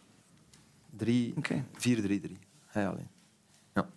3, 0.97 1.33
Oké. 1.37 1.63
4-3-3. 1.77 2.37
Hij 2.67 2.87
alleen. 2.87 3.07
Ja. 3.73 3.87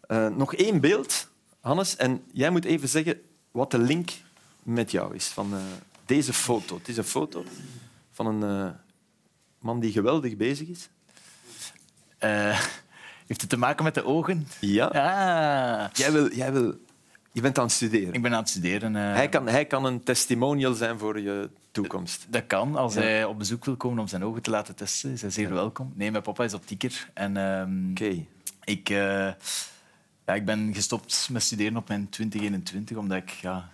Eh, 0.00 0.28
nog 0.28 0.54
één 0.54 0.80
beeld, 0.80 1.28
Hannes. 1.60 1.96
En 1.96 2.22
jij 2.32 2.50
moet 2.50 2.64
even 2.64 2.88
zeggen 2.88 3.20
wat 3.50 3.70
de 3.70 3.78
link 3.78 4.10
met 4.62 4.90
jou 4.90 5.14
is 5.14 5.26
van 5.26 5.54
eh, 5.54 5.60
deze 6.06 6.32
foto. 6.32 6.76
Het 6.76 6.88
is 6.88 6.96
een 6.96 7.04
foto 7.04 7.44
van 8.12 8.26
een 8.26 8.66
eh, 8.66 8.70
man 9.58 9.80
die 9.80 9.92
geweldig 9.92 10.36
bezig 10.36 10.68
is. 10.68 10.88
Eh, 12.18 12.60
heeft 13.26 13.40
het 13.40 13.50
te 13.50 13.56
maken 13.56 13.84
met 13.84 13.94
de 13.94 14.04
ogen? 14.04 14.46
Ja. 14.60 14.84
Ah. 14.86 15.90
Jij 15.92 16.12
wil, 16.12 16.32
jij 16.34 16.52
wil 16.52 16.74
Je 17.32 17.40
bent 17.40 17.58
aan 17.58 17.64
het 17.64 17.72
studeren. 17.72 18.12
Ik 18.12 18.22
ben 18.22 18.32
aan 18.32 18.38
het 18.40 18.48
studeren. 18.48 18.96
eh, 18.96 19.02
Hij 19.14 19.28
kan, 19.28 19.46
hij 19.48 19.64
kan 19.64 19.84
een 19.84 20.02
testimonial 20.02 20.74
zijn 20.74 20.98
voor 20.98 21.20
je 21.20 21.50
toekomst. 21.70 22.26
Dat 22.28 22.46
kan. 22.46 22.76
Als 22.76 22.94
hij 22.94 23.24
op 23.24 23.38
bezoek 23.38 23.64
wil 23.64 23.76
komen 23.76 23.98
om 23.98 24.08
zijn 24.08 24.24
ogen 24.24 24.42
te 24.42 24.50
laten 24.50 24.74
testen, 24.74 25.10
is 25.12 25.20
hij 25.20 25.30
zeer 25.30 25.52
welkom. 25.54 25.92
Nee, 25.94 26.10
mijn 26.10 26.22
papa 26.22 26.44
is 26.44 26.54
optieker. 26.54 27.10
En 27.14 27.36
ehm, 27.36 27.90
ik, 28.64 28.88
ja, 30.26 30.34
ik 30.34 30.44
ben 30.44 30.74
gestopt 30.74 31.28
met 31.30 31.42
studeren 31.42 31.76
op 31.76 31.88
mijn 31.88 32.08
2021, 32.08 32.96
omdat 32.96 33.16
ik 33.18 33.30
ja, 33.30 33.70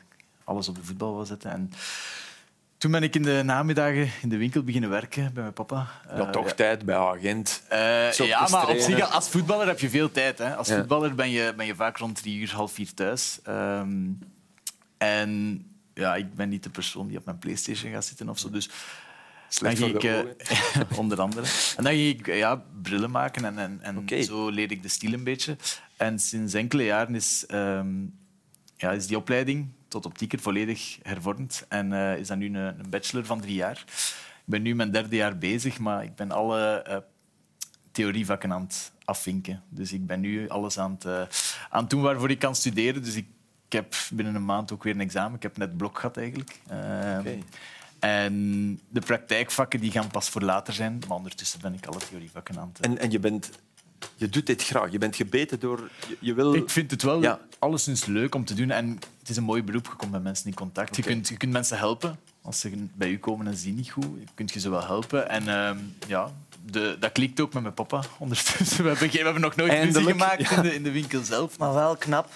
alles 0.50 0.68
op 0.68 0.74
de 0.74 0.84
voetbal 0.84 1.14
wil 1.16 1.26
zetten. 1.26 1.50
En 1.50 1.70
toen 2.78 2.90
ben 2.90 3.02
ik 3.02 3.14
in 3.14 3.22
de 3.22 3.42
namiddagen 3.44 4.10
in 4.22 4.28
de 4.28 4.36
winkel 4.36 4.62
beginnen 4.62 4.90
werken 4.90 5.32
bij 5.32 5.42
mijn 5.42 5.54
papa. 5.54 5.88
Ja, 6.08 6.12
Eh, 6.26 6.30
toch 6.30 6.52
tijd 6.52 6.84
bij 6.84 6.96
agent. 6.96 7.62
eh, 7.68 8.12
ja, 8.12 8.48
maar 8.50 8.68
op 8.68 8.78
zich, 8.78 9.10
als 9.12 9.28
voetballer 9.28 9.66
heb 9.66 9.80
je 9.80 9.90
veel 9.90 10.10
tijd. 10.10 10.38
Hè. 10.38 10.56
Als 10.56 10.68
Ja. 10.68 10.76
voetballer 10.76 11.14
ben 11.14 11.30
je, 11.30 11.52
ben 11.56 11.66
je 11.66 11.74
vaak 11.74 11.96
rond 11.96 12.16
drie 12.22 12.38
uur, 12.40 12.52
half 12.54 12.72
vier 12.72 12.94
thuis. 12.94 13.38
Ehm, 13.44 13.98
en 14.98 15.62
ja, 15.94 16.14
ik 16.16 16.34
ben 16.34 16.48
niet 16.48 16.62
de 16.62 16.70
persoon 16.70 17.08
die 17.08 17.18
op 17.18 17.24
mijn 17.24 17.38
Playstation 17.38 17.92
gaat 17.92 18.04
zitten 18.04 18.28
of 18.28 18.38
zo. 18.38 18.50
Dus 18.50 18.68
Slecht 19.48 19.78
dan 19.80 19.88
ging 19.90 20.02
ik, 20.02 20.36
eh, 20.38 20.98
onder 21.02 21.20
andere. 21.20 21.46
En 21.76 21.84
dan 21.84 21.92
ging 21.92 22.18
ik 22.18 22.26
ja, 22.26 22.62
brillen 22.82 23.10
maken 23.10 23.44
en, 23.44 23.58
en, 23.58 23.78
en 24.08 24.24
zo 24.24 24.48
leerde 24.48 24.74
ik 24.74 24.82
de 24.82 24.88
stil 24.88 25.12
een 25.12 25.24
beetje. 25.24 25.56
En 25.96 26.18
sinds 26.18 26.54
enkele 26.54 26.84
jaren 26.84 27.14
is, 27.14 27.44
ehm, 27.46 27.88
ja, 28.76 28.90
is 28.90 29.06
die 29.06 29.16
opleiding 29.16 29.68
tot 29.90 30.06
optieker 30.06 30.38
volledig 30.38 30.98
hervormd. 31.02 31.64
En 31.68 31.92
eh, 31.92 32.16
is 32.16 32.28
dat 32.28 32.38
nu 32.38 32.46
een, 32.46 32.54
een 32.54 32.90
bachelor 32.90 33.24
van 33.24 33.40
drie 33.40 33.54
jaar. 33.54 33.84
Ik 34.36 34.56
ben 34.56 34.62
nu 34.62 34.74
mijn 34.74 34.90
derde 34.90 35.16
jaar 35.16 35.38
bezig, 35.38 35.78
maar 35.78 36.04
ik 36.04 36.14
ben 36.14 36.30
alle 36.30 36.82
eh, 36.82 36.96
theorievakken 37.92 38.52
aan 38.52 38.62
het 38.62 38.92
afvinken. 39.04 39.62
Dus 39.68 39.92
ik 39.92 40.06
ben 40.06 40.20
nu 40.20 40.48
alles 40.48 40.78
aan 40.78 40.92
het, 40.92 41.04
eh, 41.04 41.22
aan 41.70 41.80
het 41.80 41.90
doen 41.90 42.02
waarvoor 42.02 42.30
ik 42.30 42.38
kan 42.38 42.54
studeren. 42.54 43.02
Dus 43.02 43.14
ik, 43.14 43.26
ik 43.66 43.72
heb 43.72 43.94
binnen 44.12 44.34
een 44.34 44.44
maand 44.44 44.72
ook 44.72 44.82
weer 44.82 44.94
een 44.94 45.00
examen. 45.00 45.36
Ik 45.36 45.42
heb 45.42 45.56
net 45.56 45.76
blok 45.76 45.98
gehad 45.98 46.16
eigenlijk. 46.16 46.60
Oké. 47.18 47.38
En 47.98 48.80
de 48.88 49.00
praktijkvakken 49.00 49.80
die 49.80 49.90
gaan 49.90 50.10
pas 50.10 50.28
voor 50.28 50.42
later 50.42 50.74
zijn. 50.74 50.98
Maar 51.08 51.16
ondertussen 51.16 51.60
ben 51.60 51.74
ik 51.74 51.86
alle 51.86 51.98
theorievakken 51.98 52.58
aan 52.58 52.70
het... 52.72 52.86
En, 52.86 52.98
en 52.98 53.10
je, 53.10 53.18
bent, 53.18 53.50
je 54.16 54.28
doet 54.28 54.46
dit 54.46 54.62
graag. 54.64 54.92
Je 54.92 54.98
bent 54.98 55.16
gebeten 55.16 55.60
door... 55.60 55.90
Je, 56.08 56.16
je 56.20 56.34
wil... 56.34 56.54
Ik 56.54 56.70
vind 56.70 56.90
het 56.90 57.02
wel 57.02 57.22
Ja. 57.22 57.38
alleszins 57.58 58.04
leuk 58.06 58.34
om 58.34 58.44
te 58.44 58.54
doen. 58.54 58.70
En 58.70 58.88
het 59.18 59.28
is 59.28 59.36
een 59.36 59.44
mooi 59.44 59.62
beroep. 59.62 59.86
Je 59.86 59.92
komt 59.96 60.10
met 60.12 60.22
mensen 60.22 60.46
in 60.46 60.54
contact. 60.54 60.96
Je, 60.96 61.02
kunt, 61.02 61.28
je 61.28 61.36
kunt 61.36 61.52
mensen 61.52 61.78
helpen. 61.78 62.18
Als 62.42 62.60
ze 62.60 62.70
bij 62.94 63.08
u 63.10 63.18
komen 63.18 63.46
en 63.46 63.56
zien 63.56 63.74
niet 63.74 63.90
goed, 63.90 64.06
kunt 64.34 64.52
je 64.52 64.60
ze 64.60 64.70
wel 64.70 64.84
helpen. 64.86 65.28
En 65.28 65.48
ehm, 65.48 65.76
ja, 66.06 66.30
de, 66.64 66.96
dat 67.00 67.12
klikt 67.12 67.40
ook 67.40 67.52
met 67.52 67.62
mijn 67.62 67.74
papa 67.74 68.02
ondertussen. 68.18 68.82
We 68.82 68.88
hebben, 68.88 69.08
geen- 69.10 69.18
we 69.18 69.24
hebben 69.24 69.42
nog 69.42 69.56
nooit 69.56 69.70
ruzie 69.70 69.84
Eindelijk, 69.84 70.10
gemaakt 70.20 70.50
in, 70.50 70.62
de, 70.62 70.74
in 70.74 70.82
de 70.82 70.90
winkel 70.90 71.22
zelf. 71.24 71.58
Maar 71.58 71.74
wel 71.74 71.96
knap. 71.96 72.28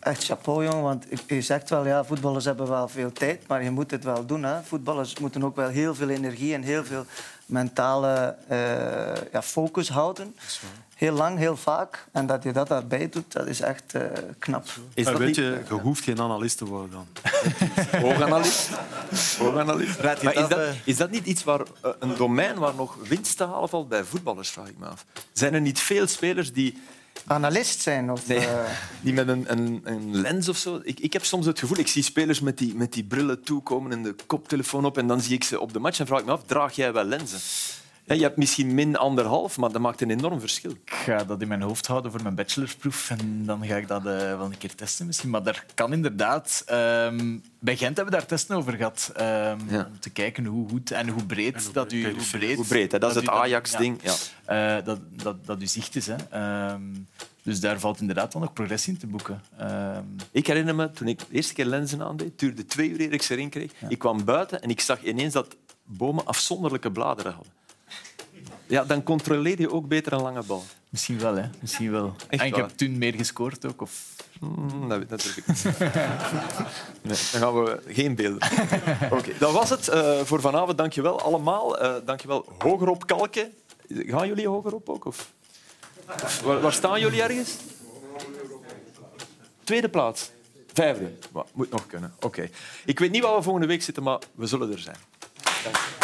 Echt 0.00 0.24
chapeau, 0.24 0.64
jong. 0.64 0.82
Want 0.82 1.06
u 1.26 1.42
zegt 1.42 1.70
wel, 1.70 1.86
ja, 1.86 2.04
voetballers 2.04 2.44
hebben 2.44 2.68
wel 2.68 2.88
veel 2.88 3.12
tijd, 3.12 3.46
maar 3.46 3.62
je 3.62 3.70
moet 3.70 3.90
het 3.90 4.04
wel 4.04 4.26
doen. 4.26 4.42
Hè. 4.42 4.62
Voetballers 4.62 5.18
moeten 5.18 5.42
ook 5.44 5.56
wel 5.56 5.68
heel 5.68 5.94
veel 5.94 6.08
energie 6.08 6.54
en 6.54 6.62
heel 6.62 6.84
veel 6.84 7.06
mentale 7.46 8.36
eh, 8.48 9.32
ja, 9.32 9.42
focus 9.42 9.88
houden. 9.88 10.36
Heel 10.94 11.12
lang, 11.12 11.38
heel 11.38 11.56
vaak. 11.56 12.06
En 12.12 12.26
dat 12.26 12.42
je 12.42 12.52
dat 12.52 12.68
daarbij 12.68 13.08
doet, 13.08 13.32
dat 13.32 13.46
is 13.46 13.60
echt 13.60 13.94
eh, 13.94 14.02
knap. 14.38 14.66
Is 14.94 15.04
dat 15.04 15.18
niet... 15.18 15.36
je, 15.36 15.62
je 15.68 15.74
hoeft 15.74 16.04
geen 16.04 16.20
analist 16.20 16.58
te 16.58 16.64
worden 16.64 16.90
dan. 16.90 17.06
Hooganalist. 18.02 18.70
Hooganalist. 19.38 20.02
Maar 20.02 20.22
is 20.22 20.48
dat, 20.48 20.58
eh? 20.58 20.70
is 20.84 20.96
dat 20.96 21.10
niet 21.10 21.26
iets 21.26 21.44
waar 21.44 21.60
een 21.98 22.16
domein 22.16 22.58
waar 22.58 22.74
nog 22.74 22.96
winst 23.08 23.36
te 23.36 23.44
halen 23.44 23.68
valt 23.68 23.88
bij 23.88 24.04
voetballers, 24.04 24.50
vraag 24.50 24.68
ik 24.68 24.78
me 24.78 24.86
af. 24.86 25.04
Zijn 25.32 25.54
er 25.54 25.60
niet 25.60 25.80
veel 25.80 26.06
spelers 26.06 26.52
die, 26.52 26.82
Analist 27.26 27.80
zijn 27.80 28.10
of... 28.10 28.26
nee, 28.26 28.38
eh, 28.38 28.70
die 29.02 29.12
met 29.12 29.28
een, 29.28 29.44
een, 29.52 29.80
een 29.84 30.20
lens 30.20 30.48
of 30.48 30.56
zo... 30.56 30.80
Ik, 30.82 31.00
ik 31.00 31.12
heb 31.12 31.24
soms 31.24 31.46
het 31.46 31.58
gevoel, 31.58 31.78
ik 31.78 31.88
zie 31.88 32.02
spelers 32.02 32.40
met 32.40 32.58
die, 32.58 32.74
met 32.74 32.92
die 32.92 33.04
brillen 33.04 33.42
toekomen 33.42 33.92
en 33.92 34.02
de 34.02 34.14
koptelefoon 34.26 34.84
op 34.84 34.98
en 34.98 35.06
dan 35.06 35.20
zie 35.20 35.34
ik 35.34 35.44
ze 35.44 35.60
op 35.60 35.72
de 35.72 35.78
match 35.78 35.98
en 35.98 36.06
vraag 36.06 36.20
ik 36.20 36.26
me 36.26 36.32
af, 36.32 36.42
draag 36.46 36.74
jij 36.74 36.92
wel 36.92 37.04
lenzen? 37.04 37.38
Je 38.06 38.22
hebt 38.22 38.36
misschien 38.36 38.74
min 38.74 38.96
anderhalf, 38.96 39.56
maar 39.56 39.72
dat 39.72 39.80
maakt 39.80 40.00
een 40.00 40.10
enorm 40.10 40.40
verschil. 40.40 40.70
Ik 40.70 40.92
ga 40.92 41.24
dat 41.24 41.42
in 41.42 41.48
mijn 41.48 41.62
hoofd 41.62 41.86
houden 41.86 42.10
voor 42.10 42.22
mijn 42.22 42.34
bachelorproef 42.34 43.10
en 43.10 43.42
dan 43.46 43.66
ga 43.66 43.76
ik 43.76 43.88
dat 43.88 44.06
eh, 44.06 44.16
wel 44.16 44.44
een 44.44 44.58
keer 44.58 44.74
testen 44.74 45.06
misschien. 45.06 45.30
Maar 45.30 45.42
daar 45.42 45.64
kan 45.74 45.92
inderdaad... 45.92 46.62
ehm, 46.66 47.38
bij 47.58 47.76
Gent 47.76 47.96
hebben 47.96 48.04
we 48.14 48.20
daar 48.20 48.28
testen 48.28 48.56
over 48.56 48.72
gehad. 48.72 49.10
ehm, 49.16 49.58
Ja. 49.68 49.84
Om 49.92 50.00
te 50.00 50.10
kijken 50.10 50.44
hoe 50.44 50.68
goed 50.68 50.90
en 50.90 51.08
hoe 51.08 51.24
breed 51.24 51.72
dat 51.74 51.92
u... 51.92 52.04
Hoe 52.14 52.24
breed, 52.32 52.56
Hoe 52.56 52.66
breed, 52.66 52.92
hè? 52.92 52.98
dat 52.98 53.10
is 53.10 53.16
het 53.16 53.24
u 53.24 53.28
Ajax-ding. 53.28 53.98
Ja. 54.02 54.14
ja, 54.46 54.78
eh, 54.78 54.84
dat, 54.84 54.98
dat, 55.22 55.46
dat 55.46 55.60
uw 55.60 55.66
zicht 55.66 55.96
is. 55.96 56.06
Hè. 56.06 56.14
Ehm, 56.30 56.82
dus 57.42 57.60
daar 57.60 57.80
valt 57.80 58.00
inderdaad 58.00 58.32
wel 58.32 58.42
nog 58.42 58.52
progressie 58.52 58.92
in 58.92 58.98
te 58.98 59.06
boeken. 59.06 59.42
Ehm, 59.58 60.02
Ik 60.30 60.46
herinner 60.46 60.74
me, 60.74 60.90
toen 60.90 61.08
ik 61.08 61.18
de 61.18 61.24
eerste 61.30 61.54
keer 61.54 61.64
lenzen 61.66 62.02
aandeed, 62.02 62.26
het 62.28 62.38
duurde 62.38 62.66
twee 62.66 62.88
uur 62.90 63.00
eer 63.00 63.12
ik 63.12 63.22
ze 63.22 63.32
erin 63.34 63.48
kreeg. 63.50 63.72
Ik 63.88 63.98
kwam 63.98 64.24
buiten 64.24 64.62
en 64.62 64.70
ik 64.70 64.80
zag 64.80 65.02
ineens 65.02 65.32
dat 65.32 65.56
bomen 65.84 66.26
afzonderlijke 66.26 66.90
bladeren 66.90 67.32
hadden. 67.32 67.52
Ja, 68.66 68.84
dan 68.84 69.02
controleer 69.02 69.60
je 69.60 69.72
ook 69.72 69.88
beter 69.88 70.12
een 70.12 70.22
lange 70.22 70.42
bal. 70.42 70.64
misschien 70.88 71.18
wel, 71.18 71.36
hè. 71.36 71.48
Misschien 71.60 71.90
wel. 71.90 72.14
Echt 72.28 72.42
en 72.42 72.48
ik 72.48 72.54
heb 72.54 72.68
toen 72.68 72.98
meer 72.98 73.14
gescoord 73.14 73.66
ook. 73.66 73.82
Of... 73.82 74.14
Hmm, 74.40 74.88
dat, 74.88 75.08
dat 75.08 75.22
durf 75.22 75.36
ik 75.36 75.46
niet. 75.46 75.64
Nee, 77.02 77.18
dan 77.32 77.40
gaan 77.40 77.64
we 77.64 77.80
geen 77.86 78.14
beelden. 78.14 78.48
Oké, 79.10 79.32
dat 79.38 79.52
was 79.52 79.70
het 79.70 79.88
eh, 79.88 80.20
voor 80.20 80.40
vanavond. 80.40 80.78
Dank 80.78 80.92
je 80.92 81.02
wel 81.02 81.20
allemaal. 81.20 81.78
Eh 81.78 81.94
dank 82.04 82.20
je 82.20 82.28
wel. 82.28 82.46
Hoger 82.58 82.88
op 82.88 83.06
kalken. 83.06 83.52
Gaan 83.88 84.26
jullie 84.26 84.48
hoger 84.48 84.74
op 84.74 84.88
ook? 84.88 85.04
Of? 85.04 85.32
Waar, 86.44 86.60
waar 86.60 86.72
staan 86.72 87.00
jullie 87.00 87.22
ergens? 87.22 87.56
Tweede 89.64 89.88
plaats. 89.88 90.30
Vijfde. 90.72 91.12
Maar, 91.32 91.44
moet 91.52 91.70
nog 91.70 91.86
kunnen. 91.86 92.14
Oké. 92.20 92.48
Ik 92.84 92.98
weet 92.98 93.10
niet 93.10 93.22
waar 93.22 93.36
we 93.36 93.42
volgende 93.42 93.66
week 93.66 93.82
zitten, 93.82 94.02
maar 94.02 94.18
we 94.34 94.46
zullen 94.46 94.72
er 94.72 94.78
zijn. 94.78 94.96
Dank 95.64 95.76
je. 95.76 96.03